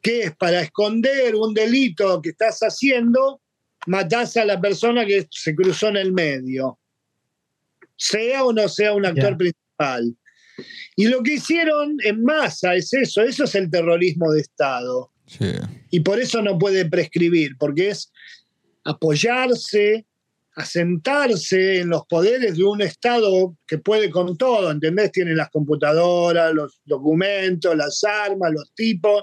que 0.00 0.22
es 0.22 0.36
para 0.36 0.62
esconder 0.62 1.34
un 1.34 1.52
delito 1.52 2.22
que 2.22 2.30
estás 2.30 2.60
haciendo, 2.60 3.42
matás 3.86 4.38
a 4.38 4.46
la 4.46 4.58
persona 4.58 5.04
que 5.04 5.26
se 5.30 5.54
cruzó 5.54 5.88
en 5.88 5.98
el 5.98 6.12
medio, 6.14 6.78
sea 7.94 8.42
o 8.42 8.54
no 8.54 8.70
sea 8.70 8.94
un 8.94 9.04
actor 9.04 9.36
principal. 9.36 10.16
Y 10.96 11.08
lo 11.08 11.22
que 11.22 11.34
hicieron 11.34 11.98
en 12.02 12.22
masa 12.22 12.74
es 12.74 12.90
eso, 12.94 13.20
eso 13.20 13.44
es 13.44 13.54
el 13.54 13.70
terrorismo 13.70 14.32
de 14.32 14.40
Estado. 14.40 15.12
Sí. 15.26 15.52
Y 15.90 16.00
por 16.00 16.18
eso 16.18 16.40
no 16.40 16.58
puede 16.58 16.88
prescribir, 16.88 17.58
porque 17.58 17.90
es 17.90 18.10
apoyarse, 18.86 20.06
asentarse 20.54 21.80
en 21.80 21.88
los 21.90 22.06
poderes 22.06 22.56
de 22.56 22.64
un 22.64 22.80
Estado 22.80 23.54
que 23.66 23.78
puede 23.78 24.10
con 24.10 24.36
todo, 24.38 24.70
¿entendés? 24.70 25.12
Tiene 25.12 25.34
las 25.34 25.50
computadoras, 25.50 26.54
los 26.54 26.80
documentos, 26.84 27.76
las 27.76 28.02
armas, 28.04 28.52
los 28.52 28.72
tipos. 28.74 29.22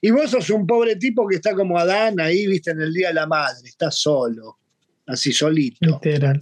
Y 0.00 0.10
vos 0.10 0.30
sos 0.30 0.50
un 0.50 0.66
pobre 0.66 0.96
tipo 0.96 1.26
que 1.26 1.36
está 1.36 1.54
como 1.54 1.78
Adán 1.78 2.20
ahí, 2.20 2.46
viste, 2.46 2.70
en 2.70 2.80
el 2.80 2.92
Día 2.92 3.08
de 3.08 3.14
la 3.14 3.26
Madre, 3.26 3.68
está 3.68 3.90
solo, 3.90 4.58
así 5.06 5.32
solito. 5.32 5.78
Literal. 5.80 6.40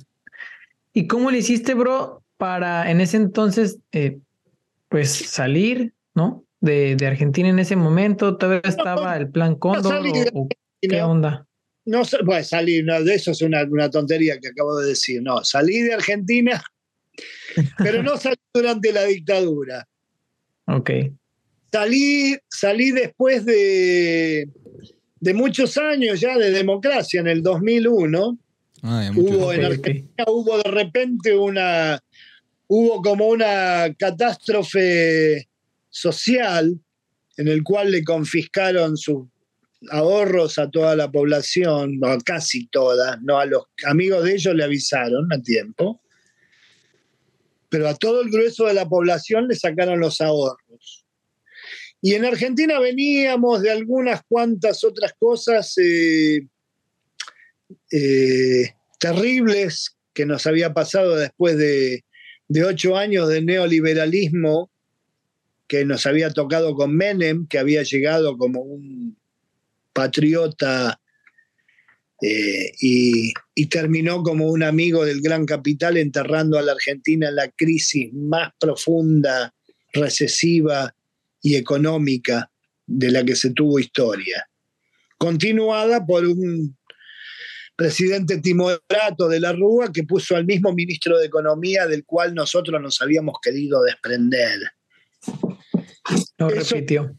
¿Y 0.92 1.06
cómo 1.06 1.30
le 1.30 1.38
hiciste, 1.38 1.74
bro, 1.74 2.22
para 2.36 2.90
en 2.90 3.00
ese 3.00 3.16
entonces, 3.16 3.78
eh, 3.92 4.18
pues 4.88 5.10
salir, 5.10 5.94
¿no? 6.14 6.44
De, 6.60 6.96
de 6.96 7.06
Argentina 7.06 7.48
en 7.48 7.58
ese 7.58 7.76
momento, 7.76 8.36
todavía 8.36 8.60
estaba 8.64 9.16
el 9.16 9.30
plan 9.30 9.54
Cóndor 9.54 9.92
salí 9.92 10.10
o- 10.34 10.48
qué 10.80 11.02
onda. 11.02 11.45
No, 11.86 12.02
bueno, 12.24 12.44
salir, 12.44 12.84
no, 12.84 13.02
de 13.02 13.14
eso 13.14 13.30
es 13.30 13.40
una, 13.42 13.62
una 13.64 13.88
tontería 13.90 14.38
que 14.40 14.48
acabo 14.48 14.76
de 14.78 14.88
decir. 14.88 15.22
No, 15.22 15.42
salí 15.44 15.80
de 15.80 15.94
Argentina, 15.94 16.62
pero 17.78 18.02
no 18.02 18.16
salí 18.16 18.36
durante 18.52 18.92
la 18.92 19.04
dictadura. 19.04 19.86
Ok. 20.66 20.90
Salí, 21.72 22.36
salí 22.48 22.90
después 22.90 23.44
de, 23.44 24.48
de 25.20 25.34
muchos 25.34 25.76
años 25.78 26.20
ya 26.20 26.36
de 26.38 26.50
democracia, 26.50 27.20
en 27.20 27.28
el 27.28 27.42
2001. 27.42 28.38
Ay, 28.82 29.10
mucho- 29.12 29.34
Hubo 29.38 29.52
en. 29.52 29.64
Argentina, 29.64 30.24
hubo 30.26 30.58
de 30.58 30.70
repente 30.70 31.36
una, 31.36 32.00
hubo 32.66 33.00
como 33.02 33.26
una 33.28 33.94
catástrofe 33.98 35.48
social 35.88 36.78
en 37.36 37.48
el 37.48 37.62
cual 37.62 37.92
le 37.92 38.02
confiscaron 38.02 38.96
sus 38.96 39.26
ahorros 39.90 40.58
a 40.58 40.70
toda 40.70 40.96
la 40.96 41.10
población, 41.10 42.00
casi 42.24 42.66
todas, 42.68 43.20
no 43.22 43.38
a 43.38 43.46
los 43.46 43.64
amigos 43.86 44.24
de 44.24 44.34
ellos 44.34 44.54
le 44.54 44.64
avisaron 44.64 45.32
a 45.32 45.40
tiempo, 45.40 46.00
pero 47.68 47.88
a 47.88 47.94
todo 47.94 48.22
el 48.22 48.30
grueso 48.30 48.66
de 48.66 48.74
la 48.74 48.88
población 48.88 49.48
le 49.48 49.56
sacaron 49.56 50.00
los 50.00 50.20
ahorros. 50.20 51.04
Y 52.00 52.14
en 52.14 52.24
Argentina 52.24 52.78
veníamos 52.78 53.62
de 53.62 53.70
algunas 53.70 54.22
cuantas 54.28 54.84
otras 54.84 55.12
cosas 55.18 55.76
eh, 55.78 56.46
eh, 57.90 58.74
terribles 58.98 59.96
que 60.12 60.26
nos 60.26 60.46
había 60.46 60.72
pasado 60.72 61.16
después 61.16 61.56
de, 61.58 62.04
de 62.48 62.64
ocho 62.64 62.96
años 62.96 63.28
de 63.28 63.42
neoliberalismo 63.42 64.70
que 65.66 65.84
nos 65.84 66.06
había 66.06 66.30
tocado 66.30 66.74
con 66.74 66.94
Menem, 66.94 67.46
que 67.48 67.58
había 67.58 67.82
llegado 67.82 68.38
como 68.38 68.60
un 68.60 69.18
patriota 69.96 71.00
eh, 72.20 72.72
y, 72.80 73.32
terminó 73.70 74.22
como 74.22 74.50
un 74.50 74.62
amigo 74.62 75.04
del 75.04 75.22
gran 75.22 75.46
capital 75.46 75.96
enterrando 75.96 76.58
a 76.58 76.62
la 76.62 76.72
Argentina 76.72 77.28
en 77.28 77.36
la 77.36 77.50
crisis 77.50 78.12
más 78.12 78.52
profunda, 78.60 79.54
recesiva 79.92 80.94
y 81.42 81.56
económica 81.56 82.50
de 82.86 83.10
la 83.10 83.24
que 83.24 83.36
se 83.36 83.50
tuvo 83.50 83.78
historia, 83.78 84.48
continuada 85.18 86.04
por 86.04 86.26
un 86.26 86.76
presidente 87.74 88.38
timorato 88.40 89.28
de 89.28 89.40
la 89.40 89.52
Rúa 89.52 89.92
que 89.92 90.04
puso 90.04 90.36
al 90.36 90.46
mismo 90.46 90.72
ministro 90.72 91.18
de 91.18 91.26
Economía 91.26 91.86
del 91.86 92.04
cual 92.04 92.34
nosotros 92.34 92.80
nos 92.80 93.00
habíamos 93.02 93.36
querido 93.42 93.82
desprender. 93.82 94.60
Repitió. 96.38 97.14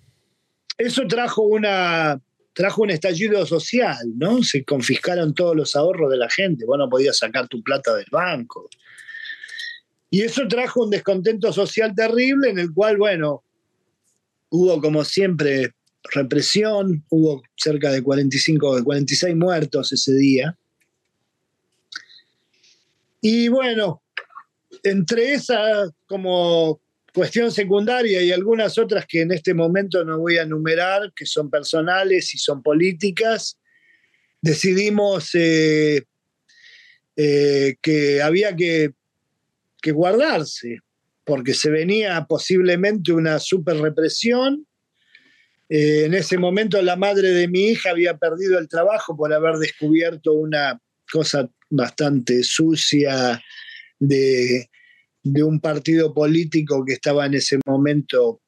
Eso 0.77 1.05
trajo 1.07 1.41
una 1.43 2.19
trajo 2.57 2.81
un 2.81 2.89
estallido 2.89 3.45
social, 3.45 4.13
¿no? 4.15 4.41
Se 4.41 4.63
confiscaron 4.63 5.35
todos 5.35 5.55
los 5.55 5.75
ahorros 5.75 6.09
de 6.09 6.17
la 6.17 6.27
gente, 6.27 6.65
vos 6.65 6.79
no 6.79 6.89
podías 6.89 7.15
sacar 7.15 7.47
tu 7.47 7.61
plata 7.61 7.93
del 7.93 8.07
banco. 8.11 8.67
Y 10.09 10.23
eso 10.23 10.47
trajo 10.47 10.85
un 10.85 10.89
descontento 10.89 11.53
social 11.53 11.93
terrible 11.95 12.49
en 12.49 12.57
el 12.57 12.73
cual, 12.73 12.97
bueno, 12.97 13.43
hubo 14.49 14.81
como 14.81 15.05
siempre 15.05 15.75
represión, 16.11 17.05
hubo 17.09 17.43
cerca 17.55 17.91
de 17.91 18.01
45, 18.01 18.83
46 18.83 19.35
muertos 19.35 19.93
ese 19.93 20.15
día. 20.15 20.57
Y 23.21 23.49
bueno, 23.49 24.01
entre 24.81 25.33
esa 25.33 25.91
como 26.07 26.81
cuestión 27.17 27.51
secundaria 27.51 28.21
y 28.21 28.31
algunas 28.31 28.77
otras 28.77 29.07
que 29.07 29.21
en 29.21 29.31
este 29.31 29.55
momento 29.55 30.05
no 30.05 30.19
voy 30.19 30.37
a 30.37 30.43
enumerar, 30.43 31.11
que 31.15 31.25
son 31.25 31.49
personales 31.49 32.31
y 32.35 32.37
son 32.37 32.61
políticas, 32.61 33.59
decidimos 34.39 35.31
eh, 35.33 36.03
eh, 37.15 37.75
que 37.81 38.21
había 38.21 38.55
que, 38.55 38.91
que, 39.81 39.91
guardarse, 39.93 40.77
porque 41.25 41.55
se 41.55 41.71
venía 41.71 42.23
posiblemente 42.29 43.11
una 43.13 43.39
super 43.39 43.77
represión. 43.77 44.67
Eh, 45.69 46.03
en 46.05 46.13
ese 46.13 46.37
momento 46.37 46.79
la 46.83 46.97
madre 46.97 47.31
de 47.31 47.47
mi 47.47 47.69
hija 47.69 47.89
había 47.89 48.15
perdido 48.17 48.59
el 48.59 48.67
trabajo 48.67 49.17
por 49.17 49.33
haber 49.33 49.55
descubierto 49.55 50.33
una 50.33 50.79
cosa 51.11 51.49
bastante 51.71 52.43
sucia 52.43 53.41
de 53.97 54.69
de 55.33 55.43
un 55.43 55.59
partido 55.59 56.13
político 56.13 56.83
que 56.85 56.93
estaba 56.93 57.25
en 57.25 57.35
ese 57.35 57.59
momento 57.65 58.41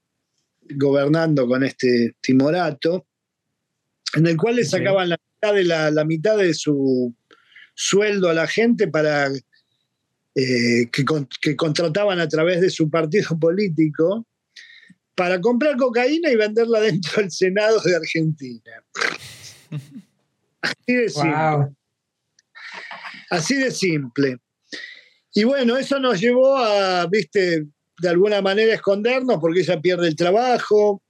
gobernando 0.75 1.47
con 1.47 1.63
este 1.63 2.15
timorato, 2.21 3.05
en 4.15 4.27
el 4.27 4.37
cual 4.37 4.57
le 4.57 4.65
sacaban 4.65 5.09
la 5.09 5.17
mitad 5.17 5.53
de, 5.53 5.63
la, 5.63 6.05
mitad 6.05 6.37
de 6.37 6.53
su 6.53 7.13
sueldo 7.73 8.29
a 8.29 8.33
la 8.33 8.47
gente 8.47 8.87
para 8.87 9.27
eh, 10.35 10.89
que, 10.91 11.05
que, 11.41 11.55
contrataban 11.55 12.19
a 12.19 12.27
través 12.27 12.61
de 12.61 12.69
su 12.69 12.89
partido 12.89 13.37
político 13.39 14.25
para 15.15 15.41
comprar 15.41 15.75
cocaína 15.75 16.31
y 16.31 16.35
venderla 16.35 16.79
dentro 16.81 17.21
del 17.21 17.31
Senado 17.31 17.81
de 17.81 17.95
Argentina. 17.95 18.83
Así 20.61 20.93
de 20.93 21.09
simple. 21.09 21.75
Así 23.29 23.55
de 23.55 23.71
simple. 23.71 24.37
Y 25.33 25.43
bueno, 25.43 25.77
eso 25.77 25.99
nos 25.99 26.19
llevó 26.19 26.57
a, 26.57 27.05
viste, 27.07 27.67
de 28.01 28.09
alguna 28.09 28.41
manera 28.41 28.73
escondernos 28.73 29.37
porque 29.39 29.61
ella 29.61 29.79
pierde 29.79 30.07
el 30.07 30.15
trabajo. 30.15 31.01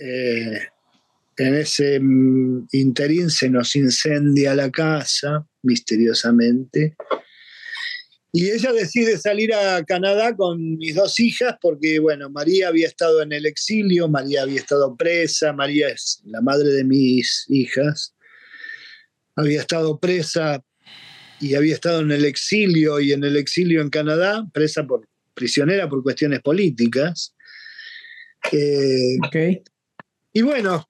Eh, 0.00 0.60
en 1.36 1.54
ese 1.54 1.98
mm, 2.00 2.68
interín 2.72 3.30
se 3.30 3.48
nos 3.48 3.74
incendia 3.76 4.54
la 4.54 4.70
casa, 4.70 5.46
misteriosamente. 5.62 6.96
Y 8.32 8.50
ella 8.50 8.72
decide 8.72 9.16
salir 9.16 9.54
a 9.54 9.84
Canadá 9.84 10.34
con 10.34 10.76
mis 10.76 10.96
dos 10.96 11.20
hijas 11.20 11.54
porque, 11.60 12.00
bueno, 12.00 12.28
María 12.30 12.68
había 12.68 12.88
estado 12.88 13.22
en 13.22 13.32
el 13.32 13.46
exilio, 13.46 14.08
María 14.08 14.42
había 14.42 14.58
estado 14.58 14.96
presa, 14.96 15.52
María 15.52 15.88
es 15.88 16.20
la 16.24 16.40
madre 16.40 16.70
de 16.70 16.82
mis 16.82 17.44
hijas, 17.48 18.12
había 19.36 19.60
estado 19.60 20.00
presa 20.00 20.64
y 21.40 21.54
había 21.54 21.74
estado 21.74 22.00
en 22.00 22.12
el 22.12 22.24
exilio 22.24 23.00
y 23.00 23.12
en 23.12 23.24
el 23.24 23.36
exilio 23.36 23.80
en 23.80 23.90
Canadá, 23.90 24.46
presa 24.52 24.86
por 24.86 25.06
prisionera 25.34 25.88
por 25.88 26.02
cuestiones 26.02 26.40
políticas. 26.40 27.34
Eh, 28.52 29.16
y 30.32 30.42
bueno, 30.42 30.88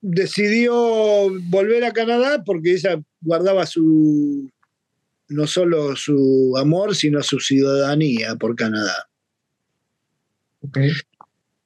decidió 0.00 0.74
volver 1.48 1.84
a 1.84 1.92
Canadá 1.92 2.42
porque 2.44 2.72
ella 2.72 3.00
guardaba 3.20 3.66
su 3.66 4.50
no 5.28 5.46
solo 5.46 5.96
su 5.96 6.54
amor, 6.58 6.94
sino 6.94 7.22
su 7.22 7.40
ciudadanía 7.40 8.36
por 8.36 8.54
Canadá. 8.54 9.08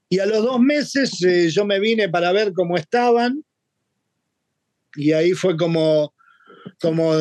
Y 0.08 0.20
a 0.20 0.26
los 0.26 0.42
dos 0.44 0.60
meses 0.60 1.20
eh, 1.24 1.50
yo 1.50 1.64
me 1.66 1.80
vine 1.80 2.08
para 2.08 2.30
ver 2.32 2.52
cómo 2.52 2.76
estaban 2.76 3.44
y 4.94 5.12
ahí 5.12 5.32
fue 5.32 5.56
como, 5.56 6.14
como 6.80 7.12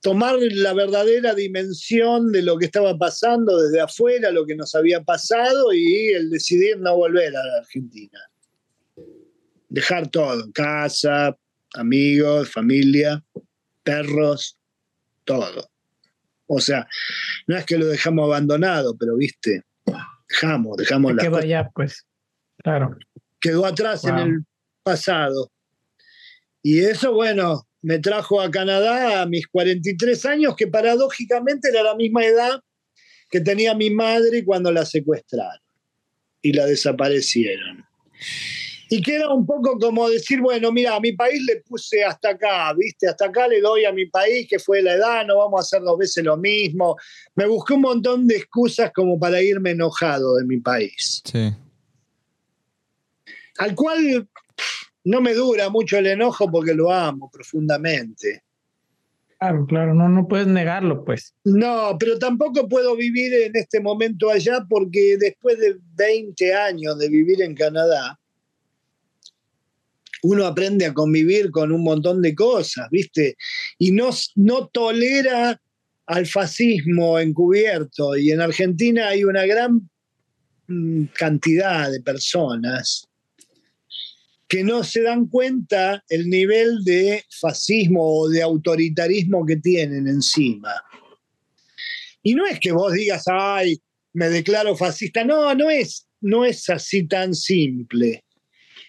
tomar 0.00 0.36
la 0.40 0.72
verdadera 0.72 1.34
dimensión 1.34 2.32
de 2.32 2.42
lo 2.42 2.58
que 2.58 2.66
estaba 2.66 2.96
pasando 2.96 3.60
desde 3.60 3.80
afuera, 3.80 4.30
lo 4.30 4.46
que 4.46 4.56
nos 4.56 4.74
había 4.74 5.02
pasado 5.02 5.72
y 5.72 6.08
el 6.08 6.30
decidir 6.30 6.78
no 6.78 6.96
volver 6.96 7.36
a 7.36 7.44
la 7.44 7.58
Argentina. 7.58 8.18
Dejar 9.68 10.08
todo, 10.08 10.50
casa, 10.52 11.36
amigos, 11.74 12.50
familia, 12.50 13.22
perros, 13.82 14.58
todo. 15.24 15.70
O 16.46 16.60
sea, 16.60 16.88
no 17.46 17.56
es 17.56 17.64
que 17.64 17.78
lo 17.78 17.86
dejamos 17.86 18.24
abandonado, 18.24 18.96
pero 18.98 19.16
viste, 19.16 19.62
dejamos, 20.28 20.76
dejamos 20.78 21.14
la. 21.14 21.22
Quedó 21.22 21.36
allá, 21.36 21.70
pues. 21.72 22.04
Claro. 22.58 22.96
Quedó 23.38 23.64
atrás 23.64 24.04
en 24.04 24.18
el 24.18 24.46
pasado. 24.82 25.50
Y 26.62 26.80
eso, 26.80 27.14
bueno, 27.14 27.66
me 27.82 27.98
trajo 27.98 28.40
a 28.40 28.50
Canadá 28.50 29.22
a 29.22 29.26
mis 29.26 29.46
43 29.46 30.26
años, 30.26 30.56
que 30.56 30.66
paradójicamente 30.66 31.68
era 31.68 31.82
la 31.82 31.94
misma 31.94 32.24
edad 32.24 32.60
que 33.30 33.40
tenía 33.40 33.74
mi 33.74 33.90
madre 33.90 34.44
cuando 34.44 34.72
la 34.72 34.84
secuestraron 34.84 35.62
y 36.42 36.52
la 36.52 36.66
desaparecieron. 36.66 37.84
Y 38.92 39.00
que 39.02 39.14
era 39.14 39.32
un 39.32 39.46
poco 39.46 39.78
como 39.78 40.10
decir, 40.10 40.40
bueno, 40.40 40.72
mira, 40.72 40.96
a 40.96 41.00
mi 41.00 41.12
país 41.12 41.40
le 41.46 41.60
puse 41.60 42.02
hasta 42.02 42.30
acá, 42.30 42.74
¿viste? 42.74 43.06
Hasta 43.06 43.26
acá 43.26 43.46
le 43.46 43.60
doy 43.60 43.84
a 43.84 43.92
mi 43.92 44.06
país, 44.06 44.48
que 44.50 44.58
fue 44.58 44.82
la 44.82 44.94
edad, 44.94 45.24
no 45.24 45.38
vamos 45.38 45.60
a 45.60 45.62
hacer 45.62 45.82
dos 45.82 45.96
veces 45.96 46.24
lo 46.24 46.36
mismo. 46.36 46.96
Me 47.36 47.46
busqué 47.46 47.74
un 47.74 47.82
montón 47.82 48.26
de 48.26 48.36
excusas 48.36 48.90
como 48.92 49.16
para 49.16 49.40
irme 49.40 49.70
enojado 49.70 50.34
de 50.36 50.44
mi 50.44 50.58
país. 50.58 51.22
Sí. 51.24 51.52
Al 53.58 53.74
cual 53.76 54.28
no 55.04 55.20
me 55.20 55.34
dura 55.34 55.68
mucho 55.70 55.98
el 55.98 56.06
enojo 56.06 56.50
porque 56.50 56.74
lo 56.74 56.92
amo 56.92 57.30
profundamente. 57.32 58.42
Claro, 59.38 59.64
claro, 59.66 59.94
no, 59.94 60.08
no 60.08 60.28
puedes 60.28 60.46
negarlo, 60.46 61.02
pues. 61.02 61.34
No, 61.44 61.96
pero 61.98 62.18
tampoco 62.18 62.68
puedo 62.68 62.94
vivir 62.94 63.32
en 63.32 63.56
este 63.56 63.80
momento 63.80 64.28
allá 64.28 64.66
porque 64.68 65.16
después 65.18 65.58
de 65.58 65.76
20 65.96 66.54
años 66.54 66.98
de 66.98 67.08
vivir 67.08 67.40
en 67.40 67.54
Canadá, 67.54 68.18
uno 70.22 70.44
aprende 70.44 70.84
a 70.84 70.92
convivir 70.92 71.50
con 71.50 71.72
un 71.72 71.82
montón 71.82 72.20
de 72.20 72.34
cosas, 72.34 72.88
¿viste? 72.90 73.36
Y 73.78 73.92
no, 73.92 74.10
no 74.34 74.68
tolera 74.68 75.58
al 76.04 76.26
fascismo 76.26 77.18
encubierto. 77.18 78.18
Y 78.18 78.32
en 78.32 78.42
Argentina 78.42 79.08
hay 79.08 79.24
una 79.24 79.46
gran 79.46 79.88
mm, 80.68 81.04
cantidad 81.14 81.90
de 81.90 82.02
personas 82.02 83.09
que 84.50 84.64
no 84.64 84.82
se 84.82 85.02
dan 85.02 85.26
cuenta 85.26 86.04
el 86.08 86.28
nivel 86.28 86.82
de 86.82 87.24
fascismo 87.40 88.02
o 88.02 88.28
de 88.28 88.42
autoritarismo 88.42 89.46
que 89.46 89.58
tienen 89.58 90.08
encima. 90.08 90.74
Y 92.24 92.34
no 92.34 92.44
es 92.48 92.58
que 92.58 92.72
vos 92.72 92.92
digas, 92.92 93.22
ay, 93.28 93.80
me 94.12 94.28
declaro 94.28 94.76
fascista. 94.76 95.22
No, 95.24 95.54
no 95.54 95.70
es, 95.70 96.08
no 96.20 96.44
es 96.44 96.68
así 96.68 97.06
tan 97.06 97.32
simple. 97.32 98.24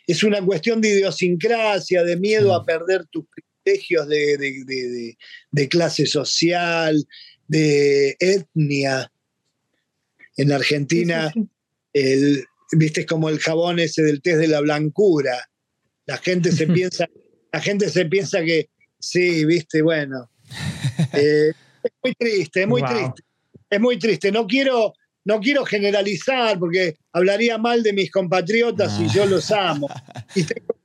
Es 0.08 0.24
una 0.24 0.44
cuestión 0.44 0.82
de 0.82 0.90
idiosincrasia, 0.90 2.04
de 2.04 2.18
miedo 2.18 2.56
a 2.56 2.66
perder 2.66 3.06
tus 3.12 3.26
privilegios 3.64 4.08
de, 4.08 5.16
de 5.52 5.70
clase 5.70 6.08
social, 6.08 7.06
de 7.48 8.18
etnia. 8.20 9.12
En 10.38 10.52
Argentina, 10.52 11.32
el 11.94 12.46
viste, 12.72 13.02
es 13.02 13.06
como 13.06 13.30
el 13.30 13.40
jabón 13.40 13.78
ese 13.78 14.02
del 14.02 14.24
test 14.24 14.40
de 14.40 14.48
la 14.48 14.62
blancura. 14.62 15.51
La 16.06 16.18
gente 16.18 16.52
se 16.52 16.68
piensa, 16.74 17.08
la 17.52 17.60
gente 17.60 17.90
se 17.90 18.06
piensa 18.06 18.44
que 18.44 18.70
sí, 19.00 19.46
viste, 19.46 19.82
bueno. 19.82 20.30
Eh, 21.14 21.54
es 21.84 21.92
muy 22.04 22.14
triste, 22.14 22.62
es 22.62 22.68
muy 22.68 22.84
triste. 22.84 23.24
Es 23.70 23.80
muy 23.80 23.98
triste. 23.98 24.32
No 24.32 24.46
quiero, 24.46 24.94
no 25.26 25.40
quiero 25.40 25.66
generalizar 25.66 26.60
porque 26.60 26.98
hablaría 27.14 27.58
mal 27.58 27.84
de 27.84 27.94
mis 27.94 28.12
compatriotas 28.12 29.00
y 29.00 29.08
yo 29.10 29.26
los 29.26 29.52
amo. 29.52 29.88
Y 30.36 30.44
tengo, 30.44 30.76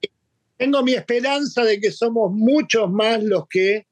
tengo 0.56 0.82
mi 0.82 0.94
esperanza 0.94 1.62
de 1.62 1.78
que 1.78 1.92
somos 1.92 2.32
muchos 2.32 2.90
más 2.90 3.22
los 3.22 3.46
que 3.48 3.86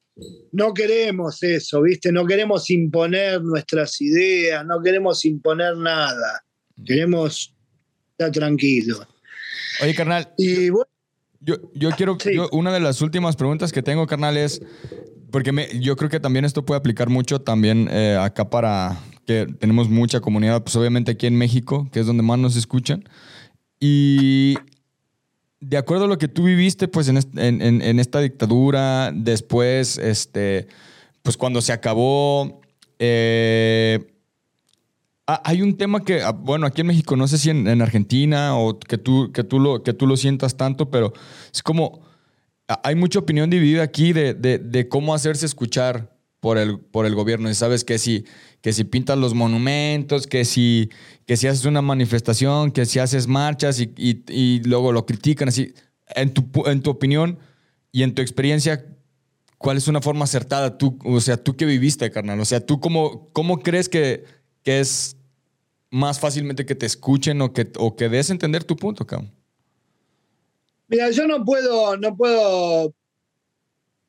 no 0.53 0.73
queremos 0.73 1.43
eso, 1.43 1.83
¿viste? 1.83 2.13
No 2.13 2.25
queremos 2.27 2.71
imponer 2.71 3.43
nuestras 3.43 4.01
ideas, 4.01 4.65
no 4.65 4.81
queremos 4.81 5.25
imponer 5.25 5.77
nada. 5.77 6.45
Queremos 6.85 7.55
estar 8.13 8.31
tranquilos. 8.31 9.07
Oye, 9.83 9.95
carnal. 9.95 10.33
Y 10.39 10.71
bueno, 10.71 10.91
yo, 11.45 11.57
yo 11.75 11.91
quiero, 11.91 12.17
una 12.53 12.73
de 12.73 12.81
las 12.81 13.03
últimas 13.03 13.37
preguntas 13.37 13.73
que 13.73 13.83
tengo, 13.83 14.07
carnal, 14.07 14.37
es, 14.37 14.63
porque 15.31 15.53
me, 15.53 15.69
yo 15.79 15.97
creo 15.97 16.11
que 16.11 16.21
también 16.21 16.45
esto 16.45 16.65
puede 16.65 16.79
aplicar 16.79 17.11
mucho 17.11 17.41
también 17.41 17.89
eh, 17.91 18.19
acá 18.21 18.49
para 18.49 18.99
que 19.27 19.47
tenemos 19.59 19.89
mucha 19.89 20.21
comunidad, 20.21 20.63
pues 20.63 20.77
obviamente 20.77 21.13
aquí 21.13 21.27
en 21.27 21.37
México, 21.37 21.89
que 21.93 22.01
es 22.01 22.07
donde 22.07 22.23
más 22.23 22.39
nos 22.39 22.57
escuchan. 22.57 23.05
Y 23.81 24.57
de 25.61 25.77
acuerdo 25.77 26.05
a 26.05 26.09
lo 26.09 26.19
que 26.19 26.29
tú 26.29 26.45
viviste, 26.45 26.89
pues 26.89 27.09
en, 27.09 27.19
en, 27.37 27.99
esta 27.99 28.21
dictadura, 28.21 29.13
después, 29.15 29.99
este, 29.99 30.69
pues 31.23 31.37
cuando 31.37 31.61
se 31.61 31.73
acabó, 31.73 32.61
eh, 32.99 34.14
hay 35.27 35.63
un 35.63 35.77
tema 35.77 36.05
que, 36.05 36.23
ah, 36.23 36.33
bueno, 36.33 36.67
aquí 36.67 36.83
en 36.83 36.89
México, 36.89 37.17
no 37.17 37.27
sé 37.29 37.39
si 37.39 37.51
en, 37.51 37.81
Argentina 37.81 38.57
o 38.59 38.79
que 38.79 38.99
tú, 38.99 39.33
que, 39.33 39.45
tú 39.45 39.59
lo, 39.59 39.83
que 39.83 39.93
tú 39.93 40.07
lo 40.07 40.17
sientas 40.17 40.57
tanto, 40.57 40.91
pero 40.91 41.13
es 41.53 41.63
como, 41.63 42.03
hay 42.83 42.95
mucha 42.95 43.19
opinión 43.19 43.49
dividida 43.49 43.83
aquí 43.83 44.13
de, 44.13 44.35
de 44.35 44.89
cómo 44.89 45.15
hacerse 45.15 45.47
escuchar 45.47 46.15
por 46.45 46.59
el, 46.59 46.79
por 46.79 47.07
el 47.07 47.15
gobierno. 47.15 47.49
Y 47.49 47.55
sabes 47.55 47.85
que 47.85 47.97
si, 47.97 48.27
que 48.61 48.75
si 48.75 48.85
pintas 48.85 49.17
los 49.17 49.33
monumentos, 49.33 50.27
que 50.27 50.45
si, 50.45 50.91
que 51.25 51.39
si 51.39 51.47
haces 51.47 51.65
una 51.65 51.81
manifestación, 51.81 52.71
que 52.71 52.85
si 52.85 52.99
haces 52.99 53.27
marchas 53.27 53.81
y, 53.81 53.95
y, 53.97 54.61
luego 54.65 54.93
lo 54.93 55.07
critican 55.07 55.49
así. 55.49 55.73
En 56.15 56.35
tu, 56.35 56.45
en 56.67 56.83
tu 56.83 56.91
opinión 56.91 57.39
y 57.93 58.03
en 58.03 58.15
tu 58.15 58.21
experiencia, 58.21 58.85
¿cuál 59.57 59.79
es 59.79 59.89
una 59.89 60.03
forma 60.03 60.25
acertada? 60.25 60.77
Tú, 60.77 60.99
o 61.03 61.19
sea, 61.23 61.39
tú 61.39 61.57
que 61.57 61.65
viviste, 61.65 62.11
carnal. 62.11 62.39
O 62.39 62.45
sea, 62.45 62.61
¿tú 62.61 62.79
cómo, 62.79 63.31
cómo 63.33 63.61
crees 63.61 63.89
que, 63.89 64.25
que 64.65 64.81
es 64.81 65.17
más 65.91 66.19
fácilmente 66.19 66.67
que 66.67 66.75
te 66.75 66.87
escuchen 66.87 67.41
o 67.41 67.53
que, 67.53 67.71
o 67.77 67.95
que 67.95 68.09
des 68.09 68.31
entender 68.31 68.65
tu 68.65 68.75
punto, 68.77 69.07
cabrón? 69.07 69.31
Mira, 70.89 71.11
yo 71.11 71.27
no 71.27 71.45
puedo, 71.45 71.97
no 71.97 72.17
puedo 72.17 72.93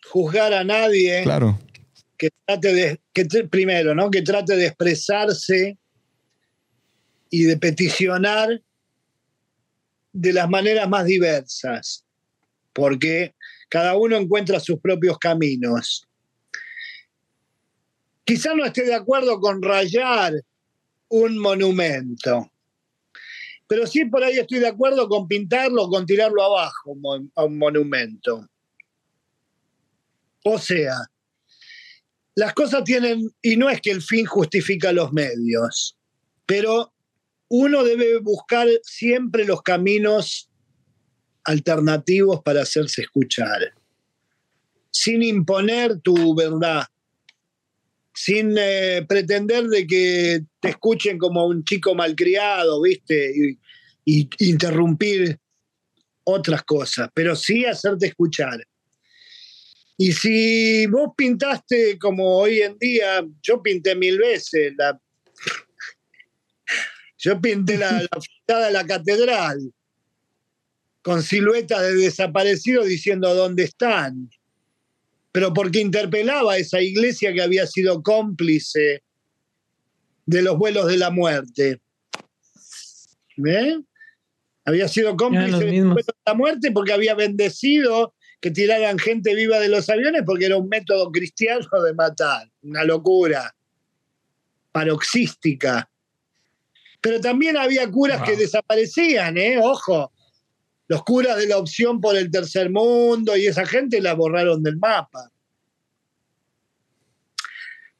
juzgar 0.03 0.53
a 0.53 0.63
nadie. 0.63 1.21
Claro 1.23 1.59
que 2.17 2.29
trate 2.45 2.73
de, 2.73 3.01
que, 3.13 3.25
primero, 3.45 3.95
¿no? 3.95 4.09
que 4.09 4.21
trate 4.21 4.55
de 4.55 4.67
expresarse 4.67 5.77
y 7.29 7.43
de 7.43 7.57
peticionar 7.57 8.61
de 10.13 10.33
las 10.33 10.49
maneras 10.49 10.87
más 10.87 11.05
diversas, 11.05 12.05
porque 12.71 13.35
cada 13.69 13.97
uno 13.97 14.15
encuentra 14.15 14.59
sus 14.59 14.79
propios 14.79 15.17
caminos. 15.17 16.07
Quizá 18.25 18.55
no 18.55 18.65
esté 18.65 18.83
de 18.83 18.95
acuerdo 18.95 19.39
con 19.39 19.61
rayar 19.61 20.33
un 21.09 21.37
monumento, 21.37 22.51
pero 23.67 23.85
sí 23.85 24.05
por 24.05 24.23
ahí 24.23 24.37
estoy 24.37 24.59
de 24.59 24.67
acuerdo 24.67 25.07
con 25.07 25.27
pintarlo 25.27 25.87
con 25.89 26.05
tirarlo 26.05 26.43
abajo 26.43 26.95
a 27.35 27.43
un 27.43 27.57
monumento. 27.57 28.49
O 30.43 30.59
sea, 30.59 30.95
las 32.35 32.53
cosas 32.53 32.83
tienen, 32.83 33.31
y 33.41 33.55
no 33.55 33.69
es 33.69 33.79
que 33.79 33.91
el 33.91 34.01
fin 34.01 34.25
justifica 34.25 34.91
los 34.91 35.13
medios, 35.13 35.97
pero 36.45 36.93
uno 37.47 37.83
debe 37.83 38.19
buscar 38.19 38.67
siempre 38.83 39.45
los 39.45 39.61
caminos 39.61 40.49
alternativos 41.43 42.41
para 42.41 42.63
hacerse 42.63 43.03
escuchar, 43.03 43.73
sin 44.91 45.23
imponer 45.23 45.99
tu 46.01 46.35
verdad, 46.35 46.85
sin 48.15 48.55
eh, 48.57 49.05
pretender 49.07 49.65
de 49.65 49.85
que 49.85 50.41
te 50.59 50.69
escuchen 50.69 51.17
como 51.17 51.45
un 51.45 51.63
chico 51.63 51.93
malcriado, 51.93 52.81
¿viste? 52.81 53.31
Y, 53.35 53.59
y 54.05 54.29
interrumpir 54.39 55.37
otras 56.23 56.63
cosas, 56.63 57.09
pero 57.13 57.35
sí 57.35 57.65
hacerte 57.65 58.07
escuchar. 58.07 58.65
Y 59.97 60.11
si 60.11 60.85
vos 60.87 61.11
pintaste 61.15 61.97
como 61.97 62.37
hoy 62.37 62.61
en 62.61 62.77
día, 62.77 63.25
yo 63.41 63.61
pinté 63.61 63.95
mil 63.95 64.17
veces, 64.17 64.73
la, 64.77 64.99
yo 67.17 67.39
pinté 67.39 67.77
la, 67.77 67.91
la 68.47 68.59
de 68.65 68.71
la 68.71 68.85
catedral 68.85 69.71
con 71.01 71.21
siluetas 71.21 71.81
de 71.81 71.93
desaparecidos 71.95 72.87
diciendo 72.87 73.35
dónde 73.35 73.63
están, 73.63 74.29
pero 75.35 75.53
porque 75.53 75.81
interpelaba 75.81 76.53
a 76.53 76.57
esa 76.57 76.81
iglesia 76.81 77.33
que 77.33 77.41
había 77.41 77.67
sido 77.67 78.01
cómplice 78.01 79.03
de 80.25 80.41
los 80.41 80.57
vuelos 80.57 80.87
de 80.87 80.95
la 80.95 81.11
muerte. 81.11 81.81
¿Eh? 83.45 83.77
Había 84.63 84.87
sido 84.87 85.17
cómplice 85.17 85.57
de 85.57 85.81
los 85.81 85.87
vuelos 85.87 86.05
de 86.05 86.13
la 86.25 86.33
muerte 86.35 86.71
porque 86.71 86.93
había 86.93 87.15
bendecido 87.15 88.13
que 88.39 88.49
tiraran 88.49 88.97
gente 88.97 89.35
viva 89.35 89.59
de 89.59 89.67
los 89.67 89.89
aviones 89.89 90.23
porque 90.25 90.45
era 90.45 90.55
un 90.55 90.69
método 90.69 91.11
cristiano 91.11 91.83
de 91.83 91.93
matar, 91.93 92.49
una 92.61 92.85
locura 92.85 93.53
paroxística. 94.71 95.89
Pero 97.01 97.19
también 97.19 97.57
había 97.57 97.91
curas 97.91 98.21
que 98.21 98.37
desaparecían, 98.37 99.37
¿eh? 99.37 99.59
Ojo, 99.61 100.13
los 100.87 101.03
curas 101.03 101.37
de 101.37 101.47
la 101.47 101.57
opción 101.57 101.99
por 101.99 102.15
el 102.15 102.29
tercer 102.29 102.69
mundo 102.69 103.35
y 103.35 103.47
esa 103.47 103.65
gente 103.65 104.01
la 104.01 104.13
borraron 104.13 104.61
del 104.63 104.77
mapa. 104.77 105.31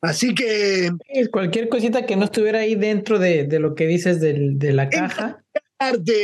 Así 0.01 0.35
que... 0.35 0.91
Cualquier 1.31 1.67
cosita 1.67 2.05
que 2.05 2.15
no 2.15 2.25
estuviera 2.25 2.59
ahí 2.59 2.75
dentro 2.75 3.17
de, 3.17 3.47
lo 3.59 3.73
que 3.73 3.87
dices 3.87 4.19
de 4.21 4.73
la 4.73 4.89
caja. 4.89 5.43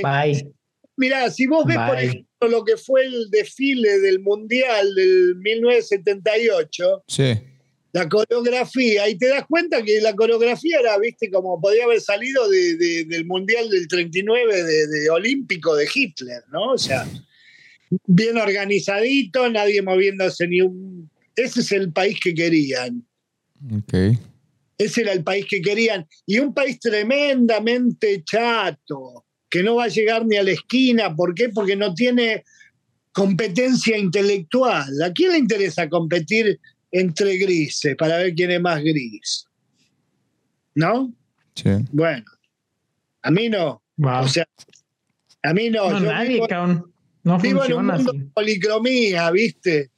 Bye. 0.04 0.52
Mira, 0.98 1.30
si 1.32 1.48
vos 1.48 1.66
ves, 1.66 1.78
por 1.78 1.98
ejemplo, 1.98 2.48
lo 2.48 2.64
que 2.64 2.78
fue 2.78 3.06
el 3.06 3.30
desfile 3.32 4.00
del 4.00 4.20
Mundial 4.20 4.94
del 4.94 5.36
1978, 5.38 7.04
sí. 7.08 7.40
La 7.94 8.08
coreografía, 8.08 9.10
y 9.10 9.18
te 9.18 9.28
das 9.28 9.46
cuenta 9.48 9.84
que 9.84 10.00
la 10.00 10.16
coreografía 10.16 10.80
era, 10.80 10.98
viste, 10.98 11.30
como 11.30 11.60
podía 11.60 11.84
haber 11.84 12.00
salido 12.00 12.48
del 12.50 13.26
Mundial 13.26 13.70
del 13.70 13.88
39 13.88 14.64
de, 14.64 15.10
Olímpico 15.10 15.76
de 15.76 15.88
Hitler, 15.94 16.44
¿no? 16.52 16.72
O 16.72 16.78
sea, 16.78 17.06
bien 18.06 18.38
organizadito, 18.38 19.50
nadie 19.50 19.82
moviéndose 19.82 20.48
ni 20.48 20.62
un... 20.62 21.10
Ese 21.36 21.62
es 21.62 21.72
el 21.72 21.92
país 21.92 22.18
que 22.22 22.34
querían. 22.34 23.06
Ese 24.78 25.02
era 25.02 25.12
el 25.12 25.24
país 25.24 25.46
que 25.50 25.62
querían. 25.62 26.08
Y 26.26 26.40
un 26.40 26.54
país 26.54 26.80
tremendamente 26.80 28.24
chato 28.24 29.26
que 29.50 29.64
no 29.64 29.76
va 29.76 29.86
a 29.86 29.90
llegar 29.90 30.26
ni 30.26 30.38
a 30.38 30.44
la 30.44 30.52
esquina. 30.52 31.16
¿Por 31.16 31.36
qué? 31.36 31.50
Porque 31.50 31.76
no 31.76 31.94
tiene 31.94 32.44
competencia 33.12 33.98
intelectual. 33.98 35.02
¿A 35.04 35.12
quién 35.12 35.34
le 35.34 35.38
interesa 35.38 35.90
competir 35.90 36.60
entre 36.92 37.38
grises 37.38 37.96
para 37.96 38.18
ver 38.18 38.34
quién 38.34 38.52
es 38.52 38.62
más 38.62 38.82
gris? 38.82 39.46
¿No? 40.76 41.14
Sí. 41.56 41.70
Bueno, 41.92 42.26
a 43.22 43.32
mí 43.32 43.50
no. 43.50 43.82
O 44.04 44.28
sea, 44.28 44.48
a 45.44 45.54
mí 45.54 45.70
no. 45.70 45.90
No, 45.92 46.00
nadie, 46.00 46.34
vivo, 46.36 46.48
No 47.24 47.40
vivo 47.40 47.64
en 47.66 47.74
un 47.74 47.86
mundo 47.88 48.14
de 48.14 48.26
policromía, 48.34 49.30
¿viste? 49.32 49.92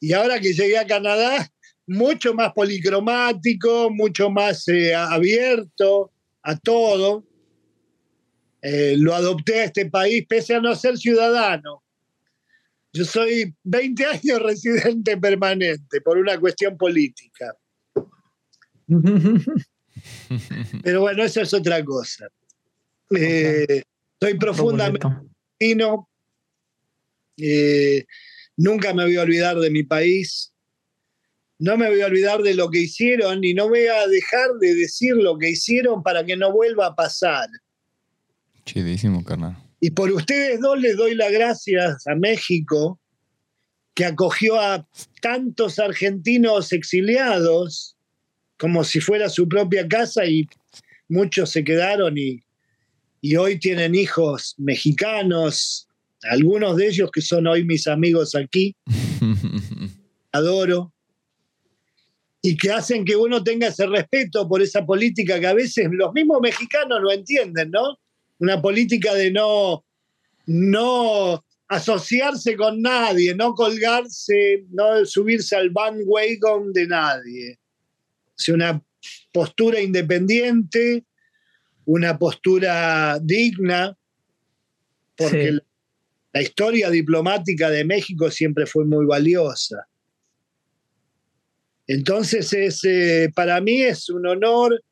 Y 0.00 0.12
ahora 0.12 0.40
que 0.40 0.52
llegué 0.52 0.76
a 0.76 0.86
Canadá, 0.86 1.50
mucho 1.86 2.34
más 2.34 2.52
policromático, 2.52 3.90
mucho 3.90 4.30
más 4.30 4.66
eh, 4.68 4.94
abierto 4.94 6.12
a 6.42 6.56
todo. 6.56 7.24
Eh, 8.60 8.96
lo 8.98 9.14
adopté 9.14 9.60
a 9.60 9.64
este 9.64 9.86
país 9.86 10.24
pese 10.28 10.54
a 10.54 10.60
no 10.60 10.74
ser 10.74 10.96
ciudadano. 10.96 11.83
Yo 12.94 13.04
soy 13.04 13.52
20 13.64 14.06
años 14.06 14.40
residente 14.40 15.16
permanente 15.16 16.00
por 16.00 16.16
una 16.16 16.38
cuestión 16.38 16.78
política. 16.78 17.56
Pero 20.84 21.00
bueno, 21.00 21.24
eso 21.24 21.40
es 21.40 21.52
otra 21.52 21.84
cosa. 21.84 22.28
Eh, 23.10 23.82
soy 24.20 24.34
profundamente 24.38 25.04
argentino. 25.08 26.08
Eh, 27.36 28.06
nunca 28.56 28.94
me 28.94 29.02
voy 29.04 29.16
a 29.16 29.22
olvidar 29.22 29.56
de 29.56 29.70
mi 29.70 29.82
país. 29.82 30.52
No 31.58 31.76
me 31.76 31.88
voy 31.88 32.00
a 32.00 32.06
olvidar 32.06 32.42
de 32.42 32.54
lo 32.54 32.70
que 32.70 32.78
hicieron 32.78 33.42
y 33.42 33.54
no 33.54 33.68
voy 33.68 33.88
a 33.88 34.06
dejar 34.06 34.52
de 34.60 34.72
decir 34.72 35.16
lo 35.16 35.36
que 35.36 35.50
hicieron 35.50 36.04
para 36.04 36.24
que 36.24 36.36
no 36.36 36.52
vuelva 36.52 36.86
a 36.86 36.94
pasar. 36.94 37.48
Chidísimo, 38.64 39.24
carnal. 39.24 39.63
Y 39.80 39.90
por 39.90 40.10
ustedes 40.10 40.60
dos 40.60 40.80
les 40.80 40.96
doy 40.96 41.14
las 41.14 41.32
gracias 41.32 42.06
a 42.06 42.14
México, 42.14 42.98
que 43.94 44.04
acogió 44.04 44.60
a 44.60 44.86
tantos 45.20 45.78
argentinos 45.78 46.72
exiliados 46.72 47.96
como 48.58 48.84
si 48.84 49.00
fuera 49.00 49.28
su 49.28 49.48
propia 49.48 49.86
casa 49.86 50.24
y 50.26 50.48
muchos 51.08 51.50
se 51.50 51.64
quedaron 51.64 52.16
y, 52.18 52.40
y 53.20 53.36
hoy 53.36 53.58
tienen 53.58 53.94
hijos 53.94 54.54
mexicanos, 54.58 55.88
algunos 56.22 56.76
de 56.76 56.88
ellos 56.88 57.10
que 57.10 57.20
son 57.20 57.46
hoy 57.46 57.64
mis 57.64 57.86
amigos 57.86 58.34
aquí. 58.34 58.74
Adoro. 60.32 60.92
Y 62.42 62.56
que 62.56 62.70
hacen 62.70 63.04
que 63.04 63.16
uno 63.16 63.42
tenga 63.42 63.68
ese 63.68 63.86
respeto 63.86 64.46
por 64.46 64.60
esa 64.60 64.84
política 64.84 65.40
que 65.40 65.46
a 65.46 65.54
veces 65.54 65.88
los 65.90 66.12
mismos 66.12 66.40
mexicanos 66.42 67.00
no 67.00 67.10
entienden, 67.10 67.70
¿no? 67.70 67.98
Una 68.44 68.60
política 68.60 69.14
de 69.14 69.30
no, 69.30 69.84
no 70.46 71.42
asociarse 71.66 72.56
con 72.56 72.82
nadie, 72.82 73.34
no 73.34 73.54
colgarse, 73.54 74.66
no 74.70 75.06
subirse 75.06 75.56
al 75.56 75.70
bandwagon 75.70 76.70
de 76.74 76.86
nadie. 76.86 77.58
O 78.50 78.52
una 78.52 78.84
postura 79.32 79.80
independiente, 79.80 81.04
una 81.86 82.18
postura 82.18 83.18
digna, 83.18 83.96
porque 85.16 85.52
la, 85.52 85.64
la 86.34 86.42
historia 86.42 86.90
diplomática 86.90 87.70
de 87.70 87.86
México 87.86 88.30
siempre 88.30 88.66
fue 88.66 88.84
muy 88.84 89.06
valiosa. 89.06 89.86
Entonces, 91.86 92.52
es, 92.52 92.84
eh, 92.84 93.30
para 93.34 93.58
mí 93.62 93.82
es 93.82 94.10
un 94.10 94.26
honor 94.26 94.82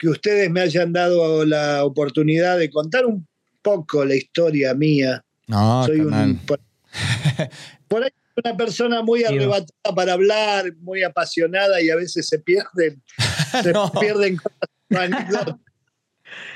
que 0.00 0.08
ustedes 0.08 0.50
me 0.50 0.62
hayan 0.62 0.92
dado 0.94 1.44
la 1.44 1.84
oportunidad 1.84 2.58
de 2.58 2.70
contar 2.70 3.04
un 3.04 3.26
poco 3.60 4.02
la 4.04 4.14
historia 4.14 4.72
mía. 4.74 5.22
No, 5.46 5.84
Soy 5.84 6.00
un, 6.00 6.38
por, 6.46 6.58
por, 7.88 8.02
ahí 8.04 8.10
una 8.42 8.56
persona 8.56 9.02
muy 9.02 9.24
arrebatada 9.24 9.94
para 9.94 10.14
hablar, 10.14 10.72
muy 10.80 11.02
apasionada 11.02 11.82
y 11.82 11.90
a 11.90 11.96
veces 11.96 12.26
se 12.26 12.38
pierden, 12.38 13.02
se 13.62 13.72
no. 13.72 13.92
pierden 13.92 14.36
cosas. 14.36 14.70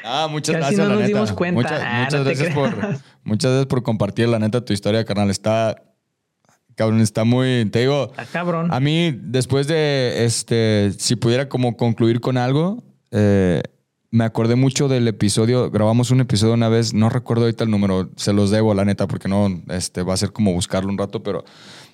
Ah, 0.04 0.28
muchas 0.30 0.56
Casi 0.56 0.76
gracias, 0.76 0.78
no 0.78 0.84
la 0.84 0.94
nos 0.94 1.02
neta. 1.02 1.08
dimos 1.14 1.32
cuenta. 1.32 1.60
Muchas, 1.60 1.80
Ah, 1.82 2.00
muchas 2.04 2.20
no 2.20 2.24
gracias 2.24 2.54
por, 2.54 2.70
muchas 3.24 3.50
gracias 3.50 3.66
por 3.66 3.82
compartir, 3.82 4.28
la 4.28 4.38
neta, 4.38 4.64
tu 4.64 4.72
historia, 4.72 5.04
carnal. 5.04 5.30
Está, 5.30 5.82
cabrón, 6.76 7.00
está 7.00 7.24
muy, 7.24 7.68
te 7.72 7.80
digo, 7.80 8.10
Está 8.12 8.24
cabrón. 8.26 8.72
a 8.72 8.78
mí, 8.78 9.10
después 9.20 9.66
de, 9.66 10.24
este, 10.24 10.92
si 10.98 11.16
pudiera 11.16 11.48
como 11.48 11.76
concluir 11.76 12.20
con 12.20 12.36
algo, 12.36 12.84
eh, 13.14 13.62
me 14.10 14.24
acordé 14.24 14.56
mucho 14.56 14.88
del 14.88 15.08
episodio, 15.08 15.70
grabamos 15.70 16.10
un 16.10 16.20
episodio 16.20 16.54
una 16.54 16.68
vez, 16.68 16.94
no 16.94 17.10
recuerdo 17.10 17.44
ahorita 17.44 17.64
el 17.64 17.70
número, 17.70 18.10
se 18.16 18.32
los 18.32 18.50
debo, 18.50 18.74
la 18.74 18.84
neta, 18.84 19.06
porque 19.06 19.28
no, 19.28 19.62
este, 19.70 20.02
va 20.02 20.14
a 20.14 20.16
ser 20.16 20.32
como 20.32 20.52
buscarlo 20.52 20.90
un 20.90 20.98
rato, 20.98 21.22
pero 21.22 21.44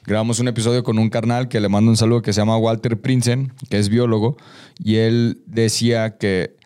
grabamos 0.04 0.38
un 0.38 0.48
episodio 0.48 0.82
con 0.82 0.98
un 0.98 1.08
carnal 1.08 1.48
que 1.48 1.60
le 1.60 1.68
mando 1.68 1.90
un 1.90 1.96
saludo 1.96 2.22
que 2.22 2.32
se 2.32 2.40
llama 2.40 2.58
Walter 2.58 3.00
Prinsen, 3.00 3.52
que 3.68 3.78
es 3.78 3.88
biólogo, 3.88 4.36
y 4.78 4.96
él 4.96 5.42
decía 5.46 6.16
que 6.16 6.56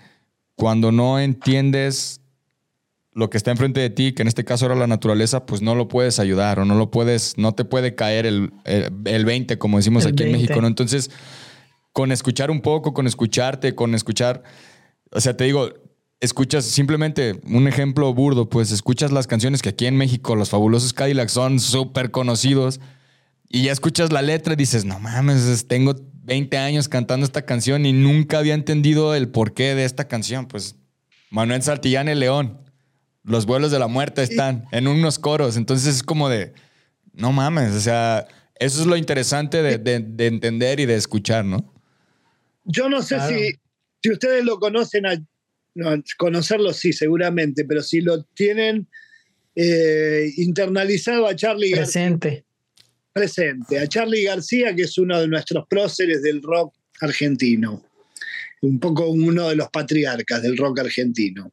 cuando 0.56 0.92
no 0.92 1.18
entiendes 1.18 2.20
lo 3.12 3.30
que 3.30 3.36
está 3.36 3.52
enfrente 3.52 3.80
de 3.80 3.90
ti, 3.90 4.12
que 4.12 4.22
en 4.22 4.28
este 4.28 4.44
caso 4.44 4.66
era 4.66 4.74
la 4.74 4.88
naturaleza, 4.88 5.46
pues 5.46 5.62
no 5.62 5.74
lo 5.74 5.88
puedes 5.88 6.18
ayudar 6.18 6.58
o 6.58 6.64
no 6.64 6.74
lo 6.74 6.90
puedes, 6.90 7.38
no 7.38 7.54
te 7.54 7.64
puede 7.64 7.94
caer 7.94 8.26
el, 8.26 8.52
el, 8.64 8.92
el 9.04 9.24
20, 9.24 9.56
como 9.58 9.78
decimos 9.78 10.04
El 10.04 10.12
aquí 10.12 10.24
20. 10.24 10.36
en 10.36 10.42
México, 10.42 10.60
¿no? 10.60 10.66
Entonces, 10.66 11.10
con 11.94 12.10
escuchar 12.12 12.50
un 12.50 12.60
poco, 12.60 12.92
con 12.92 13.06
escucharte, 13.06 13.74
con 13.76 13.94
escuchar, 13.94 14.42
o 15.12 15.20
sea, 15.20 15.36
te 15.36 15.44
digo, 15.44 15.70
escuchas 16.20 16.64
simplemente 16.64 17.40
un 17.46 17.68
ejemplo 17.68 18.12
burdo, 18.12 18.48
pues 18.48 18.72
escuchas 18.72 19.12
las 19.12 19.28
canciones 19.28 19.62
que 19.62 19.68
aquí 19.68 19.86
en 19.86 19.96
México 19.96 20.34
los 20.34 20.50
fabulosos 20.50 20.92
Cadillacs 20.92 21.30
son 21.32 21.60
súper 21.60 22.10
conocidos 22.10 22.80
y 23.48 23.62
ya 23.62 23.72
escuchas 23.72 24.12
la 24.12 24.22
letra 24.22 24.54
y 24.54 24.56
dices, 24.56 24.84
no 24.84 24.98
mames, 24.98 25.42
es- 25.44 25.68
tengo 25.68 25.94
20 26.24 26.58
años 26.58 26.88
cantando 26.88 27.24
esta 27.24 27.42
canción 27.42 27.86
y 27.86 27.92
nunca 27.92 28.38
había 28.38 28.54
entendido 28.54 29.14
el 29.14 29.28
porqué 29.28 29.76
de 29.76 29.84
esta 29.84 30.08
canción. 30.08 30.46
Pues 30.46 30.74
Manuel 31.30 31.62
Santillán 31.62 32.08
el 32.08 32.18
León, 32.18 32.60
los 33.22 33.46
vuelos 33.46 33.70
de 33.70 33.78
la 33.78 33.86
muerte 33.86 34.22
están 34.24 34.64
en 34.72 34.88
unos 34.88 35.20
coros, 35.20 35.56
entonces 35.56 35.94
es 35.96 36.02
como 36.02 36.28
de, 36.28 36.54
no 37.12 37.30
mames, 37.30 37.72
o 37.72 37.80
sea, 37.80 38.26
eso 38.58 38.80
es 38.80 38.86
lo 38.88 38.96
interesante 38.96 39.62
de, 39.62 39.78
de- 39.78 40.00
de 40.00 40.26
entender 40.26 40.80
y 40.80 40.86
de 40.86 40.96
escuchar, 40.96 41.44
¿no? 41.44 41.72
Yo 42.64 42.88
no 42.88 43.02
sé 43.02 43.16
Claro. 43.16 43.36
si, 43.36 43.52
si 44.02 44.10
ustedes 44.12 44.44
lo 44.44 44.58
conocen, 44.58 45.06
a, 45.06 45.16
no, 45.74 46.02
conocerlo 46.18 46.72
sí, 46.72 46.92
seguramente, 46.92 47.64
pero 47.64 47.82
si 47.82 48.00
lo 48.00 48.22
tienen 48.34 48.86
eh, 49.56 50.30
internalizado 50.36 51.26
a 51.26 51.36
Charlie 51.36 51.70
García 51.70 52.08
Presente. 52.10 52.44
presente, 53.12 53.78
a 53.78 53.86
Charlie 53.86 54.24
García, 54.24 54.74
que 54.74 54.82
es 54.82 54.98
uno 54.98 55.20
de 55.20 55.28
nuestros 55.28 55.64
próceres 55.68 56.22
del 56.22 56.42
rock 56.42 56.74
argentino, 57.00 57.84
un 58.62 58.80
poco 58.80 59.08
uno 59.08 59.48
de 59.48 59.56
los 59.56 59.68
patriarcas 59.70 60.42
del 60.42 60.56
rock 60.56 60.80
argentino. 60.80 61.52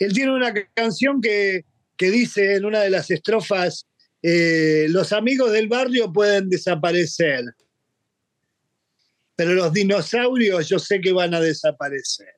Él 0.00 0.12
tiene 0.12 0.32
una 0.32 0.52
ca- 0.52 0.68
canción 0.74 1.20
que, 1.20 1.64
que 1.96 2.10
dice 2.10 2.56
en 2.56 2.64
una 2.64 2.80
de 2.80 2.90
las 2.90 3.10
estrofas, 3.10 3.86
eh, 4.22 4.86
los 4.90 5.12
amigos 5.12 5.52
del 5.52 5.68
barrio 5.68 6.12
pueden 6.12 6.50
desaparecer, 6.50 7.44
pero 9.38 9.54
los 9.54 9.72
dinosaurios 9.72 10.68
yo 10.68 10.80
sé 10.80 11.00
que 11.00 11.12
van 11.12 11.32
a 11.32 11.40
desaparecer. 11.40 12.34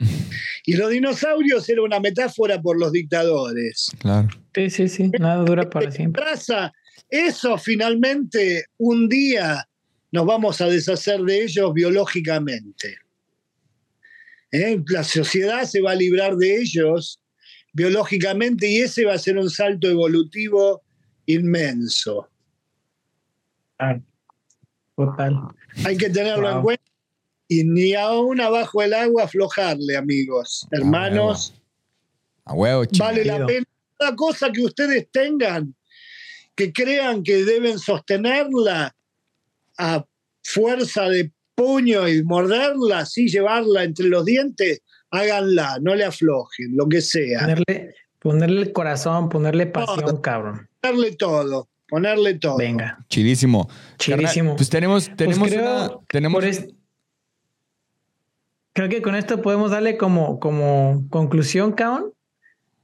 Y 0.64 0.76
los 0.76 0.90
dinosaurios 0.90 1.68
era 1.68 1.82
una 1.82 1.98
metáfora 1.98 2.62
por 2.62 2.78
los 2.78 2.92
dictadores. 2.92 3.90
Claro. 3.98 4.28
Sí, 4.54 4.70
sí, 4.70 4.88
sí. 4.88 5.10
Nada 5.18 5.44
dura 5.44 5.68
para 5.68 5.90
siempre. 5.90 6.22
Raza, 6.22 6.72
eso 7.08 7.58
finalmente 7.58 8.66
un 8.78 9.08
día 9.08 9.68
nos 10.12 10.24
vamos 10.24 10.60
a 10.60 10.68
deshacer 10.68 11.20
de 11.22 11.42
ellos 11.42 11.74
biológicamente. 11.74 12.96
¿Eh? 14.52 14.80
La 14.86 15.02
sociedad 15.02 15.64
se 15.64 15.80
va 15.80 15.90
a 15.90 15.96
librar 15.96 16.36
de 16.36 16.58
ellos 16.58 17.20
biológicamente 17.72 18.68
y 18.68 18.82
ese 18.82 19.04
va 19.04 19.14
a 19.14 19.18
ser 19.18 19.38
un 19.38 19.50
salto 19.50 19.88
evolutivo 19.88 20.84
inmenso. 21.26 22.28
Ah, 23.80 23.98
Total. 24.94 25.34
Hay 25.84 25.96
que 25.96 26.10
tenerlo 26.10 26.50
en 26.50 26.62
cuenta 26.62 26.92
y 27.48 27.64
ni 27.64 27.94
aún 27.94 28.40
abajo 28.40 28.80
del 28.80 28.94
agua 28.94 29.24
aflojarle, 29.24 29.96
amigos, 29.96 30.66
hermanos. 30.70 31.54
A 32.44 32.54
huevo, 32.54 32.84
chido. 32.86 33.04
Vale 33.04 33.24
la 33.24 33.46
pena. 33.46 33.66
Cada 33.98 34.16
cosa 34.16 34.50
que 34.50 34.62
ustedes 34.62 35.08
tengan, 35.10 35.74
que 36.54 36.72
crean 36.72 37.22
que 37.22 37.44
deben 37.44 37.78
sostenerla 37.78 38.94
a 39.78 40.04
fuerza 40.42 41.08
de 41.08 41.30
puño 41.54 42.08
y 42.08 42.22
morderla, 42.24 43.00
así 43.00 43.28
llevarla 43.28 43.84
entre 43.84 44.08
los 44.08 44.24
dientes, 44.24 44.80
háganla, 45.10 45.78
no 45.80 45.94
le 45.94 46.04
aflojen, 46.04 46.76
lo 46.76 46.88
que 46.88 47.00
sea. 47.00 47.40
Ponerle, 47.40 47.94
ponerle 48.18 48.62
el 48.62 48.72
corazón, 48.72 49.28
ponerle 49.28 49.66
pasión, 49.66 50.00
Todo. 50.00 50.22
cabrón. 50.22 50.68
Ponerle 50.80 51.12
todo, 51.16 51.68
ponerle 51.92 52.38
todo. 52.38 52.56
Venga. 52.56 53.04
Chidísimo. 53.10 53.68
Chidísimo. 53.98 54.56
Pues 54.56 54.70
tenemos, 54.70 55.14
tenemos 55.14 55.38
Pues 55.40 55.52
creo 55.52 55.62
una. 55.76 55.90
Tenemos, 56.08 56.40
por 56.40 56.48
es- 56.48 56.68
Creo 58.72 58.88
que 58.88 59.02
con 59.02 59.14
esto 59.14 59.42
podemos 59.42 59.70
darle 59.70 59.98
como, 59.98 60.40
como 60.40 61.04
conclusión, 61.10 61.72
cabrón. 61.72 62.14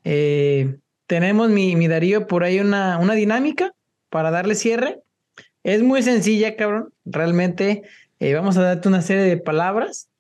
Eh, 0.05 0.77
tenemos 1.07 1.49
mi, 1.49 1.75
mi 1.75 1.89
Darío 1.89 2.27
por 2.27 2.45
ahí 2.45 2.61
una, 2.61 2.99
una 2.99 3.15
dinámica 3.15 3.73
para 4.11 4.31
darle 4.31 4.55
cierre. 4.55 5.01
Es 5.65 5.83
muy 5.83 6.03
sencilla, 6.03 6.57
cabrón. 6.57 6.93
Realmente 7.07 7.85
eh, 8.21 8.35
vamos 8.35 8.59
a 8.59 8.63
darte 8.63 8.89
una 8.89 9.01
serie 9.01 9.23
de 9.23 9.39
palabras 9.39 10.11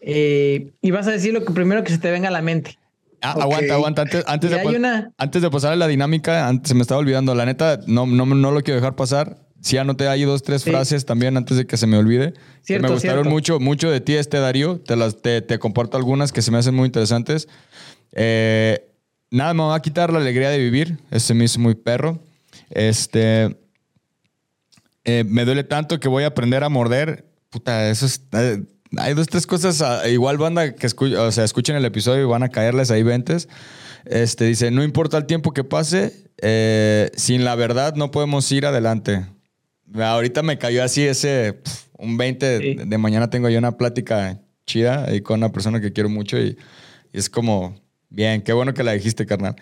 eh, 0.00 0.72
y 0.80 0.90
vas 0.90 1.06
a 1.06 1.12
decir 1.12 1.34
lo 1.34 1.44
que 1.44 1.52
primero 1.52 1.84
que 1.84 1.92
se 1.92 1.98
te 1.98 2.10
venga 2.10 2.28
a 2.28 2.32
la 2.32 2.40
mente. 2.40 2.78
Ah. 3.22 3.32
Aguanta, 3.40 3.74
aguanta. 3.74 4.04
Antes, 4.26 4.50
de, 4.50 4.56
una- 4.76 5.10
antes 5.18 5.42
de 5.42 5.50
pasar 5.50 5.72
a 5.72 5.76
la 5.76 5.86
dinámica, 5.88 6.46
antes, 6.48 6.68
se 6.68 6.74
me 6.74 6.82
estaba 6.82 7.00
olvidando. 7.00 7.34
La 7.34 7.44
neta, 7.46 7.80
no, 7.86 8.06
no, 8.06 8.26
no 8.26 8.50
lo 8.52 8.62
quiero 8.62 8.80
dejar 8.80 8.94
pasar. 8.96 9.38
Sí 9.62 9.78
anoté 9.78 10.06
ahí 10.06 10.22
dos, 10.24 10.42
tres 10.42 10.62
Sí. 10.62 10.70
frases 10.70 11.06
también 11.06 11.36
antes 11.36 11.56
de 11.56 11.66
que 11.66 11.76
se 11.76 11.86
me 11.86 11.96
olvide. 11.96 12.32
que 12.34 12.40
Cierto, 12.62 12.86
me 12.88 12.92
gustaron 12.94 13.16
cierto. 13.24 13.30
mucho, 13.30 13.58
mucho 13.60 13.90
de 13.90 14.00
ti, 14.00 14.14
este 14.14 14.38
Darío. 14.38 14.78
Te, 14.80 14.94
las, 14.96 15.20
te, 15.22 15.40
te 15.42 15.58
comparto 15.58 15.96
algunas 15.96 16.30
que 16.32 16.42
se 16.42 16.50
me 16.50 16.58
hacen 16.58 16.74
muy 16.74 16.86
interesantes. 16.86 17.48
Eh, 18.12 18.86
nada, 19.30 19.54
me 19.54 19.62
va 19.64 19.74
a 19.74 19.82
quitar 19.82 20.12
la 20.12 20.18
alegría 20.20 20.50
de 20.50 20.58
vivir. 20.58 20.98
Ese 21.10 21.34
me 21.34 21.44
hizo 21.44 21.58
muy 21.58 21.74
perro. 21.74 22.20
Este. 22.70 23.56
eh, 25.04 25.24
me 25.26 25.44
duele 25.44 25.64
tanto 25.64 25.98
que 26.00 26.08
voy 26.08 26.24
a 26.24 26.28
aprender 26.28 26.62
a 26.62 26.68
morder. 26.68 27.24
Puta, 27.50 27.88
eso 27.88 28.06
es. 28.06 28.20
eh, 28.32 28.62
hay 28.96 29.14
dos, 29.14 29.26
tres 29.26 29.46
cosas. 29.46 29.80
ah, 29.82 30.08
igual, 30.08 30.38
banda, 30.38 30.74
que 30.74 30.86
escu- 30.86 31.16
o 31.16 31.32
sea, 31.32 31.44
escuchen 31.44 31.76
el 31.76 31.84
episodio 31.84 32.22
y 32.22 32.26
van 32.26 32.42
a 32.42 32.48
caerles 32.48 32.90
ahí 32.90 33.02
ventes. 33.02 33.48
Este 34.04 34.44
dice: 34.44 34.70
No 34.70 34.82
importa 34.84 35.16
el 35.18 35.26
tiempo 35.26 35.52
que 35.52 35.64
pase, 35.64 36.12
eh, 36.40 37.10
sin 37.16 37.44
la 37.44 37.54
verdad 37.54 37.94
no 37.94 38.10
podemos 38.10 38.50
ir 38.52 38.66
adelante. 38.66 39.26
Ahorita 39.94 40.42
me 40.42 40.58
cayó 40.58 40.82
así 40.84 41.02
ese. 41.02 41.54
pf, 41.54 41.86
un 41.98 42.16
20 42.16 42.46
de, 42.46 42.58
Sí. 42.60 42.88
de 42.88 42.98
mañana 42.98 43.30
tengo 43.30 43.48
yo 43.48 43.58
una 43.58 43.76
plática 43.76 44.40
chida 44.66 45.04
ahí 45.06 45.20
con 45.20 45.38
una 45.40 45.50
persona 45.52 45.80
que 45.80 45.92
quiero 45.92 46.08
mucho 46.08 46.38
y, 46.38 46.56
y 47.12 47.18
es 47.18 47.28
como. 47.30 47.80
Bien, 48.08 48.40
qué 48.42 48.52
bueno 48.52 48.72
que 48.72 48.84
la 48.84 48.92
dijiste, 48.92 49.26
carnal. 49.26 49.56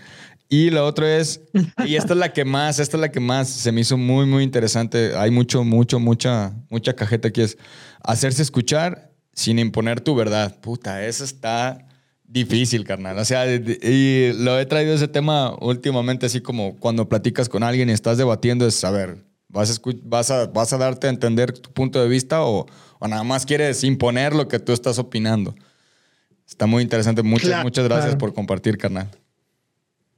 Y 0.51 0.69
lo 0.69 0.85
otro 0.87 1.07
es, 1.07 1.41
y 1.87 1.97
esta 1.97 2.13
es 2.13 2.19
la 2.19 2.33
que 2.35 2.45
más, 2.45 2.79
esta 2.79 2.99
es 2.99 3.01
la 3.01 3.11
que 3.11 3.19
más 3.19 3.49
se 3.49 3.73
me 3.73 3.81
hizo 3.81 3.97
muy, 3.97 4.27
muy 4.27 4.45
interesante. 4.45 5.13
Hay 5.17 5.31
mucho, 5.31 5.65
mucho, 5.65 5.99
mucha, 5.99 6.53
mucha 6.69 6.93
cajeta 6.95 7.29
aquí. 7.29 7.41
Es 7.41 7.57
hacerse 8.03 8.43
escuchar 8.43 9.11
sin 9.35 9.59
imponer 9.59 10.01
tu 10.01 10.15
verdad. 10.15 10.59
Puta, 10.61 11.05
eso 11.05 11.25
está 11.25 11.87
difícil, 12.27 12.85
carnal. 12.85 13.19
O 13.19 13.25
sea, 13.25 13.47
y 13.47 14.33
lo 14.39 14.59
he 14.59 14.67
traído 14.67 14.95
ese 14.95 15.09
tema 15.09 15.55
últimamente, 15.61 16.27
así 16.27 16.41
como 16.41 16.77
cuando 16.79 17.09
platicas 17.09 17.49
con 17.49 17.63
alguien 17.63 17.91
y 17.91 17.93
estás 17.93 18.19
debatiendo, 18.19 18.67
es 18.67 18.75
saber, 18.75 19.19
¿vas 19.49 19.71
a, 19.71 19.81
vas 20.03 20.31
a, 20.31 20.47
vas 20.47 20.73
a 20.73 20.79
darte 20.79 21.07
a 21.07 21.11
entender 21.11 21.53
tu 21.53 21.73
punto 21.73 22.01
de 22.03 22.09
vista 22.09 22.43
o, 22.43 22.67
o, 22.99 23.09
nada 23.09 23.23
más 23.23 23.47
quieres 23.47 23.85
imponer 23.85 24.35
lo 24.35 24.49
que 24.49 24.59
tú 24.59 24.73
estás 24.73 24.99
opinando? 24.99 25.55
Está 26.47 26.67
muy 26.67 26.83
interesante. 26.83 27.23
Muchas, 27.23 27.63
muchas 27.63 27.85
gracias 27.85 28.17
por 28.17 28.35
compartir, 28.35 28.77
carnal. 28.79 29.09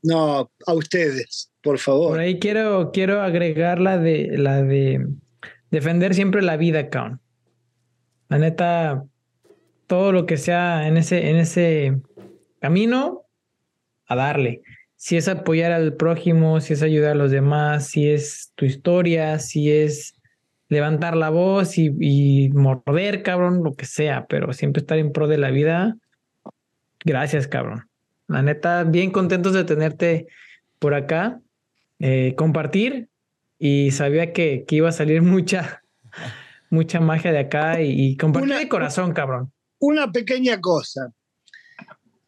No, 0.02 0.50
a 0.66 0.74
ustedes, 0.74 1.50
por 1.62 1.78
favor. 1.78 2.10
Por 2.10 2.20
ahí 2.20 2.38
quiero, 2.38 2.90
quiero 2.92 3.22
agregar 3.22 3.80
la 3.80 3.98
de, 3.98 4.36
la 4.36 4.62
de 4.62 5.06
defender 5.70 6.14
siempre 6.14 6.42
la 6.42 6.56
vida, 6.56 6.90
cabrón. 6.90 7.20
La 8.28 8.38
neta, 8.38 9.04
todo 9.86 10.12
lo 10.12 10.26
que 10.26 10.36
sea 10.36 10.88
en 10.88 10.96
ese, 10.96 11.30
en 11.30 11.36
ese 11.36 12.00
camino, 12.60 13.22
a 14.06 14.16
darle. 14.16 14.62
Si 14.96 15.16
es 15.16 15.28
apoyar 15.28 15.72
al 15.72 15.94
prójimo, 15.94 16.60
si 16.60 16.72
es 16.72 16.82
ayudar 16.82 17.12
a 17.12 17.16
los 17.16 17.30
demás, 17.30 17.88
si 17.88 18.10
es 18.10 18.52
tu 18.54 18.64
historia, 18.64 19.38
si 19.38 19.70
es 19.70 20.16
levantar 20.68 21.16
la 21.16 21.30
voz 21.30 21.78
y, 21.78 22.50
morder, 22.52 23.22
cabrón, 23.22 23.62
lo 23.62 23.74
que 23.74 23.86
sea, 23.86 24.26
pero 24.26 24.52
siempre 24.52 24.80
estar 24.80 24.98
en 24.98 25.12
pro 25.12 25.28
de 25.28 25.38
la 25.38 25.50
vida. 25.50 25.96
Gracias, 27.04 27.46
cabrón. 27.46 27.88
La 28.26 28.42
neta, 28.42 28.82
bien 28.84 29.12
contentos 29.12 29.52
de 29.52 29.64
tenerte 29.64 30.26
por 30.78 30.94
acá, 30.94 31.40
eh, 32.00 32.34
compartir 32.36 33.08
y 33.58 33.92
sabía 33.92 34.32
que, 34.32 34.64
que, 34.66 34.76
iba 34.76 34.88
a 34.88 34.92
salir 34.92 35.22
mucha, 35.22 35.82
mucha 36.70 37.00
magia 37.00 37.32
de 37.32 37.38
acá 37.38 37.80
y, 37.82 38.16
compartir 38.16 38.54
de 38.54 38.68
corazón, 38.68 39.12
cabrón. 39.12 39.52
Una 39.78 40.10
pequeña 40.10 40.60
cosa. 40.60 41.12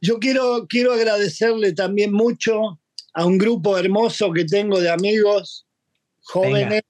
Yo 0.01 0.19
quiero, 0.19 0.67
quiero 0.69 0.93
agradecerle 0.93 1.73
también 1.73 2.13
mucho 2.13 2.81
a 3.15 3.25
un 3.25 3.39
grupo 3.39 3.79
hermoso 3.79 4.33
que 4.33 4.45
tengo 4.45 4.81
de 4.81 4.91
amigos 4.91 5.67
jóvenes, 6.23 6.83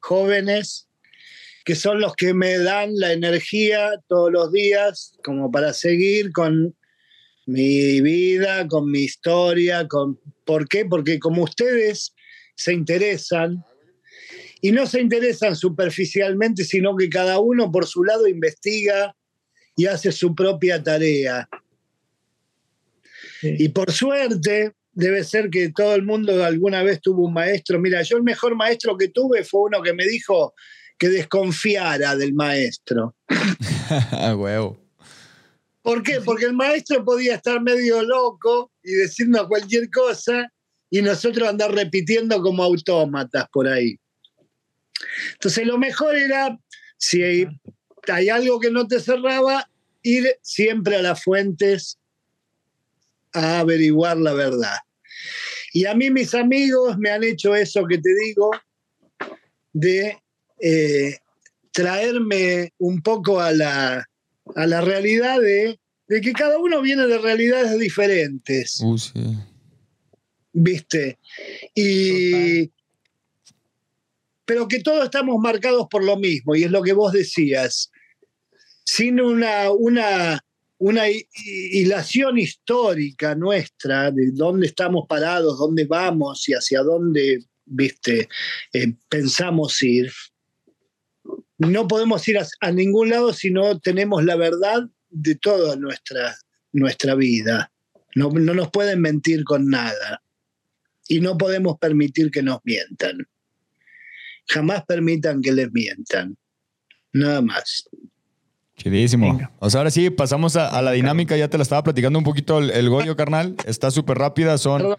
jóvenes, 0.00 0.88
que 1.64 1.74
son 1.74 2.00
los 2.00 2.14
que 2.14 2.32
me 2.32 2.58
dan 2.58 2.90
la 2.94 3.12
energía 3.12 3.90
todos 4.06 4.32
los 4.32 4.50
días 4.52 5.12
como 5.22 5.50
para 5.50 5.74
seguir 5.74 6.32
con 6.32 6.74
mi 7.44 8.00
vida, 8.00 8.66
con 8.68 8.90
mi 8.90 9.00
historia, 9.00 9.86
con 9.88 10.18
¿por 10.46 10.68
qué? 10.68 10.86
Porque 10.86 11.18
como 11.18 11.42
ustedes 11.42 12.14
se 12.54 12.72
interesan 12.72 13.64
y 14.60 14.72
no 14.72 14.86
se 14.86 15.00
interesan 15.00 15.56
superficialmente, 15.56 16.64
sino 16.64 16.96
que 16.96 17.08
cada 17.08 17.38
uno 17.38 17.70
por 17.70 17.86
su 17.86 18.04
lado 18.04 18.26
investiga 18.26 19.14
y 19.76 19.86
hace 19.86 20.10
su 20.12 20.34
propia 20.34 20.82
tarea. 20.82 21.48
Y 23.42 23.68
por 23.68 23.92
suerte, 23.92 24.72
debe 24.92 25.22
ser 25.22 25.48
que 25.48 25.70
todo 25.70 25.94
el 25.94 26.02
mundo 26.02 26.44
alguna 26.44 26.82
vez 26.82 27.00
tuvo 27.00 27.26
un 27.26 27.32
maestro. 27.32 27.78
Mira, 27.78 28.02
yo 28.02 28.16
el 28.16 28.24
mejor 28.24 28.56
maestro 28.56 28.96
que 28.96 29.08
tuve 29.08 29.44
fue 29.44 29.62
uno 29.62 29.80
que 29.80 29.94
me 29.94 30.04
dijo 30.04 30.54
que 30.98 31.08
desconfiara 31.08 32.16
del 32.16 32.34
maestro. 32.34 33.14
Huevo. 34.36 34.76
¿Por 35.82 36.02
qué? 36.02 36.20
Porque 36.20 36.46
el 36.46 36.54
maestro 36.54 37.04
podía 37.04 37.36
estar 37.36 37.62
medio 37.62 38.02
loco 38.02 38.72
y 38.82 38.92
decirnos 38.92 39.46
cualquier 39.46 39.88
cosa 39.88 40.52
y 40.90 41.00
nosotros 41.00 41.48
andar 41.48 41.72
repitiendo 41.72 42.42
como 42.42 42.64
autómatas 42.64 43.46
por 43.52 43.68
ahí. 43.68 43.96
Entonces 45.32 45.66
lo 45.66 45.78
mejor 45.78 46.16
era, 46.16 46.58
si 46.96 47.22
hay 47.22 48.28
algo 48.28 48.58
que 48.60 48.70
no 48.70 48.86
te 48.86 49.00
cerraba, 49.00 49.68
ir 50.02 50.36
siempre 50.42 50.96
a 50.96 51.02
las 51.02 51.22
fuentes 51.22 51.98
a 53.32 53.60
averiguar 53.60 54.16
la 54.16 54.32
verdad. 54.32 54.76
Y 55.72 55.84
a 55.84 55.94
mí 55.94 56.10
mis 56.10 56.34
amigos 56.34 56.96
me 56.98 57.10
han 57.10 57.24
hecho 57.24 57.54
eso 57.54 57.84
que 57.86 57.98
te 57.98 58.14
digo, 58.24 58.50
de 59.72 60.18
eh, 60.60 61.18
traerme 61.72 62.72
un 62.78 63.02
poco 63.02 63.40
a 63.40 63.52
la, 63.52 64.08
a 64.54 64.66
la 64.66 64.80
realidad 64.80 65.40
de, 65.40 65.78
que 66.08 66.32
cada 66.32 66.58
uno 66.58 66.80
viene 66.80 67.06
de 67.06 67.18
realidades 67.18 67.78
diferentes. 67.78 68.80
Uh, 68.80 68.98
sí. 68.98 69.38
¿Viste? 70.52 71.18
Y. 71.74 72.70
Pero 74.48 74.66
que 74.66 74.80
todos 74.80 75.04
estamos 75.04 75.38
marcados 75.38 75.88
por 75.90 76.02
lo 76.02 76.16
mismo, 76.16 76.56
y 76.56 76.64
es 76.64 76.70
lo 76.70 76.80
que 76.82 76.94
vos 76.94 77.12
decías. 77.12 77.90
Sin 78.82 79.20
una, 79.20 79.70
una, 79.70 80.42
una 80.78 81.02
hilación 81.10 82.38
histórica 82.38 83.34
nuestra 83.34 84.10
de 84.10 84.30
dónde 84.32 84.68
estamos 84.68 85.04
parados, 85.06 85.58
dónde 85.58 85.84
vamos 85.84 86.48
y 86.48 86.54
hacia 86.54 86.80
dónde, 86.80 87.44
viste, 87.66 88.26
eh, 88.72 88.94
pensamos 89.10 89.82
ir, 89.82 90.10
no 91.58 91.86
podemos 91.86 92.26
ir 92.26 92.38
a, 92.38 92.72
ningún 92.72 93.10
lado 93.10 93.34
si 93.34 93.50
no 93.50 93.78
tenemos 93.78 94.24
la 94.24 94.36
verdad 94.36 94.88
de 95.10 95.34
toda 95.34 95.76
nuestra, 95.76 96.34
nuestra 96.72 97.14
vida. 97.14 97.70
No, 98.14 98.30
no 98.30 98.54
nos 98.54 98.70
pueden 98.70 99.02
mentir 99.02 99.44
con 99.44 99.68
nada. 99.68 100.22
Y 101.06 101.20
no 101.20 101.36
podemos 101.36 101.76
permitir 101.78 102.30
que 102.30 102.42
nos 102.42 102.60
mientan. 102.64 103.28
Jamás 104.48 104.84
permitan 104.86 105.40
que 105.42 105.52
les 105.52 105.70
mientan. 105.72 106.36
Nada 107.12 107.42
más. 107.42 107.88
Chidísimo. 108.76 109.38
O 109.58 109.70
sea, 109.70 109.80
ahora 109.80 109.90
sí, 109.90 110.10
pasamos 110.10 110.56
a, 110.56 110.80
la 110.82 110.92
dinámica. 110.92 111.36
Ya 111.36 111.48
te 111.48 111.58
la 111.58 111.62
estaba 111.62 111.82
platicando 111.82 112.18
un 112.18 112.24
poquito 112.24 112.58
el, 112.58 112.70
el 112.70 112.88
Goyo, 112.88 113.16
carnal. 113.16 113.56
Está 113.66 113.90
súper 113.90 114.18
rápida. 114.18 114.56
Son 114.56 114.96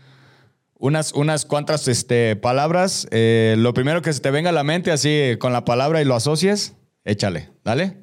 unas, 0.80 1.14
unas 1.14 1.46
cuantas 1.46 1.88
este, 1.88 2.36
palabras. 2.36 3.08
Eh, 3.12 3.56
lo 3.58 3.74
primero 3.74 4.02
que 4.02 4.12
se 4.12 4.22
te 4.22 4.32
venga 4.32 4.50
a 4.50 4.54
la 4.54 4.64
mente, 4.64 4.92
así 4.92 5.36
con 5.40 5.54
la 5.54 5.66
palabra 5.66 6.02
y 6.02 6.06
lo 6.06 6.16
asocies, 6.16 6.76
échale. 7.06 7.52
Dale. 7.64 7.98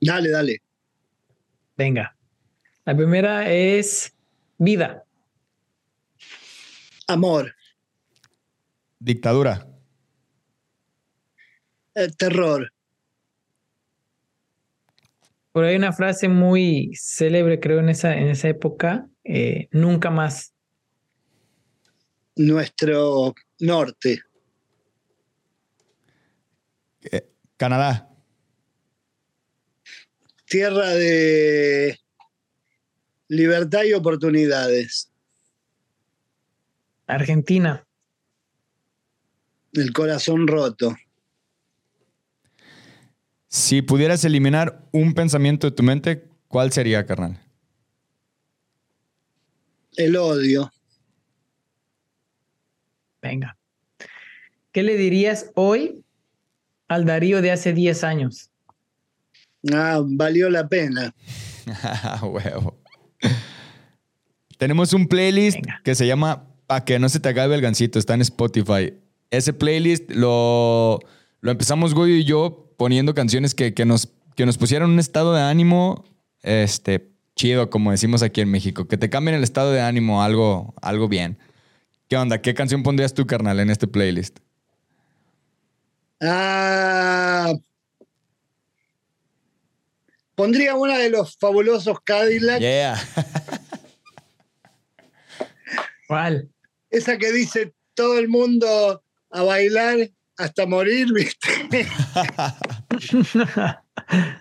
Dale, 0.00 0.30
dale. 0.30 0.62
Venga. 1.76 2.16
La 2.84 2.96
primera 2.96 3.50
es 3.50 4.14
vida. 4.58 5.04
Amor. 7.08 7.54
Dictadura. 8.98 9.66
Eh, 11.96 12.10
terror. 12.10 12.70
Por 15.50 15.64
ahí 15.64 15.76
una 15.76 15.94
frase 15.94 16.28
muy 16.28 16.92
célebre, 16.94 17.58
creo, 17.58 17.80
en 17.80 17.88
esa, 17.88 18.14
en 18.18 18.28
esa 18.28 18.48
época. 18.50 19.08
Eh, 19.24 19.68
nunca 19.70 20.10
más 20.10 20.52
nuestro 22.36 23.34
norte. 23.60 24.20
Eh, 27.10 27.26
Canadá. 27.56 28.10
Tierra 30.44 30.90
de 30.90 31.98
libertad 33.28 33.84
y 33.84 33.94
oportunidades. 33.94 35.10
Argentina. 37.06 37.88
El 39.72 39.94
corazón 39.94 40.46
roto. 40.46 40.94
Si 43.56 43.80
pudieras 43.80 44.22
eliminar 44.26 44.86
un 44.92 45.14
pensamiento 45.14 45.66
de 45.66 45.74
tu 45.74 45.82
mente, 45.82 46.28
¿cuál 46.46 46.72
sería, 46.72 47.06
carnal? 47.06 47.40
El 49.96 50.14
odio. 50.14 50.70
Venga. 53.22 53.56
¿Qué 54.72 54.82
le 54.82 54.98
dirías 54.98 55.52
hoy 55.54 56.04
al 56.86 57.06
Darío 57.06 57.40
de 57.40 57.50
hace 57.50 57.72
10 57.72 58.04
años? 58.04 58.50
Ah, 59.72 60.02
valió 60.04 60.50
la 60.50 60.68
pena. 60.68 61.14
Huevo. 62.22 62.78
Tenemos 64.58 64.92
un 64.92 65.08
playlist 65.08 65.60
que 65.82 65.94
se 65.94 66.06
llama 66.06 66.46
Pa' 66.66 66.84
que 66.84 66.98
no 66.98 67.08
se 67.08 67.20
te 67.20 67.30
acabe 67.30 67.54
el 67.54 67.62
gancito. 67.62 67.98
Está 67.98 68.12
en 68.12 68.20
Spotify. 68.20 68.92
Ese 69.30 69.54
playlist 69.54 70.10
lo, 70.10 71.00
lo 71.40 71.50
empezamos 71.50 71.94
Goyo 71.94 72.16
y 72.16 72.24
yo 72.24 72.65
poniendo 72.76 73.14
canciones 73.14 73.54
que, 73.54 73.72
nos, 73.84 74.08
que 74.34 74.46
nos 74.46 74.58
pusieran 74.58 74.90
un 74.90 74.98
estado 74.98 75.34
de 75.34 75.42
ánimo 75.42 76.04
este, 76.42 77.10
chido, 77.34 77.70
como 77.70 77.90
decimos 77.90 78.22
aquí 78.22 78.40
en 78.40 78.50
México. 78.50 78.86
Que 78.86 78.96
te 78.96 79.10
cambien 79.10 79.36
el 79.36 79.44
estado 79.44 79.72
de 79.72 79.80
ánimo 79.80 80.22
algo, 80.22 80.74
algo 80.80 81.08
bien. 81.08 81.38
¿Qué 82.08 82.16
onda? 82.16 82.40
¿Qué 82.40 82.54
canción 82.54 82.82
pondrías 82.82 83.14
tú, 83.14 83.26
carnal, 83.26 83.58
en 83.60 83.70
este 83.70 83.86
playlist? 83.86 84.38
Ah, 86.20 87.52
pondría 90.34 90.74
una 90.74 90.98
de 90.98 91.10
los 91.10 91.36
fabulosos 91.36 92.00
Cadillacs. 92.00 92.60
Yeah. 92.60 92.96
¿Cuál? 96.08 96.48
Esa 96.90 97.18
que 97.18 97.32
dice 97.32 97.74
todo 97.94 98.18
el 98.18 98.28
mundo 98.28 99.02
a 99.30 99.42
bailar 99.42 100.10
hasta 100.36 100.66
morir, 100.66 101.12
¿viste? 101.12 101.48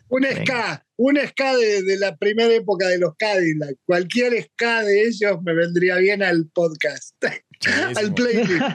un 0.10 0.24
ska, 0.24 0.86
un 0.98 1.18
ska 1.28 1.56
de, 1.56 1.98
la 1.98 2.16
primera 2.18 2.54
época 2.54 2.88
de 2.88 3.00
los 3.00 3.16
Cadillac. 3.18 3.76
Cualquier 3.86 4.44
ska 4.44 4.84
de 4.84 5.04
ellos 5.04 5.42
me 5.44 5.54
vendría 5.54 5.96
bien 5.98 6.24
al 6.24 6.48
podcast, 6.54 7.16
al 7.96 8.14
playlist. 8.14 8.66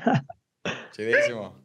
Chidísimo. 0.93 1.61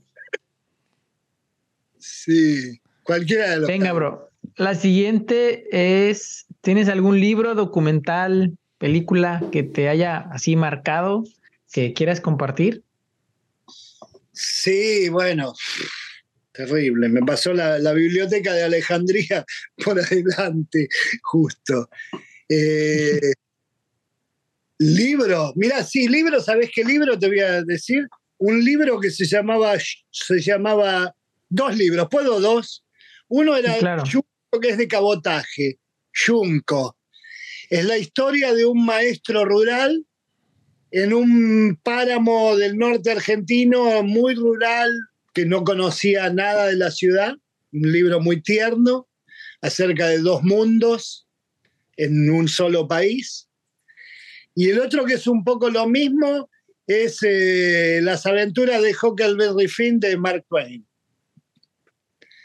Sí, 1.98 2.82
cualquiera 3.04 3.52
de 3.52 3.58
los. 3.58 3.68
Venga, 3.68 3.94
bro. 3.94 4.30
La 4.58 4.76
siguiente 4.76 5.66
es: 6.10 6.46
¿tienes 6.62 6.88
algún 6.90 7.20
libro, 7.20 7.56
documental, 7.56 8.58
película 8.78 9.42
que 9.52 9.64
te 9.64 9.90
haya 9.90 10.18
así 10.32 10.56
marcado 10.56 11.24
que 11.72 11.94
quieras 11.94 12.22
compartir? 12.22 12.84
Sí, 14.36 15.08
bueno, 15.10 15.54
terrible. 16.52 17.08
Me 17.10 17.22
pasó 17.22 17.54
la, 17.54 17.94
biblioteca 17.94 18.54
de 18.54 18.64
Alejandría 18.64 19.46
por 19.84 20.00
adelante, 20.00 20.88
justo. 21.24 21.90
Eh, 22.50 23.34
libro, 24.78 25.54
mira, 25.56 25.84
sí, 25.84 26.08
libro, 26.08 26.42
¿sabes 26.42 26.70
qué 26.74 26.84
libro 26.84 27.18
te 27.18 27.28
voy 27.28 27.40
a 27.40 27.64
decir? 27.64 28.08
Un 28.38 28.64
libro 28.64 29.00
que 29.00 29.10
se 29.10 29.26
llamaba, 29.26 29.76
se 30.12 30.42
llamaba, 30.42 31.16
dos 31.48 31.78
libros, 31.78 32.08
¿puedo 32.12 32.42
dos? 32.42 32.84
Uno 33.30 33.56
era 33.56 33.78
claro. 33.78 34.04
que 34.62 34.70
es 34.70 34.78
de 34.78 34.88
cabotaje, 34.88 35.80
Junco. 36.26 36.98
Es 37.70 37.86
la 37.86 37.98
historia 37.98 38.54
de 38.54 38.66
un 38.66 38.86
maestro 38.86 39.46
rural 39.46 40.06
en 40.96 41.14
un 41.14 41.78
páramo 41.84 42.56
del 42.56 42.78
norte 42.78 43.12
argentino 43.12 44.02
muy 44.02 44.34
rural 44.34 44.90
que 45.34 45.46
no 45.46 45.66
conocía 45.66 46.30
nada 46.30 46.68
de 46.68 46.78
la 46.78 46.90
ciudad, 46.90 47.34
un 47.74 47.92
libro 47.92 48.22
muy 48.22 48.42
tierno 48.42 49.06
acerca 49.60 50.08
de 50.08 50.20
dos 50.20 50.42
mundos 50.44 51.28
en 51.98 52.30
un 52.30 52.48
solo 52.48 52.88
país. 52.88 53.50
Y 54.56 54.70
el 54.70 54.80
otro 54.80 55.04
que 55.04 55.16
es 55.16 55.28
un 55.28 55.44
poco 55.44 55.70
lo 55.70 55.86
mismo 55.86 56.50
es 56.88 57.20
eh, 57.24 58.00
Las 58.02 58.26
aventuras 58.26 58.82
de 58.82 58.96
Huckleberry 58.96 59.68
Finn 59.68 60.00
de 60.00 60.16
Mark 60.16 60.46
Twain. 60.48 60.88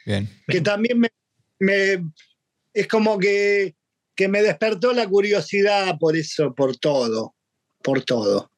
Bien. 0.04 0.28
Que 0.48 0.60
también 0.60 1.00
me, 1.60 2.04
es 2.74 2.88
como 2.88 3.16
que, 3.16 3.76
que 4.16 4.26
me 4.26 4.42
despertó 4.42 4.92
la 4.92 5.06
curiosidad 5.06 5.96
por 6.00 6.16
eso, 6.16 6.52
por 6.52 6.76
todo 6.76 7.36
por 7.82 8.02
todo. 8.02 8.50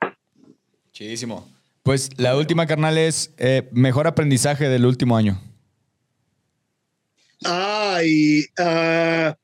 Chidísimo. 0.93 1.49
Pues 1.83 2.11
la 2.17 2.37
última, 2.37 2.67
carnal, 2.67 2.97
es 2.99 3.35
eh, 3.39 3.69
mejor 3.73 4.07
aprendizaje 4.07 4.69
del 4.69 4.87
último 4.87 5.17
año. 5.17 5.41
Ay, 7.45 8.45
ah, 8.59 9.37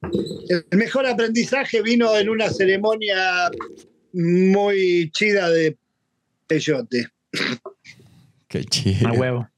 el 0.00 0.78
mejor 0.78 1.06
aprendizaje 1.06 1.82
vino 1.82 2.16
en 2.16 2.30
una 2.30 2.48
ceremonia 2.48 3.50
muy 4.12 5.10
chida 5.12 5.50
de 5.50 5.76
peyote. 6.46 7.08
Qué 8.48 8.64
chido. 8.64 9.08
A 9.08 9.12
huevo. 9.12 9.48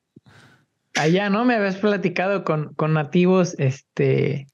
Allá, 0.97 1.31
¿no? 1.31 1.45
Me 1.45 1.55
habías 1.55 1.77
platicado 1.77 2.43
con, 2.45 2.75
con 2.75 2.95
nativos, 2.95 3.55
este, 3.59 4.49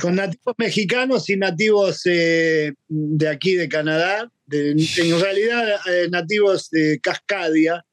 con 0.00 0.16
nativos 0.16 0.54
mexicanos 0.58 1.28
y 1.30 1.36
nativos 1.36 2.02
eh, 2.06 2.72
de 2.88 3.28
aquí, 3.28 3.54
de 3.54 3.68
Canadá, 3.68 4.30
en 4.50 5.20
realidad 5.20 5.80
eh, 5.90 6.08
nativos 6.10 6.70
de 6.70 6.98
Cascadia, 7.00 7.84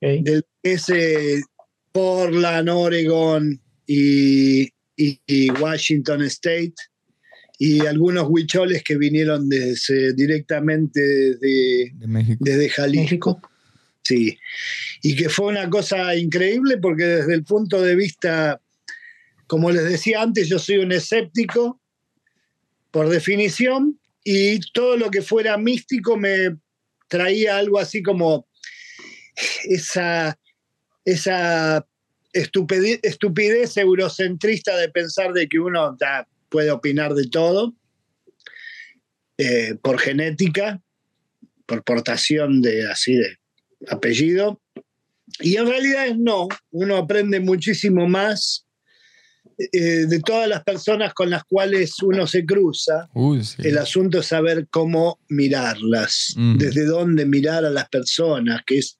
del 0.00 0.44
ese 0.62 1.42
Portland, 1.92 2.68
Oregon 2.68 3.60
y, 3.86 4.68
Washington 5.60 6.22
State, 6.24 6.74
y 7.58 7.86
algunos 7.86 8.26
huicholes 8.28 8.82
que 8.82 8.96
vinieron 8.96 9.48
desde, 9.48 10.12
directamente 10.12 11.00
desde, 11.00 11.92
desde 12.40 12.68
Jalisco. 12.68 13.40
Sí, 14.02 14.38
y 15.02 15.16
que 15.16 15.28
fue 15.28 15.46
una 15.46 15.68
cosa 15.68 16.14
increíble 16.14 16.78
porque 16.78 17.04
desde 17.04 17.34
el 17.34 17.42
punto 17.42 17.82
de 17.82 17.96
vista 17.96 18.60
como 19.46 19.70
les 19.70 19.84
decía 19.84 20.22
antes, 20.22 20.48
yo 20.48 20.58
soy 20.58 20.78
un 20.78 20.92
escéptico 20.92 21.80
por 22.90 23.08
definición 23.08 24.00
y 24.24 24.58
todo 24.72 24.96
lo 24.96 25.10
que 25.10 25.22
fuera 25.22 25.56
místico 25.56 26.16
me 26.16 26.56
traía 27.08 27.58
algo 27.58 27.78
así 27.78 28.02
como 28.02 28.48
esa, 29.64 30.38
esa 31.04 31.86
estupidez, 32.32 33.76
eurocentrista 33.76 34.76
de 34.76 34.88
pensar 34.88 35.32
de 35.32 35.48
que 35.48 35.58
uno 35.58 35.96
puede 36.48 36.70
opinar 36.70 37.14
de 37.14 37.28
todo 37.28 37.74
eh, 39.38 39.76
por 39.82 39.98
genética, 39.98 40.82
por 41.66 41.84
portación 41.84 42.62
de 42.62 42.88
así 42.90 43.14
de 43.14 43.38
apellido. 43.88 44.60
Y 45.40 45.56
en 45.56 45.66
realidad 45.66 46.14
no, 46.16 46.48
uno 46.70 46.96
aprende 46.96 47.40
muchísimo 47.40 48.08
más 48.08 48.65
eh, 49.58 50.06
de 50.06 50.20
todas 50.20 50.46
las 50.46 50.62
personas 50.64 51.14
con 51.14 51.30
las 51.30 51.44
cuales 51.44 51.94
uno 52.02 52.26
se 52.26 52.44
cruza, 52.44 53.08
el 53.58 53.78
asunto 53.78 54.18
es 54.18 54.26
saber 54.26 54.68
cómo 54.68 55.18
mirarlas, 55.28 56.34
mm. 56.36 56.58
desde 56.58 56.84
dónde 56.84 57.24
mirar 57.24 57.64
a 57.64 57.70
las 57.70 57.88
personas, 57.88 58.60
que 58.66 58.78
es 58.78 58.98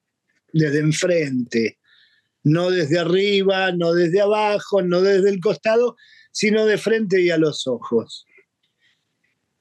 desde 0.55 0.79
enfrente, 0.79 1.79
no 2.43 2.71
desde 2.71 2.99
arriba, 2.99 3.71
no 3.73 3.93
desde 3.93 4.23
abajo, 4.23 4.81
no 4.81 5.03
desde 5.03 5.29
el 5.29 5.41
costado, 5.41 5.97
sino 6.33 6.65
de 6.65 6.79
frente 6.79 7.21
y 7.21 7.29
a 7.29 7.37
los 7.37 7.67
ojos. 7.67 8.25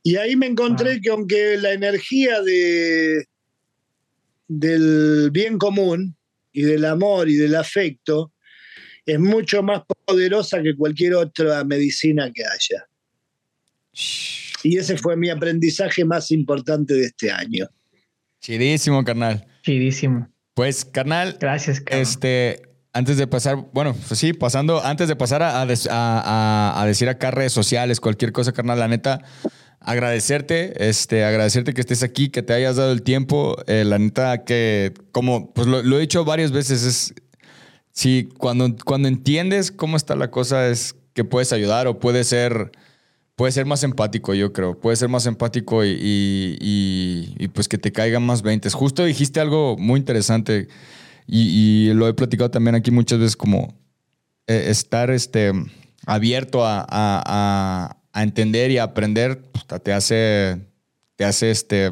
Y 0.02 0.16
ahí 0.16 0.38
me 0.38 0.46
encontré 0.46 0.94
ah. 0.94 1.00
que 1.04 1.10
aunque 1.10 1.58
la 1.58 1.74
energía 1.74 2.42
de, 2.42 3.26
del 4.48 5.30
bien 5.32 5.58
común 5.58 6.16
y 6.54 6.62
del 6.62 6.86
amor 6.86 7.28
y 7.28 7.36
del 7.36 7.56
afecto 7.56 8.32
es 9.06 9.20
mucho 9.20 9.62
más 9.62 9.84
poderosa 10.06 10.62
que 10.62 10.76
cualquier 10.76 11.14
otra 11.14 11.64
medicina 11.64 12.32
que 12.34 12.44
haya. 12.44 12.88
Y 14.64 14.78
ese 14.78 14.98
fue 14.98 15.16
mi 15.16 15.30
aprendizaje 15.30 16.04
más 16.04 16.32
importante 16.32 16.94
de 16.94 17.06
este 17.06 17.32
año. 17.32 17.68
Chidísimo, 18.42 19.04
carnal. 19.04 19.46
Chidísimo. 19.62 20.28
Pues, 20.54 20.86
carnal. 20.86 21.38
Gracias, 21.40 21.80
carnal. 21.82 22.02
Este, 22.02 22.62
antes 22.94 23.18
de 23.18 23.28
pasar, 23.28 23.58
bueno, 23.74 23.96
pues 24.08 24.20
sí, 24.20 24.34
pasando, 24.34 24.84
antes 24.84 25.08
de 25.08 25.16
pasar 25.16 25.44
a, 25.44 25.62
a, 25.62 26.86
decir 26.86 27.10
acá 27.10 27.32
redes 27.32 27.52
sociales, 27.54 28.00
cualquier 28.00 28.32
cosa, 28.32 28.54
carnal, 28.54 28.80
la 28.80 28.88
neta, 28.88 29.22
agradecerte, 29.80 30.88
este, 30.88 31.24
agradecerte 31.24 31.74
que 31.74 31.82
estés 31.82 32.04
aquí, 32.04 32.30
que 32.30 32.42
te 32.42 32.54
hayas 32.54 32.78
dado 32.78 32.92
el 32.92 33.04
tiempo. 33.04 33.56
Eh, 33.68 33.84
la 33.86 34.00
neta, 34.00 34.44
que 34.46 34.94
como 35.12 35.54
pues 35.54 35.68
lo, 35.68 35.84
lo, 35.84 35.98
he 35.98 36.02
dicho 36.02 36.26
varias 36.26 36.52
veces, 36.52 36.84
es 36.84 37.14
Sí, 37.96 38.28
cuando, 38.38 38.76
cuando 38.84 39.08
entiendes 39.08 39.72
cómo 39.72 39.96
está 39.96 40.18
la 40.18 40.30
cosa 40.30 40.68
es 40.68 40.96
que 41.14 41.24
puedes 41.24 41.54
ayudar 41.54 41.88
o 41.88 41.98
puedes 41.98 42.28
ser, 42.28 42.74
puede 43.38 43.54
ser 43.54 43.66
más 43.66 43.84
empático, 43.84 44.34
yo 44.34 44.52
creo. 44.52 44.78
Puede 44.78 44.98
ser 44.98 45.08
más 45.08 45.26
empático 45.26 45.86
y, 45.86 45.98
y, 46.60 47.48
pues 47.54 47.70
que 47.70 47.78
te 47.78 47.94
caigan 47.94 48.24
más 48.24 48.42
veintes. 48.42 48.74
Justo 48.74 49.06
dijiste 49.06 49.40
algo 49.40 49.78
muy 49.78 49.98
interesante 49.98 50.68
y, 51.26 51.94
lo 51.94 52.10
he 52.10 52.14
platicado 52.14 52.52
también 52.52 52.76
aquí 52.76 52.92
muchas 52.92 53.18
veces 53.18 53.38
como 53.38 53.74
eh, 54.48 54.66
estar 54.68 55.10
este, 55.10 55.54
abierto 56.06 56.66
a, 56.66 56.86
a, 56.90 57.98
a, 58.12 58.24
entender 58.24 58.72
y 58.72 58.78
a 58.78 58.84
aprender 58.84 59.42
te 59.84 59.94
hace, 59.94 60.60
te 61.16 61.24
hace 61.24 61.50
este 61.50 61.92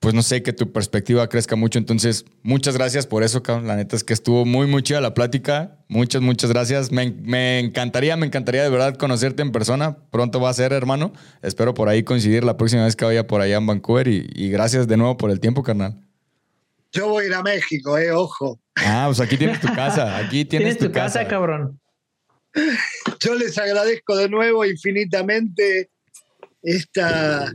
pues 0.00 0.14
no 0.14 0.22
sé, 0.22 0.42
que 0.42 0.52
tu 0.52 0.72
perspectiva 0.72 1.28
crezca 1.28 1.56
mucho. 1.56 1.78
Entonces, 1.78 2.24
muchas 2.42 2.76
gracias 2.76 3.06
por 3.06 3.24
eso, 3.24 3.42
cabrón. 3.42 3.66
La 3.66 3.74
neta 3.74 3.96
es 3.96 4.04
que 4.04 4.12
estuvo 4.12 4.44
muy, 4.44 4.68
muy 4.68 4.82
chida 4.82 5.00
la 5.00 5.12
plática. 5.12 5.76
Muchas, 5.88 6.22
muchas 6.22 6.50
gracias. 6.50 6.92
Me, 6.92 7.58
encantaría, 7.58 8.16
me 8.16 8.26
encantaría 8.26 8.62
de 8.62 8.70
verdad 8.70 8.96
conocerte 8.96 9.42
en 9.42 9.50
persona. 9.50 9.98
Pronto 10.10 10.40
va 10.40 10.50
a 10.50 10.54
ser, 10.54 10.72
hermano. 10.72 11.12
Espero 11.42 11.74
por 11.74 11.88
ahí 11.88 12.04
coincidir 12.04 12.44
la 12.44 12.56
próxima 12.56 12.84
vez 12.84 12.94
que 12.94 13.04
vaya 13.04 13.26
por 13.26 13.40
allá 13.40 13.56
en 13.56 13.66
Vancouver. 13.66 14.06
Y, 14.06 14.50
gracias 14.50 14.86
de 14.86 14.96
nuevo 14.96 15.16
por 15.16 15.32
el 15.32 15.40
tiempo, 15.40 15.64
carnal. 15.64 16.00
Yo 16.92 17.08
voy 17.08 17.24
a 17.24 17.26
ir 17.26 17.34
a 17.34 17.42
México, 17.42 17.98
eh, 17.98 18.12
ojo. 18.12 18.60
Ah, 18.76 19.04
pues 19.06 19.18
aquí 19.18 19.36
tienes 19.36 19.60
tu 19.60 19.66
casa. 19.74 20.16
Aquí 20.16 20.44
tienes, 20.44 20.78
tu, 20.78 20.92
casa, 20.92 21.26
cabrón. 21.26 21.80
Yo 23.20 23.34
les 23.34 23.58
agradezco 23.58 24.16
de 24.16 24.28
nuevo 24.28 24.64
infinitamente 24.64 25.90
esta 26.62 27.52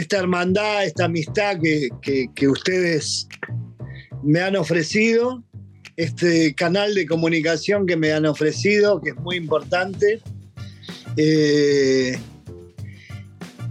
esta 0.00 0.16
hermandad, 0.16 0.84
esta 0.84 1.04
amistad 1.04 1.58
que, 1.60 2.48
ustedes 2.48 3.28
me 4.22 4.40
han 4.40 4.56
ofrecido, 4.56 5.42
este 5.96 6.54
canal 6.54 6.94
de 6.94 7.06
comunicación 7.06 7.86
que 7.86 7.96
me 7.96 8.10
han 8.12 8.24
ofrecido, 8.24 9.00
que 9.02 9.10
es 9.10 9.16
muy 9.16 9.36
importante. 9.36 10.20
Eh, 11.18 12.18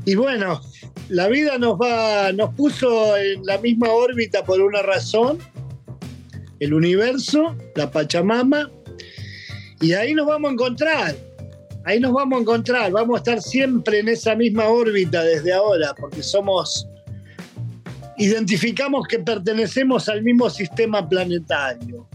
y 0.06 0.14
bueno, 0.14 0.62
la 1.10 1.28
vida 1.30 1.58
nos 1.58 1.80
va, 1.80 2.32
nos 2.32 2.54
puso 2.54 3.18
en 3.18 3.44
la 3.46 3.58
misma 3.58 3.90
órbita 3.90 4.44
por 4.44 4.62
una 4.62 4.84
razón, 4.84 5.40
el 6.60 6.76
universo, 6.76 7.56
la 7.76 7.90
Pachamama, 7.90 8.70
y 9.82 9.94
ahí 9.94 10.14
nos 10.14 10.28
vamos 10.28 10.50
a 10.50 10.54
encontrar. 10.54 11.29
Ahí 11.90 12.00
nos 12.00 12.14
vamos 12.14 12.38
a 12.38 12.42
encontrar, 12.44 12.92
vamos 12.92 13.16
a 13.16 13.18
estar 13.18 13.42
siempre 13.42 13.98
en 13.98 14.10
esa 14.10 14.36
misma 14.36 14.66
órbita 14.66 15.24
desde 15.24 15.52
ahora, 15.52 15.96
porque 16.00 16.22
somos, 16.22 16.88
identificamos 18.20 19.08
que 19.08 19.18
pertenecemos 19.18 20.08
al 20.08 20.22
mismo 20.22 20.52
sistema 20.52 21.10
planetario. 21.10 22.08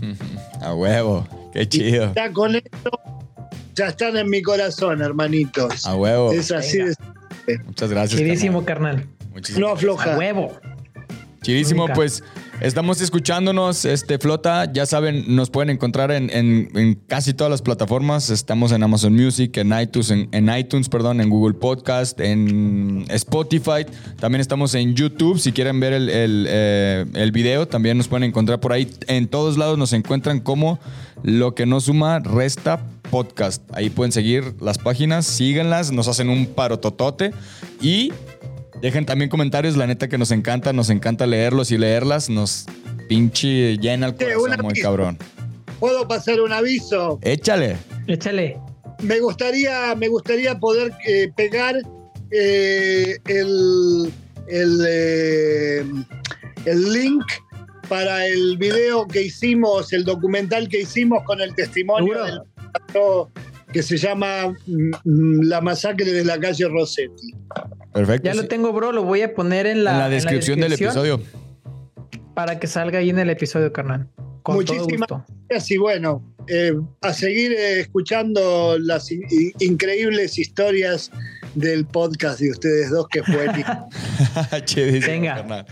A 0.60 0.72
huevo, 0.72 1.26
qué 1.52 1.68
chido. 1.68 2.12
ya 2.14 2.32
con 2.32 2.54
esto, 2.54 2.90
ya 3.74 3.88
están 3.88 4.16
en 4.16 4.30
mi 4.30 4.40
corazón, 4.40 5.02
hermanitos. 5.02 5.84
A 5.84 5.96
huevo. 5.96 6.30
Es 6.30 6.52
así 6.52 6.78
de 6.78 6.94
Muchas 7.66 7.90
gracias. 7.90 8.20
Chidísimo, 8.20 8.64
carnal. 8.64 9.04
No 9.56 9.70
afloja. 9.70 10.14
A 10.14 10.18
huevo. 10.18 10.56
Chidísimo, 11.42 11.82
Nunca. 11.82 11.94
pues 11.94 12.22
estamos 12.60 13.00
escuchándonos, 13.00 13.84
este 13.84 14.18
Flota, 14.18 14.70
ya 14.72 14.86
saben, 14.86 15.34
nos 15.34 15.50
pueden 15.50 15.70
encontrar 15.70 16.10
en, 16.10 16.30
en- 16.32 16.94
casi 17.06 17.32
todas 17.34 17.50
las 17.50 17.62
plataformas. 17.62 18.30
Estamos 18.30 18.72
en 18.72 18.82
Amazon 18.82 19.14
Music, 19.14 19.56
en 19.56 19.72
iTunes, 19.78 20.10
en, 20.10 20.50
iTunes, 20.56 20.88
perdón, 20.88 21.20
en 21.20 21.30
Google 21.30 21.54
Podcast, 21.54 22.20
en 22.20 23.04
Spotify. 23.08 23.86
También 24.18 24.40
estamos 24.40 24.74
en 24.74 24.94
YouTube. 24.94 25.38
Si 25.38 25.52
quieren 25.52 25.78
ver 25.80 25.92
el, 25.92 26.08
el, 26.08 26.46
eh, 26.48 27.04
el 27.14 27.32
video, 27.32 27.66
también 27.68 27.96
nos 27.96 28.08
pueden 28.08 28.24
encontrar 28.24 28.60
por 28.60 28.72
ahí. 28.72 28.90
En 29.06 29.28
todos 29.28 29.56
lados 29.56 29.78
nos 29.78 29.92
encuentran 29.92 30.40
como 30.40 30.78
lo 31.22 31.54
que 31.54 31.66
no 31.66 31.80
suma 31.80 32.18
resta 32.20 32.84
podcast. 33.10 33.62
Ahí 33.72 33.88
pueden 33.90 34.12
seguir 34.12 34.54
las 34.60 34.78
páginas, 34.78 35.26
síganlas, 35.26 35.92
nos 35.92 36.08
hacen 36.08 36.28
un 36.28 36.46
parototote 36.46 37.32
y 37.80 38.12
Dejen 38.80 39.06
también 39.06 39.28
comentarios, 39.28 39.76
la 39.76 39.86
neta 39.86 40.08
que 40.08 40.18
nos 40.18 40.30
encanta, 40.30 40.72
nos 40.72 40.88
encanta 40.90 41.26
leerlos 41.26 41.72
y 41.72 41.78
leerlas, 41.78 42.30
nos 42.30 42.66
pinche 43.08 43.76
llena 43.78 44.06
el 44.06 44.14
corazón 44.14 44.60
muy 44.62 44.74
cabrón. 44.74 45.18
¿Puedo 45.80 46.06
pasar 46.06 46.40
un 46.40 46.52
aviso? 46.52 47.18
Échale. 47.22 47.76
Échale. 48.06 48.58
Me 49.02 49.20
gustaría, 49.20 49.94
me 49.96 50.08
gustaría 50.08 50.58
poder 50.58 50.92
eh, 51.06 51.30
pegar 51.36 51.76
eh, 52.30 53.16
el, 53.26 54.12
el, 54.48 54.84
eh, 54.88 55.84
el 56.64 56.92
link 56.92 57.24
para 57.88 58.26
el 58.26 58.58
video 58.58 59.06
que 59.06 59.22
hicimos, 59.22 59.92
el 59.92 60.04
documental 60.04 60.68
que 60.68 60.82
hicimos 60.82 61.22
con 61.24 61.40
el 61.40 61.54
testimonio 61.54 62.14
Seguro. 62.14 62.26
del 62.26 62.40
que 63.72 63.82
se 63.82 63.96
llama 63.96 64.54
mm, 64.66 65.40
La 65.42 65.60
masacre 65.60 66.10
de 66.12 66.24
la 66.24 66.38
calle 66.38 66.66
Rossetti. 66.68 67.34
Perfecto. 67.92 68.26
Ya 68.26 68.34
lo 68.34 68.46
tengo, 68.46 68.72
bro. 68.72 68.92
Lo 68.92 69.02
voy 69.04 69.22
a 69.22 69.34
poner 69.34 69.66
en 69.66 69.84
la, 69.84 69.92
en 69.92 69.98
la 69.98 70.08
descripción 70.08 70.60
del 70.60 70.72
episodio. 70.74 71.20
Para 72.34 72.58
que 72.58 72.66
salga 72.66 72.98
ahí 73.00 73.10
en 73.10 73.18
el 73.18 73.30
episodio, 73.30 73.72
carnal. 73.72 74.08
Con 74.42 74.64
todo 74.64 74.76
Muchísimas 74.76 75.08
gusto. 75.10 75.24
gracias 75.48 75.70
y 75.72 75.76
bueno, 75.76 76.22
eh, 76.46 76.72
a 77.02 77.12
seguir 77.12 77.52
eh, 77.52 77.80
escuchando 77.80 78.78
las 78.78 79.10
in- 79.10 79.24
in- 79.30 79.52
increíbles 79.60 80.38
historias 80.38 81.10
del 81.54 81.84
podcast 81.84 82.40
de 82.40 82.50
ustedes 82.52 82.90
dos 82.90 83.08
que 83.08 83.22
fue 83.24 83.46
Chidísimo, 84.64 85.06
Venga. 85.12 85.34
carnal. 85.36 85.66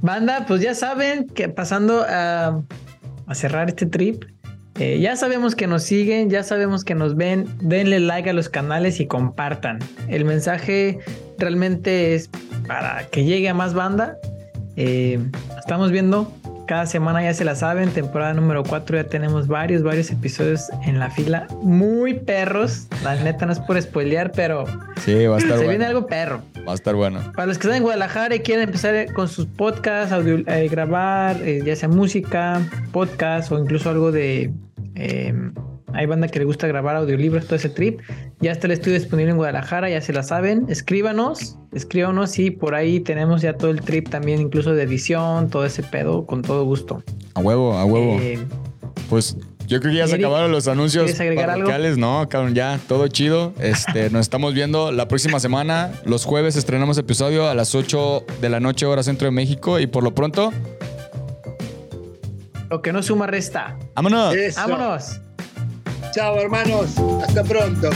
Banda, 0.00 0.44
pues 0.46 0.60
ya 0.62 0.74
saben 0.74 1.26
que 1.28 1.48
pasando 1.48 2.04
a, 2.08 2.62
a 3.26 3.34
cerrar 3.34 3.68
este 3.68 3.86
trip, 3.86 4.24
eh, 4.78 4.98
ya 5.00 5.16
sabemos 5.16 5.54
que 5.54 5.66
nos 5.66 5.82
siguen, 5.82 6.30
ya 6.30 6.42
sabemos 6.42 6.84
que 6.84 6.94
nos 6.94 7.16
ven, 7.16 7.46
denle 7.60 8.00
like 8.00 8.30
a 8.30 8.32
los 8.32 8.48
canales 8.48 9.00
y 9.00 9.06
compartan. 9.06 9.78
El 10.08 10.24
mensaje 10.24 10.98
realmente 11.38 12.14
es 12.14 12.30
para 12.66 13.06
que 13.10 13.24
llegue 13.24 13.48
a 13.48 13.54
más 13.54 13.74
banda. 13.74 14.16
Eh, 14.76 15.18
estamos 15.58 15.90
viendo, 15.90 16.32
cada 16.68 16.86
semana 16.86 17.22
ya 17.22 17.34
se 17.34 17.44
la 17.44 17.54
saben, 17.56 17.90
temporada 17.90 18.34
número 18.34 18.62
4 18.62 18.98
ya 18.98 19.04
tenemos 19.04 19.48
varios, 19.48 19.82
varios 19.82 20.10
episodios 20.10 20.68
en 20.86 20.98
la 21.00 21.10
fila, 21.10 21.46
muy 21.62 22.14
perros. 22.14 22.86
La 23.02 23.16
neta 23.16 23.46
no 23.46 23.52
es 23.52 23.58
por 23.58 23.80
spoilear, 23.80 24.30
pero 24.32 24.64
Sí, 25.04 25.26
va 25.26 25.36
a 25.36 25.38
estar 25.38 25.52
se 25.58 25.64
bueno. 25.64 25.68
viene 25.70 25.84
algo 25.86 26.06
perro. 26.06 26.42
Va 26.68 26.72
a 26.72 26.74
estar 26.74 26.94
bueno. 26.94 27.20
Para 27.34 27.46
los 27.46 27.56
que 27.58 27.62
están 27.66 27.78
en 27.78 27.82
Guadalajara 27.82 28.34
y 28.34 28.40
quieren 28.40 28.64
empezar 28.64 29.12
con 29.14 29.26
sus 29.28 29.46
podcasts, 29.46 30.12
audio- 30.12 30.44
eh, 30.46 30.68
grabar, 30.68 31.36
eh, 31.42 31.62
ya 31.64 31.74
sea 31.74 31.88
música, 31.88 32.60
podcast 32.92 33.50
o 33.50 33.58
incluso 33.58 33.88
algo 33.90 34.12
de... 34.12 34.52
eh, 34.98 35.32
hay 35.94 36.06
banda 36.06 36.28
que 36.28 36.38
le 36.38 36.44
gusta 36.44 36.66
grabar 36.66 36.96
audiolibros, 36.96 37.44
todo 37.46 37.56
ese 37.56 37.70
trip. 37.70 38.00
Ya 38.40 38.52
está 38.52 38.66
el 38.66 38.72
estudio 38.72 38.98
disponible 38.98 39.30
en 39.30 39.36
Guadalajara, 39.36 39.88
ya 39.88 40.00
se 40.00 40.12
la 40.12 40.22
saben. 40.22 40.66
Escríbanos, 40.68 41.56
escríbanos 41.72 42.38
y 42.38 42.50
por 42.50 42.74
ahí 42.74 43.00
tenemos 43.00 43.42
ya 43.42 43.54
todo 43.54 43.70
el 43.70 43.80
trip 43.80 44.08
también, 44.08 44.40
incluso 44.40 44.74
de 44.74 44.82
edición, 44.82 45.48
todo 45.48 45.64
ese 45.64 45.82
pedo, 45.82 46.26
con 46.26 46.42
todo 46.42 46.64
gusto. 46.64 47.02
A 47.34 47.40
huevo, 47.40 47.72
a 47.74 47.84
huevo. 47.84 48.18
Eh, 48.20 48.38
Pues 49.08 49.36
yo 49.66 49.80
creo 49.80 49.92
que 49.92 49.98
ya 49.98 50.08
se 50.08 50.16
acabaron 50.16 50.50
los 50.50 50.66
anuncios 50.66 51.12
parroquiales. 51.12 51.98
No, 51.98 52.26
cabrón, 52.28 52.54
ya, 52.54 52.80
todo 52.88 53.06
chido. 53.08 53.52
Este, 53.60 54.08
nos 54.10 54.22
estamos 54.22 54.54
viendo 54.54 54.92
la 54.92 55.08
próxima 55.08 55.40
semana. 55.40 55.90
Los 56.04 56.24
jueves 56.24 56.56
estrenamos 56.56 56.96
episodio 56.96 57.48
a 57.48 57.54
las 57.54 57.74
8 57.74 58.24
de 58.40 58.48
la 58.48 58.60
noche, 58.60 58.86
hora 58.86 59.02
centro 59.02 59.26
de 59.26 59.32
México. 59.32 59.78
Y 59.78 59.86
por 59.86 60.04
lo 60.04 60.14
pronto, 60.14 60.52
lo 62.70 62.82
que 62.82 62.92
no 62.92 63.02
suma 63.02 63.26
resta. 63.26 63.76
vámonos. 63.94 64.34
Eso. 64.34 64.60
Vámonos. 64.60 65.20
Chao, 66.12 66.36
hermanos. 66.36 66.96
Hasta 67.22 67.44
pronto. 67.44 67.90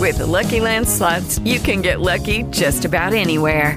With 0.00 0.18
the 0.18 0.26
Lucky 0.26 0.60
Land 0.60 0.88
slots, 0.88 1.38
you 1.44 1.60
can 1.60 1.82
get 1.82 2.00
lucky 2.00 2.42
just 2.50 2.84
about 2.84 3.12
anywhere. 3.12 3.76